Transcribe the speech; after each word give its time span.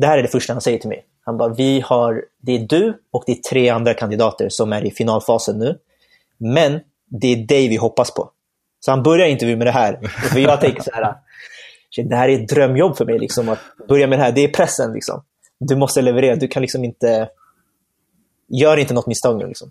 det 0.00 0.06
här 0.06 0.18
är 0.18 0.22
det 0.22 0.28
första 0.28 0.52
han 0.52 0.60
säger 0.60 0.78
till 0.78 0.88
mig. 0.88 1.04
Han 1.24 1.36
bara, 1.36 1.54
vi 1.54 1.80
har, 1.80 2.24
det 2.38 2.52
är 2.52 2.58
du 2.58 3.00
och 3.10 3.22
det 3.26 3.32
är 3.32 3.36
tre 3.50 3.68
andra 3.68 3.94
kandidater 3.94 4.48
som 4.48 4.72
är 4.72 4.84
i 4.84 4.90
finalfasen 4.90 5.58
nu. 5.58 5.78
Men 6.38 6.80
det 7.20 7.32
är 7.32 7.36
dig 7.36 7.68
vi 7.68 7.76
hoppas 7.76 8.14
på. 8.14 8.30
Så 8.80 8.90
han 8.90 9.02
börjar 9.02 9.26
intervjun 9.26 9.58
med 9.58 9.66
det 9.66 9.70
här. 9.70 10.00
För 10.32 10.38
jag 10.38 10.60
tänker 10.60 10.82
så 10.82 10.90
här, 10.92 11.14
det 12.04 12.16
här 12.16 12.28
är 12.28 12.42
ett 12.42 12.48
drömjobb 12.48 12.96
för 12.96 13.04
mig. 13.04 13.18
Liksom, 13.18 13.48
att 13.48 13.58
börja 13.88 14.06
med 14.06 14.18
det 14.18 14.22
här, 14.22 14.32
det 14.32 14.44
är 14.44 14.48
pressen. 14.48 14.92
Liksom. 14.92 15.22
Du 15.58 15.76
måste 15.76 16.02
leverera, 16.02 16.36
du 16.36 16.48
kan 16.48 16.62
liksom 16.62 16.84
inte... 16.84 17.28
Gör 18.48 18.76
inte 18.76 18.94
något 18.94 19.06
misstag 19.06 19.38
nu. 19.38 19.46
Liksom. 19.46 19.70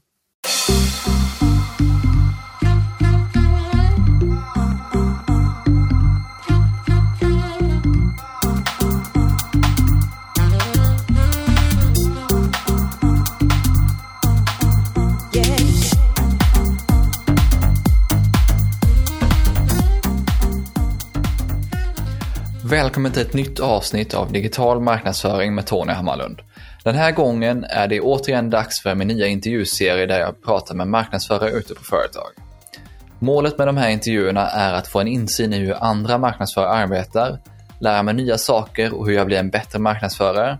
Välkommen 22.75 23.11
till 23.11 23.21
ett 23.21 23.33
nytt 23.33 23.59
avsnitt 23.59 24.13
av 24.13 24.31
Digital 24.31 24.81
marknadsföring 24.81 25.55
med 25.55 25.65
Tony 25.65 25.93
Hammarlund. 25.93 26.41
Den 26.83 26.95
här 26.95 27.11
gången 27.11 27.63
är 27.63 27.87
det 27.87 28.01
återigen 28.01 28.49
dags 28.49 28.81
för 28.81 28.95
min 28.95 29.07
nya 29.07 29.27
intervjuserie 29.27 30.05
där 30.05 30.19
jag 30.19 30.43
pratar 30.43 30.75
med 30.75 30.87
marknadsförare 30.87 31.51
ute 31.51 31.73
på 31.73 31.83
företag. 31.83 32.29
Målet 33.19 33.57
med 33.57 33.67
de 33.67 33.77
här 33.77 33.89
intervjuerna 33.89 34.49
är 34.49 34.73
att 34.73 34.87
få 34.87 34.99
en 34.99 35.07
insyn 35.07 35.53
i 35.53 35.57
hur 35.57 35.83
andra 35.83 36.17
marknadsförare 36.17 36.69
arbetar, 36.69 37.39
lära 37.79 38.03
mig 38.03 38.13
nya 38.13 38.37
saker 38.37 38.93
och 38.93 39.07
hur 39.07 39.13
jag 39.13 39.27
blir 39.27 39.37
en 39.37 39.49
bättre 39.49 39.79
marknadsförare 39.79 40.57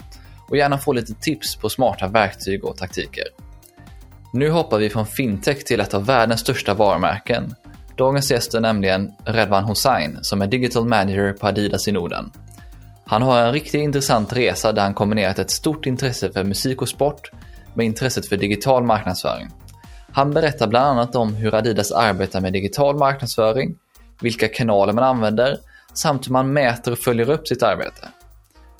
och 0.49 0.57
gärna 0.57 0.77
få 0.77 0.93
lite 0.93 1.13
tips 1.13 1.55
på 1.55 1.69
smarta 1.69 2.07
verktyg 2.07 2.65
och 2.65 2.77
taktiker. 2.77 3.25
Nu 4.33 4.49
hoppar 4.49 4.77
vi 4.77 4.89
från 4.89 5.05
fintech 5.05 5.63
till 5.63 5.79
ett 5.79 5.93
av 5.93 6.05
världens 6.05 6.41
största 6.41 6.73
varumärken, 6.73 7.55
Dagens 7.95 8.31
gäst 8.31 8.53
är 8.53 8.59
nämligen 8.59 9.11
Redwan 9.25 9.63
Hossein 9.63 10.17
som 10.21 10.41
är 10.41 10.47
Digital 10.47 10.85
Manager 10.85 11.33
på 11.33 11.47
Adidas 11.47 11.87
i 11.87 11.91
Norden. 11.91 12.31
Han 13.05 13.21
har 13.21 13.41
en 13.41 13.53
riktigt 13.53 13.81
intressant 13.81 14.33
resa 14.33 14.71
där 14.71 14.81
han 14.81 14.93
kombinerat 14.93 15.39
ett 15.39 15.51
stort 15.51 15.85
intresse 15.85 16.31
för 16.31 16.43
musik 16.43 16.81
och 16.81 16.89
sport 16.89 17.31
med 17.73 17.85
intresset 17.85 18.29
för 18.29 18.37
digital 18.37 18.83
marknadsföring. 18.83 19.49
Han 20.11 20.31
berättar 20.31 20.67
bland 20.67 20.85
annat 20.85 21.15
om 21.15 21.35
hur 21.35 21.55
Adidas 21.55 21.91
arbetar 21.91 22.41
med 22.41 22.53
digital 22.53 22.97
marknadsföring, 22.97 23.75
vilka 24.21 24.47
kanaler 24.47 24.93
man 24.93 25.03
använder 25.03 25.57
samt 25.93 26.27
hur 26.27 26.31
man 26.31 26.53
mäter 26.53 26.91
och 26.91 26.99
följer 26.99 27.29
upp 27.29 27.47
sitt 27.47 27.63
arbete. 27.63 28.07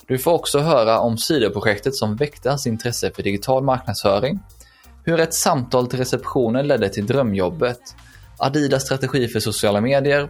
Du 0.06 0.18
får 0.18 0.32
också 0.32 0.58
höra 0.58 1.00
om 1.00 1.18
sidoprojektet 1.18 1.94
som 1.94 2.16
väckte 2.16 2.48
hans 2.48 2.66
intresse 2.66 3.10
för 3.10 3.22
digital 3.22 3.64
marknadsföring, 3.64 4.38
hur 5.04 5.20
ett 5.20 5.34
samtal 5.34 5.86
till 5.86 5.98
receptionen 5.98 6.66
ledde 6.66 6.88
till 6.88 7.06
drömjobbet 7.06 7.80
Adidas 8.38 8.82
strategi 8.82 9.28
för 9.28 9.40
sociala 9.40 9.80
medier, 9.80 10.28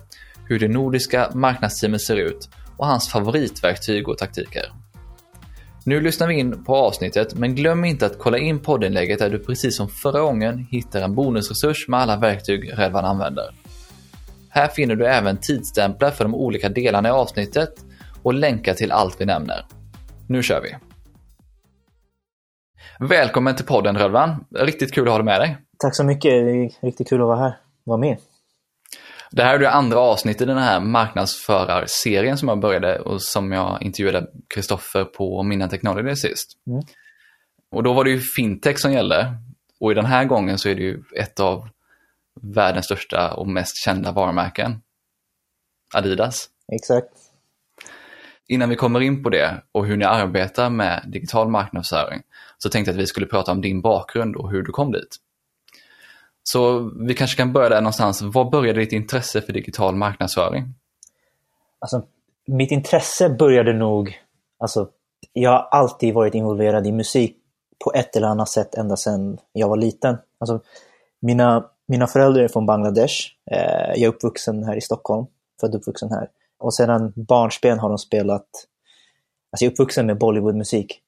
hur 0.49 0.59
det 0.59 0.69
nordiska 0.69 1.31
marknadsteamet 1.35 2.03
ser 2.03 2.17
ut 2.17 2.49
och 2.77 2.87
hans 2.87 3.09
favoritverktyg 3.09 4.09
och 4.09 4.19
taktiker. 4.19 4.73
Nu 5.85 6.01
lyssnar 6.01 6.29
vi 6.29 6.35
in 6.35 6.65
på 6.65 6.77
avsnittet, 6.77 7.35
men 7.35 7.55
glöm 7.55 7.85
inte 7.85 8.07
att 8.07 8.19
kolla 8.19 8.39
in 8.39 8.59
poddinlägget 8.59 9.19
där 9.19 9.31
du 9.31 9.39
precis 9.39 9.77
som 9.77 9.89
förra 9.89 10.21
gången 10.21 10.67
hittar 10.71 11.03
en 11.03 11.15
bonusresurs 11.15 11.89
med 11.89 12.01
alla 12.01 12.17
verktyg 12.17 12.73
Redvan 12.79 13.05
använder. 13.05 13.55
Här 14.49 14.69
finner 14.69 14.97
du 14.97 15.07
även 15.07 15.37
tidsstämplar 15.37 16.11
för 16.11 16.25
de 16.25 16.35
olika 16.35 16.69
delarna 16.69 17.09
i 17.09 17.13
avsnittet 17.13 17.75
och 18.23 18.35
länkar 18.35 18.75
till 18.75 18.93
allt 18.93 19.21
vi 19.21 19.25
nämner. 19.25 19.67
Nu 20.29 20.43
kör 20.43 20.61
vi! 20.63 20.77
Välkommen 23.09 23.57
till 23.57 23.67
podden 23.67 23.99
Rödvan. 23.99 24.45
Riktigt 24.55 24.95
kul 24.95 25.09
att 25.09 25.13
ha 25.13 25.19
dig 25.19 25.25
med 25.25 25.41
dig. 25.41 25.57
Tack 25.79 25.97
så 25.97 26.05
mycket. 26.05 26.31
Det 26.31 26.51
är 26.51 26.87
riktigt 26.87 27.09
kul 27.09 27.21
att 27.21 27.27
vara 27.27 27.39
här 27.39 27.66
vara 27.87 27.99
med. 27.99 28.19
Det 29.31 29.43
här 29.43 29.55
är 29.55 29.59
det 29.59 29.71
andra 29.71 29.99
avsnittet 29.99 30.43
i 30.43 30.45
den 30.45 30.59
här 30.59 30.81
marknadsförarserien 30.81 32.39
som 32.39 32.49
jag 32.49 32.61
började 32.61 32.99
och 32.99 33.23
som 33.23 33.53
jag 33.53 33.83
intervjuade 33.83 34.27
Kristoffer 34.55 35.05
på 35.05 35.43
Minna 35.43 35.69
Technology 35.69 36.17
sist. 36.17 36.53
Mm. 36.67 36.83
Och 37.71 37.83
då 37.83 37.93
var 37.93 38.05
det 38.05 38.11
ju 38.11 38.21
fintech 38.21 38.79
som 38.79 38.93
gällde. 38.93 39.37
Och 39.81 39.93
i 39.93 39.95
den 39.95 40.07
här 40.07 40.25
gången 40.25 40.59
så 40.59 40.69
är 40.69 40.75
det 40.75 40.83
ju 40.83 41.03
ett 41.17 41.41
av 41.41 41.69
världens 42.41 42.85
största 42.85 43.35
och 43.35 43.49
mest 43.49 43.85
kända 43.85 44.13
varumärken. 44.13 44.83
Adidas. 45.95 46.49
Exakt. 46.73 47.13
Innan 48.49 48.69
vi 48.69 48.77
kommer 48.77 49.01
in 49.01 49.23
på 49.23 49.31
det 49.31 49.63
och 49.73 49.87
hur 49.87 49.97
ni 49.97 50.05
arbetar 50.05 50.71
med 50.71 51.05
digital 51.07 51.49
marknadsföring 51.49 52.23
så 52.59 52.69
tänkte 52.69 52.91
jag 52.91 52.97
att 52.97 53.03
vi 53.03 53.07
skulle 53.07 53.27
prata 53.27 53.53
om 53.53 53.61
din 53.61 53.81
bakgrund 53.81 54.37
och 54.37 54.51
hur 54.51 54.63
du 54.63 54.73
kom 54.73 54.93
dit. 54.93 55.17
Så 56.49 56.91
vi 57.07 57.15
kanske 57.15 57.37
kan 57.37 57.53
börja 57.53 57.69
där 57.69 57.81
någonstans. 57.81 58.23
Var 58.23 58.51
började 58.51 58.81
ditt 58.81 58.93
intresse 58.93 59.41
för 59.41 59.53
digital 59.53 59.97
marknadsföring? 59.97 60.65
Alltså, 61.79 62.03
mitt 62.47 62.71
intresse 62.71 63.31
började 63.31 63.73
nog... 63.73 64.21
Alltså, 64.59 64.89
jag 65.33 65.51
har 65.51 65.69
alltid 65.71 66.15
varit 66.15 66.35
involverad 66.35 66.87
i 66.87 66.93
musik 66.93 67.37
på 67.85 67.93
ett 67.93 68.17
eller 68.17 68.27
annat 68.27 68.49
sätt 68.49 68.75
ända 68.75 68.97
sedan 68.97 69.39
jag 69.53 69.69
var 69.69 69.77
liten. 69.77 70.17
Alltså, 70.39 70.61
mina, 71.21 71.71
mina 71.89 72.07
föräldrar 72.07 72.43
är 72.43 72.49
från 72.49 72.67
Bangladesh. 72.67 73.15
Eh, 73.51 73.91
jag 73.95 74.03
är 74.03 74.09
uppvuxen 74.09 74.65
här 74.65 74.77
i 74.77 74.81
Stockholm, 74.81 75.27
född 75.61 75.75
och 75.75 75.81
uppvuxen 75.81 76.11
här. 76.11 76.29
Och 76.59 76.75
sedan 76.75 77.13
barnsben 77.17 77.79
har 77.79 77.89
de 77.89 77.99
spelat... 77.99 78.47
Alltså 79.53 79.65
jag 79.65 79.71
är 79.71 79.73
uppvuxen 79.73 80.07
med 80.07 80.19
Bollywoodmusik 80.19 81.01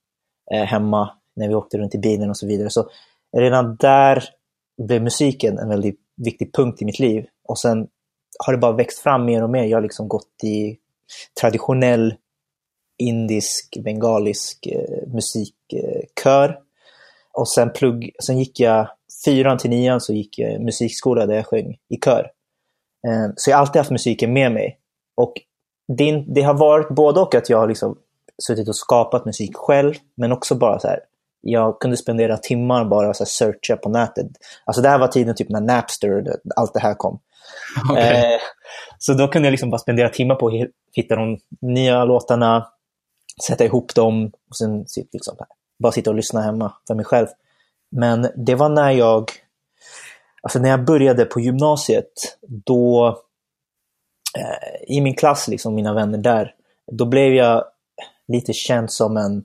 eh, 0.55 0.65
hemma 0.65 1.11
när 1.37 1.49
vi 1.49 1.55
åkte 1.55 1.79
runt 1.79 1.95
i 1.95 1.99
bilen 1.99 2.31
och 2.31 2.37
så 2.37 2.47
vidare. 2.47 2.71
Så 2.71 2.91
redan 3.37 3.77
där 3.77 4.25
blev 4.79 5.03
musiken 5.03 5.59
en 5.59 5.69
väldigt 5.69 6.01
viktig 6.17 6.55
punkt 6.55 6.83
i 6.83 6.85
mitt 6.85 6.99
liv. 6.99 7.27
Och 7.45 7.59
sen 7.59 7.89
har 8.47 8.53
det 8.53 8.59
bara 8.59 8.73
växt 8.73 8.99
fram 8.99 9.25
mer 9.25 9.43
och 9.43 9.51
mer. 9.51 9.65
Jag 9.65 9.77
har 9.77 9.83
liksom 9.83 10.09
gått 10.09 10.45
i 10.45 10.77
traditionell 11.41 12.15
indisk, 12.99 13.79
bengalisk 13.85 14.67
eh, 14.67 15.09
musikkör. 15.13 16.59
och 17.33 17.49
sen, 17.49 17.71
plugg, 17.73 18.11
sen 18.25 18.39
gick 18.39 18.61
jag 18.61 18.89
fyran 19.25 19.59
till 19.59 19.71
nian 19.71 20.01
så 20.01 20.13
gick 20.13 20.39
jag 20.39 20.61
musikskola 20.61 21.27
där 21.27 21.35
jag 21.35 21.47
sjöng 21.47 21.77
i 21.89 21.97
kör. 22.05 22.31
Eh, 23.09 23.31
så 23.37 23.51
jag 23.51 23.57
har 23.57 23.61
alltid 23.61 23.81
haft 23.81 23.91
musiken 23.91 24.33
med 24.33 24.53
mig. 24.53 24.79
Och 25.17 25.33
det, 25.97 26.25
det 26.27 26.43
har 26.43 26.55
varit 26.55 26.89
både 26.89 27.21
och 27.21 27.35
att 27.35 27.51
jag 27.51 27.59
har 27.59 27.69
liksom 27.69 27.99
suttit 28.47 28.69
och 28.69 28.77
skapat 28.77 29.25
musik 29.25 29.57
själv, 29.57 29.95
men 30.15 30.33
också 30.33 30.55
bara 30.55 30.79
så 30.79 30.89
här, 30.89 31.01
jag 31.41 31.81
kunde 31.81 31.97
spendera 31.97 32.37
timmar 32.37 32.85
bara 32.85 33.09
och 33.09 33.17
searcha 33.17 33.77
på 33.77 33.89
nätet. 33.89 34.27
Alltså 34.65 34.83
det 34.83 34.89
här 34.89 34.99
var 34.99 35.09
tiden 35.09 35.35
typ 35.35 35.49
när 35.49 35.61
Napster, 35.61 36.25
allt 36.57 36.75
det 36.75 36.81
här 36.81 36.95
kom. 36.95 37.21
Okay. 37.93 38.35
Eh, 38.35 38.41
så 38.99 39.15
då 39.15 39.29
kunde 39.29 39.47
jag 39.49 39.51
liksom 39.51 39.71
bara 39.71 39.79
spendera 39.79 40.09
timmar 40.09 40.35
på 40.35 40.47
att 40.47 40.53
hitta 40.93 41.17
de 41.17 41.39
nya 41.61 42.05
låtarna, 42.05 42.69
sätta 43.47 43.65
ihop 43.65 43.95
dem 43.95 44.33
och 44.51 44.57
sen 44.57 44.87
liksom, 45.13 45.37
bara 45.79 45.93
sitta 45.93 46.11
och 46.11 46.17
lyssna 46.17 46.43
hemma 46.43 46.73
för 46.87 46.95
mig 46.95 47.05
själv. 47.05 47.27
Men 47.91 48.29
det 48.37 48.55
var 48.55 48.69
när 48.69 48.91
jag, 48.91 49.31
alltså 50.43 50.59
när 50.59 50.69
jag 50.69 50.85
började 50.85 51.25
på 51.25 51.41
gymnasiet, 51.41 52.13
då 52.43 53.09
eh, 54.39 54.97
i 54.97 55.01
min 55.01 55.15
klass, 55.15 55.49
liksom 55.49 55.75
mina 55.75 55.95
vänner 55.95 56.19
där, 56.19 56.55
då 56.93 57.05
blev 57.05 57.35
jag 57.35 57.65
lite 58.29 58.53
känd 58.53 58.93
som 58.93 59.17
en 59.17 59.45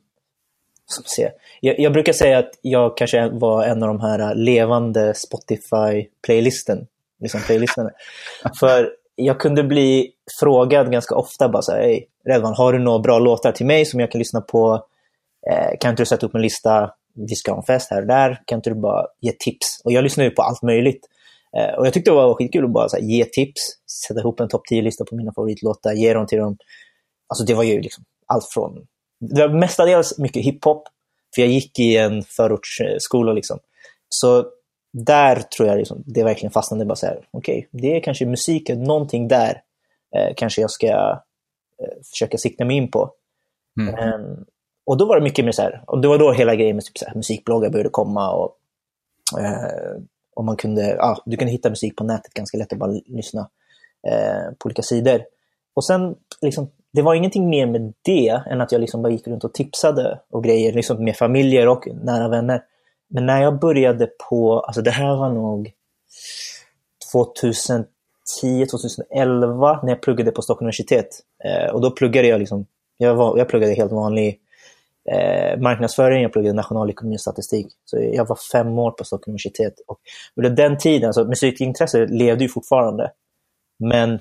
som 0.85 1.03
se. 1.05 1.31
Jag, 1.65 1.79
jag, 1.79 1.93
brukar 1.93 2.13
säga 2.13 2.39
att 2.39 2.59
jag 2.61 2.97
kanske 2.97 3.29
var 3.29 3.63
en 3.63 3.83
av 3.83 3.87
de 3.87 3.99
här 3.99 4.35
levande 4.35 5.13
Spotify-playlisten. 5.13 6.87
Liksom 7.21 7.41
playlisten. 7.41 7.89
För 8.59 8.89
jag 9.15 9.39
kunde 9.39 9.63
bli 9.63 10.11
frågad 10.39 10.91
ganska 10.91 11.15
ofta 11.15 11.49
bara 11.49 11.61
så 11.61 11.71
här, 11.71 11.81
Hej, 11.81 12.07
Redvan, 12.25 12.53
har 12.53 12.73
du 12.73 12.79
några 12.79 12.99
bra 12.99 13.19
låtar 13.19 13.51
till 13.51 13.65
mig 13.65 13.85
som 13.85 13.99
jag 13.99 14.11
kan 14.11 14.19
lyssna 14.19 14.41
på? 14.41 14.85
Eh, 15.51 15.77
kan 15.79 15.89
inte 15.89 16.01
du 16.01 16.05
sätta 16.05 16.25
upp 16.25 16.35
en 16.35 16.41
lista? 16.41 16.91
Vi 17.13 17.35
ska 17.35 17.51
ha 17.51 17.57
en 17.57 17.63
fest 17.63 17.91
här 17.91 18.01
och 18.01 18.07
där. 18.07 18.41
Kan 18.45 18.57
inte 18.57 18.69
du 18.69 18.75
bara 18.75 19.05
ge 19.21 19.31
tips? 19.31 19.81
Och 19.83 19.91
jag 19.91 20.03
lyssnar 20.03 20.23
ju 20.23 20.31
på 20.31 20.41
allt 20.41 20.61
möjligt. 20.61 21.07
Eh, 21.57 21.75
och 21.75 21.85
jag 21.85 21.93
tyckte 21.93 22.11
det 22.11 22.15
var 22.15 22.33
skitkul 22.33 22.65
att 22.65 22.71
bara 22.71 22.87
här, 22.93 23.01
ge 23.01 23.25
tips, 23.25 23.61
sätta 24.07 24.19
ihop 24.19 24.39
en 24.39 24.47
topp 24.47 24.63
10-lista 24.71 25.05
på 25.05 25.15
mina 25.15 25.33
favoritlåtar, 25.33 25.93
ge 25.93 26.13
dem 26.13 26.27
till 26.27 26.37
dem. 26.37 26.57
Alltså 27.27 27.45
det 27.45 27.53
var 27.53 27.63
ju 27.63 27.81
liksom 27.81 28.03
allt 28.27 28.45
från 28.53 28.87
det 29.29 29.47
var 29.47 29.59
mestadels 29.59 30.17
mycket 30.17 30.45
hiphop, 30.45 30.87
för 31.35 31.41
jag 31.41 31.51
gick 31.51 31.79
i 31.79 31.97
en 31.97 32.23
förortsskola. 32.23 33.33
Liksom. 33.33 33.59
Så 34.09 34.45
där 34.93 35.35
tror 35.35 35.69
jag 35.69 35.77
liksom, 35.77 36.03
det 36.05 36.23
verkligen 36.23 36.51
fastnade. 36.51 36.85
Bara 36.85 36.95
så 36.95 37.05
här, 37.05 37.27
okej, 37.31 37.67
okay, 37.71 37.81
det 37.81 37.97
är 37.97 38.03
kanske 38.03 38.25
musiken, 38.25 38.83
någonting 38.83 39.27
där 39.27 39.61
eh, 40.15 40.33
kanske 40.37 40.61
jag 40.61 40.71
ska 40.71 40.87
eh, 40.87 41.97
försöka 42.11 42.37
sikta 42.37 42.65
mig 42.65 42.77
in 42.77 42.91
på. 42.91 43.11
Mm. 43.79 44.13
Um, 44.13 44.45
och 44.85 44.97
då 44.97 45.05
var 45.05 45.17
det 45.17 45.23
mycket 45.23 45.45
mer 45.45 45.51
så 45.51 45.61
här, 45.61 45.83
och 45.87 46.01
det 46.01 46.07
var 46.07 46.17
då 46.17 46.31
hela 46.31 46.55
grejen 46.55 46.75
med 46.75 46.85
typ 46.85 46.97
så 46.97 47.05
här, 47.05 47.15
musikbloggar 47.15 47.69
började 47.69 47.89
komma. 47.89 48.33
och, 48.33 48.57
eh, 49.39 50.01
och 50.35 50.45
man 50.45 50.57
kunde, 50.57 50.97
ah, 51.01 51.23
Du 51.25 51.37
kunde 51.37 51.51
hitta 51.51 51.69
musik 51.69 51.95
på 51.95 52.03
nätet 52.03 52.33
ganska 52.33 52.57
lätt 52.57 52.71
och 52.71 52.77
bara 52.77 53.01
lyssna 53.05 53.49
eh, 54.07 54.51
på 54.59 54.65
olika 54.65 54.81
sidor. 54.81 55.23
Och 55.73 55.85
sen 55.85 56.15
liksom, 56.41 56.69
det 56.93 57.01
var 57.01 57.15
ingenting 57.15 57.49
mer 57.49 57.67
med 57.67 57.93
det 58.01 58.43
än 58.49 58.61
att 58.61 58.71
jag 58.71 58.81
liksom 58.81 59.01
bara 59.01 59.13
gick 59.13 59.27
runt 59.27 59.43
och 59.43 59.53
tipsade 59.53 60.19
och 60.29 60.43
grejer, 60.43 60.73
liksom 60.73 61.03
med 61.03 61.17
familjer 61.17 61.67
och 61.67 61.87
nära 62.03 62.27
vänner. 62.27 62.63
Men 63.09 63.25
när 63.25 63.41
jag 63.41 63.59
började 63.59 64.09
på, 64.29 64.59
alltså 64.59 64.81
det 64.81 64.91
här 64.91 65.15
var 65.15 65.29
nog 65.29 65.71
2010, 67.11 67.85
2011 68.71 69.79
när 69.83 69.89
jag 69.89 70.01
pluggade 70.01 70.31
på 70.31 70.41
Stockholms 70.41 70.61
universitet. 70.61 71.19
Eh, 71.43 71.73
och 71.73 71.81
då 71.81 71.91
pluggade 71.91 72.27
jag 72.27 72.39
liksom, 72.39 72.65
jag, 72.97 73.15
var, 73.15 73.37
jag 73.37 73.49
pluggade 73.49 73.73
helt 73.73 73.91
vanlig 73.91 74.39
eh, 75.11 75.59
marknadsföring, 75.59 76.21
jag 76.21 76.33
pluggade 76.33 76.55
nationalekonomi 76.55 77.15
och 77.15 77.21
statistik. 77.21 77.67
Så 77.85 77.97
jag 77.99 78.25
var 78.25 78.37
fem 78.51 78.79
år 78.79 78.91
på 78.91 79.03
Stockholms 79.03 79.27
universitet. 79.27 79.73
Och 79.87 79.99
under 80.35 80.49
den 80.49 80.77
tiden, 80.77 81.07
alltså 81.07 81.25
musikintresset 81.25 82.09
levde 82.09 82.43
ju 82.43 82.49
fortfarande. 82.49 83.11
Men 83.79 84.19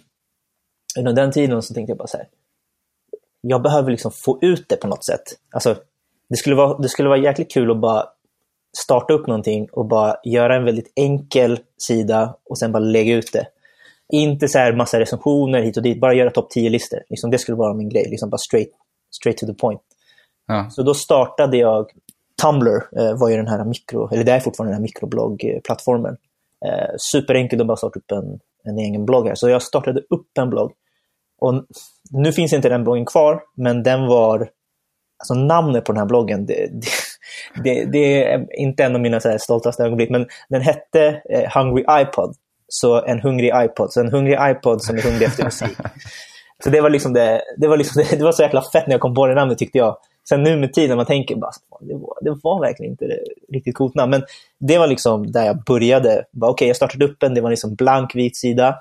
under 0.99 1.13
den 1.13 1.33
tiden 1.33 1.63
så 1.63 1.75
tänkte 1.75 1.91
jag 1.91 1.99
bara 1.99 2.09
så 2.09 2.17
här, 2.17 2.27
jag 3.43 3.63
behöver 3.63 3.91
liksom 3.91 4.13
få 4.13 4.39
ut 4.43 4.69
det 4.69 4.77
på 4.77 4.87
något 4.87 5.05
sätt. 5.05 5.23
Alltså, 5.51 5.77
det, 6.29 6.37
skulle 6.37 6.57
vara, 6.57 6.79
det 6.79 6.89
skulle 6.89 7.09
vara 7.09 7.19
jäkligt 7.19 7.53
kul 7.53 7.71
att 7.71 7.81
bara 7.81 8.05
starta 8.79 9.13
upp 9.13 9.27
någonting 9.27 9.69
och 9.73 9.87
bara 9.87 10.17
göra 10.25 10.57
en 10.57 10.65
väldigt 10.65 10.93
enkel 10.97 11.59
sida 11.89 12.37
och 12.45 12.59
sen 12.59 12.73
bara 12.73 12.83
lägga 12.83 13.15
ut 13.15 13.33
det. 13.33 13.47
Inte 14.13 14.49
så 14.49 14.59
här 14.59 14.73
massa 14.73 15.01
recensioner 15.01 15.63
hit 15.63 15.77
och 15.77 15.83
dit, 15.83 16.01
bara 16.01 16.15
göra 16.15 16.31
topp 16.31 16.49
10-listor. 16.57 17.01
Liksom, 17.11 17.31
det 17.31 17.39
skulle 17.39 17.57
vara 17.57 17.75
min 17.75 17.89
grej, 17.89 18.07
liksom 18.11 18.31
bara 18.31 18.39
straight, 18.39 18.71
straight 19.21 19.39
to 19.39 19.47
the 19.47 19.55
point. 19.55 19.81
Ja. 20.47 20.67
Så 20.71 20.83
då 20.83 20.95
startade 20.95 21.57
jag 21.57 21.91
Tumblr, 22.43 22.89
eh, 22.99 23.19
var 23.19 23.29
ju 23.29 23.37
den 23.37 23.49
här 23.49 23.65
mikro, 23.65 24.09
eller 24.13 24.25
det 24.25 24.33
är 24.33 24.41
fortfarande 24.41 24.71
den 24.71 24.77
här 24.77 24.83
mikrobloggplattformen. 24.83 26.17
Eh, 26.67 26.95
superenkelt 27.13 27.61
att 27.61 27.67
bara 27.67 27.77
starta 27.77 27.99
upp 27.99 28.11
en, 28.11 28.41
en 28.65 28.79
egen 28.79 29.05
blogg 29.05 29.29
här. 29.29 29.35
Så 29.35 29.49
jag 29.49 29.63
startade 29.63 30.01
upp 30.01 30.39
en 30.39 30.51
blogg. 30.51 30.73
Och 31.43 31.65
nu 32.11 32.33
finns 32.33 32.53
inte 32.53 32.69
den 32.69 32.85
bloggen 32.85 33.07
kvar, 33.07 33.43
men 33.57 33.83
den 33.83 34.07
var, 34.07 34.49
alltså 35.19 35.35
namnet 35.35 35.85
på 35.85 35.93
den 35.93 35.99
här 35.99 36.07
bloggen, 36.07 36.47
det, 36.47 36.67
det, 36.73 36.89
det, 37.65 37.85
det 37.85 38.25
är 38.25 38.47
inte 38.61 38.85
en 38.85 38.95
av 38.95 39.01
mina 39.01 39.21
så 39.21 39.29
här 39.29 39.39
stoltaste 39.39 39.83
ögonblick, 39.83 40.11
men 40.11 40.27
den 40.49 40.63
hette 40.63 41.23
eh, 41.31 41.51
Hungry 41.55 41.85
iPod. 41.91 42.35
Så 42.69 43.05
en 43.05 43.21
hungrig 43.21 43.53
iPod, 43.55 43.93
så 43.93 44.01
en 44.01 44.13
hungrig 44.13 44.39
iPod 44.41 44.83
som 44.83 44.97
är 44.97 45.03
hungrig 45.03 45.27
efter 45.27 45.45
musik. 45.45 45.79
Så 46.65 46.71
det 46.71 46.81
var 46.81 46.91
liksom 46.91 47.13
det, 47.13 47.43
det 47.59 47.69
var, 47.69 47.77
liksom 47.77 48.03
det, 48.03 48.17
det 48.17 48.25
var 48.25 48.33
så 48.33 48.43
jäkla 48.43 48.63
fett 48.63 48.87
när 48.87 48.95
jag 48.95 49.01
kom 49.01 49.15
på 49.15 49.27
det 49.27 49.35
namnet 49.35 49.59
tyckte 49.59 49.79
jag. 49.79 49.97
Sen 50.29 50.43
nu 50.43 50.57
med 50.57 50.73
tiden, 50.73 50.97
man 50.97 51.07
tänker 51.07 51.37
bara, 51.37 51.51
det 51.81 51.95
var, 51.95 52.19
det 52.21 52.31
var 52.43 52.61
verkligen 52.61 52.93
inte 52.93 53.05
riktigt 53.53 53.77
coolt 53.77 53.95
namn. 53.95 54.11
Men 54.11 54.23
det 54.61 54.79
var 54.79 54.87
liksom 54.87 55.33
där 55.33 55.47
jag 55.47 55.65
började. 55.65 56.25
Okej, 56.37 56.51
okay, 56.51 56.69
jag 56.69 56.77
startade 56.77 57.05
upp 57.05 57.23
en, 57.23 57.35
det 57.35 57.41
var 57.41 57.51
liksom 57.51 57.75
blank 57.75 58.15
vit 58.15 58.37
sida. 58.37 58.77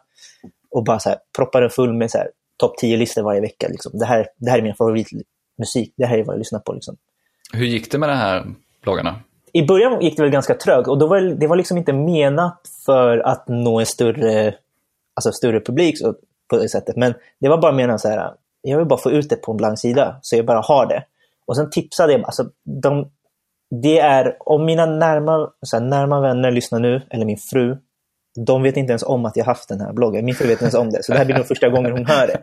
Och 0.72 0.84
bara 0.84 1.00
så 1.00 1.10
här, 1.10 1.18
proppade 1.38 1.64
den 1.64 1.70
full 1.70 1.94
med 1.94 2.12
topp 2.62 2.76
10-listor 2.82 3.24
varje 3.24 3.42
vecka. 3.42 3.68
Liksom. 3.68 3.92
Det, 4.00 4.06
här, 4.06 4.28
det 4.38 4.52
här 4.52 4.58
är 4.58 4.62
min 4.62 4.76
favoritmusik, 4.76 5.94
det 5.98 6.06
här 6.06 6.18
är 6.18 6.24
vad 6.24 6.34
jag 6.34 6.40
lyssnar 6.40 6.60
på. 6.60 6.74
Liksom. 6.74 6.96
Hur 7.54 7.66
gick 7.66 7.92
det 7.92 7.98
med 7.98 8.10
de 8.10 8.16
här 8.16 8.46
bloggarna? 8.84 9.20
I 9.54 9.66
början 9.66 10.02
gick 10.02 10.18
det 10.18 10.24
väl 10.24 10.32
ganska 10.32 10.54
trögt 10.54 10.88
och 10.88 10.98
då 10.98 11.08
var 11.08 11.22
det, 11.22 11.36
det 11.36 11.48
var 11.48 11.56
liksom 11.56 11.78
inte 11.78 11.94
menat 11.94 12.62
för 12.86 13.18
att 13.18 13.48
nå 13.48 13.80
en 13.80 13.86
större, 13.86 14.56
alltså 15.16 15.32
större 15.32 15.60
publik 15.60 15.96
på 16.50 16.58
det 16.58 16.70
sättet. 16.70 16.96
Men 16.96 17.14
det 17.40 17.50
var 17.50 17.58
bara 17.58 17.72
menat 17.72 18.02
så 18.02 18.08
här, 18.08 18.32
jag 18.62 18.78
vill 18.78 18.88
bara 18.88 19.00
få 19.00 19.12
ut 19.12 19.30
det 19.30 19.36
på 19.36 19.52
en 19.52 19.58
blank 19.58 19.80
sida 19.80 20.20
så 20.22 20.36
jag 20.36 20.46
bara 20.46 20.62
har 20.62 20.86
det. 20.86 21.04
Och 21.46 21.56
sen 21.56 21.70
tipsade 21.70 22.14
jag, 22.14 22.22
alltså 22.22 22.46
de, 22.82 23.12
det 23.82 24.00
är, 24.00 24.38
om 24.40 24.66
mina 24.66 24.86
närma, 24.86 25.50
så 25.62 25.78
här, 25.78 25.86
närma 25.86 26.22
vänner 26.22 26.52
lyssnar 26.52 26.80
nu, 26.80 27.02
eller 27.10 27.26
min 27.26 27.38
fru, 27.38 27.78
de 28.36 28.64
vet 28.64 28.78
inte 28.78 28.92
ens 28.92 29.04
om 29.04 29.26
att 29.26 29.38
jag 29.38 29.46
haft 29.46 29.70
den 29.70 29.82
här 29.82 29.94
bloggen. 29.94 30.26
Min 30.26 30.36
fru 30.36 30.48
vet 30.48 30.52
inte 30.52 30.64
ens 30.64 30.76
om 30.76 30.90
det, 30.90 31.04
så 31.04 31.12
det 31.12 31.18
här 31.18 31.26
blir 31.26 31.36
nog 31.36 31.48
första 31.48 31.70
gången 31.70 31.92
hon 31.92 32.06
hör 32.06 32.28
det. 32.28 32.42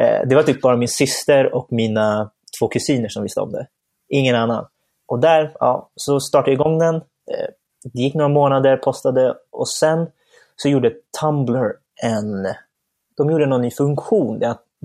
Eh, 0.00 0.20
det 0.28 0.34
var 0.34 0.42
typ 0.42 0.60
bara 0.60 0.76
min 0.76 0.88
syster 0.88 1.54
och 1.54 1.66
mina 1.70 2.30
två 2.60 2.68
kusiner 2.68 3.08
som 3.08 3.22
visste 3.22 3.40
om 3.40 3.52
det. 3.52 3.66
Ingen 4.08 4.36
annan. 4.36 4.66
Och 5.06 5.20
där 5.20 5.52
ja, 5.60 5.90
så 5.94 6.20
startade 6.20 6.50
jag 6.50 6.60
igång 6.60 6.78
den. 6.78 6.94
Eh, 6.94 7.02
det 7.92 8.02
gick 8.02 8.14
några 8.14 8.28
månader, 8.28 8.76
postade 8.76 9.34
och 9.50 9.68
sen 9.68 10.06
så 10.56 10.68
gjorde 10.68 10.92
Tumblr 11.20 11.72
en... 12.02 12.46
De 13.16 13.30
gjorde 13.30 13.46
någon 13.46 13.62
ny 13.62 13.70
funktion. 13.70 14.42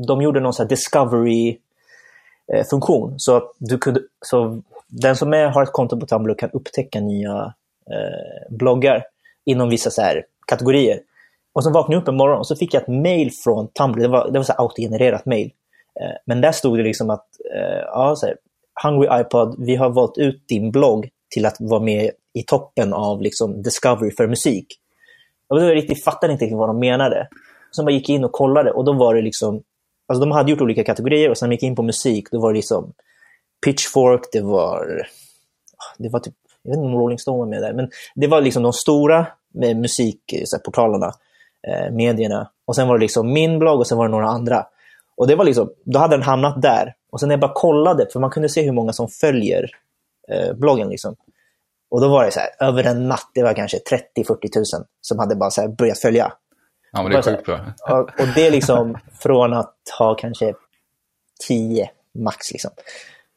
De 0.07 0.21
gjorde 0.21 0.39
någon 0.39 0.49
eh, 0.49 0.51
så 0.51 0.63
discovery-funktion. 0.63 3.13
Så, 3.17 3.51
du 3.57 3.77
kunde, 3.77 4.01
så 4.25 4.61
den 4.87 5.15
som 5.15 5.33
är, 5.33 5.45
har 5.45 5.63
ett 5.63 5.71
konto 5.71 5.99
på 5.99 6.05
Tumblr 6.05 6.35
kan 6.37 6.51
upptäcka 6.51 6.99
nya 6.99 7.53
eh, 7.91 8.49
bloggar 8.49 9.03
inom 9.45 9.69
vissa 9.69 9.89
så 9.89 10.01
här 10.01 10.25
kategorier. 10.47 10.99
Och 11.53 11.63
så 11.63 11.71
vaknade 11.71 11.95
jag 11.95 12.01
upp 12.01 12.07
en 12.07 12.17
morgon 12.17 12.39
och 12.39 12.47
så 12.47 12.55
fick 12.55 12.73
jag 12.73 12.81
ett 12.81 12.87
mail 12.87 13.31
från 13.43 13.67
Tumblr. 13.67 14.01
Det 14.01 14.07
var, 14.07 14.31
det 14.31 14.39
var 14.39 14.43
så 14.43 14.53
autogenererat 14.53 15.25
mail. 15.25 15.51
Eh, 16.01 16.15
men 16.25 16.41
där 16.41 16.51
stod 16.51 16.77
det 16.77 16.83
liksom 16.83 17.09
att 17.09 17.27
eh, 17.55 17.83
ja, 17.85 18.15
så 18.15 18.25
här, 18.25 18.35
Hungry 18.83 19.21
iPod, 19.21 19.55
vi 19.65 19.75
har 19.75 19.89
valt 19.89 20.17
ut 20.17 20.47
din 20.47 20.71
blogg 20.71 21.09
till 21.29 21.45
att 21.45 21.55
vara 21.59 21.79
med 21.79 22.11
i 22.33 22.43
toppen 22.43 22.93
av 22.93 23.21
liksom, 23.21 23.61
Discovery 23.63 24.11
för 24.11 24.27
musik. 24.27 24.67
Och 25.47 25.59
då 25.59 25.67
riktigt, 25.67 26.03
fattade 26.03 26.33
inte 26.33 26.45
riktigt 26.45 26.57
vad 26.57 26.69
de 26.69 26.79
menade. 26.79 27.27
Så 27.71 27.83
man 27.83 27.93
gick 27.93 28.09
in 28.09 28.23
och 28.23 28.31
kollade 28.31 28.71
och 28.71 28.85
då 28.85 28.93
var 28.93 29.15
det 29.15 29.21
liksom, 29.21 29.63
alltså 30.07 30.25
de 30.25 30.31
hade 30.31 30.51
gjort 30.51 30.61
olika 30.61 30.83
kategorier 30.83 31.29
och 31.29 31.37
sen 31.37 31.51
gick 31.51 31.63
in 31.63 31.75
på 31.75 31.83
musik, 31.83 32.31
då 32.31 32.39
var 32.39 32.51
det 32.51 32.57
liksom 32.57 32.93
Pitchfork, 33.65 34.21
det 34.31 34.41
var, 34.41 35.07
ah, 35.77 35.95
det 35.97 36.09
var 36.09 36.19
typ, 36.19 36.33
jag 36.63 36.71
vet 36.71 36.77
inte 36.77 36.87
om 36.87 36.95
Rolling 36.95 37.19
Stone 37.19 37.37
var 37.37 37.45
med 37.45 37.61
där, 37.61 37.73
men 37.73 37.89
det 38.15 38.27
var 38.27 38.41
liksom 38.41 38.63
de 38.63 38.73
stora 38.73 39.27
med 39.53 39.77
musikportalerna, 39.77 41.13
eh, 41.67 41.91
medierna. 41.91 42.49
Och 42.65 42.75
sen 42.75 42.87
var 42.87 42.97
det 42.97 43.01
liksom 43.01 43.33
min 43.33 43.59
blogg 43.59 43.79
och 43.79 43.87
sen 43.87 43.97
var 43.97 44.05
det 44.05 44.11
några 44.11 44.27
andra. 44.27 44.65
Och 45.17 45.27
det 45.27 45.35
var 45.35 45.45
liksom, 45.45 45.71
då 45.83 45.99
hade 45.99 46.15
den 46.15 46.23
hamnat 46.23 46.61
där. 46.61 46.95
Och 47.11 47.19
sen 47.19 47.29
när 47.29 47.33
jag 47.33 47.39
bara 47.39 47.53
kollade, 47.53 48.07
för 48.13 48.19
man 48.19 48.29
kunde 48.29 48.49
se 48.49 48.61
hur 48.61 48.71
många 48.71 48.93
som 48.93 49.07
följer 49.07 49.69
eh, 50.27 50.53
bloggen. 50.53 50.89
Liksom. 50.89 51.15
Och 51.89 52.01
då 52.01 52.07
var 52.07 52.25
det 52.25 52.31
så 52.31 52.39
här, 52.39 52.49
över 52.67 52.83
en 52.83 53.07
natt, 53.07 53.31
det 53.33 53.43
var 53.43 53.53
kanske 53.53 53.77
30-40 53.77 54.51
tusen 54.53 54.83
som 55.01 55.19
hade 55.19 55.35
bara 55.35 55.49
så 55.49 55.67
börjat 55.67 55.99
följa. 55.99 56.33
Ja, 56.91 57.03
men 57.03 57.11
det 57.11 57.17
är 57.17 57.21
sjukt 57.21 57.45
bra. 57.45 57.59
Och, 57.89 57.99
och 57.99 58.27
det 58.35 58.47
är 58.47 58.51
liksom 58.51 58.97
från 59.19 59.53
att 59.53 59.75
ha 59.99 60.15
kanske 60.15 60.53
10 61.47 61.89
max. 62.13 62.51
Liksom. 62.51 62.71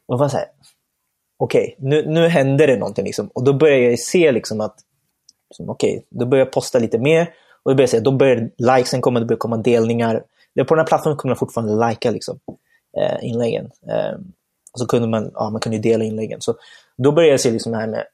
Och 0.07 0.19
var 0.19 0.29
så 0.29 0.37
här, 0.37 0.45
okej, 1.37 1.75
okay, 1.77 1.89
nu, 1.89 2.05
nu 2.07 2.27
händer 2.27 2.67
det 2.67 2.77
någonting. 2.77 3.05
Liksom. 3.05 3.27
Och 3.33 3.43
då 3.43 3.53
börjar 3.53 3.77
jag 3.77 3.99
se 3.99 4.31
liksom 4.31 4.61
att, 4.61 4.75
liksom, 5.49 5.69
okej, 5.69 5.97
okay, 5.97 6.03
då 6.09 6.25
börjar 6.25 6.45
jag 6.45 6.53
posta 6.53 6.79
lite 6.79 6.99
mer. 6.99 7.33
Och 7.63 7.71
då 7.71 7.75
börjar, 7.75 7.83
jag 7.83 7.89
se, 7.89 7.99
då 7.99 8.11
börjar 8.11 8.49
likesen 8.57 9.01
komma, 9.01 9.19
det 9.19 9.25
börjar 9.25 9.39
komma 9.39 9.57
delningar. 9.57 10.23
På 10.67 10.75
den 10.75 10.79
här 10.79 10.87
plattformen 10.87 11.17
kunde 11.17 11.31
man 11.31 11.37
fortfarande 11.37 11.89
likea 11.89 12.11
liksom, 12.11 12.39
eh, 12.97 13.29
inläggen. 13.29 13.65
Eh, 13.65 14.19
och 14.73 14.79
så 14.79 14.85
kunde 14.85 15.07
man, 15.07 15.31
ja, 15.33 15.49
man 15.49 15.61
kunde 15.61 15.77
dela 15.77 16.03
inläggen. 16.03 16.41
Så 16.41 16.55
då 16.97 17.11
började 17.11 17.31
jag 17.31 17.39
se 17.39 17.51
liksom 17.51 17.71
det 17.71 17.77
här 17.77 17.87
med 17.87 18.05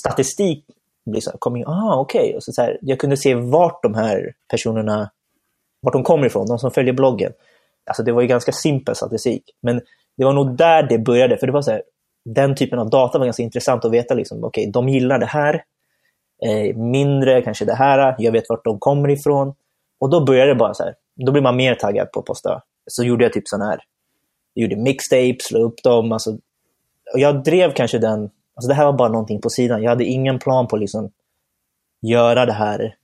statistik. 0.00 0.64
Liksom, 1.10 1.32
kom 1.38 1.64
ah, 1.66 2.00
okay. 2.00 2.34
och 2.34 2.42
så, 2.42 2.52
så 2.52 2.62
här, 2.62 2.78
Jag 2.82 2.98
kunde 2.98 3.16
se 3.16 3.34
vart 3.34 3.82
de 3.82 3.94
här 3.94 4.34
personerna 4.50 5.10
vart 5.80 5.92
de 5.92 6.02
kommer 6.02 6.26
ifrån, 6.26 6.46
de 6.46 6.58
som 6.58 6.70
följer 6.70 6.94
bloggen. 6.94 7.32
Alltså 7.86 8.02
det 8.02 8.12
var 8.12 8.22
ju 8.22 8.28
ganska 8.28 8.52
simpel 8.52 8.94
statistik. 8.94 9.42
Men 9.60 9.80
det 10.16 10.24
var 10.24 10.32
nog 10.32 10.56
där 10.56 10.82
det 10.82 10.98
började. 10.98 11.36
För 11.36 11.46
det 11.46 11.52
var 11.52 11.62
så 11.62 11.70
här, 11.70 11.82
den 12.34 12.54
typen 12.54 12.78
av 12.78 12.90
data 12.90 13.18
var 13.18 13.26
ganska 13.26 13.42
intressant 13.42 13.84
att 13.84 13.92
veta. 13.92 14.14
Liksom, 14.14 14.44
okay, 14.44 14.70
de 14.70 14.88
gillar 14.88 15.18
det 15.18 15.26
här. 15.26 15.62
Eh, 16.46 16.76
mindre 16.76 17.42
kanske 17.42 17.64
det 17.64 17.74
här. 17.74 18.14
Jag 18.18 18.32
vet 18.32 18.44
vart 18.48 18.64
de 18.64 18.78
kommer 18.78 19.10
ifrån. 19.10 19.54
Och 20.00 20.10
då 20.10 20.24
började 20.24 20.50
det 20.50 20.54
bara 20.54 20.74
så 20.74 20.82
här 20.82 20.94
då 21.18 21.32
blir 21.32 21.42
man 21.42 21.56
mer 21.56 21.74
taggad 21.74 22.12
på 22.12 22.20
att 22.20 22.26
posta. 22.26 22.62
Så 22.86 23.04
gjorde 23.04 23.24
jag 23.24 23.32
typ 23.32 23.48
sån 23.48 23.60
här, 23.60 23.80
jag 24.54 24.62
gjorde 24.62 24.82
mixtapes, 24.82 25.50
la 25.50 25.58
upp 25.58 25.82
dem. 25.82 26.12
Alltså, 26.12 26.30
och 27.12 27.18
jag 27.18 27.44
drev 27.44 27.72
kanske 27.72 27.98
den, 27.98 28.30
alltså 28.54 28.68
det 28.68 28.74
här 28.74 28.84
var 28.84 28.92
bara 28.92 29.08
någonting 29.08 29.40
på 29.40 29.50
sidan. 29.50 29.82
Jag 29.82 29.90
hade 29.90 30.04
ingen 30.04 30.38
plan 30.38 30.66
på 30.68 30.76
att 30.76 30.80
liksom 30.80 31.10
göra 32.02 32.46
det 32.46 32.52
här 32.52 32.94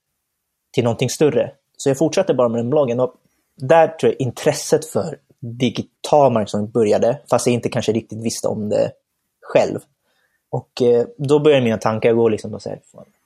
till 0.73 0.85
någonting 0.85 1.11
större. 1.11 1.53
Så 1.77 1.91
jag 1.91 1.99
fortsatte 1.99 2.35
bara 2.35 2.49
med 2.49 2.59
den 2.59 2.71
bloggen. 2.71 3.01
Och 3.01 3.15
där 3.57 3.89
tror 3.89 4.13
jag 4.13 4.21
intresset 4.21 4.85
för 4.85 5.19
digital 5.41 6.33
marknadsföring 6.33 6.71
började, 6.71 7.21
fast 7.31 7.47
jag 7.47 7.55
inte 7.55 7.69
kanske 7.69 7.93
riktigt 7.93 8.25
visste 8.25 8.49
om 8.49 8.69
det 8.69 8.93
själv. 9.45 9.81
Och 10.51 10.83
eh, 10.83 11.07
då 11.17 11.39
började 11.39 11.65
mina 11.65 11.79
tankar 11.79 12.13
gå 12.13 12.29
liksom 12.29 12.55
och 12.55 12.63
säga, 12.63 12.77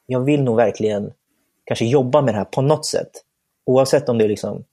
jag 0.06 0.20
vill 0.20 0.42
nog 0.42 0.56
verkligen 0.56 1.12
kanske 1.64 1.84
jobba 1.84 2.22
med 2.22 2.34
det 2.34 2.38
här 2.38 2.44
på 2.44 2.62
något 2.62 2.86
sätt. 2.86 3.10
Oavsett 3.64 4.08
om 4.08 4.18
det 4.18 4.24
är 4.24 4.28
liksom 4.28 4.64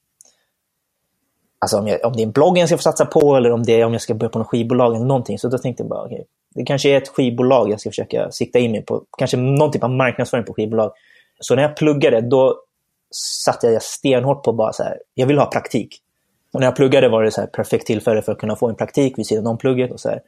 Alltså 1.59 1.77
om, 1.77 1.87
jag, 1.87 2.05
om 2.05 2.13
det 2.13 2.21
är 2.21 2.25
en 2.25 2.31
blogg 2.31 2.57
jag 2.57 2.67
ska 2.67 2.77
få 2.77 2.81
satsa 2.81 3.05
på 3.05 3.35
eller 3.35 3.51
om 3.51 3.63
det 3.63 3.81
är 3.81 3.85
om 3.85 3.93
jag 3.93 4.01
ska 4.01 4.13
börja 4.13 4.29
på 4.29 4.39
något 4.39 4.47
skivbolag 4.47 4.95
eller 4.95 5.05
någonting. 5.05 5.39
Så 5.39 5.47
då 5.47 5.57
tänkte 5.57 5.83
jag 5.83 5.89
bara, 5.89 6.05
okay, 6.05 6.23
det 6.55 6.65
kanske 6.65 6.89
är 6.89 6.97
ett 6.97 7.07
skivbolag 7.07 7.69
jag 7.69 7.79
ska 7.79 7.89
försöka 7.89 8.31
sikta 8.31 8.59
in 8.59 8.71
mig 8.71 8.81
på. 8.81 9.03
Kanske 9.17 9.37
någon 9.37 9.71
typ 9.71 9.83
av 9.83 9.89
marknadsföring 9.89 10.45
på 10.45 10.53
skivbolag. 10.53 10.91
Så 11.39 11.55
när 11.55 11.63
jag 11.63 11.75
pluggade, 11.75 12.21
då 12.21 12.59
satte 13.45 13.67
jag 13.67 13.83
stenhårt 13.83 14.43
på 14.43 14.53
bara 14.53 14.73
så 14.73 14.83
här, 14.83 14.99
jag 15.13 15.27
vill 15.27 15.37
ha 15.37 15.45
praktik. 15.45 16.01
Och 16.53 16.59
när 16.59 16.67
jag 16.67 16.75
pluggade 16.75 17.09
var 17.09 17.23
det 17.23 17.31
så 17.31 17.41
här 17.41 17.47
perfekt 17.47 17.87
tillfälle 17.87 18.21
för 18.21 18.31
att 18.31 18.37
kunna 18.37 18.55
få 18.55 18.69
en 18.69 18.75
praktik 18.75 19.17
vid 19.17 19.27
sidan 19.27 19.47
om 19.47 19.57
plugget. 19.57 19.91
Och, 19.91 19.99
så 19.99 20.09
här. 20.09 20.21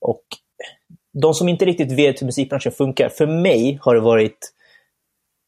och 0.00 0.22
de 1.12 1.34
som 1.34 1.48
inte 1.48 1.64
riktigt 1.64 1.92
vet 1.92 2.22
hur 2.22 2.26
musikbranschen 2.26 2.72
funkar, 2.72 3.08
för 3.08 3.26
mig 3.26 3.78
har 3.82 3.94
det 3.94 4.00
varit 4.00 4.52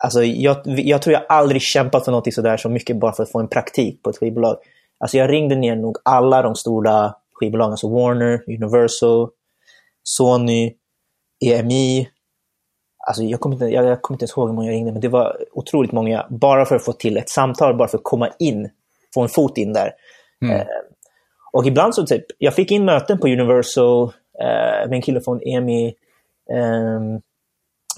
Alltså, 0.05 0.25
jag, 0.25 0.57
jag 0.65 1.03
tror 1.03 1.13
jag 1.13 1.23
aldrig 1.29 1.63
kämpat 1.63 2.05
för 2.05 2.13
något 2.13 2.35
sådär 2.35 2.57
så 2.57 2.69
mycket 2.69 2.97
bara 2.97 3.13
för 3.13 3.23
att 3.23 3.33
få 3.33 3.41
en 3.41 3.49
praktik 3.49 4.03
på 4.03 4.11
ett 4.11 4.19
skivbolag. 4.19 4.57
Alltså 4.99 5.17
jag 5.17 5.31
ringde 5.31 5.55
ner 5.55 5.77
nog 5.77 5.97
alla 6.03 6.43
de 6.43 6.55
stora 6.55 7.15
skivbolagen, 7.33 7.71
alltså 7.71 7.89
Warner, 7.89 8.43
Universal, 8.47 9.29
Sony, 10.03 10.75
EMI. 11.45 12.09
Alltså 13.07 13.23
jag 13.23 13.41
kommer 13.41 13.57
inte, 13.57 13.65
jag, 13.65 13.85
jag 13.85 14.03
kommer 14.03 14.15
inte 14.15 14.23
ens 14.23 14.37
ihåg 14.37 14.49
hur 14.49 14.55
många 14.55 14.67
jag 14.67 14.75
ringde, 14.75 14.93
men 14.93 15.01
det 15.01 15.09
var 15.09 15.37
otroligt 15.53 15.93
många. 15.93 16.27
Bara 16.31 16.65
för 16.65 16.77
att 16.77 16.85
få 16.85 16.93
till 16.93 17.17
ett 17.17 17.31
samtal, 17.31 17.77
bara 17.77 17.89
för 17.89 17.99
att 17.99 18.05
komma 18.05 18.29
in, 18.39 18.71
få 19.15 19.23
en 19.23 19.29
fot 19.29 19.59
in 19.59 19.73
där. 19.73 19.93
Mm. 20.43 20.57
Eh, 20.57 20.67
och 21.53 21.67
ibland 21.67 21.95
så 21.95 22.07
typ, 22.07 22.25
jag 22.39 22.55
fick 22.55 22.71
in 22.71 22.85
möten 22.85 23.19
på 23.19 23.27
Universal 23.27 24.13
eh, 24.41 24.89
med 24.89 24.93
en 24.93 25.03
kille 25.03 25.21
från 25.21 25.41
EMI. 25.47 25.95
ehm, 26.53 27.21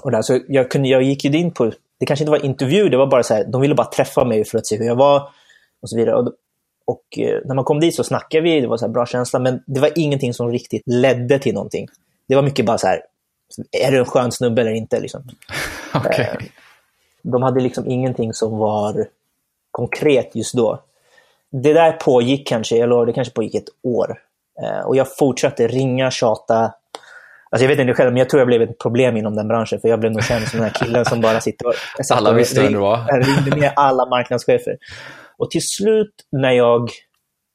och 0.02 0.10
där, 0.10 0.22
så 0.22 0.40
jag, 0.48 0.70
kunde, 0.70 0.88
jag 0.88 1.02
gick 1.02 1.24
ju 1.24 1.38
in 1.38 1.50
på, 1.50 1.72
det 2.00 2.06
kanske 2.06 2.22
inte 2.22 2.30
var 2.30 2.44
intervju, 2.44 2.88
det 2.88 2.96
var 2.96 3.06
bara 3.06 3.22
så 3.22 3.34
här, 3.34 3.44
de 3.44 3.60
ville 3.60 3.74
bara 3.74 3.86
träffa 3.86 4.24
mig 4.24 4.44
för 4.44 4.58
att 4.58 4.66
se 4.66 4.76
hur 4.78 4.84
jag 4.86 4.96
var 4.96 5.28
och 5.82 5.90
så 5.90 5.96
vidare. 5.96 6.16
Och, 6.16 6.32
och 6.84 7.18
eh, 7.18 7.40
när 7.44 7.54
man 7.54 7.64
kom 7.64 7.80
dit 7.80 7.94
så 7.94 8.04
snackade 8.04 8.42
vi, 8.42 8.60
det 8.60 8.66
var 8.66 8.76
så 8.76 8.86
här 8.86 8.92
bra 8.92 9.06
känsla, 9.06 9.38
men 9.38 9.62
det 9.66 9.80
var 9.80 9.90
ingenting 9.96 10.34
som 10.34 10.50
riktigt 10.52 10.82
ledde 10.86 11.38
till 11.38 11.54
någonting. 11.54 11.88
Det 12.28 12.34
var 12.34 12.42
mycket 12.42 12.66
bara 12.66 12.78
så 12.78 12.86
här, 12.86 13.02
är 13.72 13.90
du 13.92 13.98
en 13.98 14.04
skön 14.04 14.32
snubbe 14.32 14.60
eller 14.60 14.72
inte? 14.72 15.00
Liksom. 15.00 15.22
Okej. 15.94 16.28
Eh, 16.40 16.46
De 17.22 17.42
hade 17.42 17.60
liksom 17.60 17.90
ingenting 17.90 18.32
som 18.32 18.58
var 18.58 19.06
konkret 19.70 20.30
just 20.34 20.54
då. 20.54 20.82
Det 21.50 21.72
där 21.72 21.92
pågick 21.92 22.48
kanske, 22.48 22.86
lovar, 22.86 23.06
det 23.06 23.12
kanske 23.12 23.34
pågick 23.34 23.54
ett 23.54 23.68
år. 23.82 24.18
Eh, 24.62 24.86
och 24.86 24.96
jag 24.96 25.16
fortsatte 25.16 25.68
ringa, 25.68 26.10
tjata. 26.10 26.74
Alltså 27.50 27.64
jag 27.64 27.68
vet 27.68 27.78
inte 27.78 27.94
själv, 27.94 28.12
men 28.12 28.18
jag 28.18 28.28
tror 28.28 28.40
jag 28.40 28.46
blev 28.46 28.62
ett 28.62 28.78
problem 28.78 29.16
inom 29.16 29.36
den 29.36 29.48
branschen. 29.48 29.80
För 29.80 29.88
jag 29.88 30.00
blev 30.00 30.12
nog 30.12 30.24
känd 30.24 30.48
som 30.48 30.60
den 30.60 30.68
här 30.68 30.74
killen 30.74 31.04
som 31.04 31.20
bara 31.20 31.40
sitter 31.40 31.66
och... 31.66 31.74
Alla 32.12 32.30
och 32.30 32.38
visste 32.38 32.62
vem 32.62 32.72
du 32.72 32.78
var. 32.78 33.04
Jag 33.08 33.28
ringde 33.28 33.56
ner 33.56 33.72
alla 33.76 34.06
marknadschefer. 34.06 34.76
Och 35.36 35.50
till 35.50 35.66
slut 35.68 36.14
när 36.32 36.50
jag 36.50 36.90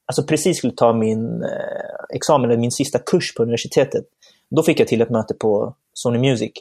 alltså 0.05 0.23
precis 0.23 0.57
skulle 0.57 0.73
ta 0.73 0.93
min 0.93 1.43
eh, 1.43 2.15
examen, 2.15 2.49
eller 2.49 2.59
min 2.59 2.71
sista 2.71 2.99
kurs 2.99 3.35
på 3.35 3.43
universitetet, 3.43 4.05
då 4.49 4.63
fick 4.63 4.79
jag 4.79 4.87
till 4.87 5.01
ett 5.01 5.09
möte 5.09 5.33
på 5.33 5.75
Sony 5.93 6.19
Music. 6.19 6.51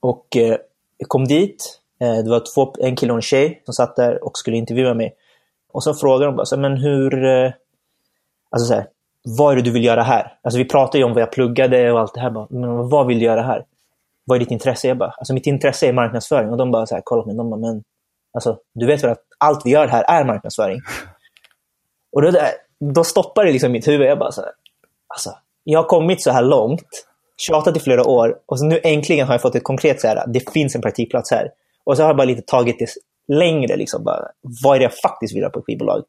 Och 0.00 0.36
eh, 0.36 0.56
jag 0.98 1.08
kom 1.08 1.24
dit, 1.24 1.80
det 1.98 2.30
var 2.30 2.54
två, 2.54 2.74
en 2.80 2.96
kille 2.96 3.12
och 3.12 3.18
en 3.18 3.22
tjej 3.22 3.62
som 3.64 3.74
satt 3.74 3.96
där 3.96 4.24
och 4.24 4.38
skulle 4.38 4.56
intervjua 4.56 4.94
mig. 4.94 5.14
Och 5.72 5.82
så 5.82 5.94
frågade 5.94 6.24
de 6.24 6.36
bara, 6.36 6.46
så, 6.46 6.56
men 6.56 6.76
hur... 6.76 7.24
Alltså 8.50 8.66
så 8.68 8.74
här, 8.74 8.86
vad 9.24 9.52
är 9.52 9.56
det 9.56 9.62
du 9.62 9.70
vill 9.70 9.84
göra 9.84 10.02
här? 10.02 10.38
Alltså 10.42 10.58
vi 10.58 10.64
pratade 10.64 10.98
ju 10.98 11.04
om 11.04 11.12
vad 11.12 11.22
jag 11.22 11.32
pluggade 11.32 11.92
och 11.92 12.00
allt 12.00 12.14
det 12.14 12.20
här. 12.20 12.30
Bara, 12.30 12.46
men 12.50 12.88
vad 12.88 13.06
vill 13.06 13.18
du 13.18 13.24
göra 13.24 13.42
här? 13.42 13.64
Vad 14.24 14.36
är 14.36 14.40
ditt 14.40 14.50
intresse? 14.50 14.88
Jag 14.88 14.98
bara, 14.98 15.10
alltså 15.10 15.34
mitt 15.34 15.46
intresse 15.46 15.86
är 15.88 15.92
marknadsföring. 15.92 16.50
Och 16.50 16.56
de 16.56 16.70
bara 16.70 16.86
så 16.86 16.94
här, 16.94 17.02
kollade 17.02 17.22
på 17.22 17.28
mig. 17.28 17.36
De 17.36 17.50
bara, 17.50 17.60
men 17.60 17.84
alltså, 18.32 18.58
du 18.74 18.86
vet 18.86 19.04
väl 19.04 19.10
att 19.10 19.22
allt 19.38 19.66
vi 19.66 19.70
gör 19.70 19.86
här 19.86 20.04
är 20.08 20.24
marknadsföring? 20.24 20.80
Och 22.12 22.22
då, 22.22 22.32
då 22.80 23.04
stoppar 23.04 23.44
det 23.44 23.52
liksom 23.52 23.72
mitt 23.72 23.88
huvud. 23.88 24.06
Jag 24.06 24.18
bara 24.18 24.32
så 24.32 24.40
här, 24.40 24.50
alltså, 25.08 25.30
jag 25.64 25.78
har 25.78 25.88
kommit 25.88 26.22
så 26.22 26.30
här 26.30 26.42
långt, 26.42 26.88
tjatat 27.36 27.76
i 27.76 27.80
flera 27.80 28.04
år 28.04 28.38
och 28.46 28.58
så 28.58 28.64
nu 28.64 28.80
äntligen 28.82 29.26
har 29.26 29.34
jag 29.34 29.42
fått 29.42 29.54
ett 29.54 29.64
konkret 29.64 30.00
så 30.00 30.08
här, 30.08 30.24
det 30.26 30.52
finns 30.52 30.74
en 30.74 30.82
praktikplats 30.82 31.30
här. 31.30 31.50
Och 31.84 31.96
så 31.96 32.02
har 32.02 32.08
jag 32.08 32.16
bara 32.16 32.24
lite 32.24 32.42
tagit 32.42 32.78
det 32.78 32.88
längre, 33.34 33.76
liksom, 33.76 34.04
bara, 34.04 34.28
vad 34.64 34.74
är 34.74 34.78
det 34.78 34.84
jag 34.84 34.94
faktiskt 34.94 35.36
vill 35.36 35.42
ha 35.42 35.50
på 35.50 35.58
ett 35.58 35.64
skivbolag? 35.64 36.04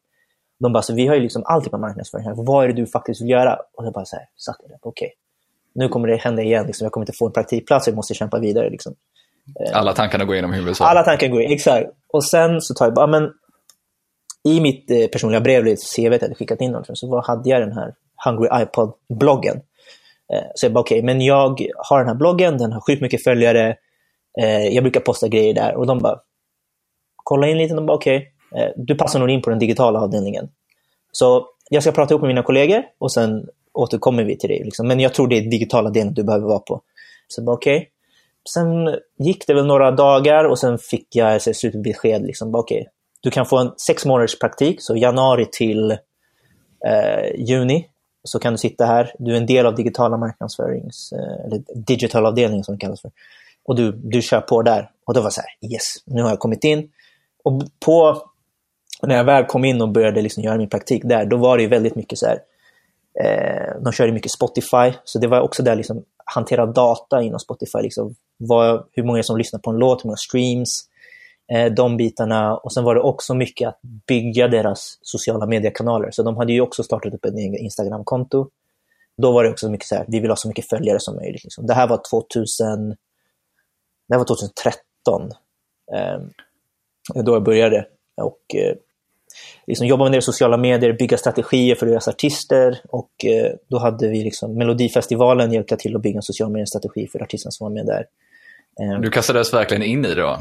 De 0.60 0.74
bara, 0.74 0.84
så 0.84 0.94
vi 0.94 1.08
har 1.08 1.16
ju 1.16 1.22
liksom 1.22 1.44
alltid 1.46 1.72
på 1.72 1.78
marknadsföring 1.78 2.26
här, 2.26 2.34
vad 2.38 2.64
är 2.64 2.68
det 2.68 2.74
du 2.74 2.88
faktiskt 2.88 3.22
vill 3.22 3.30
göra? 3.30 3.56
Och 3.78 3.86
jag 3.86 3.94
bara 3.94 4.06
så 4.06 4.16
här, 4.16 4.26
satt 4.36 4.56
jag 4.62 4.70
där, 4.70 4.80
okej. 4.82 5.14
Nu 5.74 5.90
kommer 5.90 6.08
det 6.08 6.16
hända 6.16 6.42
igen, 6.42 6.66
liksom. 6.68 6.86
jag 6.86 6.92
kommer 6.92 7.04
inte 7.04 7.18
få 7.20 7.26
en 7.26 7.32
praktikplats, 7.32 7.88
jag 7.88 7.96
måste 7.96 8.14
kämpa 8.14 8.40
vidare. 8.40 8.70
Liksom. 8.70 8.96
Alla 9.74 9.94
tankarna 9.94 10.26
går 10.26 10.36
igenom 10.36 10.54
huvudet. 10.54 10.78
Så. 10.78 10.84
Alla 10.84 11.04
tankar 11.04 11.28
går 11.28 11.42
in, 11.42 11.52
exakt. 11.52 11.90
Och 12.14 12.26
sen 12.26 12.62
så 12.62 12.74
tar 12.74 12.86
jag 12.86 12.94
bara, 12.94 13.08
men 13.08 13.32
i 14.44 14.60
mitt 14.62 14.92
eh, 14.92 15.08
personliga 15.08 15.42
brev, 15.42 15.62
eller 15.62 15.76
CV 15.76 16.14
jag 16.14 16.22
hade 16.22 16.36
skickat 16.36 16.62
in 16.62 16.72
någonting, 16.72 16.96
så 16.96 17.22
hade 17.26 17.50
jag 17.50 17.62
den 17.62 17.74
här 17.74 17.94
Hungry 18.26 18.48
iPod-bloggen. 18.64 19.62
Eh, 20.34 20.44
så 20.56 20.66
jag 20.66 20.74
bara, 20.74 20.80
okej, 20.80 21.04
men 21.04 21.22
jag 21.22 21.62
har 21.78 22.00
den 22.00 22.08
här 22.08 22.16
bloggen, 22.16 22.58
den 22.58 22.72
har 22.72 22.82
sjukt 22.82 23.02
mycket 23.02 23.24
följare, 23.24 23.76
eh, 24.42 24.68
jag 24.68 24.84
brukar 24.84 25.00
posta 25.00 25.28
grejer 25.28 25.54
där. 25.54 25.76
Och 25.76 25.88
de 25.88 26.00
bara, 26.00 26.20
kolla 27.16 27.48
in 27.48 27.58
lite, 27.58 27.76
de 27.76 27.86
bara, 27.86 27.98
okej, 27.98 28.16
eh, 28.16 28.22
Eh, 28.58 28.70
du 28.76 28.96
passar 28.96 29.20
nog 29.20 29.30
in 29.30 29.42
på 29.42 29.50
den 29.50 29.60
digitala 29.60 30.00
avdelningen. 30.00 30.50
Så 31.12 31.48
jag 31.70 31.84
ska 31.84 31.92
prata 31.92 32.14
ihop 32.14 32.22
med 32.22 32.28
mina 32.28 32.44
kollegor 32.44 32.84
och 32.98 33.12
sen 33.12 33.48
återkommer 33.74 34.24
vi 34.24 34.38
till 34.38 34.50
dig. 34.50 34.62
Liksom. 34.64 34.88
Men 34.88 35.00
jag 35.00 35.14
tror 35.14 35.28
det 35.28 35.38
är 35.38 35.42
digitala 35.42 35.90
delen 35.90 36.14
du 36.14 36.24
behöver 36.24 36.48
vara 36.48 36.60
på. 36.60 36.82
Så 37.28 37.44
bara, 37.44 37.56
okej. 37.56 37.90
Sen 38.54 38.68
gick 39.18 39.48
det 39.48 39.54
väl 39.54 39.66
några 39.66 39.92
dagar 39.92 40.46
och 40.46 40.60
sen 40.60 40.78
fick 40.78 41.16
jag 41.16 41.36
ett 41.36 41.58
slutbesked. 41.58 42.22
Liksom, 42.22 42.52
bara, 42.52 42.64
du 43.22 43.32
kan 43.32 43.46
få 43.46 43.58
en 43.58 43.72
sex 43.78 44.06
månaders 44.06 44.40
praktik, 44.40 44.82
så 44.82 44.96
januari 44.96 45.46
till 45.52 45.92
eh, 46.86 47.36
juni 47.38 47.88
så 48.24 48.40
kan 48.40 48.54
du 48.54 48.58
sitta 48.58 48.86
här. 48.86 49.14
Du 49.20 49.34
är 49.34 49.38
en 49.38 49.46
del 49.46 49.66
av 49.66 49.76
digitala 49.76 50.18
marknadsförings, 50.18 51.12
eh, 51.12 51.46
eller 51.46 51.64
digitalavdelningen 51.76 52.64
som 52.64 52.76
det 52.76 52.80
kallas 52.80 53.02
för. 53.02 53.12
Och 53.66 53.76
du, 53.76 53.92
du 53.92 54.22
kör 54.22 54.42
på 54.42 54.62
där. 54.62 54.92
Och 55.06 55.14
då 55.14 55.20
var 55.22 55.28
det 55.28 55.34
så 55.34 55.42
här, 55.42 55.72
yes, 55.72 55.84
nu 56.06 56.22
har 56.22 56.30
jag 56.30 56.40
kommit 56.40 56.64
in. 56.64 56.90
Och 57.44 57.64
på, 57.86 58.22
när 59.08 59.16
jag 59.16 59.24
väl 59.24 59.46
kom 59.46 59.66
in 59.66 59.82
och 59.82 59.90
började 59.90 60.22
liksom 60.22 60.44
göra 60.44 60.58
min 60.58 60.70
praktik 60.70 61.02
där, 61.06 61.26
då 61.26 61.38
var 61.38 61.58
det 61.58 61.64
ju 61.64 61.70
väldigt 61.70 61.96
mycket 61.96 62.20
så 62.20 62.26
här, 62.26 62.40
eh, 63.24 63.82
de 63.82 63.94
körde 63.94 64.12
mycket 64.12 64.32
Spotify, 64.32 64.94
så 65.04 65.20
det 65.20 65.28
var 65.28 65.42
också 65.42 65.64
där 65.64 65.76
liksom 65.76 66.04
hantera 66.26 66.66
data 66.66 67.22
inom 67.22 67.40
Spotify. 67.40 67.78
Liksom, 67.82 68.16
vad, 68.38 68.86
hur 68.92 69.04
många 69.04 69.24
som 69.24 69.38
lyssnar 69.38 69.60
på 69.60 69.70
en 69.70 69.78
låt, 69.78 70.04
hur 70.04 70.08
många 70.08 70.18
streams, 70.18 70.90
eh, 71.54 71.74
de 71.74 71.98
bitarna. 71.98 72.58
Och 72.58 72.74
sen 72.74 72.84
var 72.84 72.96
det 72.96 73.02
också 73.02 73.34
mycket 73.34 73.68
att 73.68 73.80
bygga 74.08 74.48
deras 74.48 74.98
sociala 75.02 75.46
mediekanaler. 75.46 76.12
Så 76.12 76.24
de 76.24 76.38
hade 76.38 76.54
ju 76.54 76.62
också 76.62 76.84
startat 76.84 77.14
upp 77.14 77.26
ett 77.26 77.34
eget 77.34 77.62
Instagram-konto. 77.62 78.50
Då 79.18 79.32
var 79.32 79.44
det 79.44 79.50
också 79.50 79.70
mycket 79.70 79.88
så 79.88 79.96
här, 79.96 80.06
vi 80.08 80.20
vill 80.20 80.30
ha 80.30 80.36
så 80.36 80.48
mycket 80.48 80.70
följare 80.70 81.00
som 81.00 81.16
möjligt. 81.16 81.44
Liksom. 81.44 81.68
Det 81.68 81.74
här 81.74 81.88
var 81.88 82.02
2000, 82.10 82.90
det 84.08 84.16
här 84.16 84.18
var 84.18 84.26
2013. 84.26 85.32
Eh, 85.94 86.20
då 87.24 87.34
jag 87.34 87.44
började. 87.44 87.88
Och 88.22 88.56
eh, 88.56 88.76
liksom 89.68 89.88
jobba 89.88 90.04
med 90.04 90.12
deras 90.12 90.25
sociala 90.25 90.58
medier, 90.58 90.94
bygga 90.94 91.18
strategier 91.18 91.75
för 91.75 91.86
deras 91.86 92.08
artister. 92.08 92.80
Och 92.89 93.25
eh, 93.25 93.51
då 93.70 93.77
hade 93.77 94.08
vi 94.08 94.24
liksom 94.24 94.58
Melodifestivalen 94.58 95.54
hjälpte 95.54 95.77
till 95.77 95.96
att 95.96 96.01
bygga 96.01 96.18
en 96.18 96.22
social 96.22 96.51
mediestrategi 96.51 97.08
för 97.08 97.24
artisterna 97.24 97.51
som 97.51 97.65
var 97.65 97.72
med 97.74 97.86
där. 97.86 98.06
Eh, 98.82 99.01
Du 99.01 99.10
kastades 99.10 99.54
verkligen 99.54 99.84
in 99.84 100.06
i 100.06 100.08
det 100.08 100.22
då? 100.22 100.38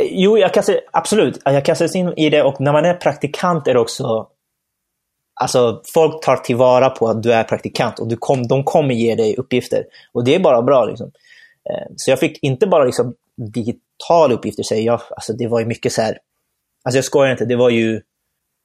Jo, 0.00 0.38
jag 0.38 0.54
kastade, 0.54 0.80
absolut. 0.92 1.40
Jag 1.44 1.64
kastades 1.64 1.96
in 1.96 2.12
i 2.16 2.30
det 2.30 2.42
och 2.42 2.60
när 2.60 2.72
man 2.72 2.84
är 2.84 2.94
praktikant 2.94 3.68
är 3.68 3.74
det 3.74 3.80
också... 3.80 4.28
Alltså, 5.40 5.82
folk 5.94 6.22
tar 6.24 6.36
tillvara 6.36 6.90
på 6.90 7.08
att 7.08 7.22
du 7.22 7.32
är 7.32 7.44
praktikant 7.44 7.98
och 7.98 8.08
du 8.08 8.16
kom, 8.16 8.46
de 8.46 8.64
kommer 8.64 8.94
ge 8.94 9.14
dig 9.14 9.36
uppgifter. 9.36 9.84
Och 10.12 10.24
det 10.24 10.34
är 10.34 10.38
bara 10.40 10.62
bra. 10.62 10.84
Liksom. 10.84 11.06
Eh, 11.70 11.86
Så 11.96 12.10
jag 12.10 12.18
fick 12.20 12.38
inte 12.42 12.66
bara 12.66 12.84
liksom, 12.84 13.14
digitala 13.54 14.34
uppgifter, 14.34 14.62
säger 14.62 14.82
jag. 14.86 15.00
Alltså, 15.10 15.32
det 15.32 15.46
var 15.48 15.60
ju 15.60 15.66
mycket 15.66 15.92
så 15.92 16.02
här... 16.02 16.18
Alltså 16.84 16.98
jag 16.98 17.04
skojar 17.04 17.32
inte, 17.32 17.44
det 17.44 17.56
var 17.56 17.70
ju 17.70 18.00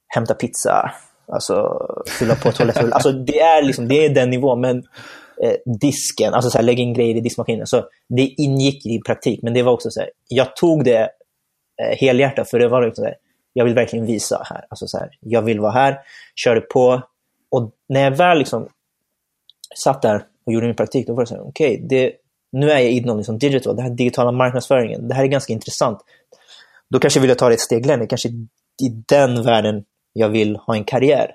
hämta 0.08 0.34
pizza, 0.34 0.92
alltså 1.32 1.80
fylla 2.20 2.36
på 2.36 2.52
toaletten. 2.52 2.94
Alltså 2.94 3.12
det 3.12 3.40
är, 3.40 3.64
liksom, 3.64 3.88
det 3.88 4.06
är 4.06 4.10
den 4.10 4.30
nivån, 4.30 4.62
men 4.62 4.78
eh, 5.44 5.54
disken, 5.82 6.34
alltså 6.34 6.50
så 6.50 6.58
här, 6.58 6.66
lägga 6.66 6.84
in 6.84 6.94
grejer 6.94 7.16
i 7.16 7.22
diskmaskinen. 7.22 7.68
Så 7.68 7.86
det 8.10 8.22
ingick 8.22 8.86
i 8.86 9.02
praktik, 9.06 9.40
men 9.44 9.54
det 9.54 9.64
var 9.64 9.74
också 9.74 9.92
så 9.92 10.00
här, 10.00 10.10
jag 10.28 10.56
tog 10.56 10.84
det 10.84 11.10
eh, 11.82 11.98
helhjärtat, 12.00 12.50
för 12.50 12.60
det 12.60 12.68
var 12.68 12.82
liksom 12.82 13.02
så 13.02 13.06
här, 13.06 13.16
jag 13.54 13.66
vill 13.66 13.76
verkligen 13.76 14.06
visa 14.06 14.42
här. 14.46 14.66
Alltså 14.70 14.88
så 14.88 14.98
här, 14.98 15.10
jag 15.20 15.42
vill 15.42 15.60
vara 15.60 15.72
här, 15.72 16.00
körde 16.36 16.62
på. 16.62 17.02
Och 17.52 17.72
när 17.90 18.04
jag 18.04 18.12
väl 18.12 18.38
liksom 18.38 18.68
satt 19.76 20.02
där 20.02 20.24
och 20.46 20.54
gjorde 20.54 20.66
min 20.66 20.76
praktik, 20.76 21.08
då 21.08 21.14
var 21.14 21.24
det 21.24 21.28
så 21.28 21.36
här, 21.36 21.48
okej, 21.48 21.86
det 21.90 22.12
nu 22.52 22.72
är 22.72 22.80
jag 22.80 22.92
inom 22.92 23.18
liksom 23.18 23.38
digital, 23.38 23.76
den 23.76 23.86
här 23.86 23.92
digitala 23.92 24.32
marknadsföringen. 24.32 25.08
Det 25.08 25.16
här 25.16 25.24
är 25.24 25.28
ganska 25.28 25.54
intressant. 25.54 26.00
Då 26.90 27.00
kanske 27.00 27.20
vill 27.20 27.30
jag 27.30 27.38
ta 27.38 27.48
det 27.48 27.54
ett 27.54 27.62
steg 27.62 27.86
längre. 27.86 28.08
Kanske 28.08 28.30
i 28.84 28.90
den 29.08 29.44
världen 29.44 29.84
jag 30.18 30.30
vill 30.30 30.56
ha 30.56 30.76
en 30.76 30.84
karriär. 30.84 31.32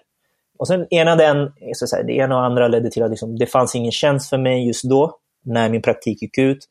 Och 0.58 0.68
sen 0.68 0.86
ena 0.90 1.16
den, 1.16 1.52
så 1.74 1.86
säga, 1.86 2.02
det 2.02 2.12
ena 2.12 2.36
och 2.36 2.44
andra 2.44 2.68
ledde 2.68 2.90
till 2.90 3.02
att 3.02 3.10
liksom, 3.10 3.38
det 3.38 3.46
fanns 3.46 3.74
ingen 3.74 3.92
tjänst 3.92 4.30
för 4.30 4.38
mig 4.38 4.66
just 4.66 4.84
då, 4.84 5.18
när 5.44 5.68
min 5.68 5.82
praktik 5.82 6.22
gick 6.22 6.38
ut 6.38 6.68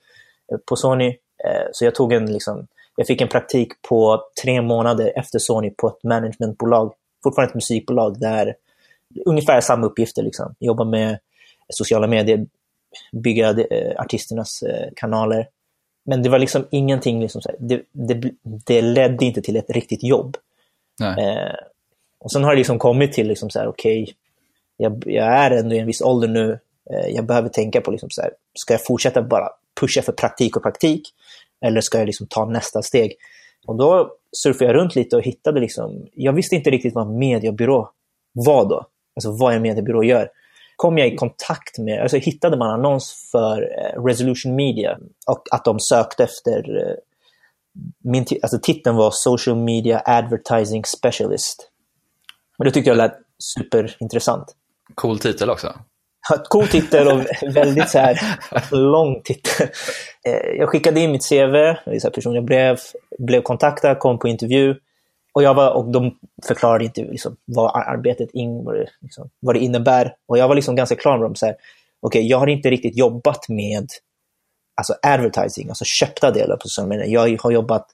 eh, 0.52 0.58
på 0.66 0.76
Sony. 0.76 1.08
Eh, 1.44 1.68
Så 1.72 1.86
jag 1.86 1.96
tog 1.96 2.14
en, 2.14 2.34
liksom, 2.34 2.68
jag 2.96 3.08
fick 3.08 3.22
en 3.22 3.28
praktik 3.28 3.82
på 3.90 4.22
tre 4.44 4.62
månader 4.62 5.12
efter 5.16 5.40
Sony 5.40 5.70
på 5.70 5.88
ett 5.88 6.04
managementbolag, 6.04 6.94
fortfarande 7.24 7.50
ett 7.50 7.56
musikbolag, 7.56 8.20
där 8.20 8.56
ungefär 9.26 9.62
samma 9.62 9.86
uppgifter. 9.86 10.24
Liksom. 10.24 10.56
Jobba 10.60 10.84
med 10.84 11.20
sociala 11.70 12.08
medier, 12.08 12.46
bygga 13.12 13.50
eh, 13.50 14.02
artisternas 14.02 14.64
kanaler. 14.96 15.48
Men 16.06 16.24
det 16.24 16.30
var 16.30 16.40
liksom 16.40 16.66
ingenting, 16.72 17.22
liksom, 17.22 17.42
det, 17.60 17.82
det, 17.92 18.32
det 18.66 18.82
ledde 18.82 19.26
inte 19.26 19.42
till 19.42 19.56
ett 19.56 19.70
riktigt 19.70 20.04
jobb. 20.04 20.38
Nej. 21.00 21.56
Och 22.22 22.32
sen 22.32 22.44
har 22.44 22.52
det 22.52 22.58
liksom 22.58 22.80
kommit 22.80 23.14
till, 23.14 23.28
liksom 23.28 23.50
så 23.50 23.60
här, 23.60 23.68
okej, 23.68 24.14
jag, 24.78 25.04
jag 25.06 25.26
är 25.26 25.52
ändå 25.52 25.76
i 25.76 25.80
en 25.80 25.88
viss 25.88 26.02
ålder 26.02 26.28
nu. 26.28 26.60
Eh, 26.92 27.10
jag 27.10 27.26
behöver 27.26 27.50
tänka 27.50 27.82
på, 27.82 27.92
liksom 27.92 28.10
så 28.10 28.22
här, 28.22 28.32
ska 28.54 28.74
jag 28.74 28.86
fortsätta 28.86 29.22
bara 29.22 29.50
pusha 29.80 30.02
för 30.02 30.12
praktik 30.12 30.58
och 30.58 30.64
praktik? 30.64 31.10
Eller 31.66 31.82
ska 31.82 31.98
jag 31.98 32.06
liksom 32.06 32.28
ta 32.28 32.46
nästa 32.46 32.82
steg? 32.82 33.16
Och 33.68 33.76
då 33.76 34.12
surfade 34.38 34.66
jag 34.66 34.76
runt 34.76 34.96
lite 34.96 35.16
och 35.16 35.24
hittade 35.24 35.60
liksom, 35.60 36.08
jag 36.14 36.34
visste 36.34 36.56
inte 36.56 36.70
riktigt 36.70 36.96
vad 36.96 37.08
mediebyrå 37.08 37.90
var 38.34 38.66
då? 38.66 38.86
Alltså 39.16 39.32
vad 39.32 39.54
en 39.54 39.62
mediebyrå 39.62 40.04
gör. 40.04 40.30
Kom 40.76 40.98
jag 40.98 41.08
i 41.08 41.16
kontakt 41.16 41.78
med, 41.78 42.02
alltså 42.02 42.18
hittade 42.18 42.58
man 42.58 42.70
annons 42.70 43.30
för 43.32 43.62
eh, 43.62 44.04
Resolution 44.04 44.56
Media 44.56 44.98
och 45.28 45.44
att 45.52 45.66
de 45.66 45.80
sökte 45.80 46.24
efter, 46.24 46.88
eh, 46.88 46.96
min 48.04 48.26
alltså 48.42 48.60
titeln 48.64 48.96
var 48.96 49.12
Social 49.14 49.58
Media 49.58 50.02
Advertising 50.06 50.86
Specialist. 50.86 51.71
Och 52.62 52.66
det 52.66 52.72
tyckte 52.72 52.90
jag 52.90 52.98
lät 52.98 53.14
superintressant. 53.40 54.56
Cool 54.96 55.20
titel 55.20 55.50
också. 55.50 55.74
Cool 56.50 56.68
titel 56.68 57.08
och 57.08 57.22
väldigt 57.56 57.90
så 57.90 58.00
här 58.00 58.20
lång 58.72 59.22
titel. 59.24 59.68
Eh, 60.28 60.58
jag 60.58 60.70
skickade 60.70 61.00
in 61.00 61.12
mitt 61.12 61.30
CV, 61.30 61.56
personliga 62.14 62.42
brev, 62.42 62.78
blev 63.20 63.42
kontaktad, 63.42 64.00
kom 64.00 64.20
på 64.20 64.28
intervju. 64.28 64.76
Och, 65.34 65.44
jag 65.44 65.54
var, 65.54 65.74
och 65.74 65.92
de 65.92 66.18
förklarade 66.48 66.86
inte 66.86 67.02
liksom, 67.02 67.36
vad 67.46 67.72
arbetet 67.76 68.30
in, 68.34 68.66
vad, 68.66 68.76
det, 68.76 68.88
liksom, 69.02 69.30
vad 69.40 69.56
det 69.56 69.60
innebär. 69.60 70.16
Och 70.28 70.38
jag 70.38 70.48
var 70.48 70.56
liksom 70.56 70.76
ganska 70.76 70.96
klar 70.96 71.18
med 71.18 71.26
dem. 71.26 71.36
Så 71.36 71.46
här, 71.46 71.56
okay, 72.02 72.22
jag 72.22 72.38
har 72.38 72.48
inte 72.48 72.70
riktigt 72.70 72.98
jobbat 72.98 73.50
med 73.50 73.88
alltså 74.76 74.94
advertising, 75.02 75.70
alltså 75.70 75.86
köpta 75.86 76.32
delar 76.32 76.56
på 76.56 76.68
sociala 76.68 76.90
medier. 76.90 77.08
Jag 77.08 77.42
har 77.42 77.52
jobbat 77.52 77.88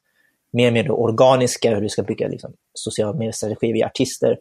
mer 0.53 0.71
med 0.71 0.85
det 0.85 0.91
organiska, 0.91 1.75
hur 1.75 1.81
du 1.81 1.89
ska 1.89 2.03
bygga 2.03 2.27
liksom, 2.27 2.53
sociala 2.77 3.13
medier-strategi 3.13 3.81
är 3.81 3.85
artister 3.85 4.31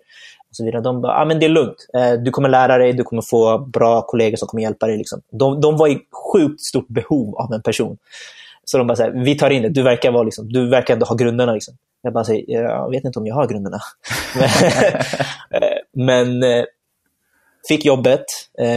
och 0.51 0.57
så 0.57 0.65
vidare. 0.65 0.83
De 0.83 1.01
bara, 1.01 1.13
ah, 1.13 1.25
men 1.25 1.41
det 1.41 1.47
är 1.47 1.51
lugnt. 1.51 1.87
Eh, 1.95 2.13
du 2.13 2.31
kommer 2.31 2.49
lära 2.49 2.79
dig, 2.79 2.93
du 2.93 3.03
kommer 3.03 3.23
få 3.23 3.59
bra 3.59 4.03
kollegor 4.03 4.37
som 4.37 4.49
kommer 4.49 4.63
hjälpa 4.63 4.87
dig. 4.87 4.99
Liksom. 4.99 5.23
De, 5.31 5.61
de 5.61 5.77
var 5.77 5.89
i 5.89 5.99
sjukt 6.33 6.61
stort 6.61 6.89
behov 6.89 7.37
av 7.37 7.53
en 7.53 7.63
person. 7.63 7.99
Så 8.65 8.79
de 8.79 8.87
bara, 8.87 8.97
så 8.97 9.03
här, 9.03 9.11
vi 9.11 9.39
tar 9.39 9.51
in 9.51 9.63
det, 9.63 9.69
du 9.69 9.83
verkar, 9.83 10.13
vara, 10.13 10.23
liksom, 10.23 10.49
du 10.49 10.69
verkar 10.69 10.95
ändå 10.95 11.07
ha 11.07 11.15
grunderna. 11.15 11.53
Liksom. 11.53 11.75
Jag 12.03 12.13
bara 12.13 12.25
säger, 12.25 12.63
jag 12.63 12.91
vet 12.91 13.05
inte 13.05 13.19
om 13.19 13.27
jag 13.27 13.35
har 13.35 13.47
grunderna. 13.47 13.81
Eh, 15.51 15.79
men 15.93 16.43
eh, 16.43 16.65
fick 17.69 17.85
jobbet, 17.85 18.25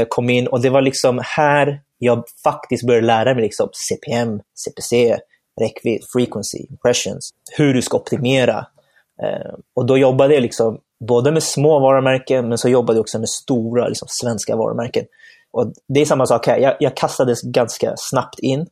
kom 0.08 0.30
in 0.30 0.48
och 0.48 0.62
det 0.62 0.70
var 0.70 0.82
liksom 0.82 1.22
här 1.24 1.82
jag 2.00 2.24
faktiskt 2.44 2.88
började 2.88 3.08
lära 3.08 3.34
mig 3.34 3.44
liksom 3.44 3.70
CPM, 3.74 4.42
CPC, 4.56 5.20
räckvidd, 5.62 6.04
frequency, 6.14 6.66
impressions, 6.70 7.30
hur 7.58 7.74
du 7.74 7.82
ska 7.82 7.98
optimera. 7.98 8.66
Eh, 9.24 9.54
och 9.76 9.86
då 9.86 9.98
jobbade 9.98 10.34
jag 10.34 10.42
liksom 10.42 10.80
både 11.08 11.32
med 11.32 11.44
små 11.44 11.80
varumärken, 11.80 12.50
men 12.50 12.58
så 12.58 12.70
jobbade 12.70 12.98
jag 12.98 13.02
också 13.02 13.20
med 13.20 13.30
stora 13.30 13.88
liksom, 13.88 14.08
svenska 14.10 14.56
varumärken. 14.56 15.06
Och 15.52 15.74
det 15.88 16.02
är 16.02 16.06
samma 16.06 16.26
sak 16.26 16.48
här, 16.48 16.58
jag, 16.58 16.76
jag 16.80 16.98
kastades 16.98 17.42
ganska 17.42 17.94
snabbt 17.98 18.40
in 18.40 18.68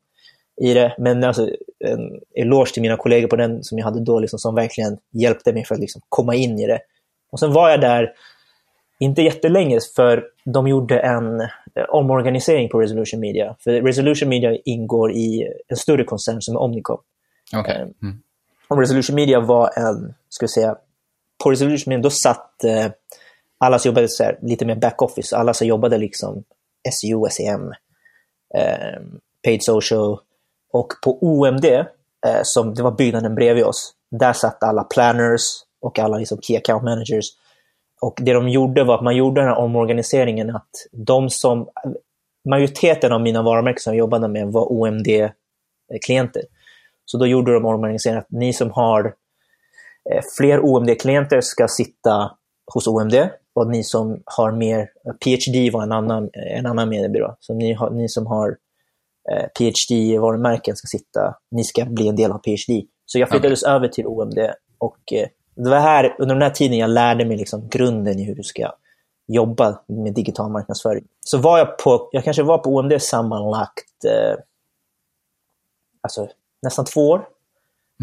i 0.62 0.74
det. 0.74 0.96
Men 0.98 1.24
alltså, 1.24 1.50
en 1.86 2.20
eloge 2.36 2.74
till 2.74 2.82
mina 2.82 2.98
kollegor 2.98 3.28
på 3.28 3.36
den 3.36 3.64
som 3.64 3.78
jag 3.78 3.86
hade 3.86 4.04
då, 4.04 4.20
liksom, 4.20 4.40
som 4.40 4.56
verkligen 4.56 4.98
hjälpte 5.12 5.54
mig 5.54 5.66
för 5.66 5.76
att 5.76 5.82
liksom, 5.82 6.02
komma 6.10 6.36
in 6.36 6.60
i 6.60 6.68
det. 6.68 6.80
Och 7.32 7.40
sen 7.40 7.54
var 7.54 7.70
jag 7.70 7.82
där, 7.82 8.14
inte 9.00 9.22
jättelänge, 9.22 9.80
för 9.96 10.24
de 10.46 10.68
gjorde 10.68 11.00
en 11.00 11.42
eh, 11.42 11.86
omorganisering 11.90 12.70
på 12.70 12.82
Resolution 12.82 13.20
Media. 13.20 13.56
För 13.60 13.82
Resolution 13.82 14.30
Media 14.30 14.58
ingår 14.66 15.12
i 15.12 15.48
en 15.68 15.78
större 15.78 16.04
koncern 16.04 16.42
som 16.42 16.56
är 16.56 16.60
Omnicom. 16.60 17.00
Okay. 17.60 17.76
Eh, 17.76 17.82
mm. 17.82 18.22
Och 18.68 18.80
Resolution 18.80 19.16
Media 19.16 19.40
var 19.40 19.70
en, 19.76 20.14
ska 20.30 20.48
säga, 20.48 20.76
på 21.44 21.52
Resolution 21.52 22.02
då 22.02 22.10
satt 22.10 22.64
eh, 22.64 22.92
alla 23.58 23.80
som 23.80 23.90
jobbade 23.90 24.08
så 24.10 24.24
här, 24.24 24.40
lite 24.42 24.66
mer 24.66 24.76
back-office, 24.76 25.36
alla 25.36 25.54
som 25.54 25.68
jobbade 25.68 25.98
liksom 25.98 26.44
SEO, 26.92 27.28
SEM, 27.30 27.72
eh, 28.56 29.02
paid 29.44 29.64
social, 29.64 30.20
och 30.72 30.94
på 31.04 31.18
OMD, 31.22 31.66
eh, 31.66 32.40
som 32.44 32.74
det 32.74 32.84
var 32.84 32.92
byggnaden 32.92 33.36
bredvid 33.36 33.64
oss, 33.64 33.94
där 34.12 34.34
satt 34.34 34.64
alla 34.64 34.84
planners 34.84 35.42
och 35.82 36.00
alla 36.00 36.18
liksom 36.18 36.42
key 36.42 36.58
account 36.58 36.84
managers. 36.84 37.26
Och 38.02 38.20
det 38.22 38.34
de 38.34 38.50
gjorde 38.50 38.84
var 38.84 38.96
att 38.96 39.04
man 39.04 39.16
gjorde 39.16 39.42
den 39.42 39.50
här 39.50 39.58
omorganiseringen 39.58 40.56
att 40.56 40.70
de 40.92 41.30
som, 41.30 41.70
majoriteten 42.50 43.14
av 43.14 43.22
mina 43.22 43.42
varumärken 43.42 43.80
som 43.80 43.94
jag 43.94 44.00
jobbade 44.00 44.28
med 44.28 44.48
var 44.48 44.72
OMD-klienter. 44.72 46.42
Så 47.06 47.18
då 47.18 47.28
gjorde 47.28 47.54
de 47.54 47.66
omorganiseringen 47.66 48.22
att 48.22 48.32
ni 48.32 48.54
som 48.54 48.72
har 48.72 49.06
eh, 49.06 49.12
fler 50.38 50.60
OMD-klienter 50.60 51.42
ska 51.42 51.68
sitta 51.68 52.32
hos 52.74 52.88
OMD 52.88 53.30
och 53.56 53.68
ni 53.68 53.84
som 53.84 54.22
har 54.26 54.52
mer, 54.52 54.90
PhD 55.24 55.70
var 55.70 55.84
en 55.84 55.92
annan, 55.92 56.30
en 56.34 56.66
annan 56.66 56.90
mediebyrå. 56.90 57.36
Så 57.40 57.54
ni, 57.54 57.74
har, 57.74 57.90
ni 57.90 58.10
som 58.10 58.26
har 58.26 58.58
Eh, 59.32 59.48
PhD-varumärken 59.60 60.76
ska 60.76 60.88
sitta, 60.88 61.36
ni 61.52 61.64
ska 61.64 61.86
bli 61.86 62.08
en 62.08 62.16
del 62.16 62.32
av 62.32 62.38
PhD. 62.38 62.86
Så 63.06 63.20
jag 63.20 63.30
flyttades 63.30 63.64
okay. 63.64 63.76
över 63.76 63.88
till 63.88 64.08
OMD 64.08 64.40
och 64.78 65.14
eh, 65.14 65.28
det 65.56 65.70
var 65.70 65.80
här, 65.80 66.16
under 66.20 66.36
den 66.36 66.42
här 66.42 66.50
tiden 66.50 66.78
jag 66.78 66.90
lärde 66.90 67.26
mig 67.26 67.38
liksom 67.38 67.70
grunden 67.70 68.20
i 68.20 68.24
hur 68.24 68.36
du 68.36 68.44
ska 68.44 68.72
jobba 69.28 69.82
med 69.88 70.14
digital 70.14 70.52
marknadsföring. 70.52 71.08
Så 71.20 71.38
var 71.38 71.58
jag 71.58 71.78
på, 71.78 72.10
jag 72.12 72.24
kanske 72.24 72.44
var 72.44 72.58
på 72.58 72.70
OMD 72.70 73.02
sammanlagt 73.02 74.06
eh, 74.06 74.40
alltså, 76.02 76.28
nästan 76.62 76.86
två 76.86 77.10
år. 77.10 77.28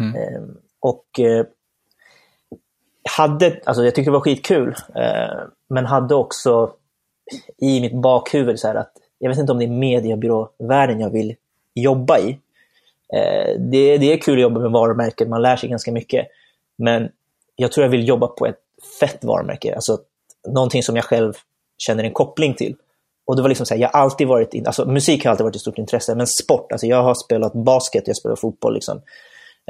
Mm. 0.01 0.15
Eh, 0.15 0.41
och 0.79 1.19
eh, 1.19 1.45
hade, 3.09 3.59
alltså 3.63 3.83
jag 3.83 3.95
tyckte 3.95 4.11
det 4.11 4.13
var 4.13 4.21
skitkul, 4.21 4.75
eh, 4.95 5.43
men 5.69 5.85
hade 5.85 6.15
också 6.15 6.71
i 7.57 7.81
mitt 7.81 8.01
bakhuvud 8.01 8.59
så 8.59 8.67
här 8.67 8.75
att 8.75 8.91
jag 9.19 9.29
vet 9.29 9.39
inte 9.39 9.51
om 9.51 9.59
det 9.59 9.65
är 9.65 9.69
mediebyråvärlden 9.69 10.99
jag 10.99 11.09
vill 11.09 11.35
jobba 11.73 12.19
i. 12.19 12.29
Eh, 13.13 13.59
det, 13.59 13.97
det 13.97 14.13
är 14.13 14.17
kul 14.17 14.37
att 14.37 14.41
jobba 14.41 14.59
med 14.59 14.71
varumärken, 14.71 15.29
man 15.29 15.41
lär 15.41 15.55
sig 15.55 15.69
ganska 15.69 15.91
mycket. 15.91 16.27
Men 16.77 17.09
jag 17.55 17.71
tror 17.71 17.83
jag 17.83 17.91
vill 17.91 18.07
jobba 18.07 18.27
på 18.27 18.45
ett 18.45 18.59
fett 18.99 19.23
varumärke, 19.23 19.75
alltså 19.75 19.97
någonting 20.47 20.83
som 20.83 20.95
jag 20.95 21.05
själv 21.05 21.33
känner 21.77 22.03
en 22.03 22.13
koppling 22.13 22.53
till. 22.53 22.75
Och 23.25 23.35
det 23.35 23.41
var 23.41 23.49
liksom 23.49 23.65
så 23.65 23.73
här, 23.73 23.81
jag 23.81 23.89
har 23.89 23.99
alltid 23.99 24.27
varit, 24.27 24.53
in, 24.53 24.67
alltså 24.67 24.85
musik 24.85 25.23
har 25.23 25.31
alltid 25.31 25.43
varit 25.43 25.55
ett 25.55 25.61
stort 25.61 25.77
intresse, 25.77 26.15
men 26.15 26.27
sport, 26.27 26.71
alltså 26.71 26.87
jag 26.87 27.03
har 27.03 27.13
spelat 27.13 27.53
basket, 27.53 28.07
jag 28.07 28.17
spelar 28.17 28.35
fotboll 28.35 28.73
liksom. 28.73 29.01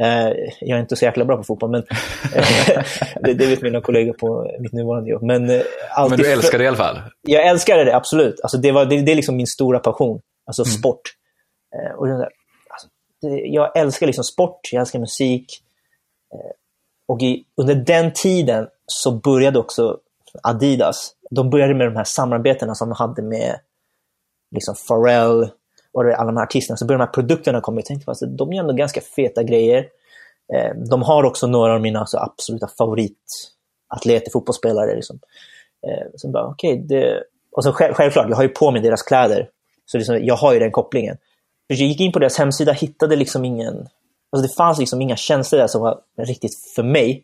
Eh, 0.01 0.31
jag 0.59 0.77
är 0.77 0.81
inte 0.81 0.95
så 0.95 1.05
jäkla 1.05 1.25
bra 1.25 1.37
på 1.37 1.43
fotboll, 1.43 1.71
men 1.71 1.83
det, 3.21 3.33
det, 3.33 3.47
vet 3.47 3.61
mina 3.61 3.81
kollegor 3.81 4.13
på 4.13 4.51
mitt 4.59 4.73
nuvarande 4.73 5.09
jobb. 5.09 5.23
Men, 5.23 5.49
eh, 5.49 5.61
men 6.09 6.17
du 6.17 6.31
älskar 6.31 6.57
det 6.57 6.63
i 6.63 6.67
alla 6.67 6.77
fall? 6.77 7.01
Jag 7.21 7.47
älskade 7.47 7.83
det, 7.83 7.95
absolut. 7.95 8.39
Alltså, 8.43 8.57
det, 8.57 8.71
var, 8.71 8.85
det, 8.85 9.01
det 9.01 9.11
är 9.11 9.15
liksom 9.15 9.35
min 9.35 9.47
stora 9.47 9.79
passion, 9.79 10.21
alltså 10.45 10.63
mm. 10.63 10.71
sport. 10.71 11.01
Eh, 11.75 11.95
och 11.95 12.07
där, 12.07 12.15
alltså, 12.69 12.87
jag 13.45 13.77
älskar 13.77 14.05
liksom 14.07 14.23
sport, 14.23 14.59
jag 14.71 14.79
älskar 14.79 14.99
musik. 14.99 15.61
och 17.07 17.21
i, 17.21 17.43
under 17.61 17.75
den 17.75 18.13
tiden 18.13 18.67
så 18.87 19.11
började 19.11 19.59
också 19.59 19.97
Adidas, 20.43 21.11
de 21.31 21.49
började 21.49 21.73
med 21.73 21.87
de 21.87 21.95
här 21.95 22.03
samarbetena 22.03 22.75
som 22.75 22.89
de 22.89 22.95
hade 22.95 23.21
med 23.21 23.59
liksom 24.55 24.75
Pharrell, 24.87 25.49
och 25.95 26.05
alla 26.05 26.25
de 26.25 26.37
här 26.37 26.43
artisterna, 26.43 26.77
så 26.77 26.85
börjar 26.85 26.99
de 26.99 27.05
här 27.05 27.13
produkterna 27.13 27.61
komma. 27.61 27.77
Jag 27.77 27.85
tänkte 27.85 28.03
att 28.03 28.09
alltså, 28.09 28.25
de 28.25 28.53
gör 28.53 28.61
ändå 28.61 28.73
ganska 28.73 29.01
feta 29.01 29.43
grejer. 29.43 29.87
Eh, 30.53 30.75
de 30.89 31.01
har 31.01 31.23
också 31.23 31.47
några 31.47 31.73
av 31.73 31.81
mina 31.81 31.99
alltså, 31.99 32.17
absoluta 32.17 32.67
favoritatleter, 32.67 34.31
fotbollsspelare. 34.33 34.95
Liksom. 34.95 35.19
Eh, 35.87 36.07
så 36.15 36.27
bara, 36.27 36.47
okay, 36.47 36.77
det... 36.77 37.23
Och 37.51 37.63
så 37.63 37.71
självklart, 37.71 38.29
jag 38.29 38.35
har 38.35 38.43
ju 38.43 38.49
på 38.49 38.71
mig 38.71 38.81
deras 38.81 39.03
kläder. 39.03 39.49
Så 39.85 39.97
liksom, 39.97 40.19
jag 40.25 40.35
har 40.35 40.53
ju 40.53 40.59
den 40.59 40.71
kopplingen. 40.71 41.17
Jag 41.67 41.77
gick 41.77 41.99
in 41.99 42.11
på 42.11 42.19
deras 42.19 42.37
hemsida 42.37 42.71
och 42.71 42.77
hittade 42.77 43.15
liksom 43.15 43.45
ingen... 43.45 43.87
Alltså 44.31 44.47
det 44.47 44.55
fanns 44.55 44.79
liksom 44.79 45.01
inga 45.01 45.15
tjänster 45.15 45.57
där 45.57 45.67
som 45.67 45.81
var 45.81 45.99
riktigt 46.17 46.55
för 46.75 46.83
mig. 46.83 47.23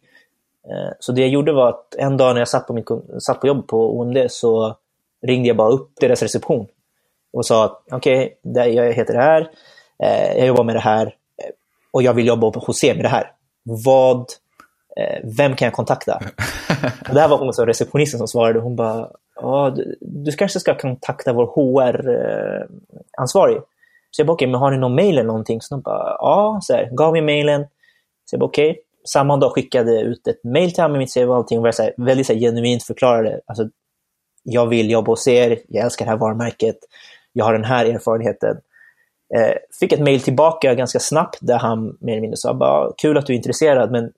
Eh, 0.70 0.94
så 1.00 1.12
det 1.12 1.22
jag 1.22 1.30
gjorde 1.30 1.54
var 1.54 1.70
att 1.70 1.96
en 1.96 2.18
dag 2.18 2.34
när 2.34 2.42
jag 2.42 2.50
satt 2.50 2.68
på, 2.68 2.74
min, 2.74 2.86
satt 3.20 3.42
på 3.42 3.48
jobb 3.48 3.68
på 3.68 4.00
OMD 4.00 4.18
så 4.30 4.78
ringde 5.28 5.48
jag 5.48 5.58
bara 5.58 5.70
upp 5.70 5.92
deras 6.00 6.22
reception 6.22 6.68
och 7.34 7.46
sa 7.46 7.66
att 7.66 7.84
okej, 7.92 8.38
okay, 8.44 8.74
jag 8.74 8.94
heter 8.94 9.14
det 9.14 9.22
här, 9.22 9.50
eh, 10.04 10.38
jag 10.38 10.48
jobbar 10.48 10.64
med 10.64 10.76
det 10.76 10.80
här 10.80 11.06
eh, 11.06 11.12
och 11.92 12.04
jag 12.04 12.14
vill 12.14 12.28
jobba 12.28 12.48
hos 12.48 12.84
er 12.84 12.96
med 12.96 13.06
det 13.06 13.10
här. 13.10 13.32
Vad, 13.64 14.20
eh, 14.98 15.20
vem 15.38 15.56
kan 15.56 15.66
jag 15.66 15.74
kontakta? 15.74 16.16
och 17.10 17.14
det 17.14 17.22
här 17.22 17.28
var 17.28 17.38
hon 17.38 17.54
som 17.54 17.66
receptionisten 17.66 18.18
som 18.18 18.28
svarade. 18.28 18.60
Hon 18.60 18.76
bara, 18.76 19.10
du, 19.76 19.96
du 20.02 20.32
kanske 20.32 20.60
ska 20.60 20.78
kontakta 20.78 21.34
vår 21.34 21.46
HR-ansvarig. 21.46 23.58
Så 24.12 24.22
jag 24.22 24.28
bara, 24.28 24.34
okej, 24.34 24.46
okay, 24.46 24.52
men 24.52 24.62
har 24.62 24.72
ni 24.72 24.78
någon 24.78 24.96
mail 24.96 25.18
eller 25.18 25.28
någonting? 25.28 25.62
Så 25.62 25.76
de 25.76 25.82
bara, 25.82 26.16
ja, 26.20 26.60
så 26.62 26.74
här, 26.74 26.90
gav 26.92 27.12
mig 27.12 27.22
mailen. 27.22 27.62
Så 28.26 28.34
jag 28.34 28.40
bara, 28.40 28.46
okej. 28.46 28.72
Okay. 28.72 28.82
Samma 29.14 29.38
dag 29.38 29.52
skickade 29.52 29.94
jag 29.94 30.04
ut 30.04 30.28
ett 30.28 30.44
mail 30.44 30.74
till 30.74 30.84
honom 30.84 30.92
med 30.92 31.00
mitt 31.00 31.14
CV 31.14 31.30
och 31.30 31.36
allting 31.36 31.58
och 31.58 31.64
var 31.64 31.72
så 31.72 31.84
här, 31.84 31.94
väldigt 31.98 32.28
så 32.28 32.34
här, 32.34 32.40
genuint 32.40 32.84
förklarade. 32.84 33.42
Alltså, 33.46 33.70
jag 34.44 34.68
vill 34.68 34.92
jobba 34.92 35.12
hos 35.12 35.28
er, 35.28 35.60
jag 35.68 35.86
älskar 35.86 36.06
det 36.06 36.12
här 36.12 36.18
varumärket 36.18 36.78
jag 37.34 37.46
har 37.46 37.54
den 37.54 37.64
här 37.64 37.86
erfarenheten. 37.86 38.58
Eh, 39.36 39.54
fick 39.80 39.92
ett 39.92 40.00
mail 40.00 40.22
tillbaka 40.22 40.74
ganska 40.74 41.00
snabbt 41.00 41.38
där 41.42 41.58
han 41.58 41.98
mer 42.00 42.14
eller 42.14 42.22
mindre 42.22 42.38
sa 42.38 42.54
bara, 42.54 42.92
kul 42.98 43.18
att 43.18 43.26
du 43.26 43.34
är 43.34 43.38
intresserad, 43.38 43.92
men 43.92 44.12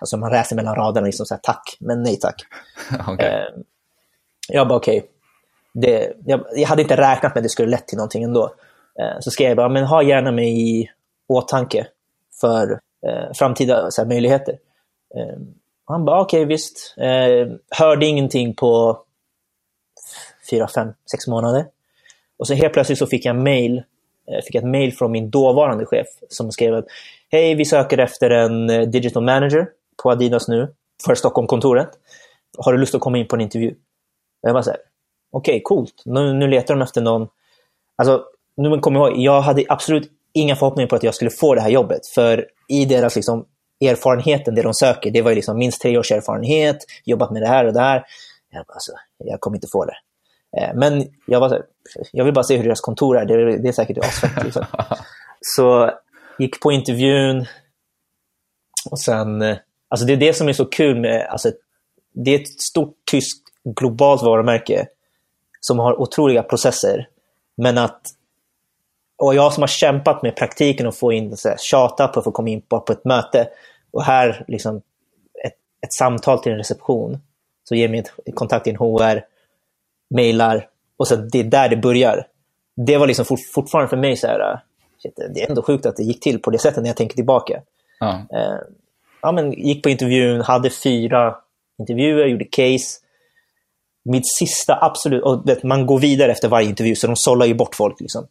alltså 0.00 0.16
man 0.16 0.30
läser 0.30 0.56
mellan 0.56 0.74
raderna, 0.74 1.06
liksom 1.06 1.26
så 1.26 1.34
här, 1.34 1.40
tack, 1.42 1.76
men 1.80 2.02
nej 2.02 2.18
tack. 2.18 2.42
okay. 3.08 3.28
eh, 3.28 3.44
jag 4.48 4.68
bara 4.68 4.76
okej, 4.76 5.06
okay. 5.74 6.12
jag, 6.24 6.44
jag, 6.54 6.68
hade 6.68 6.82
inte 6.82 6.96
räknat 6.96 7.34
med 7.34 7.40
att 7.40 7.42
det 7.42 7.48
skulle 7.48 7.70
lett 7.70 7.88
till 7.88 7.98
någonting 7.98 8.22
ändå. 8.22 8.54
Eh, 9.00 9.20
så 9.20 9.30
skrev 9.30 9.48
jag 9.48 9.56
bara, 9.56 9.68
men 9.68 9.84
ha 9.84 10.02
gärna 10.02 10.32
mig 10.32 10.80
i 10.80 10.90
åtanke 11.28 11.86
för 12.40 12.80
eh, 13.06 13.32
framtida 13.34 13.90
så 13.90 14.02
här, 14.02 14.08
möjligheter. 14.08 14.58
Eh, 15.16 15.38
Han 15.84 16.04
bara, 16.04 16.20
okej 16.20 16.40
okay, 16.40 16.48
visst. 16.48 16.94
Eh, 16.98 17.48
hörde 17.78 18.06
ingenting 18.06 18.54
på 18.54 19.02
fyra, 20.50 20.68
fem, 20.68 20.92
sex 21.10 21.26
månader. 21.26 21.66
Och 22.42 22.46
så 22.46 22.54
helt 22.54 22.72
plötsligt 22.72 22.98
så 22.98 23.06
fick 23.06 23.24
jag 23.24 23.36
mail, 23.36 23.82
eh, 24.28 24.44
fick 24.46 24.54
ett 24.54 24.64
mail 24.64 24.92
från 24.92 25.12
min 25.12 25.30
dåvarande 25.30 25.86
chef 25.86 26.06
som 26.28 26.52
skrev 26.52 26.74
att 26.74 26.84
Hej, 27.30 27.54
vi 27.54 27.64
söker 27.64 27.98
efter 27.98 28.30
en 28.30 28.70
eh, 28.70 28.80
digital 28.88 29.24
manager 29.24 29.68
på 30.02 30.10
Adidas 30.10 30.48
nu 30.48 30.74
för 31.06 31.14
Stockholmkontoret. 31.14 31.88
Har 32.58 32.72
du 32.72 32.78
lust 32.78 32.94
att 32.94 33.00
komma 33.00 33.18
in 33.18 33.28
på 33.28 33.36
en 33.36 33.40
intervju? 33.40 33.70
Och 34.42 34.48
jag 34.48 34.54
var 34.54 34.62
så 34.62 34.70
här, 34.70 34.80
okej, 35.32 35.52
okay, 35.52 35.62
coolt. 35.62 36.02
Nu, 36.04 36.32
nu 36.32 36.48
letar 36.48 36.74
de 36.74 36.82
efter 36.82 37.00
någon. 37.00 37.28
Alltså, 37.96 38.24
nu 38.56 38.78
kommer 38.78 39.00
jag 39.00 39.10
ihåg, 39.10 39.18
jag 39.18 39.40
hade 39.40 39.64
absolut 39.68 40.10
inga 40.32 40.56
förhoppningar 40.56 40.88
på 40.88 40.96
att 40.96 41.02
jag 41.02 41.14
skulle 41.14 41.30
få 41.30 41.54
det 41.54 41.60
här 41.60 41.70
jobbet. 41.70 42.06
För 42.06 42.46
i 42.68 42.84
deras 42.84 43.16
liksom, 43.16 43.46
erfarenheten, 43.84 44.54
det 44.54 44.62
de 44.62 44.74
söker, 44.74 45.10
det 45.10 45.22
var 45.22 45.30
ju 45.30 45.34
liksom 45.34 45.58
minst 45.58 45.82
tre 45.82 45.98
års 45.98 46.12
erfarenhet, 46.12 46.76
jobbat 47.04 47.30
med 47.30 47.42
det 47.42 47.48
här 47.48 47.66
och 47.66 47.72
det 47.72 47.80
här. 47.80 48.04
Jag, 48.50 48.66
bara, 48.66 48.74
alltså, 48.74 48.92
jag 49.18 49.40
kommer 49.40 49.56
inte 49.56 49.68
få 49.72 49.84
det. 49.84 49.96
Eh, 50.58 50.74
men 50.74 51.04
jag, 51.26 51.40
var 51.40 51.62
jag 52.12 52.24
vill 52.24 52.34
bara 52.34 52.44
se 52.44 52.56
hur 52.56 52.64
deras 52.64 52.80
kontor 52.80 53.18
är, 53.18 53.24
det, 53.24 53.34
är, 53.34 53.58
det 53.58 53.68
är 53.68 53.72
säkert 53.72 53.98
asfett. 53.98 54.44
Liksom. 54.44 54.64
Så 55.40 55.90
gick 56.38 56.60
på 56.60 56.72
intervjun 56.72 57.46
och 58.90 59.00
sen, 59.00 59.42
eh, 59.42 59.56
alltså 59.88 60.06
det 60.06 60.12
är 60.12 60.16
det 60.16 60.34
som 60.34 60.48
är 60.48 60.52
så 60.52 60.64
kul 60.64 61.00
med, 61.00 61.26
alltså, 61.30 61.52
det 62.14 62.30
är 62.30 62.40
ett 62.40 62.60
stort 62.60 62.96
tyskt 63.10 63.42
globalt 63.64 64.22
varumärke 64.22 64.86
som 65.60 65.78
har 65.78 66.00
otroliga 66.00 66.42
processer. 66.42 67.08
Men 67.56 67.78
att, 67.78 68.00
och 69.16 69.34
jag 69.34 69.52
som 69.52 69.62
har 69.62 69.68
kämpat 69.68 70.22
med 70.22 70.36
praktiken 70.36 70.86
och 70.86 70.94
få 70.94 71.12
in, 71.12 71.36
så 71.36 71.48
här, 71.48 71.56
tjata 71.60 72.08
på 72.08 72.18
att 72.18 72.24
få 72.24 72.32
komma 72.32 72.48
in 72.48 72.60
på, 72.60 72.80
på 72.80 72.92
ett 72.92 73.04
möte 73.04 73.48
och 73.90 74.04
här 74.04 74.44
liksom 74.48 74.76
ett, 75.44 75.54
ett 75.86 75.92
samtal 75.92 76.38
till 76.38 76.52
en 76.52 76.58
reception 76.58 77.18
så 77.68 77.74
ger 77.74 77.88
mig 77.88 78.04
kontakt 78.34 78.64
till 78.64 78.72
en 78.72 78.78
HR, 78.78 79.24
mejlar 80.14 80.68
och 80.96 81.08
så 81.08 81.16
det 81.16 81.40
är 81.40 81.44
där 81.44 81.68
det 81.68 81.76
börjar. 81.76 82.26
Det 82.76 82.96
var 82.96 83.06
liksom 83.06 83.36
fortfarande 83.54 83.88
för 83.88 83.96
mig 83.96 84.16
så 84.16 84.26
här, 84.26 84.62
shit, 85.02 85.16
det 85.34 85.42
är 85.42 85.48
ändå 85.48 85.62
sjukt 85.62 85.86
att 85.86 85.96
det 85.96 86.02
gick 86.02 86.20
till 86.20 86.38
på 86.38 86.50
det 86.50 86.58
sättet 86.58 86.82
när 86.82 86.90
jag 86.90 86.96
tänker 86.96 87.14
tillbaka. 87.14 87.62
Ja. 88.00 88.12
Eh, 88.12 88.58
ja, 89.22 89.32
men 89.32 89.52
gick 89.52 89.82
på 89.82 89.90
intervjun, 89.90 90.40
hade 90.40 90.70
fyra 90.70 91.36
intervjuer, 91.78 92.26
gjorde 92.26 92.44
case. 92.44 92.98
Mitt 94.04 94.34
sista, 94.38 94.78
absolut, 94.80 95.22
och 95.22 95.48
vet, 95.48 95.62
man 95.62 95.86
går 95.86 95.98
vidare 95.98 96.32
efter 96.32 96.48
varje 96.48 96.68
intervju 96.68 96.96
så 96.96 97.06
de 97.06 97.16
sållar 97.16 97.46
ju 97.46 97.54
bort 97.54 97.74
folk. 97.74 98.00
Liksom. 98.00 98.26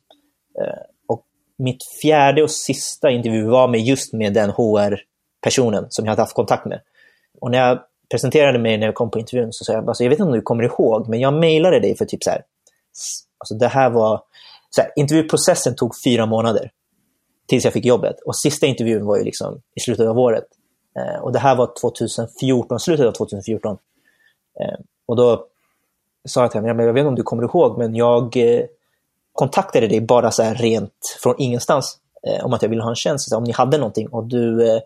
Eh, 0.60 0.80
och 1.08 1.24
mitt 1.58 1.84
fjärde 2.02 2.44
och 2.44 2.52
sista 2.52 3.12
intervju 3.12 3.46
var 3.46 3.68
med 3.68 3.82
just 3.82 4.14
med 4.14 4.34
den 4.34 4.50
HR-personen 4.50 5.86
som 5.90 6.06
jag 6.06 6.12
hade 6.12 6.22
haft 6.22 6.36
kontakt 6.36 6.66
med. 6.66 6.82
Och 7.42 7.52
när 7.52 7.68
jag 7.68 7.80
presenterade 8.12 8.60
mig 8.60 8.78
när 8.78 8.86
jag 8.86 8.96
kom 8.96 9.12
på 9.12 9.20
intervjun 9.20 9.54
så 9.54 9.66
sa 9.66 9.74
jag, 9.74 9.88
alltså, 9.88 10.04
jag 10.04 10.10
vet 10.10 10.20
inte 10.20 10.28
om 10.28 10.32
du 10.32 10.42
kommer 10.42 10.64
ihåg, 10.64 11.10
men 11.10 11.20
jag 11.20 11.34
mejlade 11.34 11.80
dig 11.80 11.98
för 11.98 12.06
typ 12.06 12.24
så 12.24 12.30
här, 12.30 12.44
alltså 13.38 13.56
det 13.56 13.68
här 13.68 13.90
var, 13.90 14.22
så 14.70 14.82
här, 14.82 14.92
intervjuprocessen 14.96 15.76
tog 15.76 15.92
fyra 16.06 16.26
månader 16.26 16.72
tills 17.48 17.64
jag 17.64 17.74
fick 17.74 17.86
jobbet. 17.86 18.16
Och 18.26 18.36
sista 18.36 18.66
intervjun 18.66 19.06
var 19.06 19.18
ju 19.18 19.24
liksom 19.24 19.62
i 19.76 19.80
slutet 19.80 20.08
av 20.08 20.20
året. 20.20 20.46
Eh, 21.00 21.22
och 21.22 21.32
det 21.32 21.40
här 21.40 21.56
var 21.56 21.72
2014, 21.82 22.80
slutet 22.80 23.06
av 23.06 23.12
2014. 23.12 23.78
Eh, 24.60 24.80
och 25.06 25.16
då 25.16 25.46
sa 26.28 26.42
jag 26.42 26.52
till 26.52 26.62
henne, 26.62 26.84
jag 26.84 26.94
vet 26.94 27.02
inte 27.02 27.10
om 27.10 27.16
du 27.16 27.24
kommer 27.24 27.44
ihåg, 27.44 27.78
men 27.78 27.96
jag 27.96 28.38
eh, 28.38 28.66
kontaktade 29.34 29.88
dig 29.88 30.02
bara 30.02 30.32
så 30.32 30.44
här 30.44 30.56
rent 30.56 31.18
från 31.24 31.36
ingenstans 31.38 31.98
eh, 32.28 32.46
om 32.46 32.54
att 32.54 32.62
jag 32.62 32.70
ville 32.70 32.84
ha 32.84 32.90
en 32.90 32.96
tjänst, 32.96 33.32
här, 33.32 33.38
om 33.38 33.44
ni 33.44 33.52
hade 33.52 33.78
någonting. 33.78 34.08
Och 34.08 34.24
du 34.24 34.70
eh, 34.70 34.82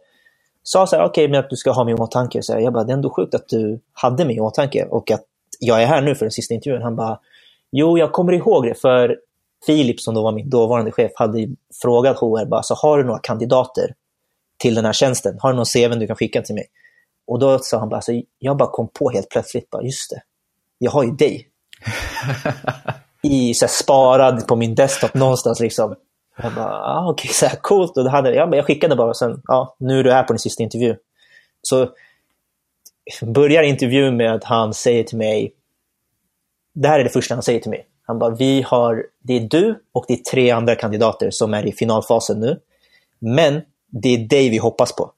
sa 0.67 0.87
så 0.87 0.95
här, 0.95 1.03
okej, 1.03 1.23
okay, 1.23 1.31
men 1.31 1.39
att 1.39 1.49
du 1.49 1.55
ska 1.55 1.71
ha 1.71 1.83
mig 1.83 1.93
i 1.93 1.97
åtanke. 1.97 2.43
Så 2.43 2.53
här, 2.53 2.59
jag 2.59 2.73
bara, 2.73 2.83
det 2.83 2.91
är 2.91 2.95
ändå 2.95 3.09
sjukt 3.09 3.35
att 3.35 3.49
du 3.49 3.79
hade 3.93 4.25
mig 4.25 4.35
i 4.35 4.39
åtanke 4.39 4.85
och 4.85 5.11
att 5.11 5.23
jag 5.59 5.81
är 5.81 5.85
här 5.85 6.01
nu 6.01 6.15
för 6.15 6.25
den 6.25 6.31
sista 6.31 6.53
intervjun. 6.53 6.81
Han 6.81 6.95
bara, 6.95 7.19
jo, 7.71 7.97
jag 7.97 8.11
kommer 8.11 8.33
ihåg 8.33 8.65
det, 8.65 8.81
för 8.81 9.17
Filip, 9.65 9.99
som 10.01 10.15
då 10.15 10.23
var 10.23 10.31
min 10.31 10.49
dåvarande 10.49 10.91
chef, 10.91 11.11
hade 11.15 11.47
frågat 11.81 12.17
HR, 12.19 12.45
bara, 12.45 12.63
så 12.63 12.75
har 12.75 12.97
du 12.97 13.03
några 13.03 13.19
kandidater 13.19 13.93
till 14.57 14.75
den 14.75 14.85
här 14.85 14.93
tjänsten? 14.93 15.37
Har 15.39 15.49
du 15.49 15.55
någon 15.55 15.65
CV 15.65 15.99
du 15.99 16.07
kan 16.07 16.15
skicka 16.15 16.41
till 16.41 16.55
mig? 16.55 16.65
Och 17.27 17.39
då 17.39 17.59
sa 17.59 17.79
han 17.79 17.89
bara, 17.89 18.01
så 18.01 18.21
jag 18.39 18.57
bara 18.57 18.69
kom 18.69 18.87
på 18.87 19.09
helt 19.09 19.29
plötsligt, 19.29 19.69
bara, 19.69 19.83
just 19.83 20.09
det, 20.09 20.21
jag 20.77 20.91
har 20.91 21.03
ju 21.03 21.11
dig. 21.11 21.47
I, 23.21 23.53
så 23.53 23.65
här, 23.65 23.71
sparad 23.71 24.47
på 24.47 24.55
min 24.55 24.75
desktop 24.75 25.13
någonstans. 25.13 25.59
Liksom. 25.59 25.95
Jag 26.43 26.53
bara, 26.53 26.65
ah, 26.65 27.09
okej, 27.09 27.23
okay, 27.23 27.33
så 27.33 27.45
här, 27.45 27.55
coolt. 27.55 27.97
Och 27.97 28.03
då 28.03 28.09
hade, 28.09 28.35
ja, 28.35 28.55
jag 28.55 28.65
skickade 28.65 28.95
bara, 28.95 29.09
och 29.09 29.17
sen, 29.17 29.41
ja, 29.47 29.75
nu 29.79 29.99
är 29.99 30.03
du 30.03 30.11
här 30.11 30.23
på 30.23 30.33
din 30.33 30.39
sista 30.39 30.63
intervju. 30.63 30.95
Så 31.61 31.89
börjar 33.21 33.63
intervjun 33.63 34.17
med 34.17 34.33
att 34.33 34.43
han 34.43 34.73
säger 34.73 35.03
till 35.03 35.17
mig, 35.17 35.53
det 36.73 36.87
här 36.87 36.99
är 36.99 37.03
det 37.03 37.09
första 37.09 37.35
han 37.35 37.43
säger 37.43 37.59
till 37.59 37.69
mig. 37.69 37.87
Han 38.07 38.19
bara, 38.19 38.35
vi 38.35 38.61
har, 38.61 39.05
det 39.23 39.33
är 39.33 39.39
du 39.39 39.83
och 39.93 40.05
det 40.07 40.13
är 40.13 40.17
tre 40.17 40.51
andra 40.51 40.75
kandidater 40.75 41.31
som 41.31 41.53
är 41.53 41.65
i 41.65 41.71
finalfasen 41.71 42.39
nu. 42.39 42.59
Men 43.19 43.61
det 43.91 44.09
är 44.09 44.17
dig 44.17 44.49
vi 44.49 44.57
hoppas 44.57 44.95
på. 44.95 45.11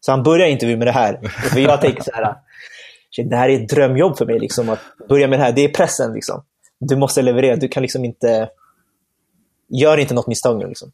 Så 0.00 0.10
han 0.10 0.22
börjar 0.22 0.46
intervjun 0.46 0.78
med 0.78 0.88
det 0.88 0.92
här. 0.92 1.20
För 1.52 1.60
jag 1.60 1.80
tänker 1.80 2.02
så 2.02 2.10
här, 2.14 2.34
det 3.24 3.36
här 3.36 3.48
är 3.48 3.62
ett 3.62 3.68
drömjobb 3.68 4.18
för 4.18 4.26
mig, 4.26 4.38
liksom, 4.38 4.68
att 4.68 4.80
börja 5.08 5.28
med 5.28 5.38
det 5.38 5.44
här. 5.44 5.52
Det 5.52 5.64
är 5.64 5.68
pressen. 5.68 6.12
Liksom. 6.12 6.44
Du 6.80 6.96
måste 6.96 7.22
leverera. 7.22 7.56
Du 7.56 7.68
kan 7.68 7.82
liksom 7.82 8.04
inte... 8.04 8.48
Gör 9.68 9.98
inte 9.98 10.14
något 10.14 10.26
misstag 10.26 10.58
nu. 10.58 10.66
Liksom. 10.66 10.92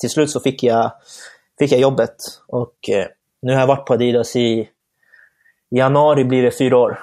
Till 0.00 0.10
slut 0.10 0.30
så 0.30 0.40
fick 0.40 0.62
jag, 0.62 0.92
fick 1.58 1.72
jag 1.72 1.80
jobbet 1.80 2.16
och 2.46 2.90
eh, 2.90 3.06
nu 3.42 3.52
har 3.52 3.60
jag 3.60 3.66
varit 3.66 3.86
på 3.86 3.94
Adidas 3.94 4.36
i, 4.36 4.40
i 4.40 4.68
januari 5.70 6.24
blir 6.24 6.42
det 6.42 6.50
fyra 6.50 6.78
år. 6.78 7.00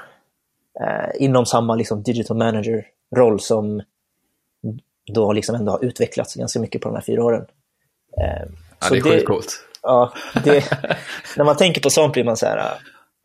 Eh, 0.82 1.24
inom 1.24 1.46
samma 1.46 1.76
liksom, 1.76 2.04
digital 2.04 2.38
manager-roll 2.38 3.40
som 3.40 3.82
då 5.14 5.34
liksom 5.34 5.56
ändå 5.56 5.72
har 5.72 5.86
utvecklats 5.86 6.36
ganska 6.36 6.60
mycket 6.60 6.82
på 6.82 6.90
de 6.90 6.96
här 6.96 7.02
fyra 7.02 7.24
åren. 7.24 7.46
Eh, 8.18 8.48
ja, 8.80 8.90
det 8.90 8.98
är 8.98 9.02
sjukt 9.02 9.26
coolt. 9.26 9.64
Ja, 9.82 10.14
det, 10.44 10.72
när 11.38 11.44
man 11.44 11.58
tänker 11.58 11.82
på 11.82 11.90
sånt 11.90 12.14
blir 12.14 12.24
man 12.24 12.38
så 12.38 12.46
här, 12.46 12.74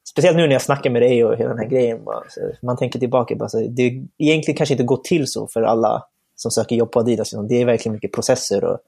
speciellt 0.09 0.37
nu 0.37 0.47
när 0.47 0.53
jag 0.53 0.63
snackar 0.63 0.91
med 0.91 1.03
dig 1.03 1.25
och 1.25 1.37
hela 1.37 1.49
den 1.49 1.59
här 1.59 1.69
grejen, 1.69 2.05
bara, 2.05 2.23
man 2.63 2.77
tänker 2.77 2.99
tillbaka, 2.99 3.35
bara, 3.35 3.49
så, 3.49 3.59
det 3.59 4.05
egentligen 4.19 4.57
kanske 4.57 4.73
inte 4.75 4.85
går 4.85 4.97
till 4.97 5.27
så 5.27 5.47
för 5.47 5.63
alla 5.63 6.07
som 6.43 6.51
söker 6.51 6.77
jobb 6.77 6.93
på 6.93 7.01
Adidas. 7.01 7.31
Det 7.49 7.55
är 7.55 7.65
verkligen 7.65 7.95
mycket 7.95 8.13
processer 8.13 8.65
och 8.65 8.79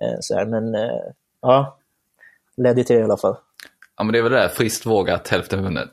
eh, 0.00 0.16
så 0.20 0.34
här, 0.34 0.46
men 0.46 0.74
eh, 0.74 1.00
ja, 1.42 1.78
ledde 2.56 2.84
till 2.84 2.96
det 2.96 3.00
i 3.00 3.04
alla 3.04 3.16
fall. 3.16 3.36
Ja, 3.96 4.04
men 4.04 4.12
det 4.12 4.18
är 4.18 4.22
väl 4.22 4.32
det, 4.32 4.48
friskt 4.48 4.86
vågat, 4.86 5.28
hälften 5.28 5.62
vunnet. 5.62 5.90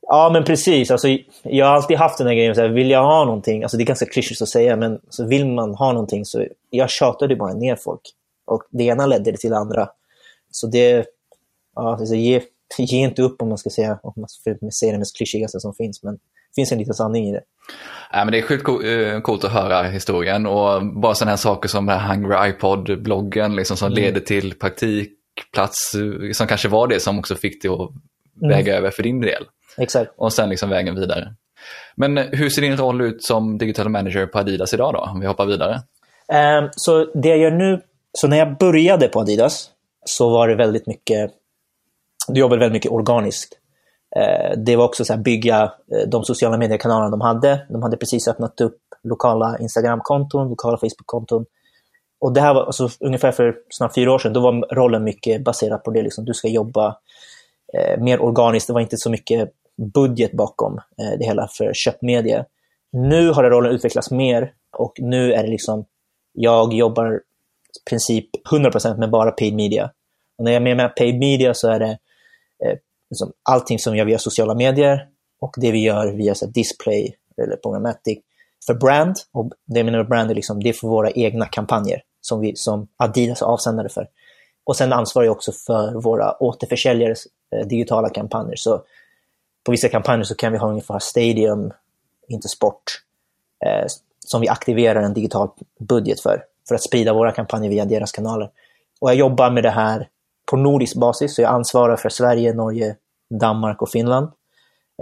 Ja, 0.00 0.30
men 0.32 0.44
precis. 0.44 0.90
Alltså, 0.90 1.08
jag 1.42 1.66
har 1.66 1.72
alltid 1.72 1.96
haft 1.96 2.18
den 2.18 2.26
här 2.26 2.34
grejen, 2.34 2.54
så 2.54 2.60
här, 2.60 2.68
vill 2.68 2.90
jag 2.90 3.02
ha 3.02 3.24
någonting, 3.24 3.62
alltså 3.62 3.76
det 3.76 3.82
är 3.82 3.86
ganska 3.86 4.06
klyschigt 4.06 4.42
att 4.42 4.48
säga, 4.48 4.76
men 4.76 5.00
så 5.08 5.26
vill 5.26 5.46
man 5.46 5.74
ha 5.74 5.92
någonting 5.92 6.24
så 6.24 6.46
jag 6.70 6.90
tjatade 6.90 7.36
bara 7.36 7.52
ner 7.52 7.76
folk. 7.76 8.00
Och 8.44 8.62
det 8.70 8.84
ena 8.84 9.06
ledde 9.06 9.36
till 9.36 9.50
det 9.50 9.58
andra. 9.58 9.88
Så 10.50 10.66
det, 10.66 11.06
ja, 11.74 11.96
alltså, 11.96 12.14
ge, 12.14 12.42
ge 12.78 12.98
inte 12.98 13.22
upp 13.22 13.42
om 13.42 13.48
man 13.48 13.58
ska 13.58 13.70
säga, 13.70 13.98
om 14.02 14.12
man 14.16 14.28
ska 14.28 14.54
säga 14.80 14.92
det 14.92 14.98
mest 14.98 15.16
klyschigaste 15.16 15.60
som 15.60 15.74
finns, 15.74 16.02
men 16.02 16.18
finns 16.54 16.72
en 16.72 16.78
liten 16.78 16.94
sanning 16.94 17.28
i 17.28 17.32
det. 17.32 17.42
Ja, 18.12 18.24
men 18.24 18.32
det 18.32 18.38
är 18.38 18.42
sjukt 18.42 18.68
eh, 18.68 19.20
coolt 19.20 19.44
att 19.44 19.52
höra 19.52 19.82
historien 19.82 20.46
och 20.46 20.86
bara 20.86 21.14
sådana 21.14 21.30
här 21.30 21.36
saker 21.36 21.68
som 21.68 21.86
den 21.86 21.98
här 21.98 22.14
Hungry 22.14 22.50
iPod-bloggen 22.50 23.56
liksom, 23.56 23.76
som 23.76 23.92
mm. 23.92 24.04
leder 24.04 24.20
till 24.20 24.54
praktikplats 24.54 25.94
eh, 25.94 26.32
som 26.32 26.46
kanske 26.46 26.68
var 26.68 26.86
det 26.86 27.00
som 27.00 27.18
också 27.18 27.34
fick 27.34 27.62
dig 27.62 27.70
att 27.70 27.80
mm. 27.80 28.56
väga 28.56 28.76
över 28.76 28.90
för 28.90 29.02
din 29.02 29.20
del. 29.20 29.44
Exakt. 29.78 30.12
Och 30.16 30.32
sen 30.32 30.48
liksom 30.48 30.70
vägen 30.70 30.94
vidare. 30.94 31.34
Men 31.96 32.16
hur 32.16 32.50
ser 32.50 32.62
din 32.62 32.76
roll 32.76 33.00
ut 33.00 33.24
som 33.24 33.58
digital 33.58 33.88
manager 33.88 34.26
på 34.26 34.38
Adidas 34.38 34.74
idag 34.74 34.94
då, 34.94 35.00
om 35.00 35.20
vi 35.20 35.26
hoppar 35.26 35.46
vidare? 35.46 35.74
Um, 36.62 36.68
så 36.72 37.04
det 37.04 37.28
jag 37.28 37.38
gör 37.38 37.50
nu, 37.50 37.80
så 38.12 38.28
när 38.28 38.36
jag 38.36 38.58
började 38.58 39.08
på 39.08 39.20
Adidas 39.20 39.70
så 40.04 40.30
var 40.30 40.48
det 40.48 40.56
väldigt 40.56 40.86
mycket, 40.86 41.30
du 42.28 42.40
jobbade 42.40 42.60
väldigt 42.60 42.72
mycket 42.72 42.90
organiskt. 42.90 43.59
Eh, 44.16 44.58
det 44.58 44.76
var 44.76 44.84
också 44.84 45.04
så 45.04 45.12
här 45.12 45.20
bygga 45.20 45.62
eh, 45.62 46.08
de 46.08 46.24
sociala 46.24 46.58
mediekanalerna 46.58 47.10
de 47.10 47.20
hade. 47.20 47.66
De 47.68 47.82
hade 47.82 47.96
precis 47.96 48.28
öppnat 48.28 48.60
upp 48.60 48.78
lokala 49.02 49.58
Instagram-konton, 49.58 50.48
lokala 50.48 50.78
Facebook-konton. 50.78 51.46
Och 52.20 52.32
det 52.32 52.40
här 52.40 52.54
var 52.54 52.64
alltså, 52.64 52.88
ungefär 53.00 53.32
för 53.32 53.56
snart 53.70 53.94
fyra 53.94 54.12
år 54.12 54.18
sedan, 54.18 54.32
då 54.32 54.40
var 54.40 54.74
rollen 54.74 55.04
mycket 55.04 55.44
baserad 55.44 55.84
på 55.84 55.90
det. 55.90 56.02
Liksom, 56.02 56.24
du 56.24 56.34
ska 56.34 56.48
jobba 56.48 56.96
eh, 57.72 58.00
mer 58.00 58.20
organiskt, 58.22 58.66
det 58.66 58.72
var 58.72 58.80
inte 58.80 58.96
så 58.96 59.10
mycket 59.10 59.50
budget 59.94 60.32
bakom 60.32 60.74
eh, 60.74 61.18
det 61.18 61.24
hela 61.24 61.48
för 61.48 61.72
köpmedia. 61.74 62.44
Nu 62.92 63.30
har 63.30 63.42
den 63.42 63.52
rollen 63.52 63.72
utvecklats 63.72 64.10
mer 64.10 64.52
och 64.76 64.92
nu 64.98 65.32
är 65.32 65.42
det 65.42 65.50
liksom, 65.50 65.84
jag 66.32 66.72
jobbar 66.72 67.14
i 67.14 67.90
princip 67.90 68.28
100% 68.52 68.98
med 68.98 69.10
bara 69.10 69.30
paid 69.30 69.54
media. 69.54 69.90
Och 70.38 70.44
när 70.44 70.52
jag 70.52 70.62
menar 70.62 70.88
paid 70.88 71.18
media 71.18 71.54
så 71.54 71.68
är 71.68 71.78
det 71.78 71.98
eh, 72.64 72.78
liksom 73.10 73.32
allting 73.42 73.78
som 73.78 73.96
jag 73.96 74.04
via 74.04 74.18
sociala 74.18 74.54
medier 74.54 75.06
och 75.40 75.54
det 75.56 75.72
vi 75.72 75.78
gör 75.78 76.12
via 76.12 76.34
så 76.34 76.46
display 76.46 77.16
eller 77.42 77.56
programmatic 77.56 78.18
för 78.66 78.74
brand. 78.74 79.16
Och 79.32 79.50
det 79.66 79.78
jag 79.78 79.84
menar 79.84 79.98
med 79.98 80.08
brand 80.08 80.30
är, 80.30 80.34
liksom, 80.34 80.62
det 80.62 80.68
är 80.68 80.72
för 80.72 80.88
våra 80.88 81.10
egna 81.10 81.46
kampanjer 81.46 82.02
som, 82.20 82.40
vi, 82.40 82.56
som 82.56 82.88
Adidas 82.96 83.42
är 83.42 83.46
avsändare 83.46 83.88
för. 83.88 84.08
Och 84.64 84.76
sen 84.76 84.92
ansvarar 84.92 85.26
jag 85.26 85.32
också 85.32 85.52
för 85.52 85.92
våra 85.94 86.42
återförsäljares 86.42 87.26
eh, 87.56 87.66
digitala 87.66 88.08
kampanjer. 88.08 88.56
Så 88.56 88.82
på 89.64 89.72
vissa 89.72 89.88
kampanjer 89.88 90.24
så 90.24 90.34
kan 90.34 90.52
vi 90.52 90.58
ha 90.58 90.68
ungefär 90.68 90.98
Stadium, 90.98 91.72
inte 92.28 92.48
sport, 92.48 92.82
eh, 93.66 93.86
som 94.26 94.40
vi 94.40 94.48
aktiverar 94.48 95.02
en 95.02 95.14
digital 95.14 95.50
budget 95.78 96.20
för, 96.20 96.44
för 96.68 96.74
att 96.74 96.82
sprida 96.82 97.12
våra 97.12 97.32
kampanjer 97.32 97.70
via 97.70 97.84
deras 97.84 98.12
kanaler. 98.12 98.50
Och 99.00 99.10
jag 99.10 99.16
jobbar 99.16 99.50
med 99.50 99.62
det 99.62 99.70
här 99.70 100.08
på 100.50 100.56
nordisk 100.56 100.96
basis, 100.96 101.34
så 101.34 101.42
jag 101.42 101.50
ansvarar 101.50 101.96
för 101.96 102.08
Sverige, 102.08 102.54
Norge, 102.54 102.96
Danmark 103.30 103.82
och 103.82 103.90
Finland. 103.90 104.28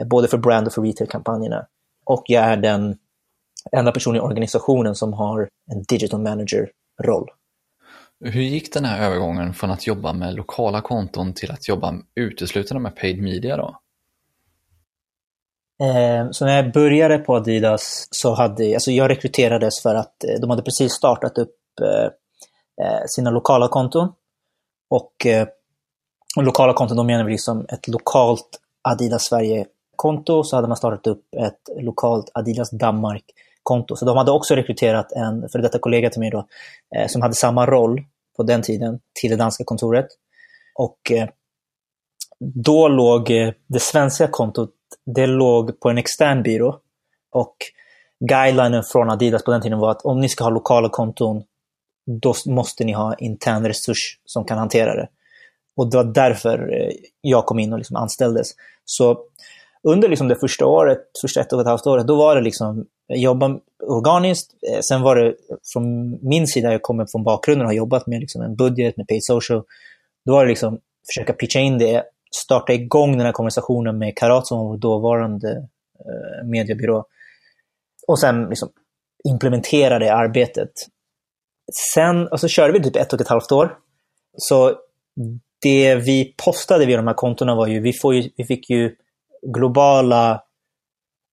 Eh, 0.01 0.07
både 0.07 0.29
för 0.29 0.39
brand 0.39 0.67
och 0.67 0.73
för 0.73 0.83
retail-kampanjerna. 0.83 1.67
Och 2.05 2.25
jag 2.27 2.45
är 2.45 2.57
den 2.57 2.99
enda 3.73 3.93
personen 3.93 4.17
i 4.17 4.21
organisationen 4.21 4.95
som 4.95 5.13
har 5.13 5.49
en 5.71 5.83
digital 5.83 6.21
manager-roll. 6.21 7.31
Hur 8.21 8.43
gick 8.43 8.73
den 8.73 8.85
här 8.85 9.07
övergången 9.07 9.55
från 9.55 9.71
att 9.71 9.87
jobba 9.87 10.13
med 10.13 10.35
lokala 10.35 10.81
konton 10.81 11.35
till 11.35 11.51
att 11.51 11.69
jobba 11.69 11.95
uteslutande 12.15 12.83
med 12.83 12.97
paid 12.97 13.23
media 13.23 13.57
då? 13.57 13.79
Eh, 15.85 16.31
så 16.31 16.45
när 16.45 16.57
jag 16.57 16.73
började 16.73 17.19
på 17.19 17.37
Adidas 17.37 18.09
så 18.11 18.35
hade 18.35 18.75
alltså 18.75 18.91
jag 18.91 19.11
rekryterades 19.11 19.83
för 19.83 19.95
att 19.95 20.25
eh, 20.25 20.41
de 20.41 20.51
hade 20.51 20.63
precis 20.63 20.93
startat 20.93 21.39
upp 21.39 21.55
sina 23.07 23.31
lokala 23.31 23.69
konton. 23.69 24.13
Och, 24.91 25.27
och 26.37 26.45
lokala 26.45 26.73
konton, 26.73 26.97
då 26.97 27.05
menar 27.05 27.25
vi 27.25 27.33
liksom 27.33 27.67
ett 27.69 27.89
lokalt 27.89 28.61
Adidas 28.83 29.25
Sverige-konto, 29.25 30.45
så 30.45 30.57
hade 30.57 30.69
man 30.69 30.77
startat 30.77 31.07
upp 31.07 31.23
ett 31.37 31.83
lokalt 31.83 32.31
Adidas 32.35 32.71
Danmark-konto. 32.71 33.97
Så 33.97 34.05
de 34.05 34.17
hade 34.17 34.31
också 34.31 34.55
rekryterat 34.55 35.13
en 35.13 35.49
för 35.49 35.59
detta 35.59 35.79
kollega 35.79 36.11
till 36.11 36.21
mig 36.21 36.31
då, 36.31 36.47
eh, 36.97 37.07
som 37.07 37.23
hade 37.23 37.35
samma 37.35 37.67
roll 37.67 38.05
på 38.37 38.43
den 38.43 38.63
tiden 38.63 39.01
till 39.21 39.31
det 39.31 39.37
danska 39.37 39.65
kontoret. 39.65 40.07
Och 40.75 41.13
eh, 41.13 41.29
då 42.41 42.89
låg 42.89 43.31
eh, 43.31 43.53
det 43.67 43.81
svenska 43.81 44.29
kontot, 44.29 44.71
det 45.07 45.27
låg 45.27 45.81
på 45.81 45.91
en 45.91 45.99
extern 45.99 46.43
byrå. 46.43 46.81
Och 47.33 47.57
guidelinen 48.29 48.83
från 48.83 49.11
Adidas 49.11 49.45
på 49.45 49.51
den 49.51 49.63
tiden 49.63 49.79
var 49.79 49.91
att 49.91 50.03
om 50.03 50.21
ni 50.21 50.29
ska 50.29 50.45
ha 50.45 50.51
lokala 50.51 50.89
konton, 50.89 51.43
då 52.07 52.35
måste 52.47 52.85
ni 52.85 52.93
ha 52.93 53.15
intern 53.15 53.67
resurs 53.67 54.19
som 54.25 54.45
kan 54.45 54.59
hantera 54.59 54.95
det. 54.95 55.09
Och 55.79 55.91
det 55.91 55.97
var 55.97 56.05
därför 56.05 56.73
eh, 56.73 56.93
jag 57.21 57.47
kom 57.47 57.59
in 57.59 57.73
och 57.73 57.79
liksom 57.79 57.97
anställdes. 57.97 58.49
Så 58.85 59.19
under 59.83 60.09
liksom 60.09 60.29
det 60.29 60.37
första 60.37 60.67
året, 60.67 60.99
första 61.23 61.41
ett 61.41 61.53
och 61.53 61.61
ett 61.61 61.67
halvt 61.67 61.87
året, 61.87 62.07
då 62.07 62.17
var 62.17 62.37
det 62.37 62.43
liksom 62.43 62.87
jobba 63.15 63.59
organiskt. 63.87 64.51
Eh, 64.71 64.81
sen 64.81 65.03
var 65.03 65.17
det 65.17 65.35
från 65.73 66.11
min 66.29 66.47
sida, 66.47 66.73
jag 66.73 66.83
kommer 66.83 67.07
från 67.07 67.25
bakgrunden 67.25 67.67
och 67.67 67.69
har 67.69 67.77
jobbat 67.77 68.07
med 68.07 68.21
liksom 68.21 68.43
en 68.43 68.57
budget, 68.57 68.97
med 68.97 69.09
paid 69.09 69.25
social. 69.25 69.63
Då 70.27 70.33
var 70.33 70.45
det 70.45 70.49
liksom 70.49 70.79
försöka 71.15 71.33
pitcha 71.33 71.59
in 71.59 71.79
det, 71.79 72.03
starta 72.35 72.73
igång 72.73 73.17
den 73.17 73.27
här 73.27 73.33
konversationen 73.33 73.99
med 73.99 74.17
Karat 74.17 74.47
som 74.47 74.59
var 74.59 74.65
vår 74.65 74.77
dåvarande 74.77 75.69
eh, 75.99 76.47
mediebyrå. 76.47 77.05
Och 78.07 78.21
sen 78.21 78.49
liksom 78.49 78.69
implementera 79.29 79.99
det 79.99 80.15
arbetet. 80.15 80.73
Sen, 81.95 82.29
och 82.29 82.41
så 82.41 82.49
körde 82.49 82.73
vi 82.73 82.83
typ 82.83 82.97
ett 82.97 83.13
och 83.13 83.21
ett 83.21 83.29
halvt 83.29 83.53
år. 83.53 83.79
Så 84.37 84.75
det 85.63 85.95
vi 85.95 86.35
postade 86.45 86.87
via 86.87 86.97
de 86.97 87.07
här 87.07 87.15
kontona 87.15 87.55
var 87.55 87.67
ju, 87.67 87.81
vi, 87.81 87.93
får 87.93 88.15
ju, 88.15 88.31
vi 88.37 88.45
fick 88.45 88.71
ju 88.71 88.95
globala 89.43 90.43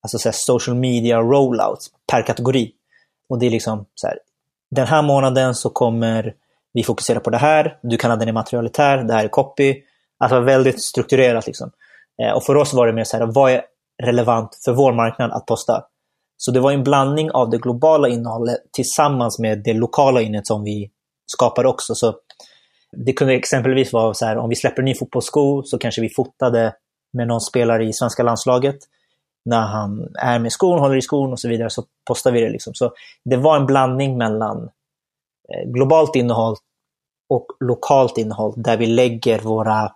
alltså 0.02 0.18
så 0.18 0.32
social 0.34 0.78
media 0.78 1.20
rollouts 1.20 1.88
per 2.12 2.22
kategori. 2.22 2.72
Och 3.30 3.40
det 3.40 3.46
är 3.46 3.50
liksom 3.50 3.86
så 3.96 4.08
här, 4.08 4.18
den 4.72 4.88
här 4.88 5.02
månaden 5.02 5.56
så 5.56 5.70
kommer 5.70 6.34
vi 6.74 6.84
fokusera 6.84 7.20
på 7.20 7.30
det 7.30 7.38
här, 7.38 7.80
du 7.82 7.98
kan 7.98 8.10
ladda 8.10 8.26
ner 8.26 8.34
materialet 8.34 8.78
här, 8.78 9.04
det 9.04 9.14
här 9.14 9.24
är 9.24 9.28
copy. 9.28 9.82
Alltså 10.18 10.40
väldigt 10.40 10.84
strukturerat 10.84 11.48
liksom. 11.48 11.72
Eh, 12.22 12.32
och 12.32 12.44
för 12.44 12.56
oss 12.56 12.74
var 12.74 12.88
det 12.88 12.94
mer 12.94 13.04
så 13.04 13.18
här, 13.18 13.26
vad 13.26 13.52
är 13.52 13.62
relevant 14.04 14.60
för 14.66 14.74
vår 14.74 14.94
marknad 14.94 15.32
att 15.32 15.46
posta? 15.46 15.84
Så 16.38 16.52
det 16.52 16.60
var 16.60 16.72
en 16.72 16.84
blandning 16.84 17.32
av 17.32 17.50
det 17.50 17.58
globala 17.58 18.08
innehållet 18.08 18.58
tillsammans 18.72 19.40
med 19.40 19.64
det 19.64 19.74
lokala 19.74 20.22
innehållet 20.22 20.48
som 20.48 20.64
vi 20.64 20.92
skapade 21.26 21.68
också. 21.68 21.96
Så 21.96 22.16
det 22.96 23.14
kunde 23.14 23.34
exempelvis 23.34 23.94
vara 23.94 24.14
så 24.14 24.26
här, 24.26 24.38
om 24.38 24.50
vi 24.50 24.56
släpper 24.56 24.82
en 24.82 24.86
ny 24.86 24.96
fotbollssko 24.96 25.64
så 25.64 25.78
kanske 25.78 26.02
vi 26.02 26.10
fotade 26.10 26.74
med 27.14 27.28
någon 27.28 27.42
spelare 27.42 27.86
i 27.86 27.94
svenska 27.94 28.24
landslaget. 28.24 28.78
När 29.46 29.62
han 29.62 30.16
är 30.20 30.40
med 30.40 30.52
skon, 30.52 30.80
håller 30.80 30.96
i 30.96 31.02
skon 31.02 31.32
och 31.32 31.40
så 31.40 31.50
vidare 31.50 31.70
så 31.70 31.84
postar 32.08 32.32
vi 32.32 32.42
det. 32.42 32.50
Liksom. 32.50 32.74
Så 32.74 32.94
det 33.26 33.38
var 33.38 33.56
en 33.56 33.66
blandning 33.66 34.18
mellan 34.18 34.70
eh, 35.54 35.72
globalt 35.72 36.16
innehåll 36.16 36.56
och 37.30 37.48
lokalt 37.60 38.18
innehåll 38.18 38.54
där 38.58 38.78
vi 38.78 38.86
lägger 38.86 39.40
våra 39.40 39.92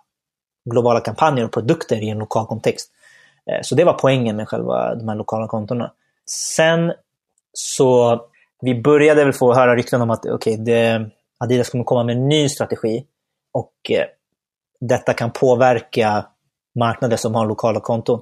globala 0.70 1.00
kampanjer 1.00 1.44
och 1.44 1.52
produkter 1.52 2.02
i 2.02 2.08
en 2.08 2.18
lokal 2.18 2.46
kontext. 2.46 2.90
Eh, 3.50 3.58
så 3.62 3.74
det 3.74 3.84
var 3.84 3.92
poängen 3.92 4.36
med 4.36 4.48
själva 4.48 4.94
de 4.94 5.08
här 5.08 5.16
lokala 5.16 5.46
kontona. 5.46 5.92
Sen 6.56 6.92
så 7.52 8.20
vi 8.60 8.82
började 8.82 9.24
väl 9.24 9.32
få 9.32 9.54
höra 9.54 9.76
rykten 9.76 10.02
om 10.02 10.10
att 10.10 10.26
okay, 10.26 10.56
det, 10.56 11.10
Adidas 11.44 11.70
kommer 11.70 11.84
komma 11.84 12.04
med 12.04 12.16
en 12.16 12.28
ny 12.28 12.48
strategi 12.48 13.04
och 13.52 13.72
eh, 13.90 14.04
detta 14.80 15.14
kan 15.14 15.30
påverka 15.30 16.26
marknader 16.78 17.16
som 17.16 17.34
har 17.34 17.46
lokala 17.46 17.80
konton. 17.80 18.20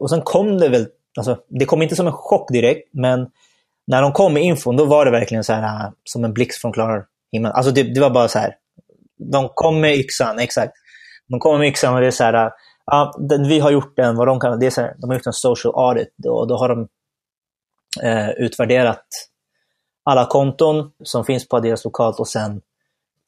Och 0.00 0.10
sen 0.10 0.22
kom 0.22 0.58
det 0.58 0.68
väl, 0.68 0.86
alltså, 1.18 1.38
det 1.48 1.64
kom 1.64 1.82
inte 1.82 1.96
som 1.96 2.06
en 2.06 2.12
chock 2.12 2.52
direkt, 2.52 2.88
men 2.92 3.30
när 3.86 4.02
de 4.02 4.12
kom 4.12 4.34
med 4.34 4.42
infon, 4.42 4.76
då 4.76 4.84
var 4.84 5.04
det 5.04 5.10
verkligen 5.10 5.44
så 5.44 5.52
här, 5.52 5.86
eh, 5.86 5.92
som 6.04 6.24
en 6.24 6.32
blixt 6.32 6.60
från 6.60 6.72
klar 6.72 7.06
himmel. 7.32 7.52
Alltså 7.52 7.72
det, 7.72 7.82
det, 7.82 8.00
var 8.00 8.10
bara 8.10 8.28
så 8.28 8.38
här, 8.38 8.54
de 9.32 9.48
kom 9.54 9.80
med 9.80 9.94
yxan, 9.94 10.38
exakt. 10.38 10.72
De 11.28 11.40
kom 11.40 11.58
med 11.58 11.68
yxan 11.68 11.94
och 11.94 12.00
det 12.00 12.06
är 12.06 12.10
så 12.10 12.24
här, 12.24 12.34
eh, 12.34 12.50
ja, 12.86 13.14
vi 13.48 13.60
har 13.60 13.70
gjort 13.70 13.98
en, 13.98 14.16
vad 14.16 14.26
de 14.26 14.40
kan, 14.40 14.60
det 14.60 14.66
är 14.66 14.70
så 14.70 14.80
här, 14.80 14.94
de 14.98 15.10
har 15.10 15.16
gjort 15.16 15.26
en 15.26 15.32
social 15.32 15.74
audit 15.76 16.08
och 16.28 16.48
då 16.48 16.56
har 16.56 16.68
de 16.68 16.88
eh, 18.02 18.30
utvärderat 18.30 19.04
alla 20.04 20.26
konton 20.26 20.90
som 21.02 21.24
finns 21.24 21.48
på 21.48 21.56
Adidas 21.56 21.84
lokalt 21.84 22.20
och 22.20 22.28
sen 22.28 22.60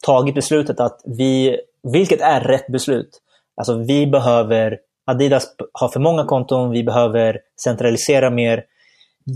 tagit 0.05 0.35
beslutet 0.35 0.79
att 0.79 1.01
vi, 1.05 1.59
vilket 1.83 2.21
är 2.21 2.41
rätt 2.41 2.67
beslut, 2.67 3.21
alltså 3.55 3.77
vi 3.77 4.07
behöver, 4.07 4.79
Adidas 5.05 5.47
har 5.73 5.89
för 5.89 5.99
många 5.99 6.25
konton, 6.25 6.71
vi 6.71 6.83
behöver 6.83 7.39
centralisera 7.63 8.29
mer, 8.29 8.63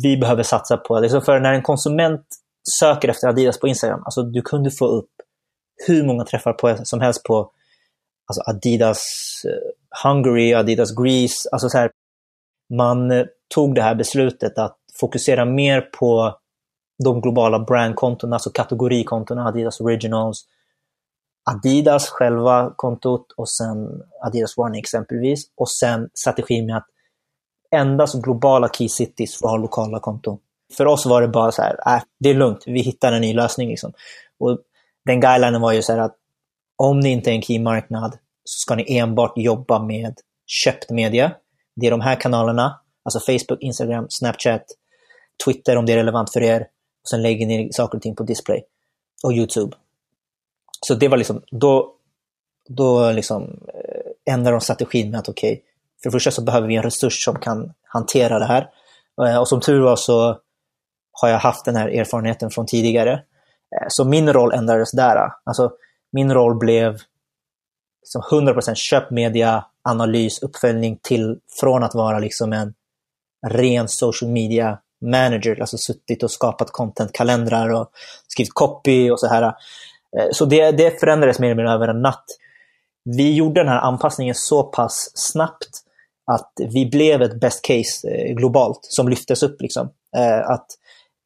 vi 0.03 0.17
behöver 0.17 0.43
satsa 0.43 0.77
på 0.77 0.99
det. 0.99 1.09
Så 1.09 1.21
för 1.21 1.39
när 1.39 1.53
en 1.53 1.63
konsument 1.63 2.25
söker 2.79 3.09
efter 3.09 3.27
Adidas 3.27 3.59
på 3.59 3.67
Instagram, 3.67 4.01
alltså 4.05 4.23
du 4.23 4.41
kunde 4.41 4.71
få 4.71 4.85
upp 4.85 5.09
hur 5.87 6.03
många 6.03 6.23
träffar 6.23 6.53
på, 6.53 6.77
som 6.83 7.01
helst 7.01 7.23
på 7.23 7.51
alltså 8.27 8.41
Adidas 8.49 9.05
eh, 9.45 10.09
Hungary, 10.09 10.53
Adidas 10.53 10.95
Greece, 10.95 11.49
alltså 11.51 11.69
så 11.69 11.77
här, 11.77 11.91
man 12.77 13.11
eh, 13.11 13.25
tog 13.55 13.75
det 13.75 13.81
här 13.81 13.95
beslutet 13.95 14.57
att 14.57 14.77
fokusera 14.99 15.45
mer 15.45 15.81
på 15.81 16.37
de 17.03 17.21
globala 17.21 17.59
brandkontona, 17.59 18.35
alltså 18.35 18.49
kategorikontona, 18.49 19.47
Adidas 19.47 19.81
Originals, 19.81 20.45
Adidas 21.43 22.09
själva 22.09 22.73
kontot 22.75 23.31
och 23.37 23.49
sen 23.49 24.03
Adidas 24.23 24.57
One 24.57 24.77
exempelvis. 24.77 25.43
Och 25.57 25.71
sen 25.71 26.09
strategin 26.13 26.65
med 26.65 26.77
att 26.77 26.87
endast 27.75 28.21
globala 28.21 28.69
key 28.69 28.89
cities 28.89 29.39
får 29.39 29.47
ha 29.49 29.57
lokala 29.57 29.99
konton. 29.99 30.37
För 30.77 30.85
oss 30.85 31.05
var 31.05 31.21
det 31.21 31.27
bara 31.27 31.51
så 31.51 31.61
här, 31.61 31.95
äh, 31.95 32.01
det 32.19 32.29
är 32.29 32.33
lugnt, 32.33 32.63
vi 32.65 32.81
hittar 32.81 33.11
en 33.11 33.21
ny 33.21 33.33
lösning. 33.33 33.69
Liksom. 33.69 33.93
Och 34.39 34.59
den 35.05 35.19
guidelinen 35.19 35.61
var 35.61 35.71
ju 35.71 35.81
så 35.81 35.91
här 35.91 35.99
att 35.99 36.15
om 36.77 36.99
ni 36.99 37.09
inte 37.09 37.31
är 37.31 37.35
en 37.35 37.41
key-marknad 37.41 38.17
så 38.43 38.59
ska 38.59 38.75
ni 38.75 38.97
enbart 38.97 39.33
jobba 39.35 39.83
med 39.83 40.13
köpt 40.45 40.89
media. 40.89 41.31
Det 41.75 41.87
är 41.87 41.91
de 41.91 42.01
här 42.01 42.15
kanalerna, 42.15 42.79
alltså 43.03 43.19
Facebook, 43.19 43.61
Instagram, 43.61 44.05
Snapchat, 44.09 44.63
Twitter 45.45 45.77
om 45.77 45.85
det 45.85 45.93
är 45.93 45.97
relevant 45.97 46.33
för 46.33 46.41
er. 46.41 46.67
Och 47.01 47.09
sen 47.09 47.21
lägger 47.21 47.45
ni 47.45 47.73
saker 47.73 47.97
och 47.97 48.01
ting 48.01 48.15
på 48.15 48.23
display. 48.23 48.63
Och 49.23 49.33
YouTube. 49.33 49.77
Så 50.85 50.95
det 50.95 51.07
var 51.07 51.17
liksom, 51.17 51.41
då, 51.51 51.95
då 52.69 53.11
liksom 53.11 53.43
eh, 53.73 54.33
ändrade 54.33 54.57
de 54.57 54.61
strategin 54.61 55.11
med 55.11 55.19
att 55.19 55.29
okej, 55.29 55.53
okay, 55.53 55.63
för 56.03 56.09
det 56.09 56.11
första 56.11 56.31
så 56.31 56.41
behöver 56.41 56.67
vi 56.67 56.75
en 56.75 56.83
resurs 56.83 57.23
som 57.23 57.39
kan 57.39 57.73
hantera 57.83 58.39
det 58.39 58.45
här. 58.45 58.69
Eh, 59.25 59.37
och 59.37 59.47
som 59.47 59.61
tur 59.61 59.81
var 59.81 59.95
så 59.95 60.39
har 61.11 61.29
jag 61.29 61.39
haft 61.39 61.65
den 61.65 61.75
här 61.75 61.87
erfarenheten 61.87 62.49
från 62.49 62.65
tidigare. 62.65 63.13
Eh, 63.13 63.87
så 63.87 64.05
min 64.05 64.33
roll 64.33 64.53
ändrades 64.53 64.91
där. 64.91 65.31
Alltså, 65.43 65.71
min 66.11 66.33
roll 66.33 66.57
blev 66.57 66.97
som 68.03 68.21
100% 68.21 68.75
köpmedia, 68.75 69.65
analys, 69.83 70.43
uppföljning 70.43 70.99
till 71.01 71.39
från 71.59 71.83
att 71.83 71.95
vara 71.95 72.19
liksom 72.19 72.53
en 72.53 72.73
ren 73.47 73.87
social 73.87 74.31
media 74.31 74.79
manager, 75.01 75.61
alltså 75.61 75.77
suttit 75.77 76.23
och 76.23 76.31
skapat 76.31 76.71
content-kalendrar 76.71 77.69
och 77.69 77.91
skrivit 78.27 78.53
copy 78.53 79.11
och 79.11 79.19
så 79.19 79.27
här. 79.27 79.43
Eh, 79.43 80.27
så 80.31 80.45
det, 80.45 80.71
det 80.71 80.99
förändrades 80.99 81.39
mer 81.39 81.51
och 81.51 81.57
mer 81.57 81.65
över 81.65 81.87
en 81.87 82.01
natt. 82.01 82.25
Vi 83.03 83.33
gjorde 83.33 83.61
den 83.61 83.67
här 83.67 83.79
anpassningen 83.79 84.35
så 84.35 84.63
pass 84.63 85.11
snabbt 85.13 85.69
att 86.31 86.51
vi 86.73 86.85
blev 86.85 87.21
ett 87.21 87.39
best 87.39 87.61
case 87.61 88.09
eh, 88.09 88.35
globalt 88.35 88.79
som 88.81 89.09
lyftes 89.09 89.43
upp. 89.43 89.61
Liksom. 89.61 89.89
Eh, 90.17 90.49
att 90.49 90.65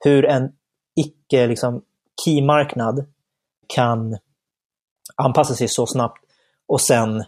hur 0.04 0.26
en 0.26 0.52
icke 0.96 1.48
liksom, 1.48 1.82
key-marknad 2.26 3.06
kan 3.68 4.18
anpassa 5.16 5.54
sig 5.54 5.68
så 5.68 5.86
snabbt 5.86 6.22
och 6.68 6.82
sen 6.82 7.20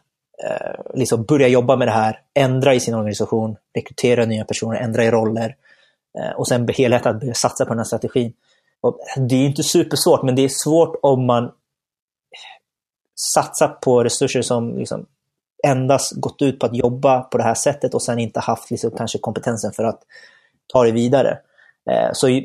eh, 0.44 0.76
liksom 0.94 1.24
börja 1.24 1.48
jobba 1.48 1.76
med 1.76 1.88
det 1.88 1.92
här, 1.92 2.22
ändra 2.34 2.74
i 2.74 2.80
sin 2.80 2.96
organisation, 2.96 3.56
rekrytera 3.76 4.26
nya 4.26 4.46
personer, 4.46 4.78
ändra 4.78 5.04
i 5.04 5.12
roller 5.12 5.50
eh, 5.50 5.56
Eh, 6.20 6.32
och 6.38 6.48
sen 6.48 6.68
helhjärtat 6.68 7.20
börja 7.20 7.34
satsa 7.34 7.66
på 7.66 7.70
den 7.70 7.80
här 7.80 7.86
strategin. 7.86 8.34
Och 8.82 9.00
det 9.30 9.36
är 9.36 9.46
inte 9.46 9.64
supersvårt, 9.64 10.24
men 10.24 10.36
det 10.36 10.42
är 10.42 10.50
svårt 10.50 11.00
om 11.02 11.26
man 11.26 11.52
satsar 13.34 13.68
på 13.68 14.04
resurser 14.04 14.42
som 14.42 14.78
liksom 14.78 15.06
endast 15.68 16.16
gått 16.16 16.42
ut 16.42 16.60
på 16.60 16.66
att 16.66 16.76
jobba 16.76 17.22
på 17.22 17.38
det 17.38 17.44
här 17.44 17.54
sättet 17.54 17.94
och 17.94 18.02
sen 18.02 18.20
inte 18.20 18.40
haft 18.40 18.72
liksom 18.72 18.92
kanske 18.92 19.18
kompetensen 19.18 19.72
för 19.72 19.84
att 19.84 20.00
ta 20.74 20.84
det 20.84 20.92
vidare. 20.92 21.40
Eh, 21.92 22.10
så 22.14 22.42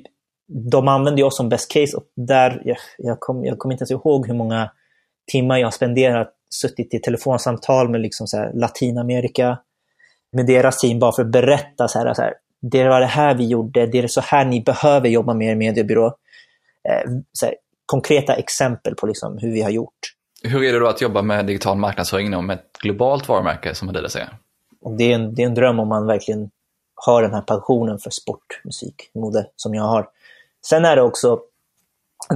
de 0.70 0.88
använder 0.88 1.22
oss 1.24 1.36
som 1.36 1.48
best 1.48 1.72
case 1.72 1.96
och 1.96 2.04
där, 2.16 2.62
jag, 2.64 2.76
jag 2.98 3.20
kommer 3.20 3.46
jag 3.46 3.58
kom 3.58 3.72
inte 3.72 3.82
ens 3.82 3.90
ihåg 3.90 4.26
hur 4.26 4.34
många 4.34 4.70
timmar 5.32 5.58
jag 5.58 5.66
har 5.66 5.72
spenderat, 5.72 6.32
suttit 6.50 6.94
i 6.94 6.98
telefonsamtal 6.98 7.88
med 7.88 8.00
liksom 8.00 8.26
så 8.26 8.50
Latinamerika, 8.54 9.58
med 10.32 10.46
deras 10.46 10.78
team 10.78 10.98
bara 10.98 11.12
för 11.12 11.22
att 11.22 11.32
berätta 11.32 11.88
så 11.88 11.98
här, 11.98 12.14
så 12.14 12.22
här, 12.22 12.34
det 12.62 12.88
var 12.88 13.00
det 13.00 13.06
här 13.06 13.34
vi 13.34 13.46
gjorde, 13.46 13.86
det 13.86 13.98
är 13.98 14.06
så 14.06 14.20
här 14.20 14.44
ni 14.44 14.60
behöver 14.60 15.08
jobba 15.08 15.34
med 15.34 15.48
er 15.48 15.54
mediebyrå. 15.54 16.06
Eh, 16.88 17.10
konkreta 17.86 18.34
exempel 18.34 18.94
på 18.94 19.06
liksom 19.06 19.38
hur 19.38 19.52
vi 19.52 19.62
har 19.62 19.70
gjort. 19.70 19.98
Hur 20.42 20.64
är 20.64 20.72
det 20.72 20.78
då 20.78 20.86
att 20.86 21.00
jobba 21.00 21.22
med 21.22 21.46
digital 21.46 21.78
marknadsföring 21.78 22.26
inom 22.26 22.50
ett 22.50 22.78
globalt 22.82 23.28
varumärke 23.28 23.74
som 23.74 23.88
Adidas 23.88 24.16
är? 24.16 24.28
Det, 24.98 25.04
är 25.04 25.14
en, 25.14 25.34
det 25.34 25.42
är 25.42 25.46
en 25.46 25.54
dröm 25.54 25.80
om 25.80 25.88
man 25.88 26.06
verkligen 26.06 26.50
har 26.94 27.22
den 27.22 27.34
här 27.34 27.40
passionen 27.40 27.98
för 27.98 28.10
sport, 28.10 28.60
musik, 28.64 29.10
mode 29.14 29.46
som 29.56 29.74
jag 29.74 29.82
har. 29.82 30.08
Sen 30.66 30.84
är 30.84 30.96
det 30.96 31.02
också, 31.02 31.40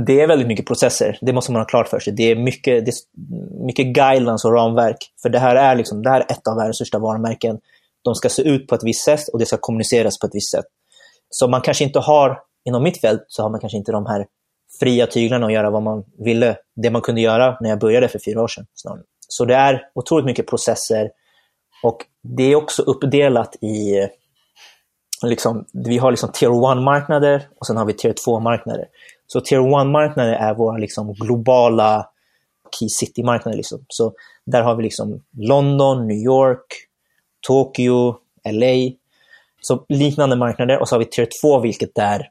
det 0.06 0.20
är 0.20 0.28
väldigt 0.28 0.48
mycket 0.48 0.66
processer, 0.66 1.18
det 1.20 1.32
måste 1.32 1.52
man 1.52 1.60
ha 1.60 1.66
klart 1.66 1.88
för 1.88 2.00
sig. 2.00 2.12
Det 2.12 2.30
är 2.30 2.36
mycket, 2.36 2.84
det 2.84 2.90
är 2.90 3.64
mycket 3.66 3.86
guidelines 3.86 4.44
och 4.44 4.52
ramverk. 4.52 4.96
För 5.22 5.28
det 5.28 5.38
här 5.38 5.56
är, 5.56 5.76
liksom, 5.76 6.02
det 6.02 6.10
här 6.10 6.20
är 6.20 6.32
ett 6.32 6.46
av 6.48 6.56
världens 6.56 6.76
största 6.76 6.98
varumärken. 6.98 7.60
De 8.10 8.14
ska 8.14 8.28
se 8.28 8.42
ut 8.42 8.66
på 8.68 8.74
ett 8.74 8.84
visst 8.84 9.04
sätt 9.04 9.28
och 9.32 9.38
det 9.38 9.46
ska 9.46 9.56
kommuniceras 9.56 10.18
på 10.18 10.26
ett 10.26 10.34
visst 10.34 10.50
sätt. 10.50 10.64
Så 11.30 11.48
man 11.48 11.60
kanske 11.60 11.84
inte 11.84 11.98
har, 11.98 12.40
inom 12.64 12.82
mitt 12.82 13.00
fält, 13.00 13.24
så 13.28 13.42
har 13.42 13.50
man 13.50 13.60
kanske 13.60 13.78
inte 13.78 13.92
de 13.92 14.06
här 14.06 14.26
fria 14.80 15.06
tyglarna 15.06 15.46
och 15.46 15.52
göra 15.52 15.70
vad 15.70 15.82
man 15.82 16.04
ville. 16.18 16.56
Det 16.82 16.90
man 16.90 17.02
kunde 17.02 17.20
göra 17.20 17.56
när 17.60 17.70
jag 17.70 17.78
började 17.78 18.08
för 18.08 18.18
fyra 18.24 18.42
år 18.42 18.48
sedan. 18.48 18.66
Så 19.28 19.44
det 19.44 19.54
är 19.54 19.82
otroligt 19.94 20.26
mycket 20.26 20.46
processer 20.46 21.10
och 21.82 21.98
det 22.22 22.42
är 22.42 22.56
också 22.56 22.82
uppdelat 22.82 23.56
i 23.62 24.08
Liksom, 25.22 25.64
vi 25.72 25.98
har 25.98 26.10
liksom 26.10 26.32
tier 26.32 26.50
1-marknader 26.50 27.42
och 27.60 27.66
sen 27.66 27.76
har 27.76 27.84
vi 27.84 27.92
tier 27.92 28.12
2-marknader. 28.12 28.84
Så 29.26 29.40
tier 29.40 29.60
1-marknader 29.60 30.32
är 30.32 30.54
våra 30.54 30.76
liksom 30.76 31.12
globala 31.12 32.08
key 32.78 32.88
city-marknader. 32.88 33.56
Liksom. 33.56 33.84
Så 33.88 34.12
där 34.46 34.62
har 34.62 34.76
vi 34.76 34.82
liksom 34.82 35.22
London, 35.36 36.06
New 36.06 36.16
York, 36.16 36.85
Tokyo, 37.46 38.16
LA. 38.52 38.92
Så 39.60 39.84
liknande 39.88 40.36
marknader 40.36 40.80
och 40.80 40.88
så 40.88 40.94
har 40.94 40.98
vi 40.98 41.04
tier 41.04 41.28
2 41.42 41.58
vilket 41.58 41.98
är 41.98 42.30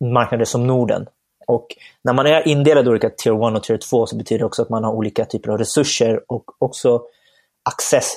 marknader 0.00 0.44
som 0.44 0.66
Norden. 0.66 1.06
Och 1.46 1.66
när 2.04 2.12
man 2.12 2.26
är 2.26 2.48
indelad 2.48 2.86
i 2.86 2.88
olika 2.88 3.10
tier 3.10 3.48
1 3.48 3.56
och 3.56 3.62
tier 3.62 3.78
2 3.78 4.06
så 4.06 4.16
betyder 4.16 4.38
det 4.38 4.44
också 4.44 4.62
att 4.62 4.68
man 4.68 4.84
har 4.84 4.92
olika 4.92 5.24
typer 5.24 5.50
av 5.50 5.58
resurser 5.58 6.20
och 6.28 6.44
också 6.58 7.02
access 7.70 8.12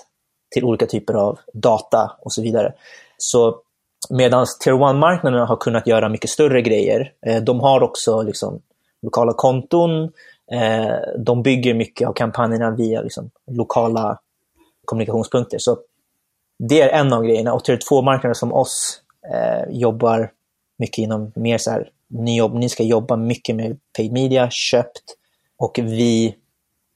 till 0.53 0.63
olika 0.63 0.85
typer 0.85 1.13
av 1.13 1.39
data 1.53 2.11
och 2.21 2.33
så 2.33 2.41
vidare. 2.41 2.73
Så 3.17 3.61
medan 4.09 4.45
tier 4.63 4.73
1-marknaderna 4.73 5.45
har 5.45 5.55
kunnat 5.55 5.87
göra 5.87 6.09
mycket 6.09 6.29
större 6.29 6.61
grejer. 6.61 7.13
Eh, 7.25 7.43
de 7.43 7.59
har 7.59 7.83
också 7.83 8.21
liksom 8.21 8.61
lokala 9.01 9.33
konton. 9.33 10.03
Eh, 10.51 10.95
de 11.25 11.43
bygger 11.43 11.73
mycket 11.73 12.07
av 12.07 12.13
kampanjerna 12.13 12.71
via 12.71 13.01
liksom 13.01 13.29
lokala 13.51 14.19
kommunikationspunkter. 14.85 15.57
Så 15.59 15.77
det 16.69 16.81
är 16.81 16.89
en 16.89 17.13
av 17.13 17.23
grejerna. 17.23 17.53
Och 17.53 17.63
tier 17.63 17.77
2-marknader 17.91 18.33
som 18.33 18.53
oss 18.53 19.01
eh, 19.33 19.69
jobbar 19.69 20.31
mycket 20.79 20.97
inom 20.97 21.31
mer 21.35 21.57
så 21.57 21.71
här, 21.71 21.89
ni, 22.09 22.37
jobb, 22.37 22.53
ni 22.53 22.69
ska 22.69 22.83
jobba 22.83 23.15
mycket 23.15 23.55
med 23.55 23.79
paid 23.97 24.11
media, 24.11 24.47
köpt 24.51 25.03
och 25.57 25.79
vi, 25.81 26.35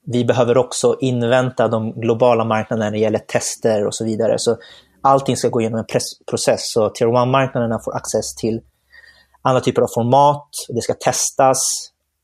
vi 0.06 0.24
behöver 0.24 0.58
också 0.58 0.96
invänta 1.00 1.68
de 1.68 1.92
globala 1.92 2.44
marknaderna 2.44 2.84
när 2.84 2.92
det 2.92 2.98
gäller 2.98 3.18
tester 3.18 3.86
och 3.86 3.94
så 3.94 4.04
vidare. 4.04 4.34
Så 4.38 4.56
allting 5.00 5.36
ska 5.36 5.48
gå 5.48 5.60
igenom 5.60 5.78
en 5.78 6.00
process. 6.30 6.60
Så 6.62 6.88
Tier 6.88 7.08
1-marknaderna 7.08 7.78
får 7.84 7.96
access 7.96 8.34
till 8.34 8.60
andra 9.42 9.60
typer 9.60 9.82
av 9.82 9.88
format, 9.94 10.48
det 10.68 10.80
ska 10.80 10.94
testas, 10.94 11.58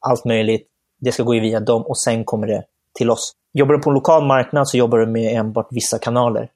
allt 0.01 0.25
möjligt. 0.25 0.69
Det 1.01 1.13
ska 1.13 1.23
gå 1.23 1.33
via 1.33 1.61
dem 1.61 1.83
och 1.83 1.99
sen 1.99 2.25
kommer 2.25 2.47
det 2.47 2.65
till 2.95 3.11
oss. 3.11 3.33
Jobbar 3.53 3.75
du 3.75 3.81
på 3.81 3.91
en 3.91 3.95
lokal 3.95 4.27
marknad 4.27 4.69
så 4.69 4.77
jobbar 4.77 4.99
du 4.99 5.07
med 5.07 5.37
enbart 5.37 5.69
vissa 5.71 5.99
kanaler. 5.99 6.49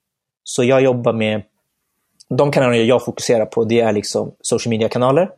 Så 0.48 0.64
jag 0.64 0.82
jobbar 0.82 1.12
med 1.12 1.42
de 2.28 2.50
kanaler 2.50 2.84
jag 2.84 3.04
fokuserar 3.04 3.46
på, 3.46 3.64
det 3.64 3.80
är 3.80 3.92
liksom 3.92 4.32
social 4.40 4.70
media-kanaler. 4.70 5.30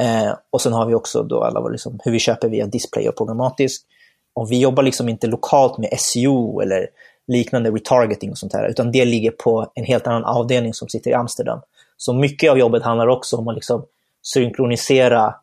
Eh, 0.00 0.32
och 0.50 0.60
sen 0.60 0.72
har 0.72 0.86
vi 0.86 0.94
också 0.94 1.22
då 1.22 1.42
alla 1.42 1.68
liksom, 1.68 2.00
hur 2.04 2.12
vi 2.12 2.18
köper 2.18 2.48
via 2.48 2.66
display 2.66 3.08
och 3.08 3.16
programmatiskt. 3.16 3.86
Och 4.34 4.52
vi 4.52 4.60
jobbar 4.60 4.82
liksom 4.82 5.08
inte 5.08 5.26
lokalt 5.26 5.78
med 5.78 6.00
SEO 6.00 6.60
eller 6.60 6.86
liknande 7.26 7.70
retargeting 7.70 8.30
och 8.30 8.38
sånt 8.38 8.52
här, 8.52 8.68
utan 8.68 8.92
det 8.92 9.04
ligger 9.04 9.30
på 9.30 9.72
en 9.74 9.84
helt 9.84 10.06
annan 10.06 10.24
avdelning 10.24 10.74
som 10.74 10.88
sitter 10.88 11.10
i 11.10 11.14
Amsterdam. 11.14 11.60
Så 11.96 12.12
mycket 12.12 12.50
av 12.50 12.58
jobbet 12.58 12.82
handlar 12.82 13.06
också 13.06 13.36
om 13.36 13.48
att 13.48 13.54
liksom 13.54 13.84
synkronisera 14.22 15.34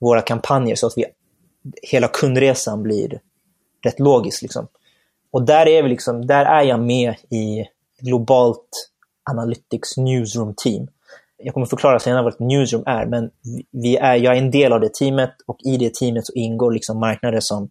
våra 0.00 0.20
kampanjer 0.20 0.76
så 0.76 0.86
att 0.86 0.92
vi, 0.96 1.04
hela 1.82 2.08
kundresan 2.08 2.82
blir 2.82 3.20
rätt 3.84 4.00
logisk. 4.00 4.42
Liksom. 4.42 4.66
Och 5.30 5.42
där 5.42 5.68
är, 5.68 5.82
vi 5.82 5.88
liksom, 5.88 6.26
där 6.26 6.44
är 6.44 6.62
jag 6.62 6.80
med 6.80 7.14
i 7.30 7.64
globalt 8.00 8.68
Analytics 9.30 9.96
Newsroom 9.96 10.54
Team. 10.56 10.88
Jag 11.36 11.54
kommer 11.54 11.66
förklara 11.66 11.98
senare 11.98 12.22
vad 12.22 12.32
ett 12.32 12.40
newsroom 12.40 12.82
är, 12.86 13.06
men 13.06 13.30
vi 13.70 13.96
är, 13.96 14.14
jag 14.14 14.36
är 14.36 14.38
en 14.38 14.50
del 14.50 14.72
av 14.72 14.80
det 14.80 14.94
teamet 14.94 15.34
och 15.46 15.56
i 15.64 15.76
det 15.76 15.94
teamet 15.94 16.26
så 16.26 16.32
ingår 16.32 16.72
liksom 16.72 17.00
marknader 17.00 17.40
som 17.40 17.68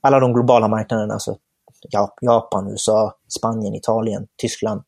alla 0.00 0.20
de 0.20 0.32
globala 0.32 0.68
marknaderna, 0.68 1.14
alltså 1.14 1.36
Japan, 2.20 2.70
USA, 2.70 3.14
Spanien, 3.38 3.74
Italien, 3.74 4.26
Tyskland. 4.36 4.82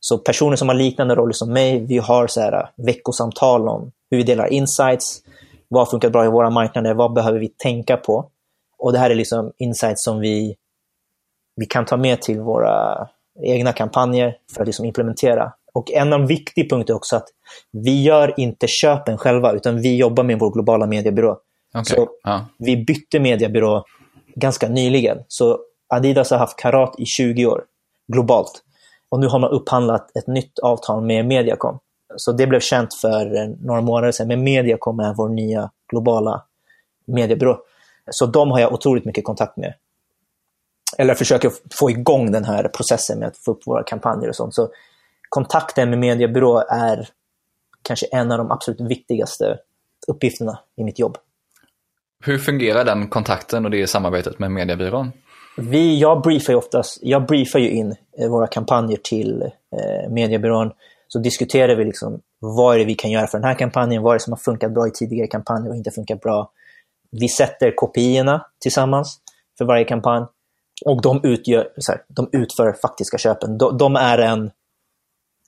Så 0.00 0.18
personer 0.18 0.56
som 0.56 0.68
har 0.68 0.74
liknande 0.74 1.14
roller 1.14 1.32
som 1.32 1.52
mig, 1.52 1.86
vi 1.86 1.98
har 1.98 2.26
så 2.26 2.40
här 2.40 2.52
äh, 2.52 2.84
veckosamtal 2.86 3.68
om 3.68 3.92
hur 4.10 4.18
vi 4.18 4.24
delar 4.24 4.52
insights, 4.52 5.22
vad 5.68 5.90
funkar 5.90 6.10
bra 6.10 6.24
i 6.24 6.28
våra 6.28 6.50
marknader, 6.50 6.94
vad 6.94 7.12
behöver 7.12 7.38
vi 7.38 7.48
tänka 7.48 7.96
på? 7.96 8.30
Och 8.78 8.92
det 8.92 8.98
här 8.98 9.10
är 9.10 9.14
liksom 9.14 9.52
insights 9.58 10.04
som 10.04 10.20
vi, 10.20 10.56
vi 11.56 11.66
kan 11.66 11.84
ta 11.84 11.96
med 11.96 12.22
till 12.22 12.40
våra 12.40 13.08
egna 13.42 13.72
kampanjer 13.72 14.36
för 14.54 14.60
att 14.60 14.68
liksom 14.68 14.84
implementera. 14.84 15.52
Och 15.72 15.90
en 15.90 16.12
av 16.12 16.18
de 16.18 16.26
viktiga 16.26 16.64
punkterna 16.64 16.94
är 16.94 16.96
också 16.96 17.16
att 17.16 17.28
vi 17.72 18.02
gör 18.02 18.40
inte 18.40 18.66
köpen 18.66 19.18
själva, 19.18 19.52
utan 19.52 19.80
vi 19.80 19.96
jobbar 19.96 20.24
med 20.24 20.38
vår 20.38 20.50
globala 20.50 20.86
mediebyrå. 20.86 21.38
Okay. 21.74 21.84
Så 21.84 22.08
ja. 22.22 22.46
Vi 22.58 22.76
bytte 22.76 23.20
mediebyrå 23.20 23.84
ganska 24.34 24.68
nyligen. 24.68 25.18
Så 25.28 25.58
Adidas 25.88 26.30
har 26.30 26.38
haft 26.38 26.58
Karat 26.58 26.94
i 26.98 27.04
20 27.04 27.46
år, 27.46 27.64
globalt. 28.12 28.62
Och 29.08 29.20
nu 29.20 29.26
har 29.26 29.38
man 29.38 29.50
upphandlat 29.50 30.16
ett 30.16 30.26
nytt 30.26 30.58
avtal 30.58 31.04
med 31.04 31.26
Mediacom. 31.26 31.78
Så 32.16 32.32
det 32.32 32.46
blev 32.46 32.60
känt 32.60 32.94
för 32.94 33.48
några 33.66 33.80
månader 33.80 34.12
sedan, 34.12 34.28
men 34.28 34.44
Mediacom 34.44 35.00
är 35.00 35.14
vår 35.14 35.28
nya 35.28 35.70
globala 35.88 36.42
mediebyrå. 37.06 37.58
Så 38.10 38.26
de 38.26 38.50
har 38.50 38.60
jag 38.60 38.72
otroligt 38.72 39.04
mycket 39.04 39.24
kontakt 39.24 39.56
med. 39.56 39.74
Eller 40.98 41.14
försöker 41.14 41.52
få 41.74 41.90
igång 41.90 42.32
den 42.32 42.44
här 42.44 42.68
processen 42.68 43.18
med 43.18 43.28
att 43.28 43.36
få 43.36 43.50
upp 43.50 43.66
våra 43.66 43.82
kampanjer 43.82 44.28
och 44.28 44.36
sånt. 44.36 44.54
Så 44.54 44.68
kontakten 45.28 45.90
med 45.90 45.98
mediebyrå 45.98 46.64
är 46.68 47.08
kanske 47.82 48.06
en 48.06 48.32
av 48.32 48.38
de 48.38 48.50
absolut 48.50 48.80
viktigaste 48.80 49.58
uppgifterna 50.08 50.58
i 50.76 50.84
mitt 50.84 50.98
jobb. 50.98 51.18
Hur 52.24 52.38
fungerar 52.38 52.84
den 52.84 53.08
kontakten 53.08 53.64
och 53.64 53.70
det 53.70 53.86
samarbetet 53.86 54.38
med 54.38 54.50
mediebyrån? 54.50 55.12
Vi, 55.56 56.00
jag, 56.00 56.22
briefar 56.22 56.52
ju 56.52 56.56
oftast, 56.56 56.98
jag 57.02 57.26
briefar 57.26 57.58
ju 57.58 57.70
in 57.70 57.96
eh, 58.18 58.28
våra 58.28 58.46
kampanjer 58.46 58.98
till 59.02 59.42
eh, 59.42 60.10
mediebyrån. 60.10 60.70
Så 61.08 61.18
diskuterar 61.18 61.76
vi 61.76 61.84
liksom, 61.84 62.20
vad 62.38 62.74
är 62.74 62.78
det 62.78 62.84
vi 62.84 62.94
kan 62.94 63.10
göra 63.10 63.26
för 63.26 63.38
den 63.38 63.44
här 63.44 63.54
kampanjen, 63.54 64.02
vad 64.02 64.14
är 64.14 64.18
det 64.18 64.22
som 64.22 64.32
har 64.32 64.38
funkat 64.38 64.74
bra 64.74 64.88
i 64.88 64.90
tidigare 64.90 65.26
kampanjer 65.26 65.70
och 65.70 65.76
inte 65.76 65.90
funkat 65.90 66.20
bra. 66.20 66.52
Vi 67.10 67.28
sätter 67.28 67.76
kopiorna 67.76 68.46
tillsammans 68.60 69.18
för 69.58 69.64
varje 69.64 69.84
kampanj 69.84 70.26
och 70.84 71.02
de, 71.02 71.20
utgör, 71.22 71.68
här, 71.88 72.02
de 72.08 72.28
utför 72.32 72.72
faktiska 72.72 73.18
köpen. 73.18 73.58
De, 73.58 73.78
de, 73.78 73.96
är 73.96 74.18
en, 74.18 74.50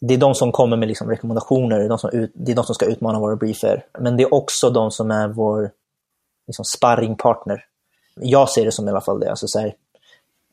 det 0.01 0.15
är 0.15 0.19
de 0.19 0.35
som 0.35 0.53
kommer 0.53 0.77
med 0.77 0.89
liksom 0.89 1.11
rekommendationer, 1.11 1.79
det 1.79 1.85
är 1.85 1.89
de, 1.89 1.99
som 1.99 2.11
ut, 2.11 2.33
det 2.35 2.53
är 2.53 2.57
de 2.57 2.65
som 2.65 2.75
ska 2.75 2.87
utmana 2.87 3.21
våra 3.21 3.37
briefer. 3.37 3.85
Men 3.99 4.17
det 4.17 4.23
är 4.23 4.35
också 4.35 4.71
de 4.71 4.91
som 4.91 5.11
är 5.11 5.29
vår 5.29 5.71
liksom 6.47 6.65
sparringpartner. 6.65 7.65
Jag 8.17 8.49
ser 8.49 8.65
det 8.65 8.73
som 8.73 8.89
i 8.89 8.91
alla 8.91 9.01
fall 9.01 9.21
det. 9.21 9.31
Alltså 9.31 9.47
så 9.47 9.59
här, 9.59 9.67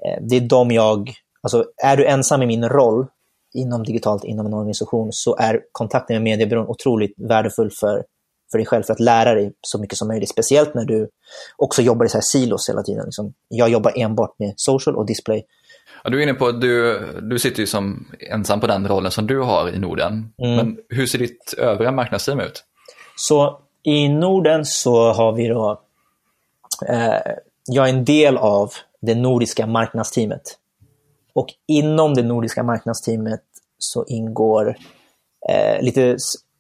eh, 0.06 0.22
det 0.22 0.36
är 0.36 0.42
de 0.42 0.72
jag, 0.72 1.14
alltså 1.42 1.66
är 1.84 1.98
du 1.98 2.06
ensam 2.06 2.42
i 2.42 2.46
min 2.46 2.70
roll 2.70 3.08
inom 3.54 3.84
digitalt 3.84 4.24
inom 4.24 4.46
en 4.46 4.54
organisation 4.54 5.10
så 5.12 5.36
är 5.36 5.62
kontakten 5.72 6.14
med 6.14 6.24
mediebyrån 6.24 6.68
otroligt 6.68 7.14
värdefull 7.18 7.72
för 7.72 8.06
för 8.52 8.58
dig 8.58 8.68
själv 8.68 8.84
för 8.84 8.94
att 8.94 9.00
lära 9.00 9.34
dig 9.34 9.54
så 9.62 9.80
mycket 9.80 9.98
som 9.98 10.08
möjligt. 10.08 10.30
Speciellt 10.30 10.74
när 10.74 10.86
du 10.86 11.10
också 11.58 11.82
jobbar 11.82 12.06
i 12.06 12.10
så 12.10 12.18
här 12.18 12.22
silos 12.22 12.70
hela 12.70 12.84
tiden. 12.84 13.06
Liksom, 13.06 13.34
jag 13.48 13.70
jobbar 13.70 13.94
enbart 13.96 14.40
med 14.40 14.54
social 14.56 14.96
och 14.96 15.06
display. 15.06 15.46
Ja, 16.04 16.10
du 16.10 16.18
är 16.20 16.24
inne 16.24 16.34
på 16.34 16.48
att 16.48 16.62
du, 16.62 17.00
du 17.22 17.40
sitter 17.40 17.60
ju 17.60 17.68
som 17.68 18.08
ensam 18.20 18.60
på 18.60 18.68
den 18.68 18.88
rollen 18.88 19.12
som 19.12 19.28
du 19.28 19.40
har 19.40 19.70
i 19.70 19.80
Norden. 19.80 20.34
Mm. 20.44 20.56
Men 20.56 20.78
hur 20.90 21.06
ser 21.06 21.20
ditt 21.20 21.54
övriga 21.58 21.92
marknadsteam 21.92 22.40
ut? 22.40 22.64
Så 23.16 23.62
i 23.84 24.10
Norden 24.10 24.66
så 24.66 25.14
har 25.14 25.32
vi 25.32 25.48
då, 25.48 25.82
eh, 26.88 27.34
jag 27.68 27.90
är 27.90 27.94
en 27.94 28.06
del 28.06 28.38
av 28.38 28.72
det 29.02 29.16
nordiska 29.16 29.68
marknadsteamet. 29.68 30.42
Och 31.34 31.48
inom 31.68 32.14
det 32.14 32.24
nordiska 32.24 32.64
marknadsteamet 32.64 33.42
så 33.78 34.06
ingår 34.08 34.76
eh, 35.50 35.82
lite 35.82 36.18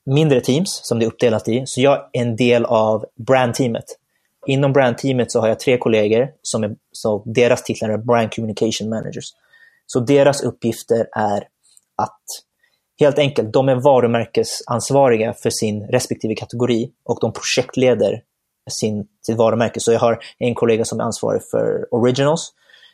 mindre 0.10 0.42
teams 0.42 0.80
som 0.84 1.00
det 1.00 1.06
är 1.06 1.08
uppdelat 1.08 1.48
i. 1.48 1.64
Så 1.66 1.82
jag 1.82 1.94
är 1.94 2.22
en 2.22 2.36
del 2.36 2.66
av 2.66 3.06
brandteamet. 3.28 3.86
Inom 4.48 4.74
brandteamet 4.74 5.32
så 5.32 5.40
har 5.40 5.48
jag 5.48 5.60
tre 5.60 5.78
kollegor 5.78 6.28
som 6.42 6.64
är, 6.64 6.76
så 6.92 7.24
deras 7.26 7.64
titlar 7.64 7.90
är 7.90 7.98
brand 7.98 8.34
communication 8.34 8.90
managers. 8.90 9.26
Så 9.86 10.00
deras 10.00 10.42
uppgifter 10.44 11.08
är 11.12 11.44
att 11.96 12.24
helt 13.00 13.20
enkelt, 13.20 13.54
de 13.54 13.70
är 13.70 13.76
varumärkesansvariga 13.76 15.34
för 15.34 15.50
sin 15.50 15.88
respektive 15.88 16.36
kategori 16.36 16.92
och 17.04 17.18
de 17.22 17.34
projektleder 17.34 18.24
sin, 18.70 19.08
sitt 19.26 19.38
varumärke. 19.38 19.80
Så 19.80 19.92
jag 19.92 20.00
har 20.00 20.20
en 20.38 20.56
kollega 20.56 20.86
som 20.86 21.00
är 21.00 21.04
ansvarig 21.04 21.42
för 21.52 21.94
originals, 21.94 22.54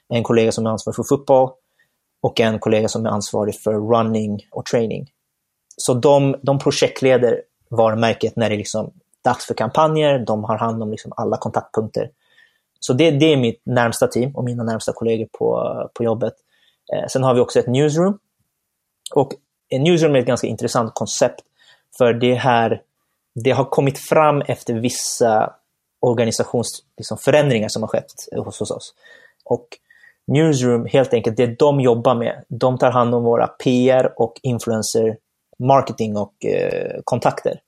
en 0.10 0.24
kollega 0.24 0.52
som 0.52 0.66
är 0.66 0.70
ansvarig 0.70 0.96
för 0.96 1.04
fotboll 1.04 1.50
och 2.22 2.40
en 2.40 2.60
kollega 2.60 2.88
som 2.88 3.06
är 3.06 3.10
ansvarig 3.10 3.56
för 3.64 3.74
running 3.74 4.40
och 4.52 4.66
training. 4.66 5.08
Så 5.78 5.94
de, 5.94 6.36
de 6.42 6.60
projektleder 6.60 7.42
varumärket 7.70 8.36
när 8.36 8.50
det 8.50 8.56
är 8.56 8.58
liksom 8.58 8.92
dags 9.24 9.46
för 9.46 9.54
kampanjer, 9.54 10.20
de 10.20 10.44
har 10.44 10.58
hand 10.58 10.84
om 10.84 10.92
liksom 10.92 11.14
alla 11.16 11.38
kontaktpunkter. 11.38 12.10
Så 12.80 12.94
det, 12.94 13.12
det 13.12 13.34
är 13.34 13.38
mitt 13.38 13.62
närmsta 13.66 14.08
team 14.08 14.36
och 14.36 14.44
mina 14.44 14.64
närmsta 14.64 14.94
kollegor 14.94 15.28
på, 15.32 15.90
på 15.94 16.04
jobbet. 16.04 16.34
Eh, 16.94 17.08
sen 17.08 17.24
har 17.24 17.34
vi 17.34 17.40
också 17.40 17.60
ett 17.60 17.68
newsroom. 17.68 18.20
Och 19.16 19.32
en 19.70 19.84
newsroom 19.84 20.16
är 20.16 20.20
ett 20.20 20.26
ganska 20.26 20.48
intressant 20.48 20.94
koncept, 20.94 21.42
för 21.98 22.14
det 22.14 22.34
här 22.34 22.82
det 23.36 23.52
har 23.52 23.66
kommit 23.66 24.00
fram 24.00 24.42
efter 24.42 24.74
vissa 24.74 25.54
organisationsförändringar 26.00 27.66
liksom, 27.66 27.70
som 27.70 27.84
har 27.84 27.88
skett 27.88 28.46
hos, 28.46 28.60
hos 28.60 28.72
oss. 28.72 28.94
Och 29.46 29.68
Newsroom, 30.28 30.86
helt 30.86 31.14
enkelt, 31.14 31.38
det 31.38 31.60
de 31.60 31.80
jobbar 31.80 32.16
med, 32.16 32.44
de 32.48 32.78
tar 32.78 32.92
hand 32.92 33.16
om 33.16 33.24
våra 33.24 33.48
PR 33.48 34.14
och 34.22 34.40
influencer 34.44 35.18
marketing 35.60 36.18
och 36.18 36.46
eh, 36.46 37.02
kontakter. 37.04 37.60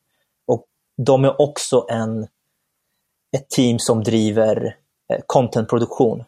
Och 0.48 0.66
de 0.98 1.26
är 1.26 1.42
också 1.42 1.86
en, 1.90 2.28
ett 3.38 3.50
team 3.50 3.80
som 3.80 4.04
driver 4.04 4.76
eh, 5.14 5.20
contentproduktion 5.26 6.24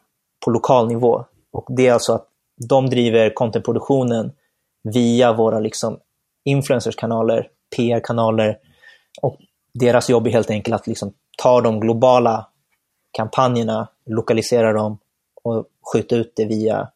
på 0.46 0.52
lokal 0.52 0.88
nivå. 0.88 1.26
Och 1.52 1.66
det 1.70 1.88
är 1.88 1.94
alltså 1.94 2.14
att 2.14 2.28
de 2.68 2.90
driver 2.90 3.34
contentproduktionen 3.34 4.32
via 4.84 5.34
våra 5.34 5.60
liksom, 5.60 6.00
influencerskanaler, 6.46 7.48
PR-kanaler 7.76 8.58
och 9.22 9.38
deras 9.74 10.10
jobb 10.10 10.28
är 10.28 10.32
helt 10.32 10.50
enkelt 10.50 10.76
att 10.76 10.88
liksom, 10.88 11.14
ta 11.38 11.62
de 11.62 11.80
globala 11.80 12.48
kampanjerna, 13.12 13.88
lokalisera 14.06 14.74
dem 14.74 14.98
och 15.44 15.66
skjuta 15.94 16.16
ut 16.16 16.34
det 16.36 16.46
via 16.46 16.92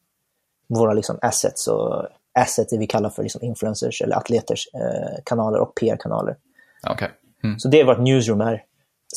våra 0.68 0.94
liksom, 0.94 1.20
assets 1.22 1.68
och 1.68 2.08
asset, 2.40 2.70
det 2.70 2.78
vi 2.78 2.88
kallar 2.88 3.10
för 3.10 3.24
liksom 3.24 3.44
influencers 3.44 4.02
eller 4.02 4.16
atleters 4.16 4.68
eh, 4.74 5.20
kanaler 5.26 5.60
och 5.60 5.76
PR-kanaler. 5.76 6.36
Okay. 6.92 7.10
Mm. 7.44 7.60
Så 7.60 7.68
det 7.68 7.80
är 7.80 7.86
vårt 7.86 8.00
newsroom 8.00 8.42
är. 8.42 8.64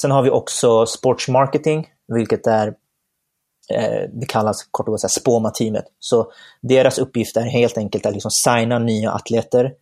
Sen 0.00 0.10
har 0.10 0.22
vi 0.22 0.30
också 0.30 0.86
sports 0.86 1.28
marketing, 1.28 1.88
vilket 2.08 2.46
är 2.46 2.66
eh, 3.70 4.10
det 4.12 4.26
kallas 4.28 4.68
kort 4.70 4.88
och 4.88 4.92
gott 4.92 5.10
Spåma-teamet. 5.10 5.84
Så 5.98 6.32
deras 6.60 6.98
uppgift 6.98 7.36
är 7.36 7.42
helt 7.42 7.78
enkelt 7.78 8.06
att 8.06 8.12
liksom 8.12 8.30
signa 8.30 8.78
nya 8.78 9.10
atleter. 9.10 9.74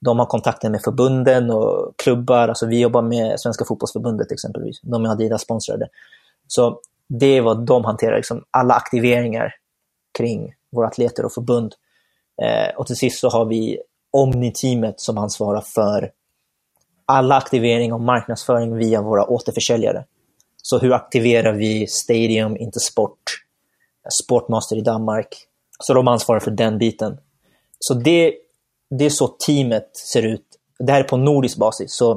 De 0.00 0.18
har 0.18 0.26
kontakter 0.26 0.70
med 0.70 0.82
förbunden 0.82 1.50
och 1.50 1.96
klubbar. 1.96 2.48
Alltså 2.48 2.66
vi 2.66 2.80
jobbar 2.80 3.02
med 3.02 3.40
Svenska 3.40 3.64
fotbollsförbundet 3.64 4.32
exempelvis. 4.32 4.80
De 4.82 5.04
är 5.04 5.08
Adidas-sponsrade. 5.08 5.88
Så 6.46 6.80
det 7.08 7.26
är 7.26 7.42
vad 7.42 7.66
de 7.66 7.84
hanterar, 7.84 8.16
liksom 8.16 8.44
alla 8.50 8.74
aktiveringar 8.74 9.54
kring 10.18 10.54
våra 10.70 10.86
atleter 10.86 11.24
och 11.24 11.32
förbund. 11.32 11.74
Eh, 12.42 12.76
och 12.76 12.86
till 12.86 12.96
sist 12.96 13.20
så 13.20 13.28
har 13.28 13.44
vi 13.44 13.78
Omni-teamet 14.10 15.00
som 15.00 15.18
ansvarar 15.18 15.60
för 15.60 16.10
alla 17.06 17.36
aktivering 17.36 17.92
och 17.92 18.00
marknadsföring 18.00 18.76
via 18.76 19.02
våra 19.02 19.26
återförsäljare. 19.26 20.04
Så 20.56 20.78
hur 20.78 20.92
aktiverar 20.92 21.52
vi 21.52 21.86
Stadium, 21.86 22.56
Intersport, 22.56 23.22
eh, 24.04 24.08
Sportmaster 24.24 24.76
i 24.76 24.80
Danmark? 24.80 25.28
Så 25.78 25.94
de 25.94 26.08
ansvarar 26.08 26.40
för 26.40 26.50
den 26.50 26.78
biten. 26.78 27.18
Så 27.78 27.94
det, 27.94 28.34
det 28.90 29.04
är 29.04 29.10
så 29.10 29.28
teamet 29.28 29.96
ser 29.96 30.22
ut. 30.22 30.46
Det 30.78 30.92
här 30.92 31.00
är 31.00 31.04
på 31.04 31.16
nordisk 31.16 31.58
basis. 31.58 31.94
Så 31.94 32.12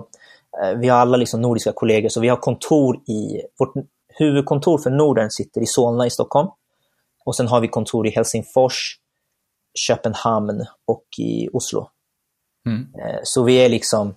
eh, 0.64 0.78
vi 0.78 0.88
har 0.88 0.98
alla 0.98 1.18
liksom 1.18 1.42
nordiska 1.42 1.72
kollegor, 1.72 2.10
så 2.10 2.20
vi 2.20 2.28
har 2.28 2.38
kontor 2.38 2.96
i... 2.96 3.42
Vårt 3.60 3.74
huvudkontor 4.18 4.78
för 4.78 4.90
Norden 4.90 5.32
sitter 5.32 5.62
i 5.62 5.66
Solna 5.66 6.06
i 6.06 6.10
Stockholm. 6.10 6.50
Och 7.26 7.36
sen 7.36 7.48
har 7.48 7.62
vi 7.62 7.68
kontor 7.68 8.08
i 8.08 8.10
Helsingfors, 8.10 8.98
Köpenhamn 9.76 10.66
och 10.86 11.06
i 11.18 11.50
Oslo. 11.54 11.90
Mm. 12.66 12.82
Eh, 12.82 13.20
så 13.24 13.44
vi 13.44 13.56
är 13.56 13.70
liksom, 13.70 14.16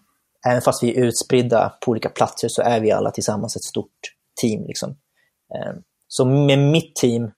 även 0.49 0.63
fast 0.63 0.83
vi 0.83 0.97
är 0.99 1.05
utspridda 1.05 1.73
på 1.85 1.91
olika 1.91 2.09
platser 2.09 2.49
så 2.49 2.63
är 2.63 2.81
vi 2.81 2.93
alla 2.93 3.11
tillsammans 3.11 3.57
ett 3.57 3.65
stort 3.65 4.15
team. 4.41 4.67
Liksom. 4.67 4.91
Eh, 5.55 5.73
så 6.09 6.25
med 6.25 6.59
mitt 6.59 6.95
team 6.95 7.31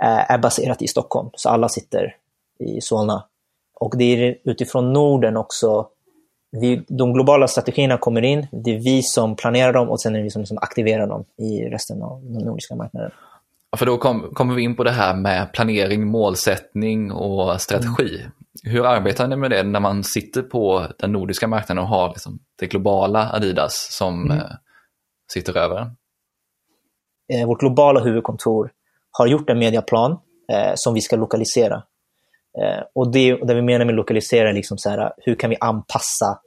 är 0.00 0.38
baserat 0.38 0.82
i 0.82 0.88
Stockholm, 0.88 1.30
så 1.34 1.48
alla 1.48 1.68
sitter 1.68 2.16
i 2.58 2.80
Solna. 2.80 3.24
Och 3.80 3.96
det 3.96 4.04
är 4.04 4.38
utifrån 4.44 4.92
Norden 4.92 5.36
också, 5.36 5.88
vi, 6.50 6.84
de 6.88 7.12
globala 7.12 7.48
strategierna 7.48 7.98
kommer 7.98 8.22
in, 8.22 8.46
det 8.52 8.74
är 8.74 8.78
vi 8.78 9.02
som 9.02 9.36
planerar 9.36 9.72
dem 9.72 9.88
och 9.88 10.00
sen 10.00 10.14
är 10.14 10.18
det 10.18 10.24
vi 10.24 10.30
som 10.30 10.42
liksom 10.42 10.58
aktiverar 10.58 11.06
dem 11.06 11.24
i 11.36 11.64
resten 11.64 12.02
av 12.02 12.24
den 12.24 12.44
nordiska 12.44 12.74
marknaden. 12.74 13.10
För 13.76 13.86
då 13.86 13.98
kommer 13.98 14.28
kom 14.28 14.54
vi 14.54 14.62
in 14.62 14.76
på 14.76 14.84
det 14.84 14.90
här 14.90 15.14
med 15.14 15.52
planering, 15.52 16.06
målsättning 16.06 17.12
och 17.12 17.60
strategi. 17.60 18.18
Mm. 18.20 18.30
Hur 18.62 18.86
arbetar 18.86 19.28
ni 19.28 19.36
med 19.36 19.50
det 19.50 19.62
när 19.62 19.80
man 19.80 20.04
sitter 20.04 20.42
på 20.42 20.86
den 20.98 21.12
nordiska 21.12 21.48
marknaden 21.48 21.84
och 21.84 21.88
har 21.88 22.08
liksom 22.08 22.38
det 22.58 22.66
globala 22.66 23.30
Adidas 23.32 23.88
som 23.90 24.24
mm. 24.24 24.38
eh, 24.38 24.44
sitter 25.32 25.56
över? 25.56 25.90
Eh, 27.32 27.46
vårt 27.46 27.60
globala 27.60 28.00
huvudkontor 28.00 28.70
har 29.10 29.26
gjort 29.26 29.50
en 29.50 29.58
mediaplan 29.58 30.18
eh, 30.52 30.72
som 30.74 30.94
vi 30.94 31.00
ska 31.00 31.16
lokalisera. 31.16 31.82
Eh, 32.62 32.84
och 32.94 33.12
det, 33.12 33.36
det 33.36 33.54
vi 33.54 33.62
menar 33.62 33.84
med 33.84 33.94
lokalisera 33.94 34.48
är 34.48 34.52
liksom 34.52 34.78
så 34.78 34.90
här, 34.90 35.12
hur 35.16 35.34
kan 35.34 35.50
vi 35.50 35.56
anpassa 35.60 36.40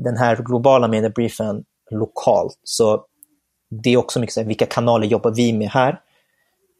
den 0.00 0.16
här 0.16 0.36
globala 0.36 0.88
mediebriefen 0.88 1.64
lokalt? 1.90 2.58
Så 2.62 3.04
det 3.82 3.92
är 3.92 3.96
också 3.96 4.20
mycket 4.20 4.34
så 4.34 4.40
här, 4.40 4.46
vilka 4.46 4.66
kanaler 4.66 5.06
jobbar 5.06 5.34
vi 5.36 5.52
med 5.52 5.68
här? 5.68 6.00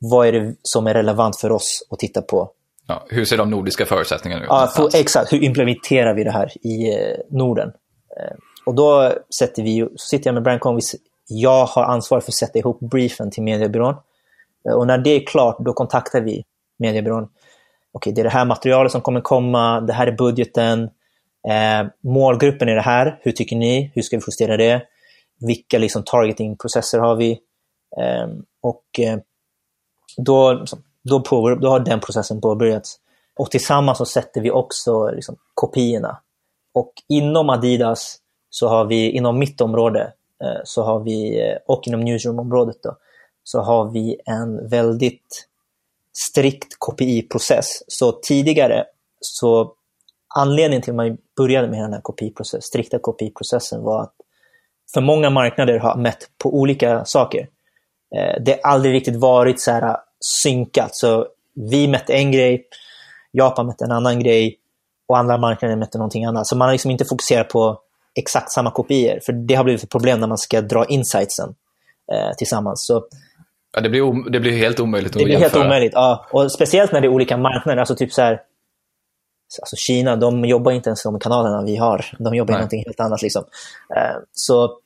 Vad 0.01 0.27
är 0.27 0.33
det 0.33 0.55
som 0.63 0.87
är 0.87 0.95
relevant 0.95 1.41
för 1.41 1.53
oss 1.53 1.87
att 1.91 1.99
titta 1.99 2.23
på? 2.23 2.51
Ja, 2.87 3.07
hur 3.09 3.25
ser 3.25 3.37
de 3.37 3.51
nordiska 3.51 3.87
förutsättningarna 3.87 4.43
ut? 4.43 4.49
Ja, 4.51 4.73
för, 4.77 5.01
exakt. 5.01 5.33
Hur 5.33 5.43
implementerar 5.43 6.15
vi 6.15 6.25
det 6.25 6.31
här 6.31 6.67
i 6.67 6.95
eh, 6.95 7.17
Norden? 7.31 7.69
Eh, 8.21 8.37
och 8.67 8.75
då 8.75 9.13
sätter 9.39 9.63
vi, 9.63 9.89
så 9.97 10.09
sitter 10.09 10.29
jag 10.29 10.35
med 10.35 10.43
Brandcom, 10.43 10.81
jag 11.29 11.67
har 11.67 11.85
ansvar 11.85 12.21
för 12.21 12.31
att 12.31 12.35
sätta 12.35 12.59
ihop 12.59 12.81
briefen 12.81 13.31
till 13.31 13.43
mediebyrån. 13.43 13.95
Eh, 14.69 14.75
och 14.75 14.87
när 14.87 14.99
det 14.99 15.11
är 15.11 15.27
klart, 15.27 15.57
då 15.59 15.73
kontaktar 15.73 16.21
vi 16.21 16.45
mediebyrån. 16.79 17.29
Okej, 17.93 18.13
det 18.13 18.21
är 18.21 18.25
det 18.25 18.31
här 18.31 18.45
materialet 18.45 18.93
som 18.93 19.01
kommer 19.01 19.21
komma, 19.21 19.81
det 19.81 19.93
här 19.93 20.07
är 20.07 20.13
budgeten, 20.13 20.83
eh, 21.49 21.87
målgruppen 22.05 22.69
är 22.69 22.75
det 22.75 22.83
här, 22.83 23.19
hur 23.23 23.33
tycker 23.33 23.57
ni, 23.57 23.91
hur 23.95 24.03
ska 24.03 24.17
vi 24.17 24.23
justera 24.27 24.57
det? 24.57 24.83
Vilka 25.41 25.79
liksom, 25.79 26.03
targeting-processer 26.03 26.99
har 26.99 27.17
vi? 27.17 27.31
Eh, 28.01 28.29
och 28.63 28.85
då, 30.17 30.53
liksom, 30.53 30.83
då, 31.03 31.21
på, 31.21 31.55
då 31.55 31.69
har 31.69 31.81
den 31.81 32.01
processen 32.01 32.41
påbörjats. 32.41 33.01
Och 33.37 33.51
tillsammans 33.51 33.99
så 33.99 34.05
sätter 34.05 34.41
vi 34.41 34.51
också 34.51 35.11
liksom, 35.11 35.37
kopiorna. 35.55 36.19
Och 36.75 36.93
inom 37.09 37.51
Adidas, 37.51 38.19
så 38.51 38.69
har 38.69 38.85
vi, 38.85 39.11
inom 39.11 39.39
mitt 39.39 39.61
område, 39.61 40.13
eh, 40.43 40.61
så 40.65 40.83
har 40.83 41.01
vi, 41.01 41.41
eh, 41.41 41.57
och 41.67 41.87
inom 41.87 42.01
newsroom-området 42.01 42.77
då, 42.83 42.97
så 43.45 43.61
har 43.61 43.91
vi 43.91 44.21
en 44.25 44.69
väldigt 44.69 45.49
strikt 46.13 46.79
KPI-process. 46.79 47.67
Så 47.89 48.13
tidigare, 48.13 48.85
så 49.21 49.73
anledningen 50.35 50.83
till 50.83 50.91
att 50.93 50.97
man 50.97 51.19
började 51.37 51.69
med 51.69 51.81
den 51.81 51.93
här 51.93 52.01
KPI-process, 52.01 52.65
strikta 52.65 52.99
KPI-processen 52.99 53.83
var 53.83 54.03
att 54.03 54.15
för 54.95 55.01
många 55.01 55.31
marknader 55.31 55.79
har 55.79 55.97
mätt 55.97 56.31
på 56.39 56.55
olika 56.55 57.05
saker. 57.05 57.49
Eh, 58.17 58.43
det 58.43 58.61
har 58.63 58.71
aldrig 58.71 58.95
riktigt 58.95 59.17
varit 59.17 59.61
så 59.61 59.71
här 59.71 59.97
synkat. 60.43 60.91
Så 60.93 61.27
vi 61.71 61.89
mätte 61.89 62.15
en 62.15 62.33
grej, 62.33 62.65
Japan 63.33 63.67
mätte 63.67 63.85
en 63.85 63.93
annan 63.93 64.21
grej 64.21 64.59
och 65.09 65.19
andra 65.19 65.39
marknader 65.39 65.77
mätte 65.77 65.99
någonting 65.99 66.25
annat. 66.25 66.47
Så 66.47 66.57
man 66.57 66.67
har 66.67 66.73
liksom 66.73 66.91
inte 66.91 67.05
fokuserat 67.05 67.49
på 67.49 67.81
exakt 68.19 68.53
samma 68.53 68.71
kopior. 68.71 69.19
För 69.27 69.33
det 69.33 69.55
har 69.55 69.65
blivit 69.65 69.83
ett 69.83 69.91
problem 69.91 70.21
när 70.21 70.27
man 70.27 70.39
ska 70.39 70.61
dra 70.61 70.85
insightsen 70.85 71.55
eh, 72.13 72.37
tillsammans. 72.37 72.87
Så 72.87 73.07
Ja, 73.77 73.83
det, 73.83 73.89
blir 73.89 74.31
det 74.31 74.41
blir 74.41 74.53
helt 74.53 74.81
omöjligt 74.81 75.13
att 75.13 75.19
det 75.19 75.25
blir 75.25 75.41
jämföra. 75.41 75.61
helt 75.61 75.67
omöjligt. 75.67 75.93
Ja. 75.95 76.27
Och 76.31 76.53
speciellt 76.53 76.93
när 76.93 77.01
det 77.01 77.07
är 77.07 77.13
olika 77.13 77.37
marknader. 77.37 77.79
Alltså 77.79 77.97
typ 77.97 78.13
så 78.13 78.23
här, 78.23 78.33
alltså 79.63 79.77
Kina, 79.77 80.17
de 80.17 80.45
jobbar 80.45 80.73
inte 80.73 80.89
ens 80.89 81.03
de 81.03 81.19
kanalerna 81.19 81.63
vi 81.63 81.77
har. 81.77 82.05
De 82.19 82.35
jobbar 82.35 82.53
med 82.53 82.61
någonting 82.61 82.83
helt 82.87 83.01
annat. 83.01 83.23
Liksom. 83.23 83.45
Eh, 83.97 84.17
så 84.33 84.79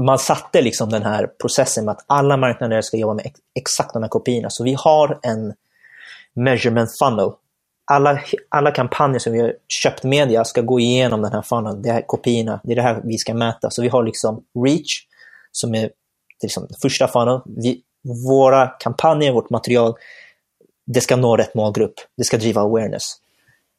man 0.00 0.18
satte 0.18 0.62
liksom 0.62 0.90
den 0.90 1.02
här 1.02 1.26
processen 1.26 1.84
med 1.84 1.92
att 1.92 2.04
alla 2.06 2.36
marknader 2.36 2.80
ska 2.80 2.96
jobba 2.96 3.14
med 3.14 3.26
ex 3.26 3.40
exakt 3.54 3.92
de 3.92 4.02
här 4.02 4.08
kopiorna. 4.08 4.50
Så 4.50 4.64
vi 4.64 4.74
har 4.78 5.18
en 5.22 5.54
measurement 6.34 6.98
funnel. 6.98 7.30
Alla, 7.90 8.20
alla 8.48 8.70
kampanjer 8.70 9.18
som 9.18 9.32
vi 9.32 9.40
har 9.40 9.54
köpt 9.68 10.04
media 10.04 10.44
ska 10.44 10.60
gå 10.60 10.80
igenom 10.80 11.22
den 11.22 11.32
här 11.32 11.42
funneln. 11.42 11.82
Det 11.82 11.92
här 11.92 12.02
kopiorna, 12.06 12.60
det 12.64 12.72
är 12.72 12.76
det 12.76 12.82
här 12.82 13.00
vi 13.04 13.18
ska 13.18 13.34
mäta. 13.34 13.70
Så 13.70 13.82
vi 13.82 13.88
har 13.88 14.04
liksom 14.04 14.42
reach, 14.64 15.06
som 15.52 15.74
är 15.74 15.90
liksom 16.42 16.68
första 16.82 17.08
funneln. 17.08 17.40
Vi, 17.44 17.82
våra 18.28 18.66
kampanjer, 18.66 19.32
vårt 19.32 19.50
material, 19.50 19.94
det 20.86 21.00
ska 21.00 21.16
nå 21.16 21.36
rätt 21.36 21.54
målgrupp. 21.54 21.94
Det 22.16 22.24
ska 22.24 22.36
driva 22.36 22.60
awareness. 22.60 23.02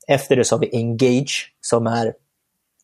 Efter 0.07 0.35
det 0.35 0.45
så 0.45 0.55
har 0.55 0.59
vi 0.59 0.69
engage, 0.73 1.53
som 1.61 1.87
är 1.87 2.13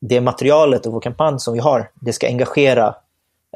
det 0.02 0.22
materialet 0.22 0.86
och 0.86 0.94
vår 0.94 1.02
kampanj 1.02 1.40
som 1.40 1.54
vi 1.54 1.60
har, 1.60 1.92
det 2.02 2.14
ska 2.14 2.28
engagera 2.28 2.96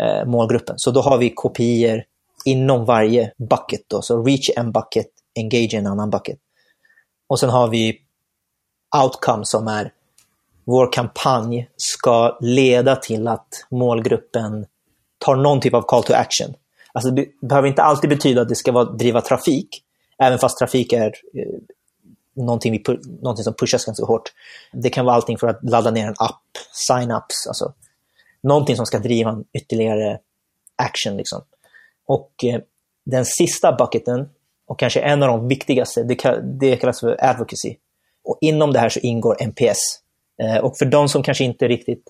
eh, 0.02 0.26
målgruppen. 0.26 0.76
Så 0.80 0.92
då 0.92 1.02
har 1.02 1.18
vi 1.18 1.30
kopior 1.30 2.04
inom 2.46 2.86
varje 2.86 3.32
bucket. 3.38 3.82
Då. 3.88 4.02
Så 4.02 4.24
reach 4.24 4.50
en 4.56 4.72
bucket, 4.72 5.08
engage 5.36 5.74
en 5.74 5.88
annan 5.88 6.10
bucket. 6.10 6.38
Och 7.28 7.40
sen 7.40 7.50
har 7.50 7.68
vi 7.68 8.02
outcome 9.04 9.46
som 9.46 9.68
är 9.68 9.92
vår 10.66 10.92
kampanj 10.92 11.70
ska 11.78 12.38
leda 12.42 12.96
till 12.96 13.28
att 13.28 13.48
målgruppen 13.70 14.66
tar 15.18 15.36
någon 15.36 15.60
typ 15.62 15.74
av 15.74 15.82
call 15.82 16.04
to 16.04 16.14
action. 16.14 16.54
Alltså 16.94 17.12
det 17.12 17.26
behöver 17.42 17.68
inte 17.68 17.84
alltid 17.84 18.10
betyda 18.10 18.42
att 18.42 18.50
det 18.50 18.56
ska 18.56 18.72
vara 18.72 18.86
driva 18.86 19.22
trafik, 19.22 19.84
även 20.18 20.40
fast 20.40 20.58
trafik 20.58 20.94
är 20.94 21.06
eh, 21.08 21.60
någonting, 22.36 22.72
vi, 22.72 22.84
någonting 23.22 23.44
som 23.44 23.54
pushas 23.54 23.86
ganska 23.86 24.06
hårt. 24.06 24.34
Det 24.74 24.90
kan 24.90 25.06
vara 25.06 25.16
allting 25.16 25.38
för 25.38 25.48
att 25.48 25.60
ladda 25.64 25.92
ner 25.92 26.08
en 26.08 26.16
app, 26.18 26.42
sign-ups, 26.90 27.48
alltså 27.48 27.74
någonting 28.44 28.76
som 28.76 28.86
ska 28.86 29.00
driva 29.00 29.30
en 29.30 29.44
ytterligare 29.54 30.20
action. 30.76 31.18
Liksom. 31.18 31.42
Och 32.08 32.32
eh, 32.44 32.62
den 33.06 33.26
sista 33.26 33.76
bucketen, 33.76 34.30
och 34.68 34.80
kanske 34.80 35.00
en 35.00 35.24
av 35.24 35.30
de 35.30 35.48
viktigaste, 35.48 36.04
det, 36.04 36.42
det 36.60 36.78
kallas 36.78 37.00
för 37.00 37.26
advocacy. 37.26 37.76
Och 38.24 38.38
inom 38.42 38.74
det 38.74 38.80
här 38.80 38.90
så 38.90 39.00
ingår 39.00 39.38
NPS. 39.44 39.80
Eh, 40.42 40.58
och 40.58 40.78
för 40.78 40.86
de 40.86 41.10
som 41.10 41.24
kanske 41.24 41.44
inte 41.44 41.68
riktigt 41.68 42.04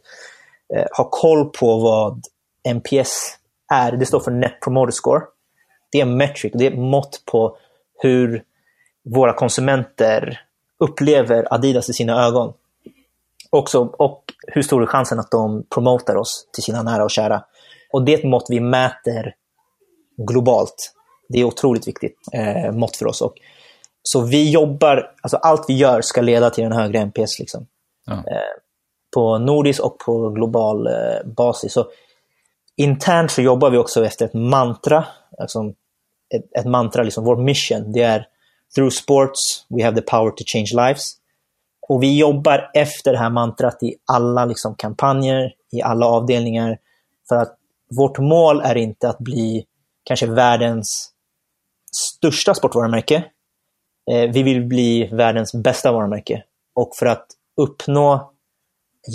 eh, 0.75 0.86
har 0.91 1.07
koll 1.09 1.49
på 1.49 1.80
vad 1.80 2.21
NPS 2.73 3.38
är, 3.73 3.91
det 3.91 4.05
står 4.05 4.19
för 4.19 4.32
Net 4.32 4.61
Promoter 4.61 4.91
Score. 4.91 5.21
Det 5.91 5.97
är 5.97 6.01
en 6.01 6.17
metric, 6.17 6.53
det 6.55 6.67
är 6.67 6.71
ett 6.71 6.80
mått 6.80 7.21
på 7.25 7.57
hur 7.99 8.43
våra 9.03 9.34
konsumenter 9.34 10.41
upplever 10.78 11.53
Adidas 11.53 11.89
i 11.89 11.93
sina 11.93 12.25
ögon. 12.25 12.53
Också, 13.49 13.79
och 13.79 14.23
hur 14.47 14.61
stor 14.61 14.81
är 14.81 14.85
chansen 14.85 15.19
att 15.19 15.31
de 15.31 15.63
promotar 15.69 16.15
oss 16.15 16.49
till 16.53 16.63
sina 16.63 16.83
nära 16.83 17.03
och 17.03 17.11
kära. 17.11 17.43
Och 17.93 18.05
det 18.05 18.13
är 18.13 18.17
ett 18.17 18.23
mått 18.23 18.45
vi 18.49 18.59
mäter 18.59 19.33
globalt. 20.27 20.93
Det 21.29 21.39
är 21.39 21.43
otroligt 21.43 21.87
viktigt 21.87 22.17
eh, 22.33 22.71
mått 22.71 22.97
för 22.97 23.07
oss. 23.07 23.21
Och, 23.21 23.33
så 24.03 24.21
vi 24.21 24.51
jobbar, 24.51 25.11
alltså 25.21 25.37
allt 25.37 25.65
vi 25.67 25.73
gör 25.73 26.01
ska 26.01 26.21
leda 26.21 26.49
till 26.49 26.63
en 26.63 26.71
högre 26.71 26.99
NPS. 26.99 27.39
Liksom. 27.39 27.67
Ja. 28.05 28.13
Eh, 28.13 28.57
på 29.13 29.37
nordisk 29.37 29.81
och 29.83 29.99
på 29.99 30.29
global 30.29 30.87
eh, 30.87 30.93
basis. 31.25 31.73
Så 31.73 31.87
internt 32.77 33.31
så 33.31 33.41
jobbar 33.41 33.69
vi 33.69 33.77
också 33.77 34.05
efter 34.05 34.25
ett 34.25 34.33
mantra. 34.33 35.05
Alltså 35.37 35.59
ett, 36.35 36.59
ett 36.59 36.65
mantra, 36.65 37.03
liksom 37.03 37.23
vår 37.23 37.37
mission, 37.37 37.91
det 37.91 38.01
är 38.01 38.27
Through 38.75 38.91
sports 38.91 39.65
we 39.69 39.83
have 39.83 39.95
the 39.95 40.01
power 40.01 40.31
to 40.31 40.43
change 40.45 40.71
lives. 40.73 41.16
Och 41.89 42.03
vi 42.03 42.19
jobbar 42.19 42.71
efter 42.73 43.11
det 43.11 43.17
här 43.17 43.29
mantrat 43.29 43.83
i 43.83 43.95
alla 44.05 44.45
liksom, 44.45 44.75
kampanjer, 44.75 45.53
i 45.71 45.81
alla 45.81 46.05
avdelningar. 46.05 46.77
För 47.29 47.35
att 47.35 47.57
vårt 47.97 48.19
mål 48.19 48.61
är 48.61 48.75
inte 48.77 49.09
att 49.09 49.19
bli 49.19 49.65
kanske 50.03 50.25
världens 50.25 51.11
största 51.91 52.53
sportvarumärke. 52.53 53.15
Eh, 54.11 54.31
vi 54.31 54.43
vill 54.43 54.65
bli 54.65 55.07
världens 55.07 55.53
bästa 55.53 55.91
varumärke. 55.91 56.43
Och 56.75 56.95
för 56.95 57.05
att 57.05 57.27
uppnå 57.57 58.31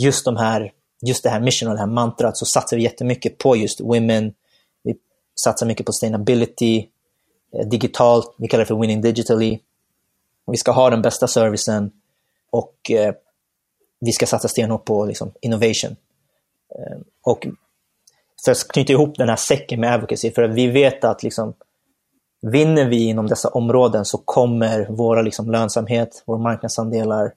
just, 0.02 0.24
de 0.24 0.36
här, 0.36 0.72
just 1.06 1.22
det 1.22 1.30
här 1.30 1.40
mission 1.40 1.68
och 1.68 1.74
det 1.74 1.80
här 1.80 1.86
mantrat 1.86 2.36
så 2.36 2.44
satsar 2.44 2.76
vi 2.76 2.82
jättemycket 2.82 3.38
på 3.38 3.56
just 3.56 3.80
women. 3.80 4.34
Vi 4.82 4.94
satsar 5.44 5.66
mycket 5.66 5.86
på 5.86 5.92
sustainability, 5.92 6.86
eh, 7.54 7.68
digitalt, 7.68 8.34
vi 8.38 8.48
kallar 8.48 8.64
det 8.64 8.68
för 8.68 8.80
winning 8.80 9.00
digitally. 9.00 9.58
Vi 10.46 10.56
ska 10.56 10.72
ha 10.72 10.90
den 10.90 11.02
bästa 11.02 11.26
servicen 11.26 11.90
och 12.52 12.90
eh, 12.90 13.14
vi 14.00 14.12
ska 14.12 14.26
satsa 14.26 14.48
stenhårt 14.48 14.84
på 14.84 15.04
liksom, 15.04 15.32
innovation. 15.40 15.96
Eh, 16.78 16.98
och 17.22 17.46
för 18.44 18.52
att 18.52 18.68
knyta 18.68 18.92
ihop 18.92 19.16
den 19.18 19.28
här 19.28 19.36
säcken 19.36 19.80
med 19.80 19.94
advocacy, 19.94 20.30
för 20.30 20.42
att 20.42 20.54
vi 20.54 20.66
vet 20.66 21.04
att 21.04 21.22
liksom, 21.22 21.54
vinner 22.42 22.88
vi 22.88 23.04
inom 23.04 23.26
dessa 23.26 23.48
områden 23.48 24.04
så 24.04 24.18
kommer 24.18 24.86
våra 24.86 25.22
liksom, 25.22 25.50
lönsamhet, 25.50 26.22
våra 26.26 26.38
marknadsandelar 26.38 27.32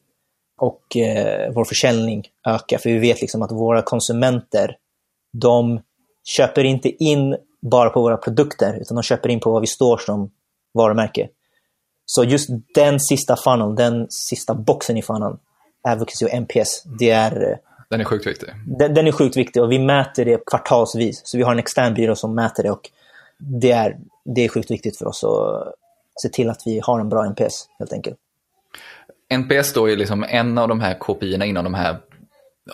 och 0.57 0.97
eh, 0.97 1.53
vår 1.53 1.65
försäljning 1.65 2.23
öka. 2.47 2.79
För 2.79 2.89
vi 2.89 2.99
vet 2.99 3.21
liksom 3.21 3.41
att 3.41 3.51
våra 3.51 3.81
konsumenter, 3.81 4.77
de 5.33 5.79
köper 6.23 6.63
inte 6.63 7.03
in 7.03 7.37
bara 7.61 7.89
på 7.89 8.01
våra 8.01 8.17
produkter, 8.17 8.77
utan 8.81 8.95
de 8.95 9.03
köper 9.03 9.29
in 9.29 9.39
på 9.39 9.51
vad 9.51 9.61
vi 9.61 9.67
står 9.67 9.97
som 9.97 10.31
varumärke. 10.73 11.29
Så 12.05 12.23
just 12.23 12.49
den 12.75 12.99
sista 12.99 13.35
funneln, 13.35 13.75
den 13.75 14.07
sista 14.09 14.53
boxen 14.53 14.97
i 14.97 15.01
funneln, 15.01 15.37
advocacy 15.81 16.25
och 16.25 16.33
NPS, 16.33 16.83
det 16.99 17.09
är, 17.09 17.51
eh, 17.51 17.57
Den 17.89 18.01
är 18.01 18.05
sjukt 18.05 18.27
viktig. 18.27 18.49
den, 18.65 18.93
den 18.93 19.07
är 19.07 19.11
sjukt 19.11 19.37
viktig 19.37 19.63
och 19.63 19.71
vi 19.71 19.79
mäter 19.79 20.25
det 20.25 20.45
kvartalsvis. 20.45 21.21
Så 21.23 21.37
vi 21.37 21.43
har 21.43 21.51
en 21.51 21.59
extern 21.59 21.93
byrå 21.93 22.15
som 22.15 22.35
mäter 22.35 22.63
det 22.63 22.71
och 22.71 22.89
det 23.37 23.71
är, 23.71 23.97
det 24.25 24.45
är 24.45 24.49
sjukt 24.49 24.71
viktigt 24.71 24.97
för 24.97 25.05
oss 25.07 25.23
att 25.23 25.73
se 26.21 26.29
till 26.29 26.49
att 26.49 26.61
vi 26.65 26.79
har 26.83 26.99
en 26.99 27.09
bra 27.09 27.25
NPS 27.25 27.69
helt 27.79 27.93
enkelt. 27.93 28.17
NPS 29.33 29.73
då 29.73 29.89
är 29.89 29.95
liksom 29.95 30.25
en 30.29 30.57
av 30.57 30.67
de 30.67 30.79
här 30.79 30.93
KPI 30.99 31.33
inom 31.33 31.63
de 31.63 31.73
här 31.73 31.97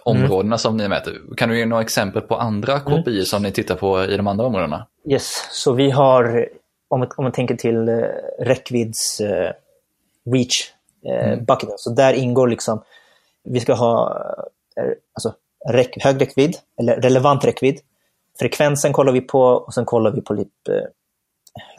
områdena 0.03 0.57
som 0.57 0.77
ni 0.77 0.87
mäter. 0.87 1.21
Kan 1.37 1.49
du 1.49 1.57
ge 1.59 1.65
några 1.65 1.83
exempel 1.83 2.21
på 2.21 2.35
andra 2.35 2.79
KPI 2.79 3.25
som 3.25 3.43
ni 3.43 3.51
tittar 3.51 3.75
på 3.75 4.03
i 4.03 4.17
de 4.17 4.27
andra 4.27 4.45
områdena? 4.45 4.87
Yes, 5.09 5.47
så 5.51 5.73
vi 5.73 5.89
har, 5.89 6.49
om, 6.91 7.01
om 7.17 7.23
man 7.23 7.31
tänker 7.31 7.55
till 7.55 7.89
eh, 7.89 7.95
räckvidds 8.39 9.21
eh, 9.21 9.51
reach 10.33 10.73
eh, 11.05 11.39
bucketen, 11.39 11.75
så 11.77 11.93
där 11.93 12.13
ingår 12.13 12.47
liksom, 12.47 12.83
vi 13.43 13.59
ska 13.59 13.73
ha 13.73 14.21
eh, 14.77 14.91
alltså, 15.13 15.33
räck, 15.69 16.03
hög 16.03 16.21
räckvidd, 16.21 16.55
eller 16.79 16.95
relevant 16.95 17.45
räckvidd. 17.45 17.79
Frekvensen 18.39 18.93
kollar 18.93 19.13
vi 19.13 19.21
på 19.21 19.41
och 19.41 19.73
sen 19.73 19.85
kollar 19.85 20.11
vi 20.11 20.21
på 20.21 20.33
lite, 20.33 20.73
eh, 20.73 20.85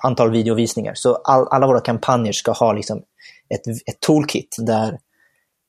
antal 0.03 0.31
videovisningar. 0.31 0.95
Så 0.95 1.15
all, 1.15 1.49
alla 1.51 1.67
våra 1.67 1.81
kampanjer 1.81 2.33
ska 2.33 2.53
ha 2.53 2.73
liksom 2.73 3.03
ett, 3.55 3.67
ett 3.67 4.01
toolkit 4.01 4.57
där 4.59 4.99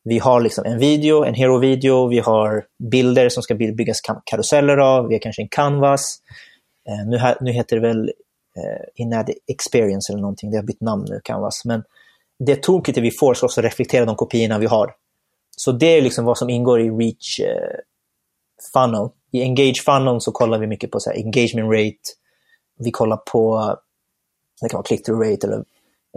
vi 0.03 0.19
har 0.19 0.41
liksom 0.41 0.65
en 0.65 0.79
video, 0.79 1.23
en 1.23 1.33
hero-video, 1.33 2.07
vi 2.07 2.19
har 2.19 2.65
bilder 2.91 3.29
som 3.29 3.43
ska 3.43 3.55
by- 3.55 3.71
byggas 3.71 4.01
karuseller 4.25 4.77
av, 4.77 5.07
vi 5.07 5.15
har 5.15 5.19
kanske 5.19 5.41
en 5.41 5.47
canvas. 5.47 6.19
Eh, 6.89 7.35
nu 7.41 7.51
heter 7.51 7.75
det 7.75 7.87
väl 7.87 8.11
eh, 8.57 9.03
Inad 9.03 9.29
Experience 9.47 10.13
eller 10.13 10.21
någonting, 10.21 10.51
det 10.51 10.57
har 10.57 10.63
bytt 10.63 10.81
namn 10.81 11.05
nu, 11.09 11.21
canvas. 11.23 11.65
Men 11.65 11.83
det 12.39 12.63
toolkitet 12.63 13.03
vi 13.03 13.11
får 13.11 13.33
ska 13.33 13.45
också 13.45 13.61
reflektera 13.61 14.05
de 14.05 14.15
kopiorna 14.15 14.59
vi 14.59 14.65
har. 14.65 14.95
Så 15.57 15.71
det 15.71 15.97
är 15.97 16.01
liksom 16.01 16.25
vad 16.25 16.37
som 16.37 16.49
ingår 16.49 16.81
i 16.81 16.89
Reach 16.89 17.39
eh, 17.39 17.77
Funnel. 18.73 19.09
I 19.31 19.41
Engage 19.41 19.83
Funnel 19.85 20.21
så 20.21 20.31
kollar 20.31 20.57
vi 20.57 20.67
mycket 20.67 20.91
på 20.91 20.99
så 20.99 21.09
här, 21.09 21.17
engagement 21.17 21.73
rate, 21.73 22.13
vi 22.79 22.91
kollar 22.91 23.17
på 23.17 23.75
det 24.63 24.69
kan 24.69 24.77
vara 24.77 24.85
click-through 24.85 25.31
rate 25.31 25.47
eller 25.47 25.63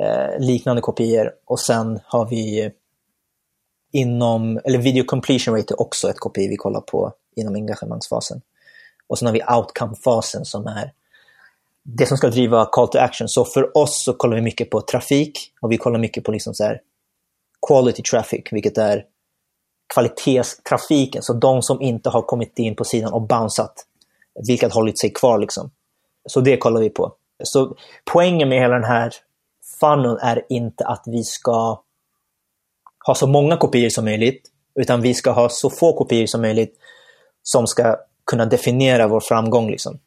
eh, 0.00 0.40
liknande 0.40 0.82
kopior. 0.82 1.32
Och 1.44 1.60
sen 1.60 2.00
har 2.04 2.26
vi 2.26 2.64
eh, 2.64 2.70
inom, 3.92 4.60
eller 4.64 4.78
video 4.78 5.04
completion 5.04 5.56
rate 5.56 5.74
är 5.74 5.80
också 5.80 6.10
ett 6.10 6.20
KPI 6.20 6.48
vi 6.48 6.56
kollar 6.56 6.80
på 6.80 7.12
inom 7.36 7.54
engagemangsfasen. 7.54 8.40
Och 9.06 9.18
sen 9.18 9.26
har 9.26 9.32
vi 9.32 9.42
outcome-fasen 9.42 10.44
som 10.44 10.66
är 10.66 10.92
det 11.88 12.06
som 12.06 12.16
ska 12.16 12.28
driva 12.28 12.66
call 12.72 12.88
to 12.88 12.98
action. 12.98 13.28
Så 13.28 13.44
för 13.44 13.76
oss 13.78 14.04
så 14.04 14.12
kollar 14.12 14.36
vi 14.36 14.42
mycket 14.42 14.70
på 14.70 14.80
trafik 14.80 15.52
och 15.60 15.72
vi 15.72 15.76
kollar 15.76 15.98
mycket 15.98 16.24
på 16.24 16.32
liksom 16.32 16.54
så 16.54 16.64
här 16.64 16.80
quality 17.68 18.02
traffic, 18.02 18.44
vilket 18.50 18.78
är 18.78 19.04
kvalitetstrafiken. 19.94 21.22
Så 21.22 21.32
de 21.32 21.62
som 21.62 21.82
inte 21.82 22.10
har 22.10 22.22
kommit 22.22 22.58
in 22.58 22.76
på 22.76 22.84
sidan 22.84 23.12
och 23.12 23.22
bounceat, 23.22 23.86
vilka 24.46 24.66
har 24.66 24.74
hållit 24.74 25.00
sig 25.00 25.12
kvar. 25.12 25.38
Liksom. 25.38 25.70
Så 26.28 26.40
det 26.40 26.56
kollar 26.56 26.80
vi 26.80 26.90
på. 26.90 27.12
Så 27.44 27.76
poängen 28.12 28.48
med 28.48 28.60
hela 28.60 28.74
den 28.74 28.84
här 28.84 29.12
funneln 29.80 30.18
är 30.18 30.42
inte 30.48 30.86
att 30.86 31.02
vi 31.06 31.24
ska 31.24 31.82
ha 33.06 33.14
så 33.14 33.26
många 33.26 33.56
kopior 33.56 33.88
som 33.88 34.04
möjligt, 34.04 34.50
utan 34.74 35.00
vi 35.00 35.14
ska 35.14 35.30
ha 35.30 35.48
så 35.48 35.70
få 35.70 35.98
kopior 35.98 36.26
som 36.26 36.40
möjligt 36.40 36.74
som 37.42 37.66
ska 37.66 37.96
kunna 38.24 38.46
definiera 38.46 39.08
vår 39.08 39.20
framgång. 39.20 39.70
Liksom. 39.70 39.98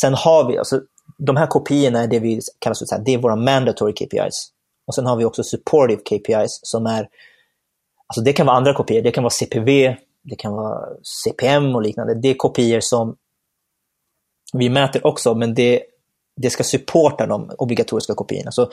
Sen 0.00 0.14
har 0.14 0.48
vi, 0.48 0.58
alltså, 0.58 0.80
de 1.20 1.36
här 1.36 1.46
kopiorna 1.46 2.02
är 2.02 2.06
det 2.06 2.18
vi 2.18 2.40
kallar 2.58 2.74
för, 2.74 3.04
det 3.04 3.14
är 3.14 3.18
våra 3.18 3.36
mandatory 3.36 3.92
KPIs. 3.92 4.52
Och 4.86 4.94
sen 4.94 5.06
har 5.06 5.16
vi 5.16 5.24
också 5.24 5.42
supportive 5.42 6.00
KPIs 6.02 6.60
som 6.62 6.86
är, 6.86 7.08
alltså 8.06 8.20
det 8.24 8.32
kan 8.32 8.46
vara 8.46 8.56
andra 8.56 8.74
kopior, 8.74 9.02
det 9.02 9.10
kan 9.10 9.24
vara 9.24 9.30
CPV, 9.30 9.96
det 10.22 10.36
kan 10.36 10.52
vara 10.52 10.88
CPM 11.24 11.74
och 11.74 11.82
liknande. 11.82 12.14
Det 12.14 12.28
är 12.28 12.34
kopior 12.34 12.80
som 12.82 13.16
vi 14.52 14.70
mäter 14.70 15.06
också, 15.06 15.34
men 15.34 15.54
det, 15.54 15.82
det 16.36 16.50
ska 16.50 16.64
supporta 16.64 17.26
de 17.26 17.50
obligatoriska 17.58 18.14
kopiorna. 18.14 18.50
Så 18.52 18.70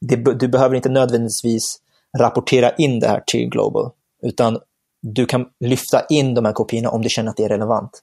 det, 0.00 0.16
du 0.16 0.48
behöver 0.48 0.76
inte 0.76 0.88
nödvändigtvis 0.88 1.78
rapportera 2.18 2.70
in 2.70 3.00
det 3.00 3.08
här 3.08 3.22
till 3.26 3.48
Global, 3.48 3.90
utan 4.22 4.58
du 5.02 5.26
kan 5.26 5.46
lyfta 5.60 6.06
in 6.08 6.34
de 6.34 6.44
här 6.44 6.52
kopiorna 6.52 6.90
om 6.90 7.02
du 7.02 7.08
känner 7.08 7.30
att 7.30 7.36
det 7.36 7.44
är 7.44 7.48
relevant. 7.48 8.02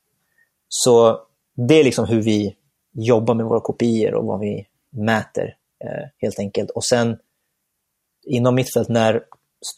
Så 0.70 1.20
det 1.68 1.80
är 1.80 1.84
liksom 1.84 2.06
hur 2.06 2.22
vi 2.22 2.56
jobba 2.94 3.34
med 3.34 3.46
våra 3.46 3.60
kopior 3.60 4.14
och 4.14 4.26
vad 4.26 4.40
vi 4.40 4.68
mäter 4.90 5.56
eh, 5.84 6.10
helt 6.18 6.40
enkelt. 6.40 6.70
Och 6.70 6.84
sen 6.84 7.18
inom 8.26 8.56
mitt 8.56 8.74
fält, 8.74 8.90
när, 8.90 9.24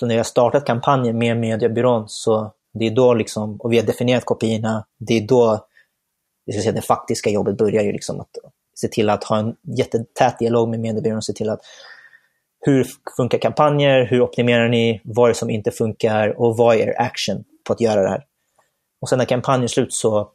när 0.02 0.16
jag 0.16 0.26
startat 0.26 0.66
kampanjen 0.66 1.18
med 1.18 1.38
mediebyrån, 1.38 2.06
så 2.08 2.52
det 2.74 2.86
är 2.86 2.92
då 2.92 3.14
liksom, 3.14 3.56
och 3.56 3.74
vi 3.74 3.78
har 3.78 3.86
definierat 3.86 4.26
kopiorna, 4.26 4.86
det 4.98 5.14
är 5.18 5.28
då 5.28 5.66
jag 6.46 6.56
ska 6.56 6.62
säga, 6.62 6.74
det 6.74 6.82
faktiska 6.82 7.30
jobbet 7.30 7.58
börjar 7.58 7.84
ju 7.84 7.92
liksom 7.92 8.20
att 8.20 8.38
se 8.76 8.88
till 8.88 9.10
att 9.10 9.24
ha 9.24 9.38
en 9.38 9.56
jättetät 9.78 10.40
dialog 10.40 10.70
med 10.70 10.80
mediebyrån, 10.80 11.22
se 11.22 11.34
till 11.34 11.50
att 11.50 11.62
hur 12.60 12.88
funkar 13.18 13.38
kampanjer, 13.38 14.06
hur 14.06 14.22
optimerar 14.22 14.70
ni, 14.70 15.02
vad 15.04 15.26
är 15.26 15.34
det 15.34 15.40
som 15.40 15.50
inte 15.50 15.72
funkar 15.72 16.42
och 16.42 16.58
vad 16.58 16.76
är 16.76 17.02
action 17.02 17.44
på 17.68 17.74
att 17.74 17.82
göra 17.82 18.02
det 18.02 18.10
här? 18.10 18.24
Och 19.02 19.10
sen 19.10 19.18
när 19.18 19.26
kampanjen 19.26 19.64
är 19.64 19.68
slut 19.68 19.94
så 19.94 20.32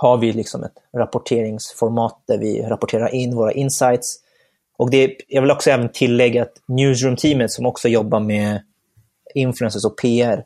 har 0.00 0.18
vi 0.18 0.32
liksom 0.32 0.64
ett 0.64 0.74
rapporteringsformat 0.96 2.22
där 2.26 2.38
vi 2.38 2.62
rapporterar 2.62 3.14
in 3.14 3.36
våra 3.36 3.52
insights. 3.52 4.16
Och 4.76 4.90
det, 4.90 5.16
jag 5.28 5.42
vill 5.42 5.50
också 5.50 5.70
även 5.70 5.92
tillägga 5.92 6.42
att 6.42 6.52
Newsroom-teamet 6.68 7.50
som 7.50 7.66
också 7.66 7.88
jobbar 7.88 8.20
med 8.20 8.62
influencers 9.34 9.84
och 9.84 9.98
PR, 9.98 10.44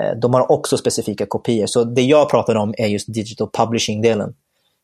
eh, 0.00 0.18
de 0.20 0.34
har 0.34 0.52
också 0.52 0.76
specifika 0.76 1.26
kopior. 1.26 1.66
Så 1.66 1.84
det 1.84 2.02
jag 2.02 2.30
pratar 2.30 2.54
om 2.54 2.74
är 2.78 2.86
just 2.86 3.14
digital 3.14 3.50
publishing-delen. 3.52 4.34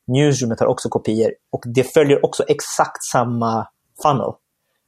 Newsroomet 0.06 0.60
har 0.60 0.66
också 0.66 0.88
kopior 0.88 1.32
och 1.50 1.62
det 1.66 1.84
följer 1.84 2.24
också 2.24 2.44
exakt 2.48 3.04
samma 3.12 3.68
funnel. 4.02 4.32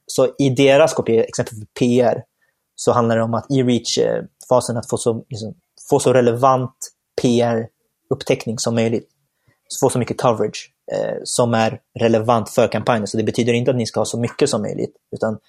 Så 0.07 0.27
i 0.39 0.49
deras 0.49 0.93
kopior, 0.93 1.23
exempelvis 1.23 1.67
PR, 1.79 2.23
så 2.75 2.91
handlar 2.91 3.17
det 3.17 3.23
om 3.23 3.33
att 3.33 3.51
i 3.51 3.63
reach-fasen 3.63 4.77
att 4.77 4.89
få 4.89 4.97
så, 4.97 5.25
liksom, 5.29 5.53
få 5.89 5.99
så 5.99 6.13
relevant 6.13 6.75
upptäckning 8.11 8.59
som 8.59 8.75
möjligt. 8.75 9.09
Få 9.81 9.89
så 9.89 9.99
mycket 9.99 10.21
coverage 10.21 10.71
eh, 10.91 11.17
som 11.23 11.53
är 11.53 11.79
relevant 11.99 12.49
för 12.49 12.67
kampanjen. 12.67 13.07
Så 13.07 13.17
det 13.17 13.23
betyder 13.23 13.53
inte 13.53 13.71
att 13.71 13.77
ni 13.77 13.85
ska 13.85 13.99
ha 13.99 14.05
så 14.05 14.19
mycket 14.19 14.49
som 14.49 14.61
möjligt, 14.61 14.95
utan 15.15 15.39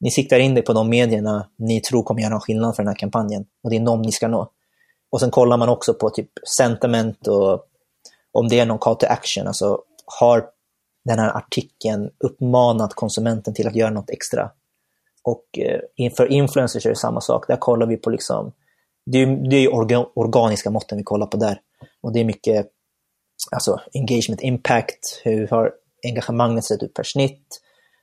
ni 0.00 0.10
siktar 0.10 0.38
in 0.38 0.54
det 0.54 0.62
på 0.62 0.72
de 0.72 0.88
medierna 0.88 1.48
ni 1.58 1.80
tror 1.80 2.02
kommer 2.02 2.22
göra 2.22 2.34
en 2.34 2.40
skillnad 2.40 2.76
för 2.76 2.82
den 2.82 2.88
här 2.88 2.98
kampanjen. 2.98 3.44
Och 3.62 3.70
det 3.70 3.76
är 3.76 3.80
de 3.80 4.02
ni 4.02 4.12
ska 4.12 4.28
nå. 4.28 4.50
Och 5.12 5.20
sen 5.20 5.30
kollar 5.30 5.56
man 5.56 5.68
också 5.68 5.94
på 5.94 6.10
typ 6.10 6.30
sentiment 6.56 7.26
och 7.28 7.66
om 8.32 8.48
det 8.48 8.60
är 8.60 8.66
någon 8.66 8.78
call 8.78 8.96
to 8.96 9.06
action. 9.06 9.46
Alltså 9.46 9.82
har 10.20 10.44
den 11.04 11.18
här 11.18 11.36
artikeln 11.36 12.10
uppmanat 12.24 12.94
konsumenten 12.94 13.54
till 13.54 13.68
att 13.68 13.76
göra 13.76 13.90
något 13.90 14.10
extra. 14.10 14.50
Och 15.22 15.44
eh, 15.98 16.12
för 16.12 16.32
influencers 16.32 16.86
är 16.86 16.90
det 16.90 16.96
samma 16.96 17.20
sak. 17.20 17.48
Där 17.48 17.56
kollar 17.56 17.86
vi 17.86 17.96
på 17.96 18.10
liksom, 18.10 18.52
det 19.12 19.18
är, 19.18 19.50
det 19.50 19.56
är 19.56 19.74
orga, 19.74 20.06
organiska 20.14 20.70
måtten 20.70 20.98
vi 20.98 21.04
kollar 21.04 21.26
på 21.26 21.36
där. 21.36 21.60
Och 22.00 22.12
det 22.12 22.20
är 22.20 22.24
mycket 22.24 22.66
alltså 23.50 23.80
engagement 23.94 24.40
impact, 24.40 25.20
hur 25.24 25.48
har 25.48 25.72
engagemanget 26.04 26.64
sett 26.64 26.82
ut 26.82 26.94
per 26.94 27.02
snitt? 27.02 27.60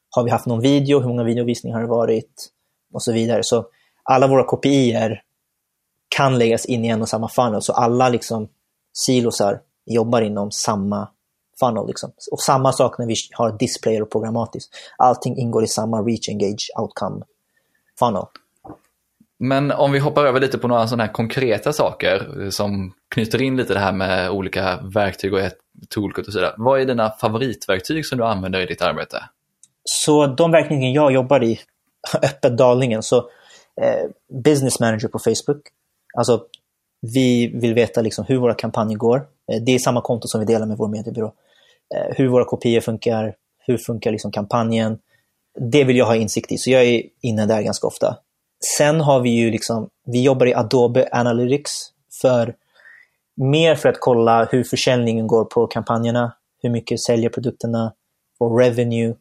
Har 0.09 0.23
vi 0.23 0.29
haft 0.29 0.45
någon 0.45 0.61
video? 0.61 0.99
Hur 0.99 1.07
många 1.07 1.23
videovisningar 1.23 1.75
har 1.75 1.83
det 1.83 1.89
varit? 1.89 2.47
Och 2.93 3.03
så 3.03 3.11
vidare. 3.11 3.43
Så 3.43 3.65
alla 4.03 4.27
våra 4.27 4.43
kopior 4.43 5.21
kan 6.09 6.37
läggas 6.37 6.65
in 6.65 6.85
i 6.85 6.87
en 6.87 7.01
och 7.01 7.09
samma 7.09 7.29
funnel, 7.29 7.61
så 7.61 7.73
alla 7.73 8.09
liksom 8.09 8.49
silosar 8.93 9.61
jobbar 9.85 10.21
inom 10.21 10.51
samma 10.51 11.09
funnel. 11.59 11.87
Liksom. 11.87 12.11
Och 12.31 12.41
samma 12.41 12.73
sak 12.73 12.99
när 12.99 13.05
vi 13.05 13.15
har 13.31 13.57
displayer 13.57 14.01
och 14.01 14.11
programmatiskt. 14.11 14.75
Allting 14.97 15.37
ingår 15.37 15.63
i 15.63 15.67
samma 15.67 16.01
reach, 16.01 16.29
engage, 16.29 16.71
outcome 16.79 17.25
funnel. 17.99 18.25
Men 19.39 19.71
om 19.71 19.91
vi 19.91 19.99
hoppar 19.99 20.25
över 20.25 20.39
lite 20.39 20.57
på 20.57 20.67
några 20.67 20.87
sådana 20.87 21.03
här 21.03 21.11
konkreta 21.11 21.73
saker 21.73 22.49
som 22.49 22.93
knyter 23.15 23.41
in 23.41 23.57
lite 23.57 23.73
det 23.73 23.79
här 23.79 23.91
med 23.91 24.29
olika 24.29 24.79
verktyg 24.81 25.33
och 25.33 25.39
ett 25.39 25.57
toolkit 25.89 26.27
och 26.27 26.33
sådär. 26.33 26.53
Vad 26.57 26.81
är 26.81 26.85
dina 26.85 27.09
favoritverktyg 27.09 28.05
som 28.05 28.17
du 28.17 28.25
använder 28.25 28.59
i 28.59 28.65
ditt 28.65 28.81
arbete? 28.81 29.23
Så 29.83 30.27
de 30.27 30.51
verktygen 30.51 30.93
jag 30.93 31.11
jobbar 31.11 31.43
i, 31.43 31.59
öppet 32.23 32.57
dalningen, 32.57 33.03
så 33.03 33.17
eh, 33.81 34.09
Business 34.43 34.79
Manager 34.79 35.07
på 35.07 35.19
Facebook. 35.19 35.61
Alltså, 36.17 36.43
vi 37.01 37.47
vill 37.47 37.73
veta 37.73 38.01
liksom 38.01 38.25
hur 38.27 38.37
våra 38.37 38.53
kampanjer 38.53 38.97
går. 38.97 39.17
Eh, 39.51 39.61
det 39.61 39.75
är 39.75 39.79
samma 39.79 40.01
konto 40.01 40.27
som 40.27 40.39
vi 40.39 40.45
delar 40.45 40.65
med 40.65 40.77
vår 40.77 40.87
mediebyrå. 40.87 41.33
Eh, 41.95 42.15
hur 42.15 42.27
våra 42.27 42.45
kopior 42.45 42.81
funkar, 42.81 43.35
hur 43.65 43.77
funkar 43.77 44.11
liksom 44.11 44.31
kampanjen. 44.31 44.99
Det 45.59 45.83
vill 45.83 45.97
jag 45.97 46.05
ha 46.05 46.15
insikt 46.15 46.51
i, 46.51 46.57
så 46.57 46.71
jag 46.71 46.83
är 46.83 47.03
inne 47.21 47.45
där 47.45 47.61
ganska 47.61 47.87
ofta. 47.87 48.17
Sen 48.77 49.01
har 49.01 49.19
vi 49.19 49.29
ju 49.29 49.51
liksom, 49.51 49.89
vi 50.05 50.23
jobbar 50.23 50.45
i 50.45 50.53
Adobe 50.53 51.09
Analytics 51.11 51.71
för 52.21 52.55
mer 53.35 53.75
för 53.75 53.89
att 53.89 53.99
kolla 53.99 54.45
hur 54.45 54.63
försäljningen 54.63 55.27
går 55.27 55.45
på 55.45 55.67
kampanjerna, 55.67 56.33
hur 56.61 56.69
mycket 56.69 57.01
säljer 57.01 57.29
produkterna, 57.29 57.93
och 58.39 58.59
revenue. 58.59 59.15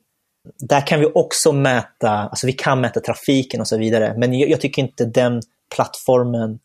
Där 0.59 0.87
kan 0.87 1.01
vi 1.01 1.07
också 1.15 1.53
mäta, 1.53 2.11
alltså 2.11 2.47
vi 2.47 2.53
kan 2.53 2.81
mäta 2.81 3.01
trafiken 3.01 3.61
och 3.61 3.69
så 3.69 3.79
vidare, 3.79 4.15
men 4.17 4.39
jag, 4.39 4.51
jag 4.51 4.61
tycker 4.61 4.83
inte 4.83 5.05
den 5.05 5.43
plattformen 5.75 6.59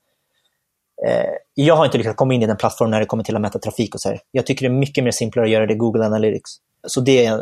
eh, 1.07 1.29
jag 1.53 1.75
har 1.75 1.85
inte 1.85 1.97
lyckats 1.97 2.15
komma 2.15 2.33
in 2.33 2.43
i 2.43 2.45
den 2.45 2.57
plattformen 2.57 2.91
när 2.91 2.99
det 2.99 3.05
kommer 3.05 3.23
till 3.23 3.35
att 3.35 3.41
mäta 3.41 3.59
trafik 3.59 3.95
och 3.95 4.01
så 4.01 4.09
här. 4.09 4.19
Jag 4.31 4.45
tycker 4.45 4.69
det 4.69 4.75
är 4.75 4.79
mycket 4.79 5.03
mer 5.03 5.11
simplare 5.11 5.45
att 5.45 5.51
göra 5.51 5.65
det 5.65 5.73
i 5.73 5.77
Google 5.77 6.05
Analytics. 6.05 6.49
Så 6.87 7.01
det 7.01 7.25
är 7.25 7.33
eh, 7.33 7.39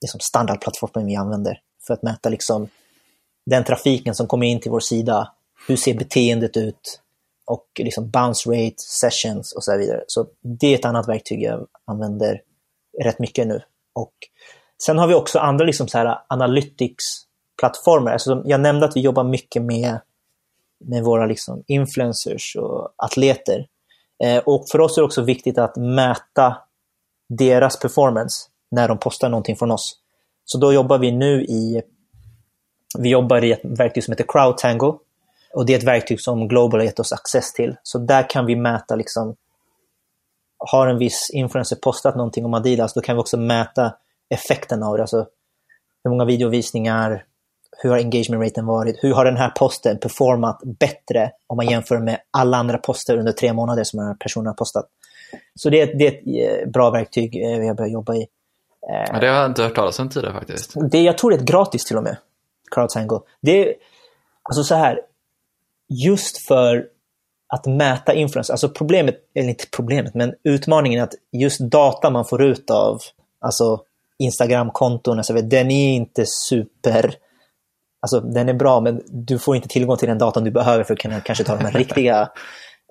liksom 0.00 0.20
standardplattformen 0.20 1.06
vi 1.06 1.16
använder 1.16 1.60
för 1.86 1.94
att 1.94 2.02
mäta 2.02 2.28
liksom 2.28 2.68
den 3.46 3.64
trafiken 3.64 4.14
som 4.14 4.26
kommer 4.26 4.46
in 4.46 4.60
till 4.60 4.70
vår 4.70 4.80
sida. 4.80 5.32
Hur 5.68 5.76
ser 5.76 5.94
beteendet 5.94 6.56
ut? 6.56 7.00
Och 7.46 7.66
liksom 7.78 8.10
bounce 8.10 8.50
rate, 8.50 8.74
sessions 8.78 9.52
och 9.52 9.64
så 9.64 9.78
vidare. 9.78 10.04
Så 10.06 10.26
det 10.60 10.66
är 10.66 10.74
ett 10.74 10.84
annat 10.84 11.08
verktyg 11.08 11.42
jag 11.42 11.66
använder 11.84 12.40
rätt 13.02 13.18
mycket 13.18 13.46
nu. 13.46 13.60
Och 13.94 14.12
sen 14.86 14.98
har 14.98 15.06
vi 15.06 15.14
också 15.14 15.38
andra 15.38 15.64
liksom 15.64 15.88
så 15.88 15.98
här 15.98 16.18
analytics-plattformar. 16.28 18.12
Alltså 18.12 18.42
jag 18.44 18.60
nämnde 18.60 18.86
att 18.86 18.96
vi 18.96 19.00
jobbar 19.00 19.24
mycket 19.24 19.62
med, 19.62 20.00
med 20.84 21.04
våra 21.04 21.26
liksom 21.26 21.64
influencers 21.66 22.56
och 22.56 22.94
atleter. 22.96 23.66
Eh, 24.24 24.38
och 24.38 24.68
för 24.68 24.80
oss 24.80 24.96
är 24.96 25.02
det 25.02 25.06
också 25.06 25.22
viktigt 25.22 25.58
att 25.58 25.76
mäta 25.76 26.56
deras 27.28 27.78
performance 27.78 28.48
när 28.70 28.88
de 28.88 28.98
postar 28.98 29.28
någonting 29.28 29.56
från 29.56 29.70
oss. 29.70 29.96
Så 30.44 30.58
då 30.58 30.72
jobbar 30.72 30.98
vi 30.98 31.12
nu 31.12 31.44
i 31.44 31.82
vi 32.98 33.08
jobbar 33.08 33.44
i 33.44 33.52
ett 33.52 33.60
verktyg 33.62 34.04
som 34.04 34.12
heter 34.12 34.24
CrowdTangle. 34.28 34.92
Och 35.54 35.66
det 35.66 35.74
är 35.74 35.78
ett 35.78 35.84
verktyg 35.84 36.20
som 36.20 36.48
Global 36.48 36.80
har 36.80 36.84
gett 36.84 37.00
oss 37.00 37.12
access 37.12 37.52
till. 37.52 37.76
Så 37.82 37.98
där 37.98 38.30
kan 38.30 38.46
vi 38.46 38.56
mäta, 38.56 38.96
liksom, 38.96 39.36
har 40.58 40.86
en 40.86 40.98
viss 40.98 41.30
influencer 41.32 41.76
postat 41.76 42.16
någonting 42.16 42.44
om 42.44 42.54
Adidas, 42.54 42.94
då 42.94 43.00
kan 43.00 43.16
vi 43.16 43.22
också 43.22 43.36
mäta 43.36 43.94
effekten 44.30 44.82
av 44.82 44.96
det. 44.96 45.02
Alltså, 45.02 45.26
hur 46.04 46.10
många 46.10 46.24
videovisningar, 46.24 47.24
hur 47.82 47.90
har 47.90 47.98
engagement 47.98 48.44
raten 48.44 48.66
varit, 48.66 49.04
hur 49.04 49.14
har 49.14 49.24
den 49.24 49.36
här 49.36 49.50
posten 49.50 49.98
performat 49.98 50.60
bättre 50.64 51.30
om 51.46 51.56
man 51.56 51.66
jämför 51.66 51.98
med 51.98 52.18
alla 52.30 52.56
andra 52.56 52.78
poster 52.78 53.18
under 53.18 53.32
tre 53.32 53.52
månader 53.52 53.84
som 53.84 53.98
den 53.98 54.06
här 54.06 54.14
personen 54.14 54.46
har 54.46 54.54
postat. 54.54 54.86
Så 55.54 55.70
det 55.70 55.80
är, 55.80 55.94
det 55.98 56.06
är 56.06 56.12
ett 56.12 56.62
eh, 56.62 56.70
bra 56.70 56.90
verktyg 56.90 57.42
eh, 57.42 57.58
vi 57.58 57.68
har 57.68 57.74
börjat 57.74 57.92
jobba 57.92 58.14
i. 58.14 58.26
Ja, 58.86 59.18
det 59.20 59.26
har 59.26 59.36
jag 59.36 59.46
inte 59.46 59.62
hört 59.62 59.74
talas 59.74 59.98
om 59.98 60.08
tidigare 60.08 60.34
faktiskt. 60.34 60.72
Det, 60.90 61.02
jag 61.02 61.18
tror 61.18 61.30
det 61.30 61.36
är 61.36 61.44
gratis 61.44 61.84
till 61.84 61.96
och 61.96 62.02
med. 62.02 62.16
CrowdTangle. 62.74 63.18
Det 63.42 63.68
är 63.68 63.74
alltså 64.42 64.62
så 64.64 64.74
här, 64.74 65.00
just 65.88 66.46
för 66.46 66.86
att 67.54 67.66
mäta 67.66 68.14
influens, 68.14 68.50
alltså 68.50 68.68
problemet, 68.68 69.14
eller 69.34 69.48
inte 69.48 69.64
problemet, 69.76 70.14
men 70.14 70.34
utmaningen 70.44 71.00
är 71.00 71.04
att 71.04 71.14
just 71.32 71.60
data 71.60 72.10
man 72.10 72.24
får 72.24 72.42
ut 72.42 72.70
av 72.70 72.98
alltså 73.40 73.80
Instagram-konton, 74.18 75.18
alltså, 75.18 75.32
den 75.32 75.70
är 75.70 75.94
inte 75.94 76.24
super, 76.48 77.14
alltså 78.00 78.20
den 78.20 78.48
är 78.48 78.54
bra 78.54 78.80
men 78.80 79.02
du 79.06 79.38
får 79.38 79.56
inte 79.56 79.68
tillgång 79.68 79.96
till 79.96 80.08
den 80.08 80.18
datan 80.18 80.44
du 80.44 80.50
behöver 80.50 80.84
för 80.84 80.94
att 80.94 81.00
kunna 81.00 81.20
kanske 81.20 81.44
ta 81.44 81.56
de 81.56 81.64
här 81.64 81.72
riktiga 81.78 82.30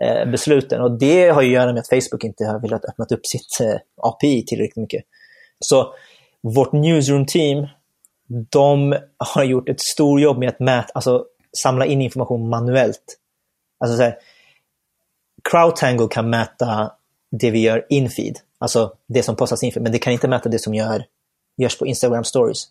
eh, 0.03 0.31
besluten. 0.31 0.81
Och 0.81 0.99
det 0.99 1.29
har 1.29 1.41
ju 1.41 1.47
att 1.47 1.53
göra 1.53 1.73
med 1.73 1.79
att 1.79 1.89
Facebook 1.89 2.23
inte 2.23 2.45
har 2.45 2.59
velat 2.59 2.85
öppna 2.85 3.05
upp 3.05 3.25
sitt 3.25 3.67
eh, 3.67 3.79
API 3.97 4.45
tillräckligt 4.45 4.77
mycket. 4.77 5.03
Så 5.59 5.93
vårt 6.41 6.71
newsroom-team 6.71 7.67
de 8.27 8.95
har 9.17 9.43
gjort 9.43 9.69
ett 9.69 9.81
stort 9.81 10.21
jobb 10.21 10.37
med 10.37 10.49
att 10.49 10.59
mäta, 10.59 10.91
alltså, 10.93 11.25
samla 11.57 11.85
in 11.85 12.01
information 12.01 12.49
manuellt. 12.49 13.19
Alltså 13.79 13.97
så 13.97 14.03
här, 14.03 14.17
CrowdTangle 15.51 16.07
kan 16.11 16.29
mäta 16.29 16.91
det 17.31 17.51
vi 17.51 17.59
gör 17.59 17.85
infeed, 17.89 18.39
alltså 18.57 18.93
det 19.07 19.23
som 19.23 19.35
postas 19.35 19.63
infeed, 19.63 19.83
men 19.83 19.91
det 19.91 19.99
kan 19.99 20.13
inte 20.13 20.27
mäta 20.27 20.49
det 20.49 20.59
som 20.59 20.73
gör, 20.73 21.05
görs 21.57 21.77
på 21.77 21.85
Instagram 21.85 22.23
stories. 22.23 22.67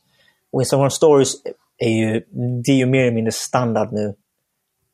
Och 0.53 0.63
Instagram 0.63 0.91
stories 0.91 1.33
är 1.79 1.91
ju, 1.91 2.21
det 2.65 2.73
är 2.73 2.77
ju 2.77 2.87
mer 2.87 3.01
eller 3.03 3.13
mindre 3.13 3.33
standard 3.33 3.93
nu 3.93 4.15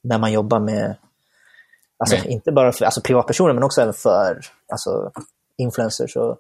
när 0.03 0.19
man 0.19 0.33
jobbar 0.33 0.61
med, 0.61 0.97
alltså 1.99 2.17
Men- 2.17 2.29
inte 2.29 2.53
bara 2.53 2.73
för 2.73 2.85
alltså 2.85 3.01
privatpersoner 3.01 3.55
men 3.55 3.63
också 3.63 3.81
även 3.81 3.95
för 3.95 4.41
alltså, 4.73 5.13
influencers 5.57 6.17
och 6.17 6.39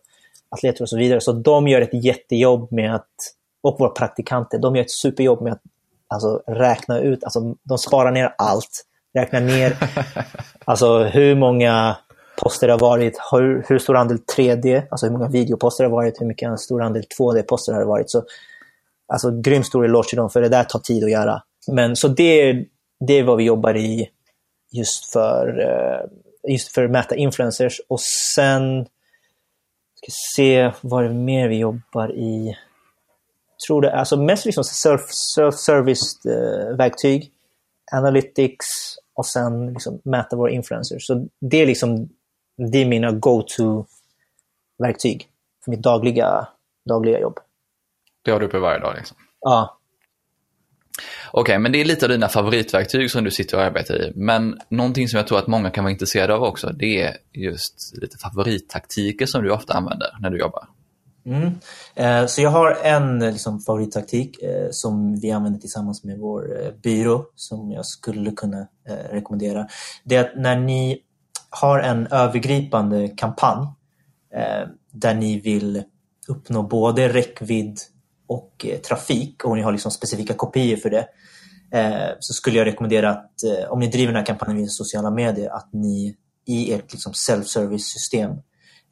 atleter 0.48 0.82
och 0.82 0.88
så 0.88 0.98
vidare. 0.98 1.20
Så 1.20 1.32
de 1.32 1.68
gör 1.68 1.80
ett 1.80 2.04
jättejobb 2.04 2.72
med 2.72 2.94
att, 2.94 3.34
och 3.68 3.80
våra 3.80 3.90
praktikanter, 3.90 4.58
de 4.58 4.76
gör 4.76 4.84
ett 4.84 4.90
superjobb 4.90 5.42
med 5.42 5.52
att 5.52 5.62
alltså, 6.08 6.42
räkna 6.46 7.00
ut, 7.00 7.24
alltså 7.24 7.54
de 7.62 7.78
sparar 7.78 8.10
ner 8.10 8.34
allt, 8.38 8.84
räknar 9.14 9.40
ner 9.40 9.76
alltså 10.64 11.02
hur 11.02 11.34
många 11.34 11.96
poster 12.42 12.66
det 12.66 12.72
har 12.72 12.80
varit, 12.80 13.18
hur, 13.32 13.64
hur 13.68 13.78
stor 13.78 13.96
andel 13.96 14.18
3D, 14.36 14.82
alltså 14.90 15.06
hur 15.06 15.12
många 15.12 15.28
videoposter 15.28 15.84
det 15.84 15.90
har 15.90 15.96
varit, 15.96 16.20
hur 16.20 16.26
mycket 16.26 16.60
stor 16.60 16.82
andel 16.82 17.04
2D-poster 17.18 17.72
har 17.72 17.80
det 17.80 17.86
varit. 17.86 18.10
Så, 18.10 18.24
alltså 19.12 19.40
grym 19.40 19.64
stor 19.64 19.84
eloge 19.84 20.08
till 20.08 20.18
dem, 20.18 20.30
för 20.30 20.42
det 20.42 20.48
där 20.48 20.64
tar 20.64 20.78
tid 20.78 21.04
att 21.04 21.10
göra. 21.10 21.42
Men 21.72 21.96
så 21.96 22.08
det, 22.08 22.64
det 23.06 23.18
är 23.18 23.24
vad 23.24 23.36
vi 23.36 23.44
jobbar 23.44 23.76
i 23.76 24.08
just 24.72 25.12
för, 25.12 25.60
eh, 25.60 26.10
just 26.52 26.74
för 26.74 26.84
att 26.84 26.90
mäta 26.90 27.16
influencers. 27.16 27.80
Och 27.88 28.00
sen 28.34 28.86
ska 29.94 30.12
se 30.36 30.72
vad 30.80 31.04
det 31.04 31.08
är 31.08 31.14
mer 31.14 31.48
vi 31.48 31.58
jobbar 31.58 32.12
i. 32.12 32.56
Tror 33.66 33.82
det, 33.82 33.92
alltså 33.92 34.16
mest 34.16 34.44
liksom 34.44 34.64
self, 34.64 35.00
self-service 35.36 36.26
eh, 36.26 36.76
verktyg, 36.76 37.32
analytics 37.92 38.66
och 39.14 39.26
sen 39.26 39.72
liksom 39.72 40.00
mäta 40.04 40.36
våra 40.36 40.50
influencers. 40.50 41.06
Så 41.06 41.26
det 41.40 41.62
är 41.62 41.66
liksom 41.66 42.08
det 42.72 42.78
är 42.78 42.86
mina 42.86 43.12
go-to-verktyg 43.12 45.28
för 45.64 45.70
mitt 45.70 45.82
dagliga, 45.82 46.48
dagliga 46.88 47.20
jobb. 47.20 47.38
Det 48.22 48.30
har 48.30 48.40
du 48.40 48.46
uppe 48.46 48.58
varje 48.58 48.78
dag 48.78 48.94
liksom. 48.96 49.16
Ja, 49.40 49.78
Okej, 51.30 51.58
men 51.58 51.72
det 51.72 51.80
är 51.80 51.84
lite 51.84 52.06
av 52.06 52.10
dina 52.10 52.28
favoritverktyg 52.28 53.10
som 53.10 53.24
du 53.24 53.30
sitter 53.30 53.56
och 53.56 53.62
arbetar 53.62 53.94
i. 53.94 54.12
Men 54.14 54.60
någonting 54.68 55.08
som 55.08 55.16
jag 55.16 55.26
tror 55.26 55.38
att 55.38 55.46
många 55.46 55.70
kan 55.70 55.84
vara 55.84 55.92
intresserade 55.92 56.34
av 56.34 56.42
också, 56.42 56.72
det 56.72 57.02
är 57.02 57.16
just 57.32 57.98
lite 58.02 58.18
favorittaktiker 58.18 59.26
som 59.26 59.42
du 59.42 59.50
ofta 59.50 59.74
använder 59.74 60.16
när 60.20 60.30
du 60.30 60.38
jobbar. 60.38 60.68
Mm. 61.28 61.52
Eh, 61.94 62.26
Så 62.26 62.42
jag 62.42 62.50
har 62.50 62.78
en 62.82 63.18
liksom, 63.18 63.60
favorittaktik 63.60 64.42
eh, 64.42 64.68
som 64.70 65.20
vi 65.20 65.30
använder 65.30 65.60
tillsammans 65.60 66.04
med 66.04 66.18
vår 66.18 66.62
eh, 66.62 66.72
byrå 66.82 67.24
som 67.34 67.72
jag 67.72 67.86
skulle 67.86 68.30
kunna 68.30 68.60
eh, 68.88 69.12
rekommendera. 69.12 69.68
Det 70.04 70.16
är 70.16 70.20
att 70.20 70.36
när 70.36 70.56
ni 70.56 70.98
har 71.50 71.78
en 71.80 72.06
övergripande 72.06 73.08
kampanj 73.08 73.66
eh, 74.34 74.68
där 74.92 75.14
ni 75.14 75.40
vill 75.40 75.82
uppnå 76.28 76.62
både 76.62 77.08
räckvidd 77.08 77.78
och 78.26 78.66
eh, 78.68 78.78
trafik 78.78 79.44
och 79.44 79.56
ni 79.56 79.62
har 79.62 79.72
liksom 79.72 79.90
specifika 79.90 80.34
kopior 80.34 80.76
för 80.76 80.90
det 80.90 81.08
eh, 81.72 82.08
så 82.20 82.34
skulle 82.34 82.58
jag 82.58 82.66
rekommendera 82.66 83.10
att 83.10 83.42
eh, 83.44 83.72
om 83.72 83.78
ni 83.78 83.86
driver 83.86 84.12
den 84.12 84.18
här 84.20 84.26
kampanjen 84.26 84.56
via 84.56 84.68
sociala 84.68 85.10
medier 85.10 85.50
att 85.50 85.68
ni 85.72 86.16
i 86.46 86.72
ert 86.72 86.92
liksom, 86.92 87.12
self-service-system 87.12 88.30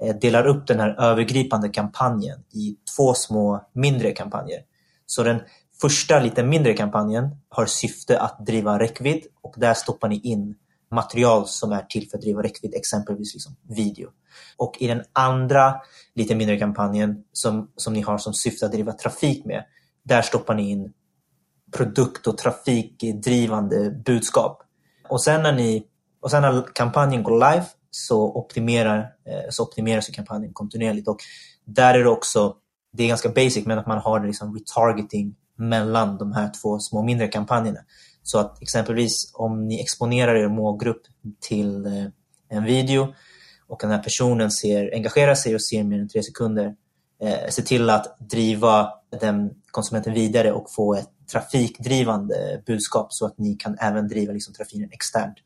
Eh, 0.02 0.16
delar 0.16 0.46
upp 0.46 0.66
den 0.66 0.80
här 0.80 1.00
övergripande 1.00 1.68
kampanjen 1.68 2.38
i 2.52 2.76
två 2.96 3.14
små 3.14 3.68
mindre 3.72 4.12
kampanjer. 4.12 4.60
Så 5.06 5.22
den 5.22 5.40
första 5.80 6.20
lite 6.20 6.42
mindre 6.42 6.74
kampanjen 6.74 7.36
har 7.48 7.66
syfte 7.66 8.20
att 8.20 8.46
driva 8.46 8.78
räckvidd 8.78 9.26
och 9.42 9.54
där 9.56 9.74
stoppar 9.74 10.08
ni 10.08 10.20
in 10.20 10.54
material 10.90 11.46
som 11.46 11.72
är 11.72 11.82
till 11.82 12.10
för 12.10 12.18
att 12.18 12.22
driva 12.22 12.42
räckvidd, 12.42 12.74
exempelvis 12.74 13.34
liksom 13.34 13.56
video. 13.68 14.08
Och 14.56 14.76
i 14.80 14.86
den 14.86 15.02
andra 15.12 15.74
lite 16.14 16.34
mindre 16.34 16.58
kampanjen 16.58 17.24
som, 17.32 17.70
som 17.76 17.92
ni 17.92 18.00
har 18.00 18.18
som 18.18 18.34
syfte 18.34 18.66
att 18.66 18.72
driva 18.72 18.92
trafik 18.92 19.44
med, 19.44 19.64
där 20.02 20.22
stoppar 20.22 20.54
ni 20.54 20.70
in 20.70 20.92
produkt 21.76 22.26
och 22.26 22.38
trafikdrivande 22.38 23.90
budskap. 23.90 24.62
Och 25.08 25.22
sen 25.22 25.42
när, 25.42 25.52
ni, 25.52 25.86
och 26.20 26.30
sen 26.30 26.42
när 26.42 26.74
kampanjen 26.74 27.22
går 27.22 27.52
live 27.52 27.66
så, 27.96 28.32
optimerar, 28.32 28.98
eh, 28.98 29.50
så 29.50 29.62
optimeras 29.62 30.06
kampanjen 30.06 30.52
kontinuerligt. 30.52 31.08
Och 31.08 31.18
där 31.64 31.94
är 31.94 32.04
det 32.04 32.10
också, 32.10 32.56
det 32.92 33.02
är 33.02 33.08
ganska 33.08 33.28
basic, 33.28 33.66
men 33.66 33.78
att 33.78 33.86
man 33.86 33.98
har 33.98 34.26
liksom 34.26 34.54
retargeting 34.54 35.34
mellan 35.56 36.18
de 36.18 36.32
här 36.32 36.50
två 36.62 36.78
små 36.78 37.02
mindre 37.02 37.28
kampanjerna. 37.28 37.80
Så 38.22 38.38
att 38.38 38.62
exempelvis 38.62 39.30
om 39.34 39.68
ni 39.68 39.80
exponerar 39.80 40.34
er 40.34 40.48
målgrupp 40.48 41.02
till 41.40 41.86
eh, 41.86 42.06
en 42.48 42.64
video 42.64 43.14
och 43.68 43.78
den 43.80 43.90
här 43.90 44.02
personen 44.02 44.50
ser, 44.50 44.94
engagerar 44.94 45.34
sig 45.34 45.54
och 45.54 45.62
ser 45.62 45.84
mer 45.84 46.00
än 46.00 46.08
tre 46.08 46.22
sekunder, 46.22 46.74
eh, 47.22 47.48
se 47.50 47.62
till 47.62 47.90
att 47.90 48.18
driva 48.18 48.92
den 49.20 49.50
konsumenten 49.70 50.14
vidare 50.14 50.52
och 50.52 50.66
få 50.76 50.94
ett 50.94 51.10
trafikdrivande 51.32 52.62
budskap 52.66 53.06
så 53.10 53.26
att 53.26 53.38
ni 53.38 53.54
kan 53.54 53.78
även 53.80 54.08
driva 54.08 54.32
liksom, 54.32 54.54
trafiken 54.54 54.90
externt. 54.92 55.36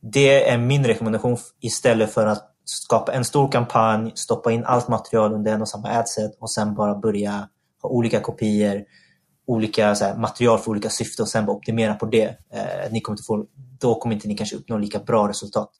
Det 0.00 0.50
är 0.50 0.58
min 0.58 0.84
rekommendation 0.84 1.36
istället 1.60 2.14
för 2.14 2.26
att 2.26 2.46
skapa 2.64 3.12
en 3.12 3.24
stor 3.24 3.52
kampanj, 3.52 4.12
stoppa 4.14 4.52
in 4.52 4.64
allt 4.64 4.88
material 4.88 5.32
under 5.32 5.52
en 5.52 5.60
och 5.60 5.68
samma 5.68 5.88
adset 5.88 6.30
och 6.40 6.50
sen 6.50 6.74
bara 6.74 6.94
börja 6.94 7.48
ha 7.82 7.88
olika 7.88 8.20
kopior, 8.20 8.84
olika 9.46 9.94
så 9.94 10.04
här, 10.04 10.16
material 10.16 10.58
för 10.58 10.70
olika 10.70 10.88
syften 10.90 11.22
och 11.22 11.28
sen 11.28 11.46
bara 11.46 11.56
optimera 11.56 11.94
på 11.94 12.06
det. 12.06 12.24
Eh, 12.24 12.92
ni 12.92 13.00
kommer 13.00 13.14
inte 13.14 13.26
få, 13.26 13.44
då 13.80 13.94
kommer 13.94 14.14
inte 14.14 14.28
ni 14.28 14.36
kanske 14.36 14.56
uppnå 14.56 14.78
lika 14.78 14.98
bra 14.98 15.28
resultat. 15.28 15.70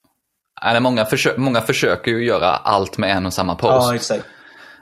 Eller 0.66 0.81
många, 0.81 1.05
försö- 1.05 1.39
många 1.39 1.61
försöker 1.61 2.11
ju 2.11 2.25
göra 2.25 2.57
allt 2.57 2.99
med 2.99 3.16
en 3.16 3.27
och 3.27 3.33
samma 3.33 3.55
post. 3.55 3.95
exakt. 3.95 4.25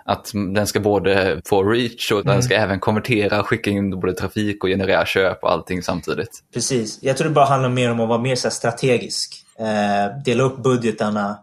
Att 0.09 0.31
den 0.55 0.67
ska 0.67 0.81
både 0.81 1.41
få 1.47 1.63
reach 1.65 2.13
och 2.13 2.21
Mm. 2.21 2.33
den 2.33 2.43
ska 2.43 2.55
även 2.55 2.81
konvertera, 2.81 3.43
skicka 3.43 3.71
in 3.71 4.01
både 4.01 4.13
trafik 4.15 4.65
och 4.65 4.69
generera 4.71 5.07
köp 5.07 5.43
och 5.43 5.53
allting 5.53 5.83
samtidigt. 5.83 6.43
Precis. 6.55 6.99
Jag 7.03 7.17
tror 7.17 7.29
det 7.29 7.35
bara 7.35 7.45
handlar 7.45 7.69
mer 7.69 7.91
om 7.91 8.01
att 8.01 8.09
vara 8.09 8.19
mer 8.19 8.35
så 8.35 8.51
strategisk. 8.51 9.45
Eh, 9.59 10.23
dela 10.25 10.43
upp 10.43 10.63
budgetarna 10.63 11.39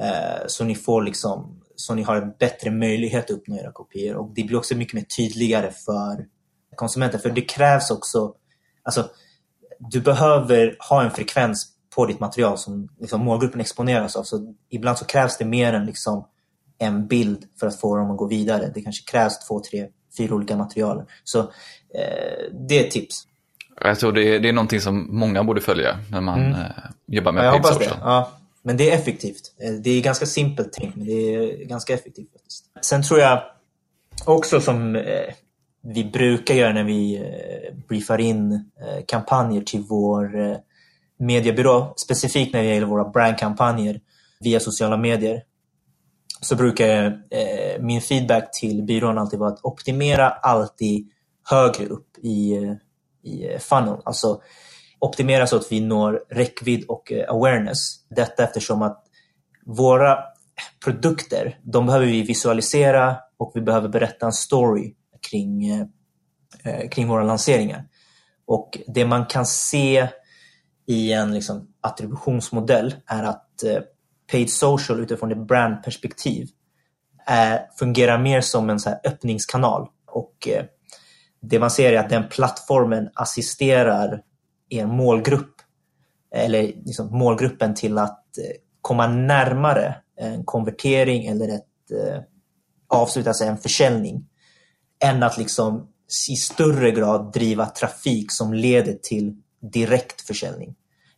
eh, 0.00 0.46
så 0.46 0.64
ni 0.64 0.74
får 0.74 1.02
liksom 1.02 1.56
så 1.76 1.94
ni 1.94 2.02
har 2.02 2.16
en 2.16 2.32
bättre 2.38 2.70
möjlighet 2.70 3.24
att 3.24 3.30
uppnå 3.30 3.56
era 3.56 3.72
kopior. 3.72 4.16
Och 4.16 4.32
det 4.34 4.42
blir 4.42 4.58
också 4.58 4.76
mycket 4.76 4.94
mer 4.94 5.02
tydligare 5.02 5.70
för 5.70 6.26
konsumenten. 6.76 7.20
För 7.20 7.30
det 7.30 7.40
krävs 7.40 7.90
också, 7.90 8.34
alltså 8.82 9.08
du 9.78 10.00
behöver 10.00 10.76
ha 10.88 11.02
en 11.02 11.10
frekvens 11.10 11.68
på 11.94 12.06
ditt 12.06 12.20
material 12.20 12.58
som 12.58 12.88
liksom, 13.00 13.20
målgruppen 13.24 13.60
exponeras 13.60 14.16
av. 14.16 14.22
Så 14.22 14.54
ibland 14.70 14.98
så 14.98 15.04
krävs 15.04 15.38
det 15.38 15.44
mer 15.44 15.72
än 15.72 15.86
liksom, 15.86 16.26
en 16.80 17.06
bild 17.06 17.44
för 17.60 17.66
att 17.66 17.80
få 17.80 17.96
dem 17.96 18.10
att 18.10 18.16
gå 18.16 18.26
vidare. 18.26 18.70
Det 18.74 18.82
kanske 18.82 19.10
krävs 19.10 19.46
två, 19.48 19.60
tre, 19.60 19.86
fyra 20.18 20.34
olika 20.34 20.56
material. 20.56 21.02
Så 21.24 21.38
eh, 21.40 21.46
det 22.68 22.78
är 22.80 22.84
ett 22.84 22.90
tips. 22.90 23.26
Jag 23.80 23.98
tror 23.98 24.12
det 24.12 24.24
är, 24.34 24.40
det 24.40 24.48
är 24.48 24.52
någonting 24.52 24.80
som 24.80 25.18
många 25.18 25.44
borde 25.44 25.60
följa 25.60 25.98
när 26.10 26.20
man 26.20 26.40
Mm. 26.40 26.52
eh, 26.52 26.66
jobbar 27.06 27.32
med 27.32 27.40
Ja, 27.40 27.46
jag 27.46 27.52
hoppas 27.52 27.78
det. 27.78 27.90
Ja. 28.00 28.30
Men 28.62 28.76
det 28.76 28.90
är 28.90 28.94
effektivt. 28.94 29.54
Eh, 29.62 29.72
Det 29.72 29.90
är 29.90 30.00
ganska 30.02 30.26
simpelt 30.26 30.72
tänkt, 30.72 30.96
men 30.96 31.06
det 31.06 31.12
är 31.34 31.64
ganska 31.64 31.94
effektivt. 31.94 32.32
faktiskt. 32.32 32.64
Sen 32.82 33.02
tror 33.02 33.20
jag 33.20 33.42
också 34.26 34.60
som 34.60 34.96
eh, 34.96 35.02
vi 35.82 36.04
brukar 36.04 36.54
göra 36.54 36.72
när 36.72 36.84
vi 36.84 37.16
eh, 37.16 37.74
briefar 37.88 38.18
in 38.20 38.52
eh, 38.52 39.04
kampanjer 39.06 39.62
till 39.62 39.80
vår 39.88 40.40
eh, 40.40 40.56
mediebyrå, 41.18 41.94
specifikt 41.96 42.52
när 42.52 42.62
det 42.62 42.68
gäller 42.74 42.86
våra 42.86 43.08
brandkampanjer 43.08 44.00
via 44.40 44.60
sociala 44.60 44.96
medier, 44.96 45.42
så 46.40 46.56
brukar 46.56 47.04
eh, 47.30 47.82
min 47.82 48.00
feedback 48.00 48.58
till 48.60 48.82
byrån 48.82 49.18
alltid 49.18 49.38
vara 49.38 49.50
att 49.50 49.64
optimera 49.64 50.30
alltid 50.30 51.10
högre 51.50 51.86
upp 51.86 52.18
i, 52.22 52.52
eh, 52.52 52.72
i 53.22 53.52
eh, 53.52 53.58
funnel. 53.58 53.96
Alltså 54.04 54.42
optimera 54.98 55.46
så 55.46 55.56
att 55.56 55.72
vi 55.72 55.80
når 55.80 56.24
räckvidd 56.30 56.84
och 56.88 57.12
eh, 57.12 57.30
awareness. 57.30 57.78
Detta 58.10 58.44
eftersom 58.44 58.82
att 58.82 59.04
våra 59.66 60.18
produkter, 60.84 61.58
de 61.62 61.86
behöver 61.86 62.06
vi 62.06 62.22
visualisera 62.22 63.16
och 63.38 63.52
vi 63.54 63.60
behöver 63.60 63.88
berätta 63.88 64.26
en 64.26 64.32
story 64.32 64.94
kring, 65.30 65.70
eh, 65.70 66.88
kring 66.90 67.08
våra 67.08 67.24
lanseringar. 67.24 67.84
Och 68.46 68.78
det 68.86 69.04
man 69.04 69.26
kan 69.26 69.46
se 69.46 70.08
i 70.86 71.12
en 71.12 71.34
liksom, 71.34 71.68
attributionsmodell 71.80 72.94
är 73.06 73.22
att 73.22 73.62
eh, 73.62 73.78
paid 74.30 74.50
social 74.50 75.00
utifrån 75.00 75.32
ett 75.32 75.46
brandperspektiv 75.48 76.48
är, 77.26 77.66
fungerar 77.78 78.18
mer 78.18 78.40
som 78.40 78.70
en 78.70 78.80
så 78.80 78.90
här, 78.90 79.00
öppningskanal. 79.04 79.88
Och 80.06 80.48
eh, 80.48 80.64
det 81.42 81.58
man 81.58 81.70
ser 81.70 81.92
är 81.92 81.98
att 81.98 82.10
den 82.10 82.28
plattformen 82.28 83.10
assisterar 83.14 84.22
er 84.68 84.86
målgrupp 84.86 85.54
eller 86.34 86.62
liksom 86.62 87.18
målgruppen 87.18 87.74
till 87.74 87.98
att 87.98 88.38
eh, 88.38 88.56
komma 88.80 89.06
närmare 89.06 89.94
en 90.16 90.44
konvertering 90.44 91.26
eller 91.26 91.48
ett 91.48 91.90
eh, 91.90 92.22
avsluta 92.88 93.34
sig 93.34 93.48
en 93.48 93.58
försäljning 93.58 94.26
än 95.04 95.22
att 95.22 95.38
liksom 95.38 95.88
i 96.30 96.36
större 96.36 96.90
grad 96.90 97.32
driva 97.32 97.66
trafik 97.66 98.32
som 98.32 98.54
leder 98.54 98.92
till 98.92 99.36
direkt 99.72 100.20
försäljning. 100.20 100.74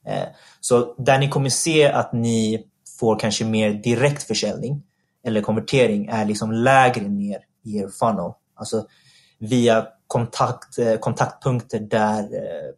Eh, 0.06 0.28
Så 0.60 0.94
där 0.98 1.18
ni 1.18 1.28
kommer 1.28 1.50
se 1.50 1.86
att 1.86 2.12
ni 2.12 2.66
får 3.02 3.18
kanske 3.18 3.44
mer 3.44 3.72
direkt 3.72 4.22
försäljning 4.22 4.82
eller 5.24 5.42
konvertering 5.42 6.06
är 6.06 6.24
liksom 6.24 6.52
lägre 6.52 7.08
ner 7.08 7.38
i 7.64 7.78
er 7.78 7.88
funnel. 7.88 8.32
Alltså 8.54 8.86
via 9.38 9.86
kontakt, 10.06 10.78
eh, 10.78 10.96
kontaktpunkter 10.96 11.80
där 11.80 12.22
eh, 12.22 12.70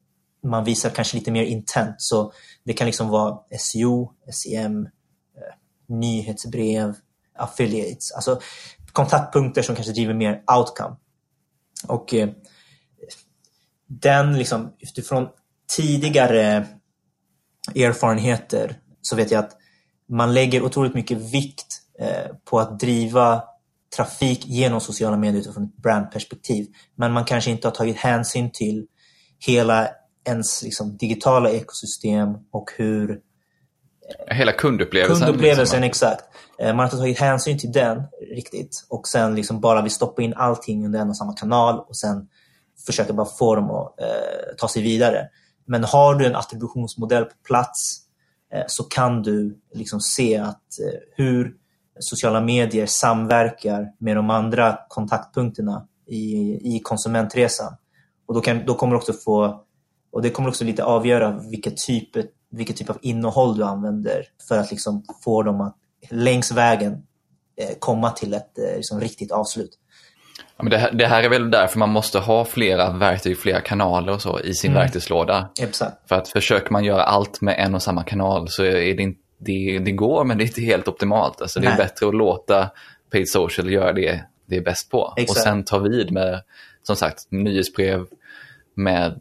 man 0.48 0.64
visar 0.64 0.90
kanske 0.90 1.16
lite 1.16 1.30
mer 1.30 1.44
intent. 1.44 1.94
Så 1.98 2.32
det 2.64 2.72
kan 2.72 2.86
liksom 2.86 3.08
vara 3.08 3.38
SEO, 3.58 4.12
SEM, 4.32 4.82
eh, 4.82 5.54
nyhetsbrev, 5.88 6.94
affiliates. 7.38 8.12
Alltså 8.12 8.40
kontaktpunkter 8.92 9.62
som 9.62 9.74
kanske 9.74 9.92
driver 9.92 10.14
mer 10.14 10.42
outcome. 10.56 10.96
Och 11.88 12.14
den 13.86 14.38
liksom 14.38 14.72
utifrån 14.78 15.28
tidigare 15.76 16.66
erfarenheter 17.74 18.78
så 19.02 19.16
vet 19.16 19.30
jag 19.30 19.44
att 19.44 19.56
man 20.08 20.34
lägger 20.34 20.62
otroligt 20.62 20.94
mycket 20.94 21.18
vikt 21.18 21.80
på 22.44 22.60
att 22.60 22.80
driva 22.80 23.42
trafik 23.96 24.46
genom 24.46 24.80
sociala 24.80 25.16
medier 25.16 25.40
utifrån 25.40 25.64
ett 25.64 25.76
brandperspektiv. 25.76 26.66
Men 26.94 27.12
man 27.12 27.24
kanske 27.24 27.50
inte 27.50 27.68
har 27.68 27.72
tagit 27.72 27.96
hänsyn 27.96 28.50
till 28.50 28.86
hela 29.38 29.88
ens 30.24 30.62
liksom, 30.62 30.96
digitala 30.96 31.50
ekosystem 31.50 32.34
och 32.50 32.70
hur 32.76 33.20
Hela 34.26 34.52
kundupplevelsen. 34.52 35.26
Kundupplevelsen, 35.26 35.80
liksom. 35.80 35.82
exakt. 35.82 36.24
Eh, 36.58 36.66
man 36.66 36.78
har 36.78 36.84
inte 36.84 36.96
tagit 36.96 37.18
hänsyn 37.18 37.58
till 37.58 37.72
den 37.72 38.02
riktigt 38.34 38.86
och 38.88 39.08
sen 39.08 39.34
liksom 39.34 39.60
bara 39.60 39.82
vill 39.82 39.92
stoppa 39.92 40.22
in 40.22 40.34
allting 40.34 40.86
under 40.86 41.00
en 41.00 41.08
och 41.08 41.16
samma 41.16 41.32
kanal 41.32 41.78
och 41.78 41.96
sen 41.96 42.28
försöka 42.86 43.12
bara 43.12 43.26
få 43.26 43.54
dem 43.54 43.70
att 43.70 44.00
eh, 44.00 44.56
ta 44.58 44.68
sig 44.68 44.82
vidare. 44.82 45.28
Men 45.66 45.84
har 45.84 46.14
du 46.14 46.26
en 46.26 46.36
attributionsmodell 46.36 47.24
på 47.24 47.34
plats 47.46 47.98
eh, 47.98 48.03
Eh, 48.52 48.64
så 48.66 48.84
kan 48.84 49.22
du 49.22 49.58
liksom 49.74 50.00
se 50.00 50.36
att 50.36 50.80
eh, 50.80 51.00
hur 51.16 51.54
sociala 51.98 52.40
medier 52.40 52.86
samverkar 52.86 53.92
med 53.98 54.16
de 54.16 54.30
andra 54.30 54.78
kontaktpunkterna 54.88 55.86
i, 56.06 56.76
i 56.76 56.80
konsumentresan. 56.80 57.76
Och 58.26 58.34
då, 58.34 58.40
kan, 58.40 58.66
då 58.66 58.74
kommer 58.74 58.96
också 58.96 59.12
få, 59.12 59.64
och 60.12 60.22
det 60.22 60.30
kommer 60.30 60.48
också 60.48 60.64
lite 60.64 60.84
avgöra 60.84 61.40
vilket 61.50 61.76
typ, 61.76 62.10
vilket 62.50 62.76
typ 62.76 62.90
av 62.90 62.98
innehåll 63.02 63.56
du 63.56 63.64
använder 63.64 64.26
för 64.48 64.58
att 64.58 64.70
liksom 64.70 65.04
få 65.24 65.42
dem 65.42 65.60
att 65.60 65.76
längs 66.10 66.52
vägen 66.52 66.92
eh, 67.56 67.78
komma 67.78 68.10
till 68.10 68.34
ett 68.34 68.58
liksom, 68.76 69.00
riktigt 69.00 69.32
avslut. 69.32 69.78
Ja, 70.56 70.62
men 70.62 70.70
det, 70.70 70.78
här, 70.78 70.92
det 70.92 71.06
här 71.06 71.22
är 71.22 71.28
väl 71.28 71.50
därför 71.50 71.78
man 71.78 71.90
måste 71.90 72.18
ha 72.18 72.44
flera 72.44 72.92
verktyg, 72.92 73.38
flera 73.38 73.60
kanaler 73.60 74.12
och 74.12 74.22
så 74.22 74.40
i 74.40 74.54
sin 74.54 74.70
mm. 74.70 74.82
verktygslåda. 74.82 75.48
Exakt. 75.60 76.08
För 76.08 76.16
att 76.16 76.28
försöker 76.28 76.72
man 76.72 76.84
göra 76.84 77.02
allt 77.02 77.40
med 77.40 77.54
en 77.58 77.74
och 77.74 77.82
samma 77.82 78.04
kanal 78.04 78.48
så 78.48 78.64
är 78.64 78.94
det 78.94 79.02
inte 79.02 79.20
det, 79.38 79.78
det 79.78 79.92
går, 79.92 80.24
men 80.24 80.38
det 80.38 80.44
är 80.44 80.46
inte 80.46 80.60
helt 80.60 80.88
optimalt. 80.88 81.40
Alltså, 81.40 81.60
det 81.60 81.66
är 81.66 81.76
bättre 81.76 82.08
att 82.08 82.14
låta 82.14 82.70
paid 83.10 83.28
social 83.28 83.72
göra 83.72 83.92
det 83.92 84.24
det 84.46 84.56
är 84.56 84.60
bäst 84.60 84.90
på. 84.90 85.14
Exakt. 85.16 85.38
Och 85.38 85.42
sen 85.42 85.64
ta 85.64 85.78
vid 85.78 86.12
med, 86.12 86.42
som 86.82 86.96
sagt, 86.96 87.26
nyhetsbrev, 87.30 88.06
med 88.74 89.20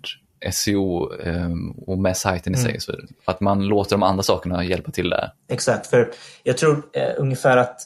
SEO 0.52 1.12
um, 1.12 1.72
och 1.72 1.98
med 1.98 2.18
sajten 2.18 2.56
i 2.56 2.60
mm. 2.60 2.72
sig. 2.72 2.82
Så 2.82 2.94
att 3.26 3.42
man 3.42 3.66
låter 3.66 3.92
de 3.92 4.04
andra 4.04 4.24
sakerna 4.24 4.64
hjälpa 4.64 4.92
till 4.92 5.10
där. 5.10 5.32
Exakt, 5.50 5.88
för 5.88 6.12
jag 6.44 6.58
tror 6.58 6.84
eh, 6.94 7.10
ungefär 7.18 7.58
att 7.58 7.82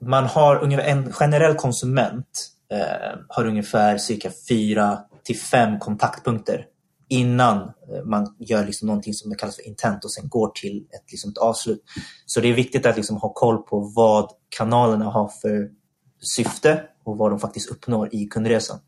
man 0.00 0.24
har 0.24 0.62
ungefär 0.62 0.84
en 0.84 1.12
generell 1.12 1.54
konsument 1.54 2.50
Eh, 2.74 3.18
har 3.28 3.46
ungefär 3.46 3.98
cirka 3.98 4.30
fyra 4.48 4.98
till 5.24 5.38
fem 5.38 5.78
kontaktpunkter 5.78 6.66
innan 7.08 7.58
eh, 7.62 8.04
man 8.04 8.34
gör 8.38 8.66
liksom 8.66 8.86
någonting 8.86 9.14
som 9.14 9.34
kallas 9.34 9.56
för 9.56 9.66
intent 9.68 10.04
och 10.04 10.12
sen 10.12 10.28
går 10.28 10.48
till 10.48 10.76
ett, 10.76 11.10
liksom 11.10 11.30
ett 11.30 11.38
avslut. 11.38 11.82
Så 12.26 12.40
det 12.40 12.48
är 12.48 12.52
viktigt 12.52 12.86
att 12.86 12.96
liksom 12.96 13.16
ha 13.16 13.32
koll 13.32 13.62
på 13.62 13.92
vad 13.96 14.30
kanalerna 14.56 15.04
har 15.04 15.28
för 15.28 15.70
syfte 16.36 16.82
och 17.04 17.18
vad 17.18 17.32
de 17.32 17.40
faktiskt 17.40 17.70
uppnår 17.70 18.08
i 18.14 18.26
kundresan. 18.26 18.78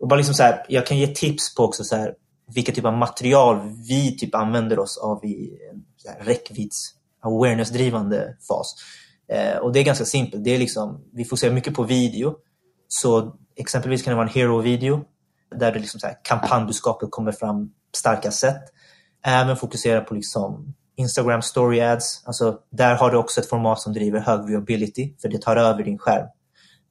Och 0.00 0.08
bara 0.08 0.16
liksom 0.16 0.34
så 0.34 0.42
här, 0.42 0.66
jag 0.68 0.86
kan 0.86 0.98
ge 0.98 1.06
tips 1.06 1.54
på 1.54 1.64
också 1.64 1.84
så 1.84 1.96
här, 1.96 2.14
vilka 2.54 2.72
typ 2.72 2.84
av 2.84 2.92
material 2.92 3.60
vi 3.88 4.16
typ 4.16 4.34
använder 4.34 4.78
oss 4.78 4.98
av 4.98 5.24
i 5.24 5.58
en 5.72 6.26
räckvidds 6.26 6.94
awareness-drivande 7.20 8.36
fas. 8.48 8.74
Eh, 9.32 9.56
och 9.56 9.72
det 9.72 9.80
är 9.80 9.84
ganska 9.84 10.04
simpelt. 10.04 10.44
Det 10.44 10.54
är 10.54 10.58
liksom, 10.58 11.04
vi 11.12 11.24
fokuserar 11.24 11.52
mycket 11.52 11.74
på 11.74 11.82
video. 11.82 12.34
Så 12.94 13.36
exempelvis 13.56 14.02
kan 14.02 14.10
det 14.10 14.16
vara 14.16 14.26
en 14.26 14.32
hero-video 14.32 15.04
där 15.56 15.72
det 15.72 15.78
liksom 15.78 16.00
så 16.00 16.06
här, 16.06 16.16
kampanjbudskapet 16.22 17.10
kommer 17.10 17.32
fram 17.32 17.72
starka 17.96 18.30
sätt. 18.30 18.62
Även 19.24 19.56
fokusera 19.56 20.00
på 20.00 20.14
liksom 20.14 20.74
Instagram 20.96 21.42
story 21.42 21.80
ads. 21.80 22.22
Alltså, 22.26 22.58
där 22.70 22.94
har 22.94 23.10
du 23.10 23.16
också 23.16 23.40
ett 23.40 23.48
format 23.48 23.80
som 23.80 23.92
driver 23.92 24.20
hög 24.20 24.46
viewability 24.46 25.14
för 25.22 25.28
det 25.28 25.42
tar 25.42 25.56
över 25.56 25.84
din 25.84 25.98
skärm 25.98 26.26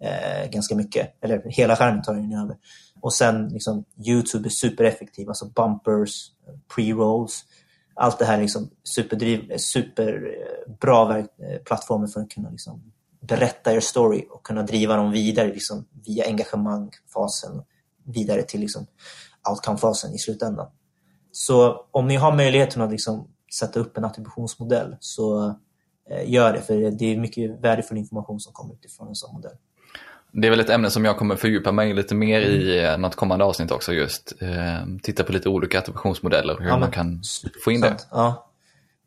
eh, 0.04 0.50
ganska 0.50 0.76
mycket. 0.76 1.24
Eller 1.24 1.42
hela 1.46 1.76
skärmen 1.76 2.02
tar 2.02 2.14
den 2.14 2.34
över. 2.34 2.56
Och 3.02 3.14
sen 3.14 3.48
liksom, 3.48 3.86
Youtube 4.08 4.48
är 4.48 4.50
supereffektiv, 4.50 5.30
alltså 5.30 5.46
bumpers, 5.46 6.32
pre-rolls. 6.76 7.44
Allt 7.96 8.20
det 8.20 8.26
här 8.26 8.38
är 8.38 8.42
liksom 8.42 8.70
superdriv, 8.84 9.58
superbra 9.58 11.18
eh, 11.18 11.26
eh 11.26 11.58
plattformar 11.66 12.08
för 12.08 12.22
att 12.22 12.30
kunna 12.30 12.50
liksom 12.50 12.92
berätta 13.22 13.74
er 13.74 13.80
story 13.80 14.26
och 14.30 14.46
kunna 14.46 14.64
driva 14.64 14.96
dem 14.96 15.12
vidare 15.12 15.48
liksom, 15.48 15.86
via 16.06 16.26
engagemangfasen 16.26 17.64
vidare 18.06 18.44
till 18.44 18.60
liksom 18.60 18.88
outcome-fasen 19.50 20.14
i 20.14 20.18
slutändan. 20.18 20.68
Så 21.32 21.86
om 21.92 22.08
ni 22.08 22.16
har 22.16 22.36
möjligheten 22.36 22.82
att 22.82 22.92
liksom 22.92 23.28
sätta 23.60 23.80
upp 23.80 23.98
en 23.98 24.06
attributionsmodell 24.06 24.96
så 25.00 25.56
eh, 26.10 26.32
gör 26.32 26.54
det, 26.54 26.62
för 26.62 26.92
det 26.92 27.06
är 27.06 27.18
mycket 27.18 27.64
värdefull 27.64 27.98
information 27.98 28.40
som 28.40 28.54
kommer 28.54 28.74
utifrån 28.74 29.08
en 29.08 29.16
sån 29.16 29.36
modell. 29.36 29.56
Det 30.32 30.48
är 30.48 30.52
väl 30.52 30.60
ett 30.60 30.70
ämne 30.70 30.90
som 30.90 31.06
jag 31.06 31.18
kommer 31.18 31.36
fördjupa 31.36 31.72
mig 31.72 31.94
lite 31.94 32.16
mer 32.16 32.42
i 32.42 32.80
mm. 32.80 32.94
eh, 32.94 32.98
något 32.98 33.16
kommande 33.16 33.46
avsnitt 33.46 33.72
också 33.72 33.94
just. 33.94 34.34
Eh, 34.42 34.86
titta 35.04 35.24
på 35.24 35.32
lite 35.32 35.50
olika 35.50 35.80
attributionsmodeller 35.80 36.54
och 36.54 36.62
hur 36.62 36.70
ja, 36.70 36.78
man 36.78 36.92
kan 36.92 37.22
få 37.64 37.72
in 37.72 37.82
det. 37.82 37.98
Ja, 38.12 38.51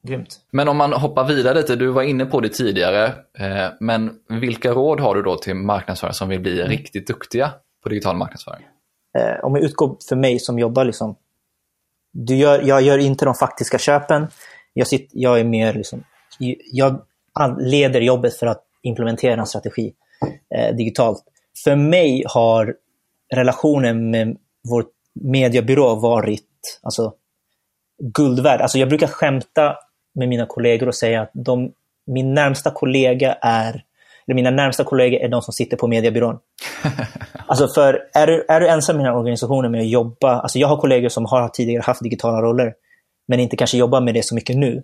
grymt. 0.04 0.40
Men 0.50 0.68
om 0.68 0.76
man 0.76 0.92
hoppar 0.92 1.24
vidare 1.24 1.54
lite, 1.54 1.76
du 1.76 1.88
var 1.88 2.02
inne 2.02 2.24
på 2.24 2.40
det 2.40 2.48
tidigare, 2.48 3.06
eh, 3.38 3.72
men 3.80 4.10
vilka 4.28 4.72
råd 4.72 5.00
har 5.00 5.14
du 5.14 5.22
då 5.22 5.36
till 5.36 5.54
marknadsförare 5.54 6.14
som 6.14 6.28
vill 6.28 6.40
bli 6.40 6.60
mm. 6.60 6.68
riktigt 6.68 7.06
duktiga 7.06 7.50
på 7.82 7.88
digital 7.88 8.16
marknadsföring? 8.16 8.64
eh, 9.18 9.44
om 9.44 9.54
jag 9.54 9.64
utgår 9.64 9.96
för 10.08 10.16
mig 10.16 10.38
som 10.38 10.58
jobbar, 10.58 10.84
liksom, 10.84 11.16
du 12.12 12.36
gör, 12.36 12.62
jag 12.62 12.82
gör 12.82 12.98
inte 12.98 13.24
de 13.24 13.34
faktiska 13.34 13.78
köpen. 13.78 14.26
Jag, 14.72 14.86
sitter, 14.86 15.18
jag 15.18 15.40
är 15.40 15.44
mer 15.44 15.74
liksom, 15.74 16.04
jag 16.72 17.06
leder 17.58 18.00
jobbet 18.00 18.34
för 18.34 18.46
att 18.46 18.64
implementera 18.82 19.40
en 19.40 19.46
strategi 19.46 19.94
eh, 20.54 20.76
digitalt. 20.76 21.24
För 21.64 21.76
mig 21.76 22.24
har 22.26 22.74
relationen 23.34 24.10
med 24.10 24.36
vår 24.68 24.84
mediebyrå 25.14 25.94
varit 25.94 26.80
alltså, 26.82 27.12
guld 27.98 28.40
värd. 28.40 28.60
Alltså, 28.60 28.78
jag 28.78 28.88
brukar 28.88 29.06
skämta 29.06 29.76
med 30.14 30.28
mina 30.28 30.46
kollegor 30.46 30.88
och 30.88 30.94
säga 30.94 31.22
att 31.22 31.30
de, 31.32 31.72
min 32.06 32.34
närmsta 32.34 32.70
kollega 32.70 33.32
är 33.32 33.84
eller 34.26 34.34
mina 34.34 34.50
närmsta 34.50 34.84
kollegor 34.84 35.20
är 35.20 35.28
de 35.28 35.42
som 35.42 35.52
sitter 35.52 35.76
på 35.76 35.86
mediebyrån. 35.86 36.38
alltså 37.46 37.68
för 37.68 38.00
är 38.14 38.26
du, 38.26 38.44
är 38.48 38.60
du 38.60 38.68
ensam 38.68 38.96
i 38.96 38.98
den 38.98 39.06
här 39.06 39.16
organisationen 39.16 39.72
med 39.72 39.80
att 39.80 39.88
jobba, 39.88 40.40
alltså 40.40 40.58
jag 40.58 40.68
har 40.68 40.76
kollegor 40.76 41.08
som 41.08 41.24
har 41.24 41.48
tidigare 41.48 41.82
haft 41.82 42.02
digitala 42.02 42.42
roller, 42.42 42.74
men 43.28 43.40
inte 43.40 43.56
kanske 43.56 43.76
jobbar 43.76 44.00
med 44.00 44.14
det 44.14 44.24
så 44.24 44.34
mycket 44.34 44.56
nu. 44.56 44.82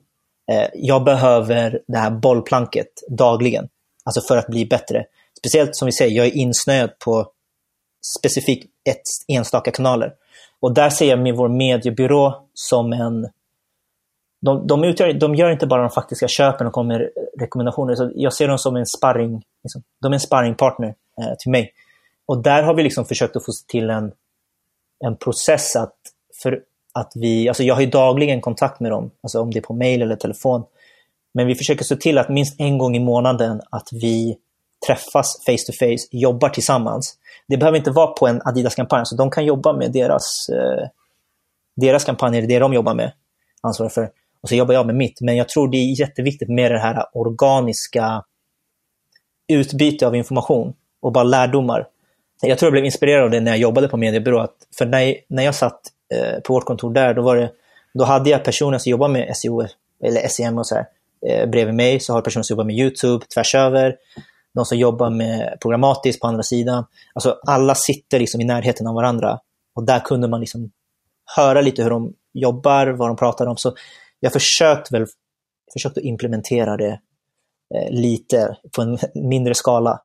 Eh, 0.53 0.69
jag 0.75 1.05
behöver 1.05 1.81
det 1.89 1.99
här 1.99 2.11
bollplanket 2.11 2.89
dagligen, 3.09 3.69
alltså 4.05 4.21
för 4.21 4.37
att 4.37 4.47
bli 4.47 4.67
bättre. 4.67 5.05
Speciellt 5.39 5.77
som 5.77 5.87
vi 5.87 5.93
säger, 5.93 6.17
jag 6.17 6.27
är 6.27 6.37
insnöad 6.37 6.99
på 6.99 7.27
specifikt 8.19 8.67
ett 8.89 9.03
enstaka 9.29 9.71
kanaler. 9.71 10.13
Och 10.61 10.75
där 10.75 10.91
ser 10.91 11.09
jag 11.09 11.19
med 11.19 11.35
vår 11.35 11.49
mediebyrå 11.49 12.47
som 12.55 12.93
en 12.93 13.29
de, 14.41 14.67
de, 14.67 14.85
utgör, 14.85 15.13
de 15.13 15.35
gör 15.35 15.51
inte 15.51 15.67
bara 15.67 15.81
de 15.81 15.91
faktiska 15.91 16.29
köpen 16.29 16.67
och 16.67 16.73
kommer 16.73 16.99
med 16.99 17.09
rekommendationer. 17.41 17.95
Så 17.95 18.11
jag 18.15 18.33
ser 18.33 18.49
dem 18.49 18.59
som 18.59 18.77
en 18.77 18.87
sparring, 18.87 19.43
liksom, 19.63 19.83
de 20.03 20.13
är 20.13 20.15
en 20.15 20.21
sparringpartner 20.21 20.89
eh, 20.89 21.35
till 21.39 21.51
mig. 21.51 21.73
Och 22.27 22.43
där 22.43 22.63
har 22.63 22.75
vi 22.75 22.83
liksom 22.83 23.05
försökt 23.05 23.37
att 23.37 23.45
få 23.45 23.53
till 23.69 23.91
en, 23.91 24.13
en 25.05 25.17
process 25.17 25.77
att, 25.77 25.95
för 26.43 26.61
att 26.93 27.13
vi, 27.15 27.49
alltså 27.49 27.63
jag 27.63 27.75
har 27.75 27.83
ju 27.83 27.91
dagligen 27.91 28.41
kontakt 28.41 28.81
med 28.81 28.91
dem, 28.91 29.11
alltså 29.23 29.41
om 29.41 29.51
det 29.51 29.59
är 29.59 29.63
på 29.63 29.75
mail 29.75 30.03
eller 30.03 30.17
telefon. 30.17 30.65
Men 31.35 31.47
vi 31.47 31.55
försöker 31.55 31.85
se 31.85 31.97
till 31.97 32.19
att 32.19 32.29
minst 32.29 32.61
en 32.61 32.79
gång 32.79 32.97
i 32.97 33.01
månaden 33.01 33.61
att 33.71 33.89
vi 33.93 34.39
träffas 34.87 35.45
face 35.47 35.67
to 35.67 35.73
face, 35.79 36.09
jobbar 36.11 36.49
tillsammans. 36.49 37.17
Det 37.49 37.57
behöver 37.57 37.79
inte 37.79 37.91
vara 37.91 38.07
på 38.07 38.27
en 38.27 38.43
Adidas-kampanj, 38.45 39.07
så 39.07 39.17
de 39.17 39.31
kan 39.31 39.45
jobba 39.45 39.73
med 39.73 39.93
deras, 39.93 40.49
eh, 40.49 40.89
deras 41.77 42.05
kampanjer, 42.05 42.43
det 42.43 42.59
de 42.59 42.75
jobbar 42.75 42.95
med, 42.95 43.13
ansvarar 43.63 43.91
för 43.91 44.11
och 44.43 44.49
så 44.49 44.55
jobbar 44.55 44.75
jag 44.75 44.87
med 44.87 44.95
mitt. 44.95 45.21
Men 45.21 45.37
jag 45.37 45.49
tror 45.49 45.69
det 45.69 45.77
är 45.77 46.01
jätteviktigt 46.01 46.49
med 46.49 46.73
det 46.73 46.79
här 46.79 47.05
organiska 47.13 48.25
utbyte 49.53 50.07
av 50.07 50.17
information 50.17 50.75
och 51.03 51.13
bara 51.13 51.25
lärdomar. 51.25 51.87
Jag 52.43 52.59
tror 52.59 52.67
jag 52.67 52.73
blev 52.73 52.85
inspirerad 52.85 53.25
av 53.25 53.31
det 53.31 53.41
när 53.41 53.51
jag 53.51 53.61
jobbade 53.61 53.89
på 53.89 53.97
mediebyrå. 53.97 54.49
För 54.79 54.87
när, 54.87 55.17
när 55.29 55.43
jag 55.43 55.55
satt 55.55 55.81
eh, 56.15 56.41
på 56.41 56.53
vårt 56.55 56.65
kontor 56.65 56.93
där, 56.95 57.15
då, 57.15 57.23
var 57.23 57.37
det, 57.37 57.51
då 57.95 58.05
hade 58.05 58.31
jag 58.31 58.45
personer 58.45 58.79
som 58.79 58.91
jobbade 58.91 59.13
med 59.13 59.37
SEO 59.37 59.67
eller 60.05 60.29
SEM 60.29 60.59
och 60.59 60.67
så 60.67 60.75
här. 60.75 60.87
eh, 61.27 61.51
bredvid 61.51 61.75
mig 61.75 62.01
så 62.01 62.13
har 62.13 62.21
personer 62.21 62.43
som 62.43 62.55
jobbar 62.55 62.65
med 62.65 62.77
YouTube 62.77 63.25
tvärs 63.35 63.55
över. 63.55 63.97
De 64.55 64.65
som 64.65 64.79
jobbar 64.79 65.11
med 65.11 65.59
programmatiskt 65.63 66.21
på 66.21 66.27
andra 66.27 66.43
sidan. 66.43 66.85
Alltså 67.15 67.39
alla 67.47 67.75
sitter 67.75 68.19
liksom 68.19 68.41
i 68.41 68.45
närheten 68.45 68.87
av 68.87 68.95
varandra. 68.95 69.39
Och 69.75 69.85
där 69.85 70.01
kunde 70.01 70.29
man 70.29 70.41
liksom 70.41 70.71
höra 71.37 71.61
lite 71.61 71.83
hur 71.83 71.91
de 71.91 72.15
jobbar, 72.35 72.87
vad 72.87 73.09
de 73.09 73.17
pratar 73.17 73.47
om. 73.47 73.57
Så 73.57 73.75
jag 74.21 74.33
försökte 74.33 74.99
väl 74.99 75.07
försökte 75.73 76.01
implementera 76.01 76.77
det 76.77 77.01
eh, 77.75 77.91
lite 77.91 78.57
på 78.77 78.83
en 78.83 78.99
mindre 79.15 79.55
skala. 79.55 80.01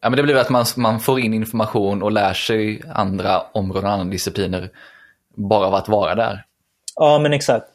Ja, 0.00 0.10
men 0.10 0.16
det 0.16 0.22
blir 0.22 0.36
att 0.36 0.50
man, 0.50 0.64
man 0.76 1.00
får 1.00 1.20
in 1.20 1.34
information 1.34 2.02
och 2.02 2.12
lär 2.12 2.32
sig 2.32 2.82
andra 2.94 3.40
områden 3.52 3.84
och 3.84 3.92
andra 3.92 4.12
discipliner 4.12 4.70
bara 5.34 5.66
av 5.66 5.74
att 5.74 5.88
vara 5.88 6.14
där. 6.14 6.44
Ja, 6.96 7.18
men 7.18 7.32
exakt. 7.32 7.66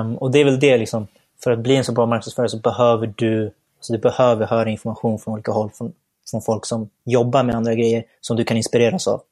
Um, 0.00 0.16
och 0.16 0.30
det 0.30 0.38
är 0.38 0.44
väl 0.44 0.60
det, 0.60 0.78
liksom, 0.78 1.06
för 1.44 1.50
att 1.50 1.58
bli 1.58 1.76
en 1.76 1.84
så 1.84 1.92
bra 1.92 2.06
marknadsförare 2.06 2.48
så 2.48 2.58
behöver 2.58 3.14
du, 3.16 3.52
så 3.80 3.92
du 3.92 3.98
behöver 3.98 4.46
höra 4.46 4.70
information 4.70 5.18
från 5.18 5.34
olika 5.34 5.52
håll, 5.52 5.70
från, 5.70 5.92
från 6.30 6.42
folk 6.42 6.66
som 6.66 6.90
jobbar 7.04 7.42
med 7.42 7.54
andra 7.54 7.74
grejer 7.74 8.04
som 8.20 8.36
du 8.36 8.44
kan 8.44 8.56
inspireras 8.56 9.08
av. 9.08 9.22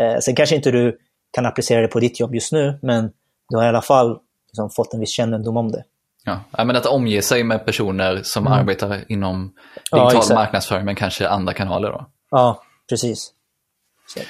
Uh, 0.00 0.18
sen 0.20 0.34
kanske 0.34 0.56
inte 0.56 0.70
du 0.70 0.98
kan 1.30 1.46
applicera 1.46 1.80
det 1.80 1.88
på 1.88 2.00
ditt 2.00 2.20
jobb 2.20 2.34
just 2.34 2.52
nu, 2.52 2.78
men 2.82 3.12
du 3.48 3.56
har 3.56 3.64
i 3.64 3.68
alla 3.68 3.82
fall 3.82 4.18
liksom, 4.52 4.70
fått 4.70 4.94
en 4.94 5.00
viss 5.00 5.16
kännedom 5.16 5.56
om 5.56 5.72
det. 5.72 5.84
Ja, 6.24 6.64
men 6.64 6.76
att 6.76 6.86
omge 6.86 7.22
sig 7.22 7.44
med 7.44 7.66
personer 7.66 8.20
som 8.22 8.46
mm. 8.46 8.58
arbetar 8.58 9.04
inom 9.08 9.52
digital 9.92 10.22
ja, 10.28 10.34
marknadsföring 10.34 10.84
men 10.84 10.96
kanske 10.96 11.28
andra 11.28 11.52
kanaler 11.52 11.88
då. 11.88 12.06
Ja, 12.30 12.62
precis. 12.88 13.32
Så. 14.14 14.20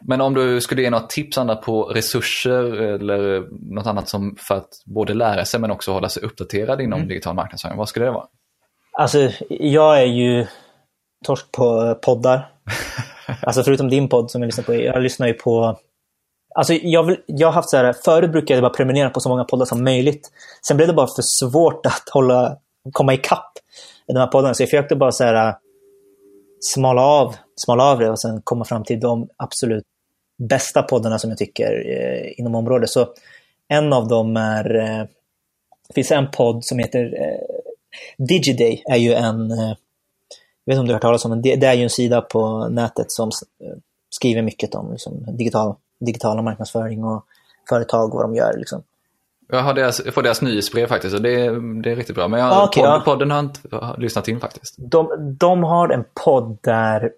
Men 0.00 0.20
om 0.20 0.34
du 0.34 0.60
skulle 0.60 0.82
ge 0.82 0.90
något 0.90 1.10
tips 1.10 1.38
Anna 1.38 1.56
på 1.56 1.82
resurser 1.82 2.64
eller 2.72 3.48
något 3.74 3.86
annat 3.86 4.08
som 4.08 4.36
för 4.38 4.54
att 4.54 4.68
både 4.86 5.14
lära 5.14 5.44
sig 5.44 5.60
men 5.60 5.70
också 5.70 5.92
hålla 5.92 6.08
sig 6.08 6.22
uppdaterad 6.22 6.80
inom 6.80 6.98
mm. 6.98 7.08
digital 7.08 7.34
marknadsföring, 7.34 7.76
vad 7.78 7.88
skulle 7.88 8.04
det 8.04 8.12
vara? 8.12 8.26
Alltså, 8.92 9.30
jag 9.48 10.00
är 10.02 10.06
ju 10.06 10.46
torsk 11.24 11.52
på 11.52 11.94
poddar. 12.02 12.52
alltså 13.42 13.62
förutom 13.62 13.88
din 13.88 14.08
podd 14.08 14.30
som 14.30 14.42
jag 14.42 14.46
lyssnar 14.46 14.64
på. 14.64 14.74
Jag 14.74 15.02
lyssnar 15.02 15.26
ju 15.26 15.34
på 15.34 15.78
Alltså 16.54 16.74
jag, 16.74 17.02
vill, 17.02 17.16
jag 17.26 17.48
har 17.48 17.52
haft 17.52 17.70
så 17.70 17.76
här, 17.76 17.92
förut 18.04 18.32
brukade 18.32 18.54
jag 18.54 18.62
bara 18.62 18.76
prenumerera 18.76 19.10
på 19.10 19.20
så 19.20 19.28
många 19.28 19.44
poddar 19.44 19.66
som 19.66 19.84
möjligt. 19.84 20.30
Sen 20.68 20.76
blev 20.76 20.88
det 20.88 20.94
bara 20.94 21.06
för 21.06 21.22
svårt 21.22 21.86
att 21.86 22.08
hålla, 22.12 22.56
komma 22.92 23.14
ikapp 23.14 23.52
de 24.06 24.16
här 24.16 24.26
poddarna. 24.26 24.54
Så 24.54 24.62
jag 24.62 24.70
försökte 24.70 24.96
bara 24.96 25.12
så 25.12 25.24
här, 25.24 25.48
äh, 25.48 25.54
smala, 26.60 27.02
av, 27.02 27.34
smala 27.56 27.84
av 27.84 27.98
det 27.98 28.10
och 28.10 28.20
sen 28.20 28.42
komma 28.44 28.64
fram 28.64 28.84
till 28.84 29.00
de 29.00 29.28
absolut 29.36 29.84
bästa 30.38 30.82
poddarna 30.82 31.18
som 31.18 31.30
jag 31.30 31.38
tycker 31.38 31.84
eh, 31.86 32.40
inom 32.40 32.54
området. 32.54 32.90
Så 32.90 33.08
en 33.68 33.92
av 33.92 34.08
dem 34.08 34.36
är, 34.36 34.76
eh, 34.76 35.06
det 35.88 35.94
finns 35.94 36.10
en 36.10 36.30
podd 36.30 36.64
som 36.64 36.78
heter 36.78 37.04
eh, 37.04 37.56
Digiday, 38.18 38.82
är 38.86 38.96
ju 38.96 39.12
en, 39.12 39.50
eh, 39.50 39.74
jag 40.64 40.74
vet 40.74 40.74
inte 40.74 40.80
om 40.80 40.86
du 40.86 40.92
har 40.92 40.96
hört 40.96 41.02
talas 41.02 41.24
om 41.24 41.30
den, 41.30 41.42
det, 41.42 41.56
det 41.56 41.66
är 41.66 41.74
ju 41.74 41.82
en 41.82 41.90
sida 41.90 42.20
på 42.20 42.68
nätet 42.68 43.12
som 43.12 43.30
skriver 44.10 44.42
mycket 44.42 44.74
om 44.74 44.92
liksom, 44.92 45.36
digital 45.38 45.74
digitala 46.00 46.42
marknadsföring 46.42 47.04
och 47.04 47.24
företag, 47.68 48.14
vad 48.14 48.24
de 48.24 48.34
gör. 48.34 48.56
Liksom. 48.56 48.82
Jag, 49.48 49.62
har 49.62 49.74
deras, 49.74 50.04
jag 50.04 50.14
får 50.14 50.22
deras 50.22 50.42
nyhetsbrev 50.42 50.86
faktiskt 50.86 51.14
och 51.14 51.22
det, 51.22 51.34
är, 51.34 51.82
det 51.82 51.92
är 51.92 51.96
riktigt 51.96 52.16
bra. 52.16 52.28
Men 52.28 52.40
jag, 52.40 52.64
okay, 52.64 52.82
podd, 52.82 52.90
ja. 52.90 53.02
podden 53.04 53.30
har 53.30 53.38
jag 53.38 53.44
inte 53.44 53.60
lyssnat 53.98 54.28
in 54.28 54.40
faktiskt. 54.40 54.74
De, 54.78 55.36
de 55.38 55.62
har 55.62 55.88
en 55.88 56.04
podd 56.24 56.58
där, 56.62 57.12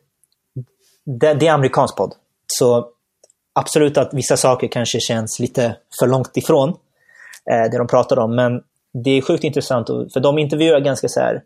det, 1.05 1.35
det 1.35 1.47
är 1.47 1.53
amerikansk 1.53 1.97
podd. 1.97 2.14
Så 2.47 2.89
absolut 3.53 3.99
att 3.99 4.14
vissa 4.14 4.37
saker 4.37 4.68
kanske 4.68 5.01
känns 5.01 5.39
lite 5.41 5.76
för 6.01 6.07
långt 6.07 6.37
ifrån 6.37 6.68
eh, 7.51 7.70
det 7.70 7.78
de 7.78 7.87
pratar 7.87 8.18
om. 8.18 8.37
Men 8.37 8.62
det 9.05 9.11
är 9.11 9.22
sjukt 9.22 9.45
intressant, 9.45 9.87
för 9.87 10.20
de 10.20 10.39
intervjuar 10.39 10.81
ganska 10.81 11.09
så 11.09 11.20
här 11.20 11.43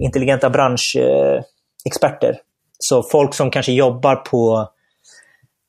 intelligenta 0.00 0.50
branschexperter. 0.50 2.40
så 2.78 3.02
folk 3.02 3.34
som 3.34 3.50
kanske 3.50 3.72
jobbar 3.72 4.16
på 4.16 4.70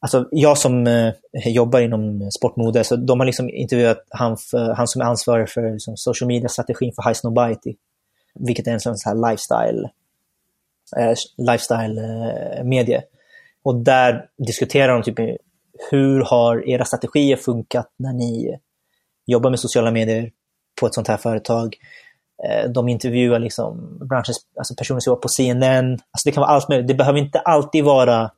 Alltså 0.03 0.27
jag 0.31 0.57
som 0.57 0.87
eh, 0.87 1.13
jobbar 1.45 1.79
inom 1.79 2.31
sportmode, 2.31 2.83
så 2.83 2.95
de 2.95 3.19
har 3.19 3.25
liksom 3.25 3.49
intervjuat 3.49 4.05
han, 4.09 4.37
för, 4.37 4.73
han 4.73 4.87
som 4.87 5.01
är 5.01 5.05
ansvarig 5.05 5.49
för 5.49 5.71
liksom, 5.73 5.97
social 5.97 6.27
media-strategin 6.27 6.93
för 6.95 7.03
High 7.03 7.13
Snobiety. 7.13 7.75
Vilket 8.35 8.67
är 8.67 8.71
en 8.71 8.79
sån 8.79 8.95
här 9.05 9.31
lifestyle, 9.31 9.89
eh, 10.97 11.13
lifestyle 11.37 11.97
eh, 11.97 12.63
medie. 12.63 13.03
Och 13.63 13.75
där 13.75 14.25
diskuterar 14.47 14.93
de 14.93 15.03
typ 15.03 15.39
hur 15.91 16.21
har 16.21 16.69
era 16.69 16.85
strategier 16.85 17.37
funkat 17.37 17.91
när 17.97 18.13
ni 18.13 18.59
jobbar 19.25 19.49
med 19.49 19.59
sociala 19.59 19.91
medier 19.91 20.31
på 20.79 20.87
ett 20.87 20.93
sånt 20.93 21.07
här 21.07 21.17
företag. 21.17 21.75
Eh, 22.43 22.69
de 22.69 22.89
intervjuar 22.89 23.39
liksom 23.39 23.97
branschens, 24.09 24.37
alltså 24.57 24.75
personer 24.75 24.99
som 24.99 25.11
jobbar 25.11 25.21
på 25.21 25.29
CNN. 25.29 25.91
Alltså 25.93 26.25
det 26.25 26.31
kan 26.31 26.41
vara 26.41 26.51
allt 26.51 26.69
möjligt. 26.69 26.87
Det 26.87 26.93
behöver 26.93 27.19
inte 27.19 27.39
alltid 27.39 27.83
vara 27.83 28.31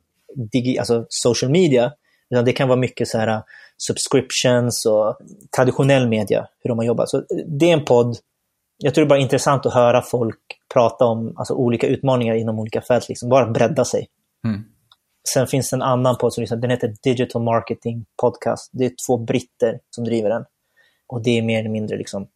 digi, 0.52 0.78
alltså 0.78 1.06
social 1.08 1.50
media. 1.50 1.92
Utan 2.30 2.44
det 2.44 2.52
kan 2.52 2.68
vara 2.68 2.78
mycket 2.78 3.08
så 3.08 3.18
här 3.18 3.28
uh, 3.28 3.42
subscriptions 3.76 4.86
och 4.86 5.16
traditionell 5.56 6.08
media, 6.08 6.48
hur 6.62 6.68
de 6.68 6.78
har 6.78 6.84
jobbat. 6.84 7.10
Så 7.10 7.24
det 7.46 7.70
är 7.70 7.72
en 7.72 7.84
podd. 7.84 8.16
Jag 8.78 8.94
tror 8.94 9.04
det 9.04 9.06
är 9.06 9.10
bara 9.10 9.18
intressant 9.18 9.66
att 9.66 9.74
höra 9.74 10.02
folk 10.02 10.40
prata 10.74 11.04
om 11.04 11.34
alltså, 11.36 11.54
olika 11.54 11.86
utmaningar 11.86 12.34
inom 12.34 12.58
olika 12.58 12.82
fält, 12.82 13.08
liksom. 13.08 13.28
bara 13.28 13.50
bredda 13.50 13.84
sig. 13.84 14.06
Mm. 14.46 14.64
Sen 15.28 15.46
finns 15.46 15.70
det 15.70 15.76
en 15.76 15.82
annan 15.82 16.16
podd, 16.16 16.34
som 16.34 16.42
liksom, 16.42 16.60
den 16.60 16.70
heter 16.70 16.94
Digital 17.02 17.42
Marketing 17.42 18.04
Podcast. 18.22 18.70
Det 18.72 18.84
är 18.84 18.92
två 19.08 19.18
britter 19.18 19.80
som 19.90 20.04
driver 20.04 20.28
den. 20.28 20.44
Och 21.06 21.22
det 21.22 21.38
är 21.38 21.42
mer 21.42 21.60
eller 21.60 21.70
mindre 21.70 21.96
liksom 21.96 22.26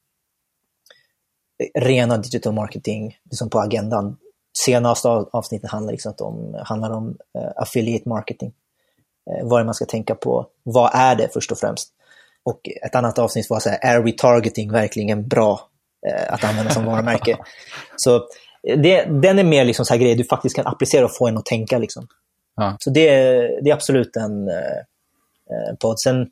rena 1.78 2.18
digital 2.18 2.54
marketing 2.54 3.16
liksom 3.24 3.50
på 3.50 3.60
agendan 3.60 4.16
senaste 4.64 5.08
avsnittet 5.08 5.70
handlar, 5.70 5.92
liksom 5.92 6.14
om, 6.20 6.56
handlar 6.64 6.90
om 6.90 7.08
uh, 7.08 7.50
affiliate 7.56 8.08
marketing. 8.08 8.52
Uh, 9.30 9.48
vad 9.48 9.60
är 9.60 9.64
man 9.64 9.74
ska 9.74 9.84
tänka 9.84 10.14
på? 10.14 10.46
Vad 10.62 10.90
är 10.94 11.14
det 11.14 11.28
först 11.32 11.52
och 11.52 11.58
främst? 11.58 11.88
Och 12.44 12.60
ett 12.86 12.94
annat 12.94 13.18
avsnitt 13.18 13.50
var 13.50 13.60
så 13.60 13.68
här, 13.68 13.78
är 13.82 14.02
retargeting 14.02 14.72
verkligen 14.72 15.28
bra 15.28 15.60
uh, 16.08 16.32
att 16.34 16.44
använda 16.44 16.70
som 16.70 16.84
varumärke? 16.84 17.38
så 17.96 18.26
det, 18.62 19.04
den 19.04 19.38
är 19.38 19.44
mer 19.44 19.64
liksom 19.64 19.84
så 19.84 19.94
här 19.94 20.00
grejer 20.00 20.16
du 20.16 20.24
faktiskt 20.24 20.56
kan 20.56 20.66
applicera 20.66 21.04
och 21.04 21.16
få 21.16 21.28
en 21.28 21.38
att 21.38 21.46
tänka. 21.46 21.78
Liksom. 21.78 22.06
Ja. 22.56 22.76
Så 22.80 22.90
det, 22.90 23.10
det 23.62 23.70
är 23.70 23.74
absolut 23.74 24.16
en 24.16 24.48
uh, 24.48 25.76
podd. 25.80 26.00
Sen 26.00 26.26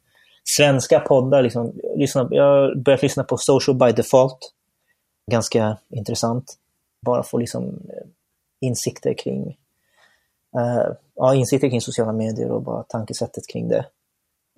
svenska 0.56 1.00
poddar, 1.00 1.42
liksom, 1.42 1.72
lyssna, 1.96 2.28
jag 2.30 2.44
har 2.44 2.74
börjat 2.84 3.02
lyssna 3.02 3.24
på 3.24 3.36
Social 3.38 3.76
by 3.76 3.92
Default. 3.92 4.38
Ganska 5.30 5.78
intressant. 5.90 6.54
Bara 7.06 7.22
få 7.22 7.38
liksom 7.38 7.82
insikter 8.60 9.14
kring 9.14 9.46
uh, 10.56 10.92
ja, 11.14 11.34
insikter 11.34 11.68
kring 11.68 11.80
sociala 11.80 12.12
medier 12.12 12.50
och 12.50 12.62
bara 12.62 12.82
tankesättet 12.82 13.48
kring 13.52 13.68
det. 13.68 13.86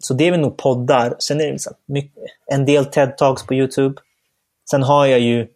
Så 0.03 0.15
det 0.15 0.27
är 0.27 0.31
väl 0.31 0.41
nog 0.41 0.57
poddar. 0.57 1.17
Sen 1.19 1.41
är 1.41 1.45
det 1.45 1.53
liksom 1.53 1.73
mycket, 1.87 2.23
en 2.47 2.67
del 2.67 2.85
TED-talks 2.85 3.47
på 3.47 3.55
YouTube. 3.55 4.01
Sen 4.71 4.83
har 4.83 5.07
jag 5.07 5.21
ju 5.21 5.49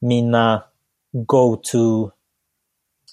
mina 0.00 0.64
go-to 1.12 2.10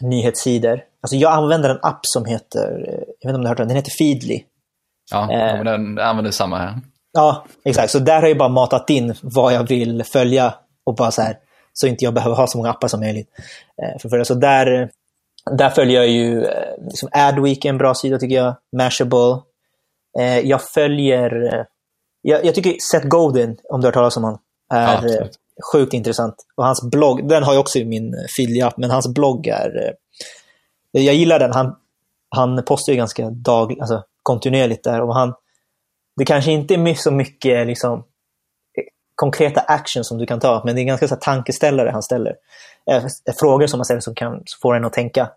nyhetssidor. 0.02 0.84
Alltså 1.02 1.16
jag 1.16 1.34
använder 1.34 1.70
en 1.70 1.80
app 1.82 2.00
som 2.02 2.26
heter, 2.26 2.86
jag 3.20 3.30
vet 3.30 3.34
inte 3.34 3.36
om 3.36 3.42
du 3.42 3.48
har 3.48 3.50
hört 3.50 3.58
den, 3.58 3.68
den 3.68 3.78
heter 3.78 3.92
Feedly. 3.92 4.44
Ja, 5.12 5.32
eh, 5.32 5.64
den 5.64 6.00
använder 6.00 6.32
samma 6.32 6.58
här. 6.58 6.82
Ja, 7.12 7.46
exakt. 7.66 7.92
Så 7.92 8.00
där 8.00 8.22
har 8.22 8.28
jag 8.28 8.38
bara 8.38 8.50
matat 8.50 8.90
in 8.90 9.16
vad 9.22 9.54
jag 9.54 9.68
vill 9.68 10.04
följa 10.04 10.54
och 10.84 10.96
bara 10.96 11.12
så 11.12 11.22
här, 11.22 11.38
så 11.80 11.88
inte 11.88 12.06
jag 12.06 12.14
behöver 12.14 12.36
ha 12.36 12.48
så 12.48 12.58
många 12.58 12.70
appar 12.70 12.88
som 12.88 13.00
möjligt. 13.00 13.30
Eh, 13.84 14.10
för, 14.10 14.24
så 14.24 14.34
där, 14.34 14.90
där 15.58 15.70
följer 15.70 16.02
jag 16.02 16.10
ju 16.10 16.46
eh, 16.46 16.84
liksom 16.90 17.10
Adweek 17.12 17.66
är 17.66 17.70
en 17.70 17.78
bra 17.78 17.94
sida 17.94 18.18
tycker 18.18 18.36
jag, 18.36 18.56
Mashable. 18.78 19.42
Eh, 20.20 20.40
jag 20.40 20.62
följer, 20.74 21.66
jag, 22.22 22.46
jag 22.46 22.56
tycker 22.56 22.76
Seth 22.92 23.08
Godin, 23.08 23.58
om 23.64 23.82
du 23.82 23.88
har 23.88 23.90
hört 23.90 23.94
talas 23.94 24.18
om 24.18 24.24
honom, 24.24 24.40
är 24.74 25.08
ja, 25.08 25.28
sjukt 25.74 25.94
intressant. 25.94 26.36
Och 26.56 26.66
hans 26.66 26.90
blogg, 26.92 27.30
den 27.30 27.44
har 27.44 27.54
jag 27.54 27.60
också 27.60 27.80
i 27.80 27.86
min 27.86 28.14
Feedly-app, 28.38 28.74
men 28.78 28.92
hans 28.92 29.14
blogg 29.14 29.48
är... 29.48 29.94
Jag 30.92 31.16
gillar 31.16 31.40
den. 31.40 31.54
Han, 31.54 31.76
han 32.36 32.64
postar 32.66 32.94
ju 32.94 32.98
ganska 32.98 33.30
dag, 33.30 33.80
alltså, 33.80 34.04
kontinuerligt 34.24 34.84
där 34.84 35.02
och 35.02 35.16
han... 35.16 35.34
Det 36.16 36.26
kanske 36.26 36.52
inte 36.52 36.74
är 36.74 36.94
så 36.94 37.12
mycket 37.12 37.68
liksom, 37.68 38.04
konkreta 39.18 39.61
action 39.61 40.03
som 40.03 40.18
du 40.18 40.26
kan 40.26 40.39
ta, 40.39 40.61
men 40.65 40.76
det 40.76 40.82
är 40.82 40.84
ganska 40.84 41.07
så 41.07 41.15
tankeställare 41.15 41.89
han 41.89 42.03
ställer. 42.03 42.36
Eh, 42.91 43.03
frågor 43.39 43.68
som 43.68 43.78
man 43.78 43.86
ställer 43.86 44.01
som 44.01 44.15
kan 44.15 44.43
få 44.61 44.74
en 44.74 44.86
att 44.86 44.93
tänka 44.93 45.30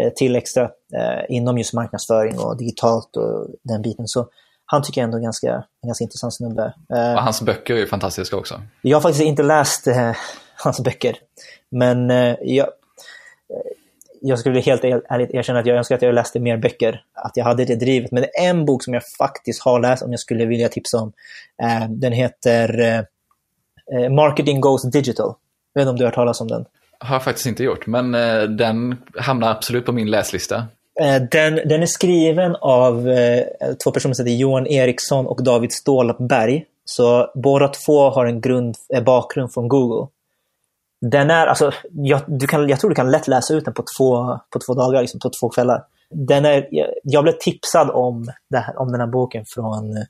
eh, 0.00 0.12
till 0.12 0.36
extra 0.36 0.62
eh, 0.94 1.24
inom 1.28 1.58
just 1.58 1.72
marknadsföring 1.72 2.38
och 2.38 2.56
digitalt 2.56 3.16
och 3.16 3.46
den 3.62 3.82
biten. 3.82 4.08
Så 4.08 4.28
han 4.66 4.82
tycker 4.82 5.00
jag 5.00 5.04
ändå 5.04 5.18
är 5.18 5.22
ganska, 5.22 5.54
en 5.82 5.86
ganska 5.86 6.04
intressant 6.04 6.34
snubbe. 6.34 6.74
Eh, 6.94 7.14
och 7.14 7.22
hans 7.22 7.42
böcker 7.42 7.74
är 7.74 7.86
fantastiska 7.86 8.36
också. 8.36 8.62
Jag 8.82 8.96
har 8.96 9.02
faktiskt 9.02 9.24
inte 9.24 9.42
läst 9.42 9.86
eh, 9.86 10.12
hans 10.56 10.80
böcker, 10.80 11.16
men 11.70 12.10
eh, 12.10 12.36
jag, 12.40 12.66
jag 14.20 14.38
skulle 14.38 14.60
helt 14.60 14.84
ärligt 14.84 15.30
erkänna 15.30 15.58
att 15.58 15.66
jag 15.66 15.76
önskar 15.76 15.94
att 15.96 16.02
jag 16.02 16.14
läste 16.14 16.40
mer 16.40 16.56
böcker, 16.56 17.04
att 17.12 17.36
jag 17.36 17.44
hade 17.44 17.64
det 17.64 17.76
drivet. 17.76 18.10
Men 18.10 18.22
det 18.22 18.38
är 18.38 18.50
en 18.50 18.64
bok 18.66 18.84
som 18.84 18.94
jag 18.94 19.02
faktiskt 19.18 19.62
har 19.62 19.80
läst, 19.80 20.02
om 20.02 20.10
jag 20.10 20.20
skulle 20.20 20.44
vilja 20.44 20.68
tipsa 20.68 20.98
om. 20.98 21.12
den 21.88 22.12
heter 22.12 22.80
eh, 22.80 23.04
Marketing 24.10 24.60
Goes 24.60 24.90
Digital. 24.90 25.34
Jag 25.72 25.80
vet 25.80 25.82
inte 25.82 25.90
om 25.90 25.96
du 25.96 26.04
har 26.04 26.08
hört 26.08 26.14
talas 26.14 26.40
om 26.40 26.48
den? 26.48 26.64
Har 26.98 27.14
jag 27.14 27.24
faktiskt 27.24 27.46
inte 27.46 27.64
gjort, 27.64 27.86
men 27.86 28.14
eh, 28.14 28.42
den 28.42 28.96
hamnar 29.18 29.50
absolut 29.50 29.86
på 29.86 29.92
min 29.92 30.10
läslista. 30.10 30.66
Eh, 31.00 31.22
den, 31.30 31.54
den 31.54 31.82
är 31.82 31.86
skriven 31.86 32.56
av 32.60 33.08
eh, 33.08 33.44
två 33.84 33.90
personer 33.90 34.14
som 34.14 34.26
heter 34.26 34.38
Johan 34.38 34.66
Eriksson 34.66 35.26
och 35.26 35.44
David 35.44 35.72
Stålberg. 35.72 36.64
Så 36.84 37.30
båda 37.34 37.68
två 37.68 38.10
har 38.10 38.26
en 38.26 38.40
grund, 38.40 38.76
eh, 38.94 39.02
bakgrund 39.02 39.52
från 39.52 39.68
Google. 39.68 40.08
Den 41.00 41.30
är, 41.30 41.46
alltså, 41.46 41.72
jag, 41.90 42.20
du 42.26 42.46
kan, 42.46 42.68
jag 42.68 42.80
tror 42.80 42.90
du 42.90 42.94
kan 42.94 43.10
lätt 43.10 43.28
läsa 43.28 43.54
ut 43.54 43.64
den 43.64 43.74
på 43.74 43.84
två, 43.98 44.38
på 44.50 44.58
två 44.58 44.74
dagar, 44.74 45.00
liksom, 45.00 45.20
på 45.20 45.30
två 45.40 45.48
kvällar. 45.48 45.82
Den 46.12 46.44
är, 46.44 46.68
jag, 47.02 47.24
blev 47.24 47.32
tipsad 47.32 47.90
om, 47.90 48.28
här, 48.54 48.78
om 48.78 48.92
den 48.92 49.00
här 49.00 49.06
boken 49.06 49.44
från 49.54 49.96
eh, 49.96 50.02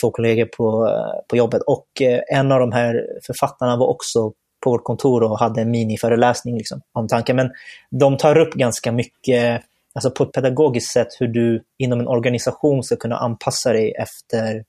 två 0.00 0.10
kollegor 0.10 0.44
på, 0.56 0.88
eh, 0.88 1.26
på 1.28 1.36
jobbet 1.36 1.62
och 1.62 1.86
eh, 2.02 2.20
en 2.28 2.52
av 2.52 2.60
de 2.60 2.72
här 2.72 3.06
författarna 3.26 3.76
var 3.76 3.86
också 3.86 4.32
på 4.64 4.70
vårt 4.70 4.84
kontor 4.84 5.22
och 5.22 5.38
hade 5.38 5.60
en 5.60 5.70
miniföreläsning 5.70 6.56
liksom, 6.56 6.80
om 6.92 7.08
tanken. 7.08 7.36
Men 7.36 7.50
de 7.90 8.16
tar 8.16 8.38
upp 8.38 8.54
ganska 8.54 8.92
mycket, 8.92 9.62
alltså 9.94 10.10
på 10.10 10.24
ett 10.24 10.32
pedagogiskt 10.32 10.92
sätt, 10.92 11.08
hur 11.20 11.28
du 11.28 11.62
inom 11.78 12.00
en 12.00 12.08
organisation 12.08 12.82
ska 12.82 12.96
kunna 12.96 13.16
anpassa 13.16 13.72
dig 13.72 13.94
efter 13.98 14.64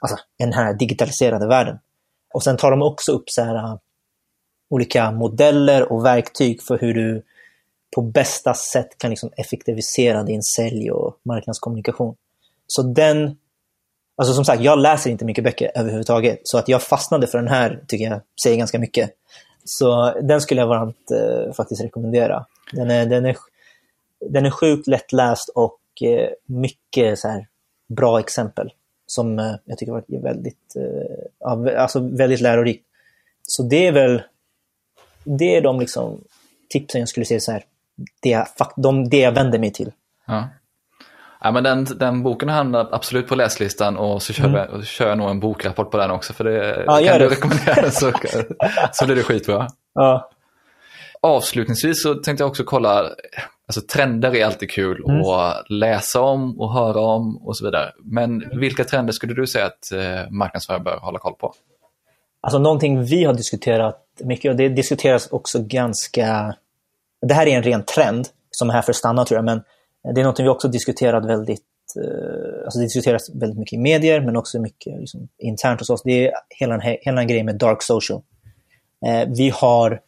alltså, 0.00 0.16
den 0.38 0.52
här 0.52 0.74
digitaliserade 0.74 1.46
världen. 1.46 1.78
Och 2.34 2.42
sen 2.42 2.56
tar 2.56 2.70
de 2.70 2.82
också 2.82 3.12
upp 3.12 3.24
så 3.26 3.42
här, 3.42 3.78
olika 4.70 5.10
modeller 5.10 5.92
och 5.92 6.04
verktyg 6.04 6.62
för 6.62 6.78
hur 6.78 6.94
du 6.94 7.22
på 7.94 8.02
bästa 8.02 8.54
sätt 8.54 8.98
kan 8.98 9.10
liksom 9.10 9.30
effektivisera 9.36 10.22
din 10.22 10.42
sälj 10.42 10.90
och 10.90 11.18
marknadskommunikation. 11.22 12.16
Så 12.66 12.82
den, 12.82 13.36
alltså 14.16 14.34
som 14.34 14.44
sagt, 14.44 14.62
jag 14.62 14.78
läser 14.78 15.10
inte 15.10 15.24
mycket 15.24 15.44
böcker 15.44 15.70
överhuvudtaget, 15.74 16.40
så 16.44 16.58
att 16.58 16.68
jag 16.68 16.82
fastnade 16.82 17.26
för 17.26 17.38
den 17.38 17.48
här 17.48 17.84
tycker 17.88 18.04
jag 18.04 18.20
säger 18.44 18.56
ganska 18.56 18.78
mycket. 18.78 19.10
Så 19.64 20.14
den 20.22 20.40
skulle 20.40 20.60
jag 20.60 20.68
varmt 20.68 21.10
eh, 21.10 21.52
faktiskt 21.52 21.84
rekommendera. 21.84 22.46
Den 22.72 22.90
är, 22.90 23.06
den, 23.06 23.26
är, 23.26 23.36
den 24.30 24.46
är 24.46 24.50
sjukt 24.50 24.86
lättläst 24.86 25.48
och 25.54 25.80
eh, 26.02 26.28
mycket 26.46 27.18
så 27.18 27.28
här, 27.28 27.48
bra 27.88 28.20
exempel 28.20 28.72
som 29.06 29.38
eh, 29.38 29.54
jag 29.64 29.78
tycker 29.78 29.92
var 29.92 30.22
väldigt, 30.22 30.76
eh, 30.76 31.80
alltså 31.82 32.00
väldigt 32.00 32.40
lärorikt. 32.40 32.86
Så 33.42 33.62
det 33.62 33.86
är 33.86 33.92
väl 33.92 34.22
det 35.24 35.56
är 35.56 35.60
de 35.60 35.80
liksom, 35.80 36.24
tipsen 36.68 36.98
jag 36.98 37.08
skulle 37.08 37.26
säga 37.26 37.40
så 37.40 37.52
här, 37.52 37.64
det, 38.22 38.46
de, 38.76 39.08
det 39.08 39.18
jag 39.20 39.32
vänder 39.32 39.58
mig 39.58 39.72
till. 39.72 39.92
Ja. 40.26 40.48
Ja, 41.40 41.50
men 41.50 41.64
den, 41.64 41.84
den 41.84 42.22
boken 42.22 42.48
hamnar 42.48 42.88
absolut 42.92 43.28
på 43.28 43.34
läslistan 43.34 43.96
och 43.96 44.22
så 44.22 44.32
kör, 44.32 44.44
mm. 44.44 44.56
jag, 44.72 44.86
kör 44.86 45.08
jag 45.08 45.18
nog 45.18 45.30
en 45.30 45.40
bokrapport 45.40 45.90
på 45.90 45.96
den 45.96 46.10
också. 46.10 46.32
För 46.32 46.44
det 46.44 46.84
ja, 46.86 47.00
kan 47.06 47.18
du 47.18 47.28
rekommendera 47.28 47.82
den 47.82 47.90
så, 47.92 48.12
så 48.92 49.06
blir 49.06 49.16
det 49.16 49.22
skitbra. 49.22 49.68
Ja. 49.94 50.30
Avslutningsvis 51.20 52.02
så 52.02 52.14
tänkte 52.14 52.42
jag 52.42 52.50
också 52.50 52.64
kolla, 52.64 53.10
alltså 53.66 53.80
trender 53.92 54.36
är 54.36 54.46
alltid 54.46 54.70
kul 54.70 55.04
mm. 55.08 55.20
att 55.20 55.70
läsa 55.70 56.20
om 56.20 56.60
och 56.60 56.72
höra 56.72 57.00
om 57.00 57.36
och 57.36 57.56
så 57.56 57.64
vidare. 57.64 57.92
Men 58.04 58.58
vilka 58.60 58.84
trender 58.84 59.12
skulle 59.12 59.34
du 59.34 59.46
säga 59.46 59.66
att 59.66 59.92
eh, 59.92 60.30
marknadsförare 60.30 60.80
bör 60.82 60.96
hålla 60.96 61.18
koll 61.18 61.34
på? 61.34 61.54
Alltså 62.40 62.58
någonting 62.58 63.04
vi 63.04 63.24
har 63.24 63.34
diskuterat 63.34 64.06
mycket 64.24 64.50
och 64.50 64.56
det 64.56 64.68
diskuteras 64.68 65.32
också 65.32 65.58
ganska... 65.62 66.54
Det 67.24 67.34
här 67.34 67.46
är 67.46 67.56
en 67.56 67.62
ren 67.62 67.84
trend 67.84 68.28
som 68.50 68.70
är 68.70 68.74
här 68.74 68.82
för 68.82 68.92
att 68.92 68.96
stanna 68.96 69.24
tror 69.24 69.38
jag, 69.38 69.44
men 69.44 69.62
det 70.14 70.20
är 70.20 70.24
något 70.24 70.40
vi 70.40 70.48
också 70.48 70.68
diskuterat 70.68 71.24
väldigt 71.24 71.62
eh, 71.96 72.64
Alltså 72.64 72.78
det 72.78 72.84
diskuteras 72.84 73.30
väldigt 73.34 73.58
mycket 73.58 73.72
i 73.72 73.78
medier 73.78 74.20
men 74.20 74.36
också 74.36 74.60
mycket 74.60 75.00
liksom, 75.00 75.28
internt 75.38 75.80
hos 75.80 75.90
oss. 75.90 76.02
Det 76.02 76.26
är 76.26 76.32
hela 76.48 76.76
den, 76.76 76.96
hela 77.00 77.20
en 77.20 77.26
grejen 77.26 77.46
med 77.46 77.58
dark 77.58 77.82
social. 77.82 78.22
Eh, 79.06 79.28
vi 79.36 79.50
har, 79.50 80.00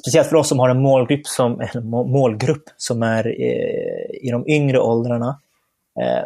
speciellt 0.00 0.28
för 0.28 0.36
oss 0.36 0.48
som 0.48 0.58
har 0.58 0.68
en 0.68 0.82
målgrupp 0.82 1.26
som, 1.26 1.60
en 1.74 1.90
målgrupp 1.90 2.64
som 2.76 3.02
är 3.02 3.26
eh, 3.26 4.26
i 4.26 4.30
de 4.30 4.48
yngre 4.48 4.80
åldrarna, 4.80 5.40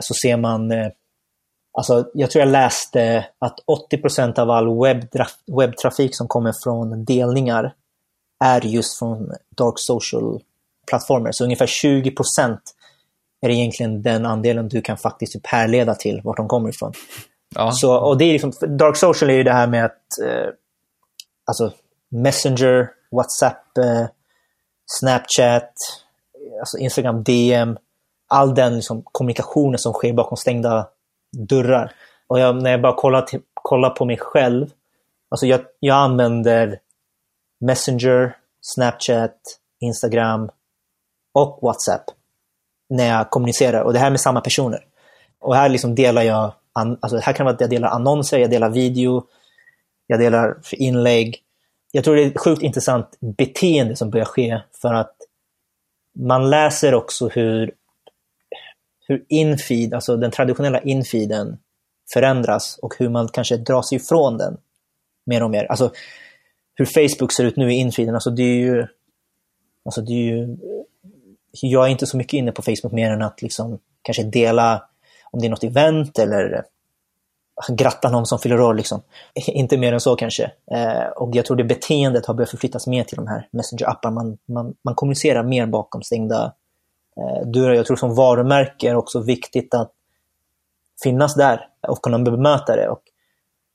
så 0.00 0.14
ser 0.14 0.36
man 0.36 0.72
Alltså, 1.74 2.10
jag 2.14 2.30
tror 2.30 2.40
jag 2.40 2.52
läste 2.52 3.26
att 3.38 3.58
80% 3.92 4.38
av 4.38 4.50
all 4.50 4.66
webbtrafik 5.58 6.16
som 6.16 6.28
kommer 6.28 6.52
från 6.64 7.04
delningar 7.04 7.74
är 8.42 8.60
just 8.60 8.98
från 8.98 9.32
dark 9.56 9.74
social-plattformar. 9.76 11.32
Så 11.32 11.44
ungefär 11.44 11.66
20% 11.66 12.58
är 13.40 13.50
egentligen 13.50 14.02
den 14.02 14.26
andelen 14.26 14.68
du 14.68 14.82
kan 14.82 14.96
faktiskt 14.96 15.32
typ 15.32 15.46
härleda 15.46 15.94
till 15.94 16.20
vart 16.24 16.36
de 16.36 16.48
kommer 16.48 16.68
ifrån. 16.68 16.92
Ja. 17.54 17.72
Så, 17.72 17.96
och 17.96 18.18
det 18.18 18.24
är 18.24 18.32
liksom, 18.32 18.52
dark 18.78 18.96
social 18.96 19.30
är 19.30 19.34
ju 19.34 19.42
det 19.42 19.52
här 19.52 19.66
med 19.66 19.84
att 19.84 20.18
eh, 20.22 20.48
alltså 21.44 21.72
Messenger, 22.10 22.90
WhatsApp, 23.10 23.78
eh, 23.78 24.06
Snapchat, 24.86 25.72
alltså 26.60 26.78
Instagram 26.78 27.22
DM, 27.22 27.76
all 28.28 28.54
den 28.54 28.74
liksom, 28.74 29.02
kommunikationen 29.04 29.78
som 29.78 29.92
sker 29.92 30.12
bakom 30.12 30.36
stängda 30.36 30.88
dörrar. 31.48 31.92
Och 32.26 32.38
jag, 32.38 32.62
när 32.62 32.70
jag 32.70 32.82
bara 32.82 32.94
kollar, 32.94 33.22
till, 33.22 33.40
kollar 33.54 33.90
på 33.90 34.04
mig 34.04 34.18
själv, 34.18 34.66
alltså 35.28 35.46
jag, 35.46 35.60
jag 35.80 35.96
använder 35.96 36.78
Messenger, 37.62 38.36
Snapchat, 38.60 39.36
Instagram 39.80 40.50
och 41.34 41.58
WhatsApp 41.62 42.04
när 42.88 43.08
jag 43.08 43.30
kommunicerar. 43.30 43.82
Och 43.82 43.92
det 43.92 43.98
här 43.98 44.10
med 44.10 44.20
samma 44.20 44.40
personer. 44.40 44.84
Och 45.38 45.56
här 45.56 45.68
liksom 45.68 45.94
delar 45.94 46.22
jag, 46.22 46.52
alltså 46.72 47.18
här 47.18 47.32
kan 47.32 47.46
vara 47.46 47.54
att 47.54 47.60
jag 47.60 47.70
delar 47.70 47.88
annonser, 47.88 48.38
jag 48.38 48.50
delar 48.50 48.70
video, 48.70 49.26
jag 50.06 50.20
delar 50.20 50.56
inlägg. 50.72 51.38
Jag 51.92 52.04
tror 52.04 52.16
det 52.16 52.22
är 52.22 52.26
ett 52.26 52.40
sjukt 52.40 52.62
intressant 52.62 53.16
beteende 53.20 53.96
som 53.96 54.10
börjar 54.10 54.24
ske 54.24 54.60
för 54.82 54.94
att 54.94 55.16
man 56.18 56.50
läser 56.50 56.94
också 56.94 57.28
hur 57.28 57.74
hur 59.06 59.24
infeed, 59.28 59.94
alltså 59.94 60.16
den 60.16 60.30
traditionella 60.30 60.80
infeeden 60.80 61.58
förändras 62.12 62.78
och 62.82 62.94
hur 62.98 63.08
man 63.08 63.28
kanske 63.28 63.56
drar 63.56 63.82
sig 63.82 63.96
ifrån 63.96 64.38
den 64.38 64.56
mer 65.26 65.42
och 65.42 65.50
mer. 65.50 65.64
Alltså 65.64 65.92
hur 66.74 66.84
Facebook 66.84 67.32
ser 67.32 67.44
ut 67.44 67.56
nu 67.56 67.72
i 67.72 67.74
infiden, 67.74 68.14
alltså 68.14 68.30
det 68.30 68.42
är 68.42 68.56
ju... 68.56 68.86
Alltså 69.84 70.00
det 70.00 70.12
är 70.12 70.24
ju 70.24 70.56
jag 71.50 71.86
är 71.86 71.90
inte 71.90 72.06
så 72.06 72.16
mycket 72.16 72.32
inne 72.32 72.52
på 72.52 72.62
Facebook 72.62 72.92
mer 72.92 73.10
än 73.10 73.22
att 73.22 73.42
liksom 73.42 73.78
kanske 74.02 74.22
dela 74.22 74.82
om 75.30 75.40
det 75.40 75.46
är 75.46 75.50
något 75.50 75.64
event 75.64 76.18
eller 76.18 76.64
alltså, 77.54 77.74
gratta 77.74 78.10
någon 78.10 78.26
som 78.26 78.38
fyller 78.38 78.60
år. 78.60 78.74
Liksom. 78.74 79.02
Inte 79.46 79.78
mer 79.78 79.92
än 79.92 80.00
så 80.00 80.16
kanske. 80.16 80.52
Eh, 80.70 81.06
och 81.16 81.36
jag 81.36 81.44
tror 81.44 81.56
det 81.56 81.64
beteendet 81.64 82.26
har 82.26 82.34
börjat 82.34 82.50
förflyttas 82.50 82.86
mer 82.86 83.04
till 83.04 83.16
de 83.16 83.26
här 83.26 83.48
Messenger 83.50 83.90
apparna. 83.90 84.14
Man, 84.14 84.38
man, 84.46 84.74
man 84.84 84.94
kommunicerar 84.94 85.42
mer 85.42 85.66
bakom 85.66 86.02
stängda 86.02 86.52
Eh, 87.16 87.46
dörrar. 87.46 87.74
jag 87.74 87.86
tror 87.86 87.96
som 87.96 88.14
varumärke 88.14 88.90
är 88.90 88.96
också 88.96 89.20
viktigt 89.20 89.74
att 89.74 89.92
finnas 91.02 91.34
där 91.34 91.68
och 91.88 92.02
kunna 92.02 92.18
bemöta 92.18 92.76
det. 92.76 92.88
Och 92.88 93.02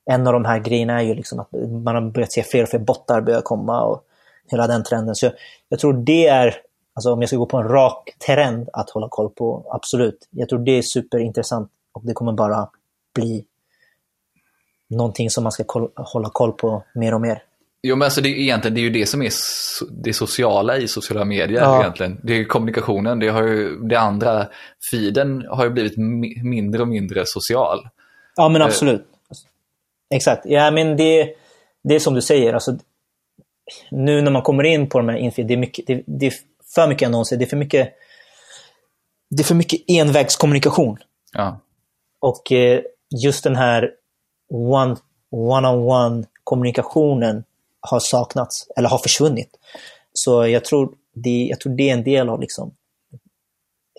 en 0.08 0.28
av 0.28 0.34
de 0.34 0.46
här 0.46 0.60
grejerna 0.60 1.02
är 1.02 1.06
ju 1.06 1.16
liksom 1.16 1.40
att 1.40 1.52
man 1.84 1.96
har 1.96 2.02
börjat 2.02 2.32
se 2.32 2.44
fler 2.44 2.64
och 2.64 2.70
fler 2.70 2.80
bottar 2.80 3.22
börja 3.22 3.42
komma 3.42 3.82
och 3.82 4.04
hela 4.52 4.68
den 4.68 4.84
trenden. 4.84 5.16
Så 5.16 5.26
jag, 5.26 5.34
jag 5.70 5.80
tror 5.80 5.94
det 5.94 6.28
är, 6.28 6.56
alltså 6.94 7.14
om 7.14 7.22
jag 7.22 7.30
ska 7.30 7.38
gå 7.38 7.46
på 7.46 7.58
en 7.58 7.68
rak 7.68 8.10
trend 8.28 8.70
att 8.74 8.90
hålla 8.90 9.08
koll 9.10 9.30
på, 9.30 9.66
absolut. 9.70 10.28
Jag 10.32 10.50
tror 10.50 10.60
det 10.60 10.78
är 10.78 10.82
superintressant 10.82 11.72
och 11.94 12.02
det 12.06 12.14
kommer 12.14 12.32
bara 12.32 12.70
bli 13.16 13.46
någonting 14.90 15.30
som 15.30 15.44
man 15.44 15.52
ska 15.52 15.64
koll, 15.64 15.90
hålla 15.96 16.30
koll 16.30 16.52
på 16.54 16.84
mer 16.96 17.14
och 17.14 17.22
mer. 17.22 17.44
Jo 17.82 17.96
men 17.96 18.06
alltså 18.06 18.22
det 18.22 18.30
är, 18.30 18.34
egentligen, 18.34 18.76
det 18.76 18.82
är 18.82 18.84
ju 18.84 18.90
det 18.90 19.06
som 19.06 19.22
är 19.22 19.30
so 19.32 19.86
det 19.92 20.14
sociala 20.14 20.78
i 20.78 20.88
sociala 20.88 21.26
medier 21.26 21.62
ja. 21.62 21.82
egentligen. 21.82 22.20
Det 22.24 22.34
är 22.34 22.46
kommunikationen, 22.46 23.20
det, 23.20 23.28
har 23.28 23.44
ju, 23.44 23.80
det 23.80 23.96
andra, 23.96 24.48
feeden 24.92 25.46
har 25.50 25.64
ju 25.64 25.70
blivit 25.70 25.98
mindre 26.44 26.82
och 26.82 26.88
mindre 26.88 27.24
social. 27.26 27.88
Ja 28.36 28.50
men 28.50 28.62
absolut. 28.62 29.06
Exakt, 30.16 30.46
ja 30.46 30.72
men 30.72 30.98
det, 30.98 31.36
det 31.84 31.96
är 31.96 32.00
som 32.00 32.14
du 32.14 32.22
säger, 32.22 32.54
alltså, 32.54 32.78
nu 33.92 34.22
när 34.22 34.32
man 34.32 34.42
kommer 34.42 34.64
in 34.64 34.90
på 34.90 34.98
de 34.98 35.10
här 35.10 35.18
infeed, 35.18 35.48
det 35.48 35.54
är, 35.54 35.58
mycket, 35.58 35.88
det, 35.88 36.04
det 36.06 36.26
är 36.26 36.34
för 36.76 36.88
mycket 36.88 37.06
annonser, 37.06 37.38
det 37.38 37.46
är 37.46 37.50
för 37.50 37.58
mycket, 37.58 37.94
det 39.30 39.44
är 39.44 39.46
för 39.46 39.56
mycket 39.56 39.82
envägskommunikation. 39.88 40.98
Ja. 41.34 41.60
Och 42.20 42.52
eh, 42.52 42.82
just 43.24 43.44
den 43.44 43.56
här 43.56 43.92
one, 44.54 44.96
one-on-one 45.32 46.26
kommunikationen 46.44 47.44
har 47.80 48.00
saknats 48.00 48.68
eller 48.78 48.90
har 48.90 48.98
försvunnit. 48.98 49.50
Så 50.14 50.48
jag 50.48 50.66
tror 50.66 50.94
det, 51.14 51.48
jag 51.50 51.60
tror 51.60 51.76
det 51.76 51.90
är 51.90 51.94
en 51.94 52.04
del 52.04 52.30
av 52.30 52.42
liksom 52.42 52.76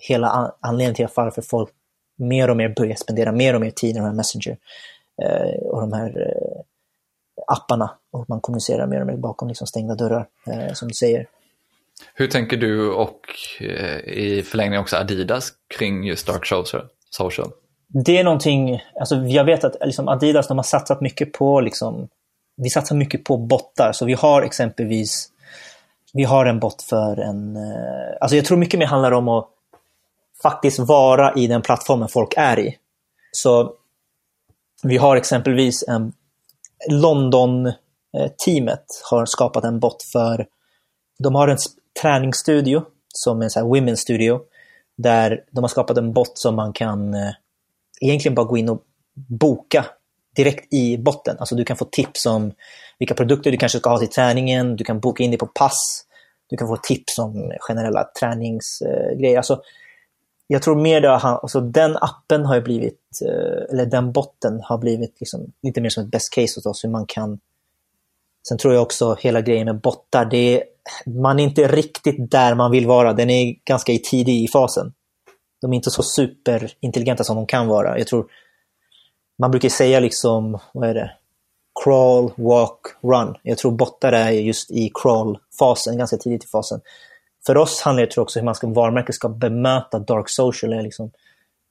hela 0.07 0.53
anledningen 0.59 0.95
till 0.95 1.07
varför 1.15 1.41
folk 1.41 1.69
mer 2.17 2.49
och 2.49 2.57
mer 2.57 2.69
börjar 2.69 2.95
spendera 2.95 3.31
mer 3.31 3.53
och 3.53 3.61
mer 3.61 3.71
tid 3.71 3.97
i 3.97 4.01
Messenger 4.01 4.57
och 5.65 5.81
de 5.81 5.93
här 5.93 6.09
eh, 6.09 6.61
apparna 7.47 7.91
och 8.11 8.29
man 8.29 8.41
kommunicerar 8.41 8.83
och 8.83 8.89
mer 8.89 9.17
bakom 9.17 9.47
liksom 9.47 9.67
stängda 9.67 9.95
dörrar, 9.95 10.27
eh, 10.47 10.73
som 10.73 10.87
du 10.87 10.93
säger. 10.93 11.27
Hur 12.13 12.27
tänker 12.27 12.57
du 12.57 12.91
och 12.91 13.19
eh, 13.59 13.99
i 13.99 14.43
förlängningen 14.45 14.81
också 14.81 14.97
Adidas 14.97 15.51
kring 15.77 16.03
just 16.03 16.27
dark 16.27 16.45
social? 17.09 17.51
Det 17.87 18.17
är 18.17 18.23
någonting, 18.23 18.83
alltså 18.99 19.15
jag 19.15 19.45
vet 19.45 19.63
att 19.63 19.75
liksom 19.81 20.07
Adidas 20.07 20.47
de 20.47 20.57
har 20.57 20.63
satsat 20.63 21.01
mycket 21.01 21.33
på 21.33 21.61
liksom 21.61 22.09
vi 22.61 22.69
satsar 22.69 22.95
mycket 22.95 23.23
på 23.23 23.37
bottar. 23.37 23.91
Så 23.91 24.05
vi 24.05 24.13
har 24.13 24.41
exempelvis, 24.41 25.29
vi 26.13 26.23
har 26.23 26.45
en 26.45 26.59
bot 26.59 26.81
för 26.81 27.19
en, 27.19 27.55
eh, 27.55 28.17
alltså 28.21 28.35
jag 28.35 28.45
tror 28.45 28.57
mycket 28.57 28.79
mer 28.79 28.85
handlar 28.85 29.11
om 29.11 29.27
att 29.27 29.49
faktiskt 30.41 30.79
vara 30.79 31.33
i 31.33 31.47
den 31.47 31.61
plattformen 31.61 32.07
folk 32.07 32.33
är 32.37 32.59
i. 32.59 32.77
Så 33.31 33.73
vi 34.83 34.97
har 34.97 35.15
exempelvis 35.15 35.83
en 35.87 36.13
London-teamet 36.89 38.85
har 39.11 39.25
skapat 39.25 39.63
en 39.63 39.79
bot 39.79 40.03
för, 40.03 40.47
de 41.19 41.35
har 41.35 41.47
en 41.47 41.57
träningsstudio 42.01 42.83
som 43.13 43.39
är 43.39 43.43
en 43.43 43.49
sån 43.49 43.75
women's 43.75 43.95
studio 43.95 44.39
där 44.97 45.43
de 45.51 45.63
har 45.63 45.67
skapat 45.67 45.97
en 45.97 46.13
bot 46.13 46.37
som 46.37 46.55
man 46.55 46.73
kan 46.73 47.13
eh, 47.13 47.31
egentligen 48.01 48.35
bara 48.35 48.45
gå 48.45 48.57
in 48.57 48.69
och 48.69 48.83
boka 49.13 49.85
direkt 50.35 50.73
i 50.73 50.97
botten. 50.97 51.35
Alltså 51.39 51.55
du 51.55 51.65
kan 51.65 51.77
få 51.77 51.85
tips 51.85 52.25
om 52.25 52.51
vilka 52.99 53.13
produkter 53.13 53.51
du 53.51 53.57
kanske 53.57 53.79
ska 53.79 53.89
ha 53.89 53.99
till 53.99 54.09
träningen, 54.09 54.75
du 54.75 54.83
kan 54.83 54.99
boka 54.99 55.23
in 55.23 55.31
dig 55.31 55.37
på 55.37 55.47
pass, 55.47 56.05
du 56.49 56.57
kan 56.57 56.67
få 56.67 56.77
tips 56.77 57.19
om 57.19 57.51
generella 57.59 58.03
träningsgrejer. 58.19 59.33
Eh, 59.33 59.37
alltså, 59.37 59.61
jag 60.51 60.61
tror 60.61 60.75
mer 60.75 61.01
det 61.01 61.07
har, 61.07 61.37
alltså 61.37 61.61
den 61.61 61.97
appen 61.97 62.45
har 62.45 62.61
blivit, 62.61 62.99
eh, 63.25 63.71
eller 63.71 63.85
den 63.85 64.11
botten 64.11 64.61
har 64.63 64.77
blivit 64.77 65.19
liksom 65.19 65.51
lite 65.63 65.81
mer 65.81 65.89
som 65.89 66.03
ett 66.03 66.11
best 66.11 66.33
case 66.33 66.53
hos 66.57 66.65
oss, 66.65 66.83
hur 66.83 66.89
man 66.89 67.05
kan 67.05 67.39
Sen 68.47 68.57
tror 68.57 68.73
jag 68.73 68.83
också 68.83 69.15
hela 69.19 69.41
grejen 69.41 69.65
med 69.65 69.81
bottar, 69.81 70.25
det 70.25 70.37
är, 70.37 70.63
man 71.05 71.39
är 71.39 71.43
inte 71.43 71.67
riktigt 71.67 72.31
där 72.31 72.55
man 72.55 72.71
vill 72.71 72.87
vara. 72.87 73.13
Den 73.13 73.29
är 73.29 73.55
ganska 73.65 73.93
tidig 74.03 74.43
i 74.43 74.47
fasen. 74.47 74.93
De 75.61 75.73
är 75.73 75.75
inte 75.75 75.91
så 75.91 76.03
superintelligenta 76.03 77.23
som 77.23 77.35
de 77.35 77.45
kan 77.45 77.67
vara. 77.67 77.97
Jag 77.97 78.07
tror 78.07 78.25
man 79.37 79.51
brukar 79.51 79.69
säga 79.69 79.99
liksom, 79.99 80.59
vad 80.73 80.89
är 80.89 80.93
det? 80.93 81.11
Crawl, 81.83 82.31
walk, 82.35 82.79
run. 83.01 83.35
Jag 83.43 83.57
tror 83.57 83.71
bottar 83.71 84.11
är 84.11 84.29
just 84.29 84.71
i 84.71 84.91
crawl-fasen, 84.93 85.97
ganska 85.97 86.17
tidigt 86.17 86.43
i 86.43 86.47
fasen. 86.47 86.81
För 87.45 87.57
oss 87.57 87.81
handlar 87.81 88.05
det 88.05 88.17
också 88.17 88.39
om 88.39 88.41
hur 88.41 88.45
man 88.45 88.55
ska, 88.55 88.67
varumärket 88.67 89.15
ska 89.15 89.29
bemöta 89.29 89.99
dark 89.99 90.29
social. 90.29 90.83
Liksom, 90.83 91.11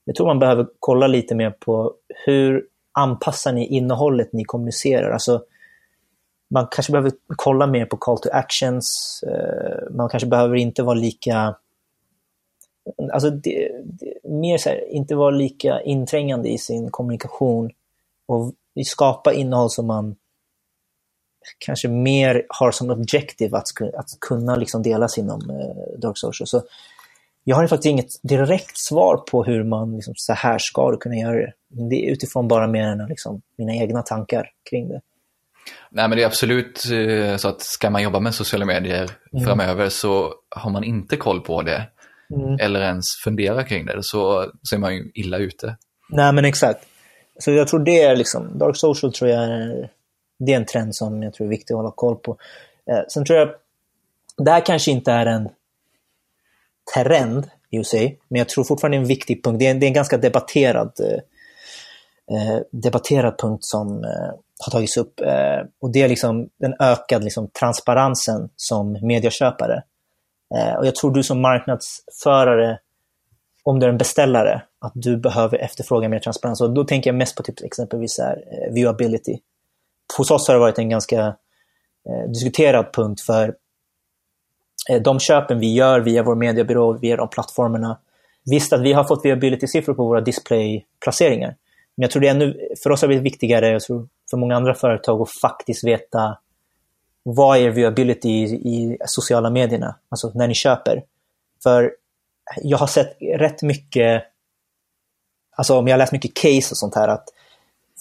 jag 0.04 0.16
tror 0.16 0.26
man 0.26 0.38
behöver 0.38 0.66
kolla 0.78 1.06
lite 1.06 1.34
mer 1.34 1.50
på 1.50 1.94
hur 2.26 2.64
anpassar 2.92 3.52
ni 3.52 3.66
innehållet 3.66 4.32
ni 4.32 4.44
kommunicerar? 4.44 5.10
Alltså, 5.10 5.42
man 6.50 6.66
kanske 6.70 6.92
behöver 6.92 7.12
kolla 7.26 7.66
mer 7.66 7.86
på 7.86 7.96
call 7.96 8.18
to 8.18 8.28
actions. 8.32 9.20
Eh, 9.26 9.90
man 9.96 10.08
kanske 10.08 10.26
behöver 10.26 10.56
inte 10.56 10.82
vara 10.82 10.94
lika 10.94 11.54
alltså 13.12 13.30
det, 13.30 13.70
det, 13.84 14.14
mer 14.30 14.58
så 14.58 14.68
här, 14.68 14.92
inte 14.92 15.14
vara 15.14 15.30
lika 15.30 15.80
inträngande 15.80 16.48
i 16.48 16.58
sin 16.58 16.90
kommunikation 16.90 17.70
och 18.26 18.52
skapa 18.86 19.32
innehåll 19.32 19.70
som 19.70 19.86
man 19.86 20.16
kanske 21.58 21.88
mer 21.88 22.42
har 22.48 22.70
som 22.70 22.90
objektiv 22.90 23.54
att, 23.54 23.66
att 23.94 24.08
kunna 24.20 24.56
liksom 24.56 24.82
delas 24.82 25.18
inom 25.18 25.50
eh, 25.50 26.00
Dark 26.00 26.18
Social. 26.18 26.46
Så 26.46 26.62
jag 27.44 27.56
har 27.56 27.66
faktiskt 27.66 27.90
inget 27.90 28.22
direkt 28.22 28.78
svar 28.78 29.16
på 29.16 29.44
hur 29.44 29.64
man 29.64 29.94
liksom, 29.94 30.14
så 30.16 30.32
här 30.32 30.58
ska 30.58 30.96
kunna 30.96 31.16
göra 31.16 31.36
det. 31.36 31.52
Det 31.68 32.06
är 32.06 32.12
utifrån 32.12 32.48
bara 32.48 32.66
mer 32.66 32.82
än 32.82 33.08
liksom, 33.08 33.42
mina 33.58 33.74
egna 33.74 34.02
tankar 34.02 34.50
kring 34.70 34.88
det. 34.88 35.00
Nej 35.90 36.08
men 36.08 36.18
det 36.18 36.22
är 36.22 36.26
absolut 36.26 36.84
eh, 36.92 37.36
så 37.36 37.48
att 37.48 37.62
ska 37.62 37.90
man 37.90 38.02
jobba 38.02 38.20
med 38.20 38.34
sociala 38.34 38.64
medier 38.64 39.10
mm. 39.32 39.44
framöver 39.44 39.88
så 39.88 40.34
har 40.50 40.70
man 40.70 40.84
inte 40.84 41.16
koll 41.16 41.40
på 41.40 41.62
det 41.62 41.88
mm. 42.34 42.56
eller 42.60 42.80
ens 42.80 43.04
fundera 43.24 43.64
kring 43.64 43.86
det 43.86 43.98
så, 44.00 44.50
så 44.62 44.74
är 44.74 44.78
man 44.78 44.94
ju 44.94 45.10
illa 45.14 45.38
ute. 45.38 45.76
Nej 46.10 46.32
men 46.32 46.44
exakt. 46.44 46.86
Så 47.38 47.50
jag 47.50 47.68
tror 47.68 47.84
det 47.84 48.02
är 48.02 48.16
liksom, 48.16 48.58
dark 48.58 48.76
social 48.76 49.12
tror 49.12 49.30
jag 49.30 49.44
är, 49.44 49.90
det 50.38 50.52
är 50.52 50.56
en 50.56 50.66
trend 50.66 50.94
som 50.94 51.22
jag 51.22 51.34
tror 51.34 51.46
är 51.46 51.50
viktig 51.50 51.74
att 51.74 51.78
hålla 51.78 51.90
koll 51.90 52.16
på. 52.16 52.36
Eh, 52.90 53.00
sen 53.08 53.24
tror 53.24 53.38
jag, 53.38 53.48
det 54.36 54.50
här 54.50 54.60
kanske 54.60 54.90
inte 54.90 55.12
är 55.12 55.26
en 55.26 55.48
trend 56.94 57.50
i 57.70 57.84
sig, 57.84 58.18
men 58.28 58.38
jag 58.38 58.48
tror 58.48 58.64
fortfarande 58.64 58.96
det 58.96 59.00
är 59.00 59.02
en 59.02 59.08
viktig 59.08 59.44
punkt. 59.44 59.58
Det 59.58 59.66
är, 59.66 59.74
det 59.74 59.86
är 59.86 59.88
en 59.88 59.94
ganska 59.94 60.18
debatterad, 60.18 60.92
eh, 61.00 62.36
eh, 62.36 62.60
debatterad 62.70 63.38
punkt 63.38 63.64
som 63.64 64.04
eh, 64.04 64.30
har 64.64 64.70
tagits 64.70 64.96
upp. 64.96 65.20
Eh, 65.20 65.66
och 65.80 65.92
det 65.92 66.02
är 66.02 66.08
liksom 66.08 66.48
den 66.60 66.74
ökade 66.80 67.24
liksom, 67.24 67.48
transparensen 67.48 68.48
som 68.56 68.98
medieköpare. 69.02 69.82
Eh, 70.54 70.74
och 70.74 70.86
jag 70.86 70.94
tror 70.94 71.14
du 71.14 71.22
som 71.22 71.40
marknadsförare, 71.40 72.78
om 73.62 73.80
du 73.80 73.86
är 73.86 73.90
en 73.90 73.98
beställare, 73.98 74.62
att 74.80 74.92
du 74.94 75.16
behöver 75.16 75.58
efterfråga 75.58 76.08
mer 76.08 76.18
transparens. 76.18 76.60
Och 76.60 76.74
då 76.74 76.84
tänker 76.84 77.10
jag 77.10 77.16
mest 77.16 77.36
på 77.36 77.42
typ 77.42 77.62
exempelvis 77.62 78.18
här, 78.18 78.44
eh, 78.52 78.72
viewability. 78.72 79.38
Hos 80.16 80.30
oss 80.30 80.48
har 80.48 80.54
det 80.54 80.60
varit 80.60 80.78
en 80.78 80.88
ganska 80.88 81.26
eh, 82.08 82.30
diskuterad 82.32 82.92
punkt 82.92 83.20
för 83.20 83.54
eh, 84.90 85.02
de 85.02 85.20
köpen 85.20 85.58
vi 85.58 85.74
gör 85.74 86.00
via 86.00 86.22
vår 86.22 86.34
mediebyrå, 86.34 86.92
via 86.92 87.16
de 87.16 87.28
plattformarna. 87.28 87.98
Visst 88.44 88.72
att 88.72 88.80
vi 88.80 88.92
har 88.92 89.04
fått 89.04 89.24
viability-siffror 89.24 89.94
på 89.94 90.04
våra 90.04 90.20
displayplaceringar. 90.20 91.56
Men 91.94 92.02
jag 92.02 92.10
tror 92.10 92.20
det 92.20 92.28
är 92.28 92.34
ännu, 92.34 92.68
för 92.82 92.90
oss 92.90 93.00
har 93.00 93.08
det 93.08 93.14
blivit 93.14 93.32
viktigare, 93.32 93.68
jag 93.68 93.82
tror 93.82 94.08
för 94.30 94.36
många 94.36 94.56
andra 94.56 94.74
företag, 94.74 95.20
att 95.20 95.30
faktiskt 95.30 95.84
veta 95.84 96.38
vad 97.22 97.58
är 97.58 97.70
viability 97.70 98.28
i, 98.28 98.44
i 98.44 98.98
sociala 99.06 99.50
medierna, 99.50 99.96
alltså 100.08 100.32
när 100.34 100.48
ni 100.48 100.54
köper. 100.54 101.02
För 101.62 101.92
jag 102.56 102.78
har 102.78 102.86
sett 102.86 103.16
rätt 103.20 103.62
mycket, 103.62 104.22
alltså 105.56 105.78
om 105.78 105.88
jag 105.88 105.94
har 105.94 105.98
läst 105.98 106.12
mycket 106.12 106.34
case 106.34 106.72
och 106.72 106.78
sånt 106.78 106.94
här, 106.94 107.08
att 107.08 107.24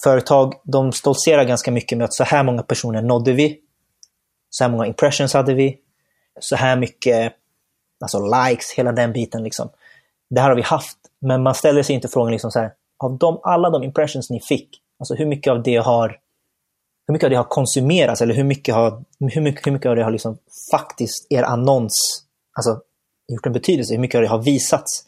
företag 0.02 0.54
de 0.64 0.92
stoltserar 0.92 1.44
ganska 1.44 1.70
mycket 1.70 1.98
med 1.98 2.04
att 2.04 2.14
så 2.14 2.24
här 2.24 2.44
många 2.44 2.62
personer 2.62 3.02
nådde 3.02 3.32
vi, 3.32 3.58
så 4.50 4.64
här 4.64 4.70
många 4.70 4.86
impressions 4.86 5.34
hade 5.34 5.54
vi, 5.54 5.78
så 6.40 6.56
här 6.56 6.76
mycket 6.76 7.32
alltså 8.00 8.18
likes, 8.18 8.72
hela 8.76 8.92
den 8.92 9.12
biten. 9.12 9.42
Liksom. 9.42 9.68
Det 10.30 10.40
här 10.40 10.48
har 10.48 10.56
vi 10.56 10.62
haft, 10.62 10.98
men 11.20 11.42
man 11.42 11.54
ställer 11.54 11.82
sig 11.82 11.94
inte 11.94 12.08
frågan 12.08 12.32
liksom 12.32 12.50
så 12.50 12.58
här, 12.58 12.72
av 12.98 13.18
de, 13.18 13.40
alla 13.42 13.70
de 13.70 13.82
impressions 13.82 14.30
ni 14.30 14.40
fick, 14.40 14.68
alltså 14.98 15.14
hur 15.14 15.26
mycket 15.26 15.50
av 15.50 15.62
det 15.62 15.76
har 15.76 16.20
hur 17.08 17.12
mycket 17.12 17.26
av 17.26 17.30
det 17.30 17.36
har 17.36 17.44
konsumerats 17.44 18.22
eller 18.22 18.34
hur 18.34 18.44
mycket, 18.44 18.74
har, 18.74 19.04
hur 19.18 19.40
mycket, 19.40 19.66
hur 19.66 19.72
mycket 19.72 19.88
av 19.88 19.96
det 19.96 20.04
har 20.04 20.10
liksom 20.10 20.38
faktiskt 20.70 21.26
er 21.30 21.42
annons 21.42 22.24
alltså, 22.56 22.80
gjort 23.28 23.46
en 23.46 23.52
betydelse? 23.52 23.94
Hur 23.94 24.00
mycket 24.00 24.18
av 24.18 24.22
det 24.22 24.28
har 24.28 24.42
visats? 24.42 25.07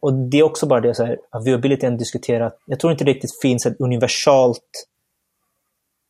Och 0.00 0.14
det 0.14 0.38
är 0.38 0.42
också 0.42 0.66
bara 0.66 0.80
det, 0.80 0.94
så 0.94 1.04
här, 1.04 1.18
viability 1.44 1.86
är 1.86 1.90
diskuterat. 1.90 2.58
Jag 2.66 2.80
tror 2.80 2.92
inte 2.92 3.04
det 3.04 3.10
riktigt 3.10 3.40
finns 3.42 3.66
ett 3.66 3.80
universalt, 3.80 4.86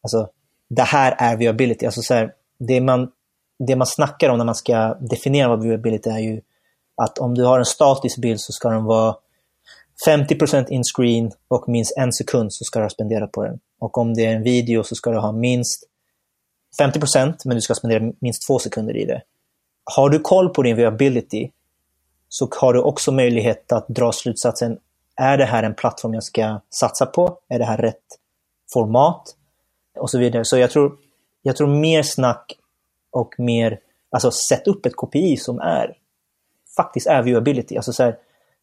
alltså 0.02 0.28
det 0.68 0.82
här 0.82 1.16
är 1.18 1.36
viability. 1.36 1.86
Alltså 1.86 2.02
så 2.02 2.14
här, 2.14 2.32
det, 2.58 2.80
man, 2.80 3.10
det 3.58 3.76
man 3.76 3.86
snackar 3.86 4.28
om 4.28 4.38
när 4.38 4.44
man 4.44 4.54
ska 4.54 4.94
definiera 4.94 5.48
vad 5.48 5.62
viability 5.62 6.10
är 6.10 6.18
ju 6.18 6.40
att 7.02 7.18
om 7.18 7.34
du 7.34 7.44
har 7.44 7.58
en 7.58 7.64
statisk 7.64 8.18
bild 8.18 8.40
så 8.40 8.52
ska 8.52 8.68
den 8.68 8.84
vara 8.84 9.16
50% 10.06 10.68
in-screen 10.68 11.30
och 11.48 11.68
minst 11.68 11.96
en 11.96 12.12
sekund 12.12 12.52
så 12.52 12.64
ska 12.64 12.78
du 12.78 12.84
ha 12.84 12.90
spenderat 12.90 13.32
på 13.32 13.44
den. 13.44 13.58
Och 13.78 13.98
om 13.98 14.14
det 14.14 14.26
är 14.26 14.36
en 14.36 14.42
video 14.42 14.82
så 14.82 14.94
ska 14.94 15.10
du 15.10 15.18
ha 15.18 15.32
minst 15.32 15.84
50% 16.80 17.34
men 17.44 17.54
du 17.54 17.60
ska 17.60 17.74
spendera 17.74 18.12
minst 18.20 18.46
två 18.46 18.58
sekunder 18.58 18.96
i 18.96 19.04
det. 19.04 19.22
Har 19.96 20.10
du 20.10 20.18
koll 20.18 20.48
på 20.48 20.62
din 20.62 20.76
viability 20.76 21.50
så 22.28 22.48
har 22.60 22.72
du 22.72 22.80
också 22.80 23.12
möjlighet 23.12 23.72
att 23.72 23.88
dra 23.88 24.12
slutsatsen, 24.12 24.78
är 25.16 25.38
det 25.38 25.44
här 25.44 25.62
en 25.62 25.74
plattform 25.74 26.14
jag 26.14 26.24
ska 26.24 26.60
satsa 26.70 27.06
på? 27.06 27.38
Är 27.48 27.58
det 27.58 27.64
här 27.64 27.78
rätt 27.78 28.04
format? 28.72 29.36
Och 29.98 30.10
så 30.10 30.18
vidare. 30.18 30.44
Så 30.44 30.58
jag 30.58 30.70
tror, 30.70 30.96
jag 31.42 31.56
tror 31.56 31.68
mer 31.68 32.02
snack 32.02 32.52
och 33.10 33.34
mer, 33.38 33.80
alltså 34.10 34.30
sätt 34.30 34.66
upp 34.66 34.86
ett 34.86 34.96
KPI 34.96 35.36
som 35.36 35.60
är 35.60 35.96
faktiskt 36.76 37.06
är 37.06 37.22
viewability. 37.22 37.76
Alltså 37.76 37.92
så 37.92 38.02
här, 38.02 38.16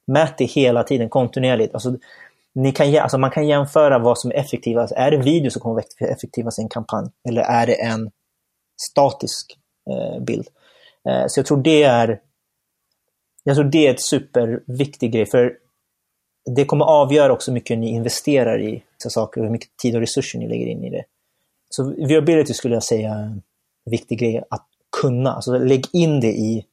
Mät 0.07 0.37
det 0.37 0.45
hela 0.45 0.83
tiden 0.83 1.09
kontinuerligt. 1.09 1.73
Alltså, 1.73 1.97
ni 2.53 2.71
kan, 2.71 2.97
alltså 2.97 3.17
man 3.17 3.31
kan 3.31 3.47
jämföra 3.47 3.99
vad 3.99 4.19
som 4.19 4.31
är 4.31 4.35
effektivast. 4.35 4.93
Är 4.95 5.11
det 5.11 5.17
video 5.17 5.51
som 5.51 5.61
kommer 5.61 5.75
vara 5.75 6.11
effektivast 6.11 6.59
i 6.59 6.61
en 6.61 6.69
kampanj? 6.69 7.09
Eller 7.27 7.41
är 7.41 7.67
det 7.67 7.81
en 7.81 8.11
statisk 8.89 9.57
eh, 9.89 10.23
bild? 10.23 10.47
Eh, 11.09 11.23
så 11.27 11.39
jag 11.39 11.45
tror 11.45 11.57
det 11.57 11.83
är 11.83 12.21
jag 13.47 13.55
tror 13.55 13.65
det 13.65 13.87
är 13.87 13.93
ett 13.93 14.01
superviktig 14.01 15.13
grej. 15.13 15.25
För 15.25 15.57
det 16.55 16.65
kommer 16.65 16.85
avgöra 16.85 17.33
också 17.33 17.51
hur 17.51 17.53
mycket 17.53 17.77
ni 17.77 17.89
investerar 17.89 18.61
i 18.61 18.83
så 18.97 19.09
saker 19.09 19.41
och 19.41 19.45
hur 19.45 19.51
mycket 19.51 19.77
tid 19.77 19.95
och 19.95 20.01
resurser 20.01 20.39
ni 20.39 20.47
lägger 20.47 20.65
in 20.65 20.83
i 20.83 20.89
det. 20.89 21.03
Så 21.69 21.93
viability 22.07 22.53
skulle 22.53 22.73
jag 22.73 22.83
säga 22.83 23.13
är 23.13 23.23
en 23.23 23.41
viktig 23.85 24.19
grej 24.19 24.43
att 24.49 24.67
kunna. 25.01 25.31
Alltså 25.31 25.57
lägg 25.57 25.85
in 25.93 26.19
det 26.19 26.27
i, 26.27 26.65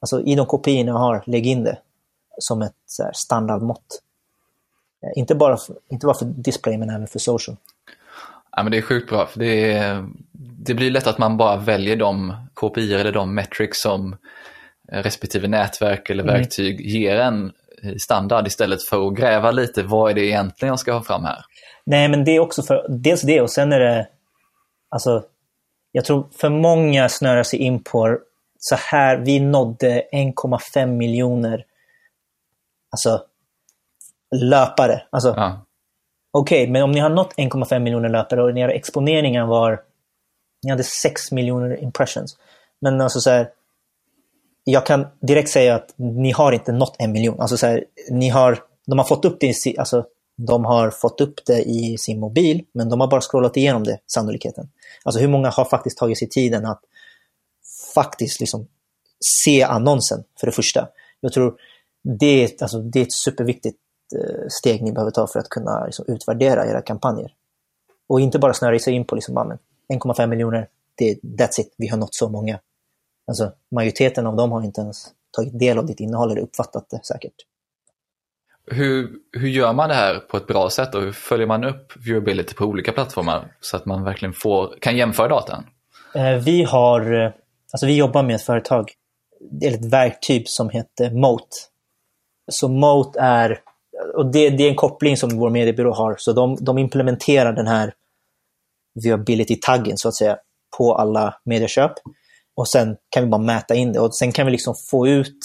alltså 0.00 0.22
i 0.22 0.34
de 0.34 0.46
kopiorna 0.46 0.90
jag 0.90 0.98
har, 0.98 1.22
lägg 1.26 1.46
in 1.46 1.64
det 1.64 1.78
som 2.38 2.62
ett 2.62 2.74
standardmått. 3.14 4.02
Eh, 5.02 5.18
inte 5.20 5.34
bara, 5.34 5.56
för, 5.56 5.76
inte 5.88 6.06
bara 6.06 6.18
för 6.18 6.24
display 6.24 6.78
men 6.78 6.90
även 6.90 7.06
för 7.06 7.18
social. 7.18 7.56
Ja, 8.56 8.62
men 8.62 8.72
det 8.72 8.78
är 8.78 8.82
sjukt 8.82 9.08
bra, 9.08 9.26
för 9.26 9.40
det, 9.40 9.72
är, 9.72 10.08
det 10.32 10.74
blir 10.74 10.90
lätt 10.90 11.06
att 11.06 11.18
man 11.18 11.36
bara 11.36 11.56
väljer 11.56 11.96
de 11.96 12.32
KPI 12.54 12.94
eller 12.94 13.12
de 13.12 13.34
metrics 13.34 13.82
som 13.82 14.16
respektive 14.92 15.48
nätverk 15.48 16.10
eller 16.10 16.22
mm. 16.22 16.34
verktyg 16.34 16.80
ger 16.80 17.16
en 17.16 17.52
standard 17.98 18.46
istället 18.46 18.82
för 18.82 19.08
att 19.08 19.14
gräva 19.14 19.50
lite, 19.50 19.82
vad 19.82 20.10
är 20.10 20.14
det 20.14 20.26
egentligen 20.26 20.72
jag 20.72 20.78
ska 20.78 20.92
ha 20.92 21.02
fram 21.02 21.24
här? 21.24 21.44
Nej, 21.86 22.08
men 22.08 22.24
det 22.24 22.30
är 22.30 22.40
också 22.40 22.62
för 22.62 22.86
dels 22.88 23.22
det 23.22 23.40
och 23.40 23.50
sen 23.50 23.72
är 23.72 23.80
det 23.80 24.08
Alltså, 24.94 25.24
jag 25.92 26.04
tror 26.04 26.26
för 26.36 26.48
många 26.48 27.08
snörar 27.08 27.42
sig 27.42 27.58
in 27.58 27.82
på 27.82 28.18
så 28.58 28.74
här, 28.74 29.16
vi 29.16 29.40
nådde 29.40 30.02
1,5 30.12 30.86
miljoner 30.86 31.64
alltså, 32.90 33.22
löpare. 34.34 35.02
Alltså, 35.10 35.34
Ja. 35.36 35.60
Okej, 36.36 36.68
men 36.68 36.82
om 36.82 36.92
ni 36.92 37.00
har 37.00 37.08
nått 37.08 37.34
1,5 37.36 37.78
miljoner 37.78 38.08
löpare 38.08 38.42
och 38.42 38.58
era 38.58 38.72
exponeringen 38.72 39.48
var... 39.48 39.82
Ni 40.62 40.70
hade 40.70 40.84
6 40.84 41.32
miljoner 41.32 41.82
impressions. 41.82 42.38
Men 42.80 43.00
alltså 43.00 43.20
så 43.20 43.30
här, 43.30 43.48
jag 44.64 44.86
kan 44.86 45.06
direkt 45.20 45.50
säga 45.50 45.74
att 45.74 45.94
ni 45.96 46.30
har 46.30 46.52
inte 46.52 46.72
nått 46.72 46.96
en 46.98 47.12
miljon. 47.12 47.40
Alltså 47.40 47.56
så 47.56 47.66
här, 47.66 47.84
ni 48.10 48.28
har, 48.28 48.58
de 48.86 48.98
har 48.98 49.06
fått 49.06 49.24
upp 49.24 49.40
det 49.40 49.46
i, 49.66 49.78
alltså, 49.78 50.04
de 50.36 50.64
har 50.64 50.90
fått 50.90 51.20
upp 51.20 51.46
det 51.46 51.62
i 51.62 51.98
sin 51.98 52.20
mobil, 52.20 52.64
men 52.72 52.88
de 52.88 53.00
har 53.00 53.08
bara 53.08 53.20
scrollat 53.20 53.56
igenom 53.56 53.84
det, 53.84 53.98
sannolikheten. 54.06 54.68
Alltså 55.02 55.20
hur 55.20 55.28
många 55.28 55.50
har 55.50 55.64
faktiskt 55.64 55.98
tagit 55.98 56.18
sig 56.18 56.28
tiden 56.28 56.66
att 56.66 56.80
faktiskt 57.94 58.40
liksom 58.40 58.66
se 59.42 59.62
annonsen, 59.62 60.24
för 60.40 60.46
det 60.46 60.52
första. 60.52 60.88
Jag 61.20 61.32
tror 61.32 61.54
det 62.18 62.44
är, 62.44 62.50
alltså, 62.60 62.80
det 62.80 62.98
är 62.98 63.02
ett 63.02 63.12
superviktigt 63.24 63.78
eh, 64.16 64.46
steg 64.48 64.82
ni 64.82 64.92
behöver 64.92 65.10
ta 65.10 65.26
för 65.26 65.38
att 65.38 65.48
kunna 65.48 65.84
liksom, 65.84 66.04
utvärdera 66.08 66.66
era 66.66 66.82
kampanjer. 66.82 67.32
Och 68.06 68.20
inte 68.20 68.38
bara 68.38 68.54
snöra 68.54 68.78
sig 68.78 68.94
in 68.94 69.04
på 69.04 69.14
liksom, 69.14 69.36
1,5 69.92 70.26
miljoner, 70.26 70.68
det, 70.94 71.14
that's 71.22 71.60
it, 71.60 71.74
vi 71.76 71.88
har 71.88 71.96
nått 71.96 72.14
så 72.14 72.28
många. 72.28 72.58
Alltså, 73.26 73.52
majoriteten 73.70 74.26
av 74.26 74.36
dem 74.36 74.52
har 74.52 74.62
inte 74.62 74.80
ens 74.80 75.06
tagit 75.36 75.58
del 75.58 75.78
av 75.78 75.86
ditt 75.86 76.00
innehåll 76.00 76.30
eller 76.30 76.40
uppfattat 76.40 76.90
det 76.90 77.04
säkert. 77.04 77.34
Hur, 78.66 79.10
hur 79.32 79.48
gör 79.48 79.72
man 79.72 79.88
det 79.88 79.94
här 79.94 80.18
på 80.18 80.36
ett 80.36 80.46
bra 80.46 80.70
sätt 80.70 80.94
och 80.94 81.02
hur 81.02 81.12
följer 81.12 81.46
man 81.46 81.64
upp 81.64 81.92
viewability 81.96 82.54
på 82.54 82.64
olika 82.64 82.92
plattformar 82.92 83.56
så 83.60 83.76
att 83.76 83.86
man 83.86 84.04
verkligen 84.04 84.32
får, 84.32 84.76
kan 84.80 84.96
jämföra 84.96 85.28
datan? 85.28 85.64
Eh, 86.14 86.36
vi 86.36 86.62
har, 86.62 87.24
eh, 87.24 87.32
alltså 87.72 87.86
vi 87.86 87.96
jobbar 87.96 88.22
med 88.22 88.36
ett 88.36 88.42
företag, 88.42 88.92
eller 89.62 89.78
ett 89.78 89.92
verktyg 89.92 90.48
som 90.48 90.70
heter 90.70 91.10
Moat. 91.10 91.70
Så 92.50 92.68
Moat 92.68 93.16
är, 93.16 93.60
och 94.16 94.32
det, 94.32 94.50
det 94.50 94.64
är 94.64 94.68
en 94.68 94.76
koppling 94.76 95.16
som 95.16 95.38
vår 95.38 95.50
mediebyrå 95.50 95.92
har, 95.92 96.16
så 96.18 96.32
de, 96.32 96.56
de 96.60 96.78
implementerar 96.78 97.52
den 97.52 97.66
här 97.66 97.94
viability-taggen 98.94 99.96
så 99.96 100.08
att 100.08 100.14
säga 100.14 100.38
på 100.78 100.94
alla 100.94 101.34
medieköp. 101.44 101.92
Och 102.54 102.68
sen 102.68 102.96
kan 103.10 103.24
vi 103.24 103.28
bara 103.28 103.42
mäta 103.42 103.74
in 103.74 103.92
det 103.92 104.00
och 104.00 104.14
sen 104.14 104.32
kan 104.32 104.46
vi 104.46 104.52
liksom 104.52 104.74
få 104.90 105.08
ut 105.08 105.38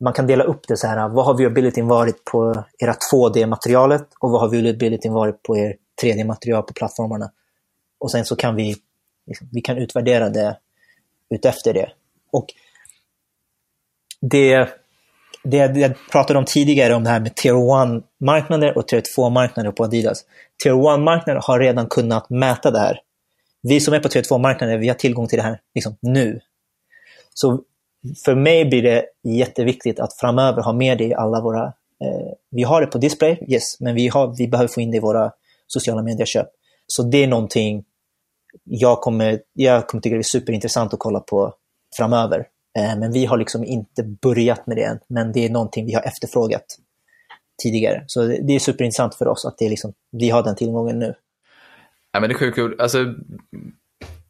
man 0.00 0.12
kan 0.12 0.26
dela 0.26 0.44
upp 0.44 0.68
det 0.68 0.76
så 0.76 0.86
här, 0.86 1.08
vad 1.08 1.24
har 1.24 1.34
viewabilityn 1.34 1.88
varit 1.88 2.24
på 2.24 2.64
era 2.78 2.94
2D-materialet 3.12 4.06
och 4.18 4.30
vad 4.30 4.40
har 4.40 4.48
viewabilityn 4.48 5.12
varit 5.12 5.42
på 5.42 5.56
er 5.56 5.76
3D-material 6.02 6.62
på 6.62 6.72
plattformarna. 6.72 7.30
Och 7.98 8.10
sen 8.10 8.24
så 8.24 8.36
kan 8.36 8.56
vi, 8.56 8.76
liksom, 9.26 9.48
vi 9.52 9.60
kan 9.60 9.78
utvärdera 9.78 10.28
det 10.28 10.58
utefter 11.30 11.74
det. 11.74 11.92
Och 12.32 12.46
det, 14.20 14.68
det, 15.44 15.66
det 15.66 15.80
jag 15.80 15.92
pratade 16.10 16.38
om 16.38 16.44
tidigare 16.44 16.94
om 16.94 17.04
det 17.04 17.10
här 17.10 17.20
med 17.20 17.34
Tier 17.36 17.52
1-marknader 17.52 18.78
och 18.78 18.88
Tier 18.88 19.02
2-marknader 19.18 19.72
på 19.72 19.84
Adidas. 19.84 20.24
Tier 20.62 20.72
1-marknader 20.72 21.40
har 21.42 21.58
redan 21.58 21.86
kunnat 21.86 22.30
mäta 22.30 22.70
det 22.70 22.78
här. 22.78 23.00
Vi 23.62 23.80
som 23.80 23.94
är 23.94 24.00
på 24.00 24.08
3.2 24.08 24.38
marknaden, 24.38 24.80
vi 24.80 24.88
har 24.88 24.94
tillgång 24.94 25.26
till 25.26 25.36
det 25.36 25.42
här 25.42 25.60
liksom, 25.74 25.96
nu. 26.00 26.40
Så 27.34 27.62
för 28.24 28.34
mig 28.34 28.64
blir 28.64 28.82
det 28.82 29.04
jätteviktigt 29.24 30.00
att 30.00 30.14
framöver 30.20 30.62
ha 30.62 30.72
med 30.72 30.98
det 30.98 31.04
i 31.04 31.14
alla 31.14 31.40
våra... 31.40 31.64
Eh, 32.04 32.32
vi 32.50 32.62
har 32.62 32.80
det 32.80 32.86
på 32.86 32.98
display, 32.98 33.44
yes, 33.48 33.80
men 33.80 33.94
vi, 33.94 34.08
har, 34.08 34.36
vi 34.38 34.48
behöver 34.48 34.68
få 34.68 34.80
in 34.80 34.90
det 34.90 34.96
i 34.96 35.00
våra 35.00 35.32
sociala 35.66 36.02
medieköp. 36.02 36.48
Så 36.86 37.02
det 37.02 37.24
är 37.24 37.28
någonting 37.28 37.84
jag 38.64 39.00
kommer, 39.00 39.40
jag 39.52 39.86
kommer 39.86 40.02
tycka 40.02 40.14
det 40.14 40.20
är 40.20 40.22
superintressant 40.22 40.94
att 40.94 40.98
kolla 40.98 41.20
på 41.20 41.54
framöver. 41.96 42.46
Eh, 42.78 42.98
men 42.98 43.12
vi 43.12 43.26
har 43.26 43.38
liksom 43.38 43.64
inte 43.64 44.02
börjat 44.02 44.66
med 44.66 44.76
det 44.76 44.82
än, 44.82 44.98
men 45.08 45.32
det 45.32 45.44
är 45.44 45.50
någonting 45.50 45.86
vi 45.86 45.94
har 45.94 46.02
efterfrågat 46.02 46.64
tidigare. 47.62 48.04
Så 48.06 48.22
det, 48.22 48.40
det 48.42 48.52
är 48.52 48.58
superintressant 48.58 49.14
för 49.14 49.28
oss 49.28 49.44
att 49.44 49.58
det 49.58 49.64
är 49.64 49.70
liksom, 49.70 49.92
vi 50.10 50.30
har 50.30 50.42
den 50.42 50.56
tillgången 50.56 50.98
nu. 50.98 51.14
Ja, 52.18 52.20
men 52.20 52.28
det 52.30 52.34
är 52.34 52.38
sjukt 52.38 52.54
kul. 52.54 52.80
Alltså, 52.80 53.14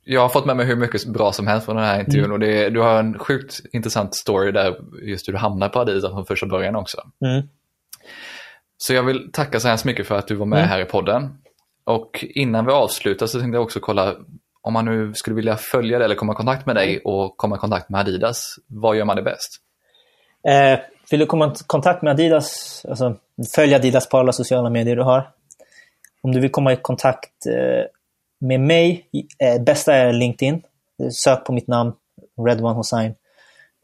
jag 0.05 0.20
har 0.20 0.28
fått 0.28 0.47
med 0.47 0.56
mig 0.56 0.66
hur 0.66 0.77
mycket 0.77 1.06
bra 1.06 1.32
som 1.32 1.47
helst 1.47 1.65
från 1.66 1.77
den 1.77 1.85
här 1.85 2.01
intervjun 2.01 2.32
och 2.32 2.39
det, 2.39 2.70
du 2.70 2.81
har 2.81 2.98
en 2.98 3.19
sjukt 3.19 3.60
intressant 3.73 4.15
story 4.15 4.52
där 4.52 4.77
just 5.02 5.28
hur 5.28 5.32
du 5.32 5.39
hamnade 5.39 5.73
på 5.73 5.81
Adidas 5.81 6.12
från 6.12 6.27
första 6.27 6.47
början 6.47 6.77
också. 6.77 7.02
Mm. 7.24 7.48
Så 8.78 8.94
jag 8.94 9.02
vill 9.02 9.32
tacka 9.32 9.60
så 9.60 9.69
hemskt 9.69 9.85
mycket 9.85 10.06
för 10.06 10.19
att 10.19 10.28
du 10.28 10.35
var 10.35 10.47
med 10.47 10.59
Mm. 10.59 10.69
här 10.69 10.81
i 10.81 10.85
podden. 10.85 11.39
Och 11.85 12.24
innan 12.28 12.66
vi 12.66 12.73
avslutar 12.73 13.27
så 13.27 13.40
tänkte 13.40 13.56
jag 13.56 13.62
också 13.62 13.81
kolla 13.81 14.15
om 14.60 14.73
man 14.73 14.85
nu 14.85 15.15
skulle 15.15 15.36
vilja 15.36 15.56
följa 15.56 15.98
dig 15.98 16.05
eller 16.05 16.15
komma 16.15 16.32
i 16.32 16.36
kontakt 16.36 16.66
med 16.66 16.77
dig 16.77 17.01
och 17.05 17.36
komma 17.36 17.56
i 17.56 17.59
kontakt 17.59 17.90
med 17.90 18.01
Adidas. 18.01 18.55
Vad 18.66 18.97
gör 18.97 19.05
man 19.05 19.16
det 19.16 19.23
bäst? 19.23 19.56
Eh, 20.48 20.78
vill 21.10 21.20
du 21.20 21.27
komma 21.27 21.47
i 21.47 21.51
kontakt 21.66 22.02
med 22.02 22.10
Adidas, 22.10 22.82
alltså 22.89 23.16
följ 23.55 23.74
Adidas 23.74 24.09
på 24.09 24.19
alla 24.19 24.32
sociala 24.32 24.70
medier 24.70 24.97
du 24.97 25.02
har. 25.02 25.31
Om 26.20 26.32
du 26.32 26.40
vill 26.40 26.51
komma 26.51 26.73
i 26.73 26.77
kontakt 26.77 27.47
eh, 27.47 27.85
med 28.39 28.61
mig, 28.61 29.09
eh, 29.39 29.62
bästa 29.62 29.95
är 29.95 30.12
LinkedIn. 30.12 30.62
Sök 31.12 31.45
på 31.45 31.53
mitt 31.53 31.66
namn, 31.66 31.93
Redwan 32.47 32.77
Hossein, 32.77 33.15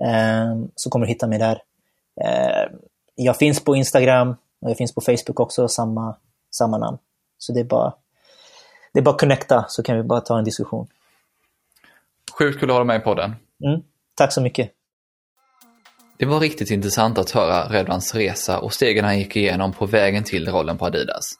eh, 0.04 0.56
så 0.74 0.90
kommer 0.90 1.06
du 1.06 1.12
hitta 1.12 1.26
mig 1.26 1.38
där. 1.38 1.62
Eh, 2.24 2.72
jag 3.14 3.36
finns 3.36 3.64
på 3.64 3.76
Instagram 3.76 4.36
och 4.60 4.70
jag 4.70 4.76
finns 4.76 4.94
på 4.94 5.00
Facebook 5.00 5.40
också, 5.40 5.68
samma, 5.68 6.16
samma 6.50 6.78
namn. 6.78 6.98
Så 7.38 7.52
det 7.52 7.60
är 7.60 7.64
bara 7.64 7.92
det 8.94 9.00
är 9.00 9.02
bara 9.02 9.14
att 9.14 9.20
connecta 9.20 9.64
så 9.68 9.82
kan 9.82 9.96
vi 9.96 10.02
bara 10.02 10.20
ta 10.20 10.38
en 10.38 10.44
diskussion. 10.44 10.86
Sjukt 12.38 12.60
kul 12.60 12.70
att 12.70 12.74
ha 12.74 12.78
dig 12.78 12.86
med 12.86 13.00
i 13.00 13.04
podden. 13.04 13.36
Mm. 13.64 13.82
Tack 14.14 14.32
så 14.32 14.40
mycket. 14.40 14.70
Det 16.16 16.26
var 16.26 16.40
riktigt 16.40 16.70
intressant 16.70 17.18
att 17.18 17.30
höra 17.30 17.68
Redvans 17.68 18.14
resa 18.14 18.58
och 18.58 18.72
stegen 18.72 19.04
han 19.04 19.18
gick 19.18 19.36
igenom 19.36 19.72
på 19.72 19.86
vägen 19.86 20.24
till 20.24 20.48
rollen 20.48 20.78
på 20.78 20.86
Adidas. 20.86 21.32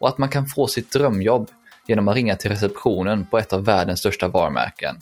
Och 0.00 0.08
att 0.08 0.18
man 0.18 0.28
kan 0.28 0.46
få 0.46 0.66
sitt 0.66 0.92
drömjobb 0.92 1.50
genom 1.86 2.08
att 2.08 2.14
ringa 2.14 2.36
till 2.36 2.50
receptionen 2.50 3.26
på 3.26 3.38
ett 3.38 3.52
av 3.52 3.64
världens 3.64 4.00
största 4.00 4.28
varumärken. 4.28 4.96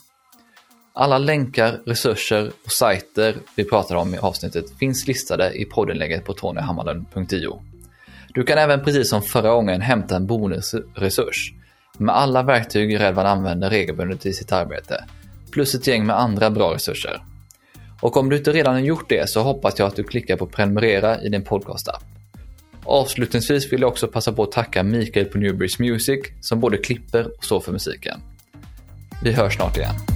Alla 0.92 1.18
länkar, 1.18 1.80
resurser 1.86 2.52
och 2.64 2.72
sajter 2.72 3.36
vi 3.56 3.64
pratar 3.64 3.96
om 3.96 4.14
i 4.14 4.18
avsnittet 4.18 4.78
finns 4.78 5.06
listade 5.06 5.52
i 5.52 5.64
poddenlägget 5.64 6.24
på 6.24 6.32
tonyhammarlund.io. 6.32 7.62
Du 8.34 8.44
kan 8.44 8.58
även 8.58 8.84
precis 8.84 9.10
som 9.10 9.22
förra 9.22 9.50
gången 9.50 9.80
hämta 9.80 10.16
en 10.16 10.26
bonusresurs 10.26 11.52
med 11.98 12.16
alla 12.16 12.42
verktyg 12.42 13.00
Redvan 13.00 13.26
använder 13.26 13.70
regelbundet 13.70 14.26
i 14.26 14.32
sitt 14.32 14.52
arbete, 14.52 15.04
plus 15.50 15.74
ett 15.74 15.86
gäng 15.86 16.06
med 16.06 16.18
andra 16.20 16.50
bra 16.50 16.74
resurser. 16.74 17.22
Och 18.00 18.16
om 18.16 18.30
du 18.30 18.36
inte 18.36 18.52
redan 18.52 18.74
har 18.74 18.80
gjort 18.80 19.08
det 19.08 19.30
så 19.30 19.42
hoppas 19.42 19.78
jag 19.78 19.88
att 19.88 19.96
du 19.96 20.04
klickar 20.04 20.36
på 20.36 20.46
prenumerera 20.46 21.22
i 21.22 21.28
din 21.28 21.44
podcastapp. 21.44 22.04
Avslutningsvis 22.84 23.72
vill 23.72 23.80
jag 23.80 23.90
också 23.90 24.08
passa 24.08 24.32
på 24.32 24.42
att 24.42 24.52
tacka 24.52 24.82
Mikael 24.82 25.26
på 25.26 25.38
Newbridge 25.38 25.76
Music 25.78 26.20
som 26.40 26.60
både 26.60 26.76
klipper 26.76 27.36
och 27.36 27.44
står 27.44 27.60
för 27.60 27.72
musiken. 27.72 28.20
Vi 29.22 29.32
hörs 29.32 29.54
snart 29.54 29.76
igen. 29.76 30.13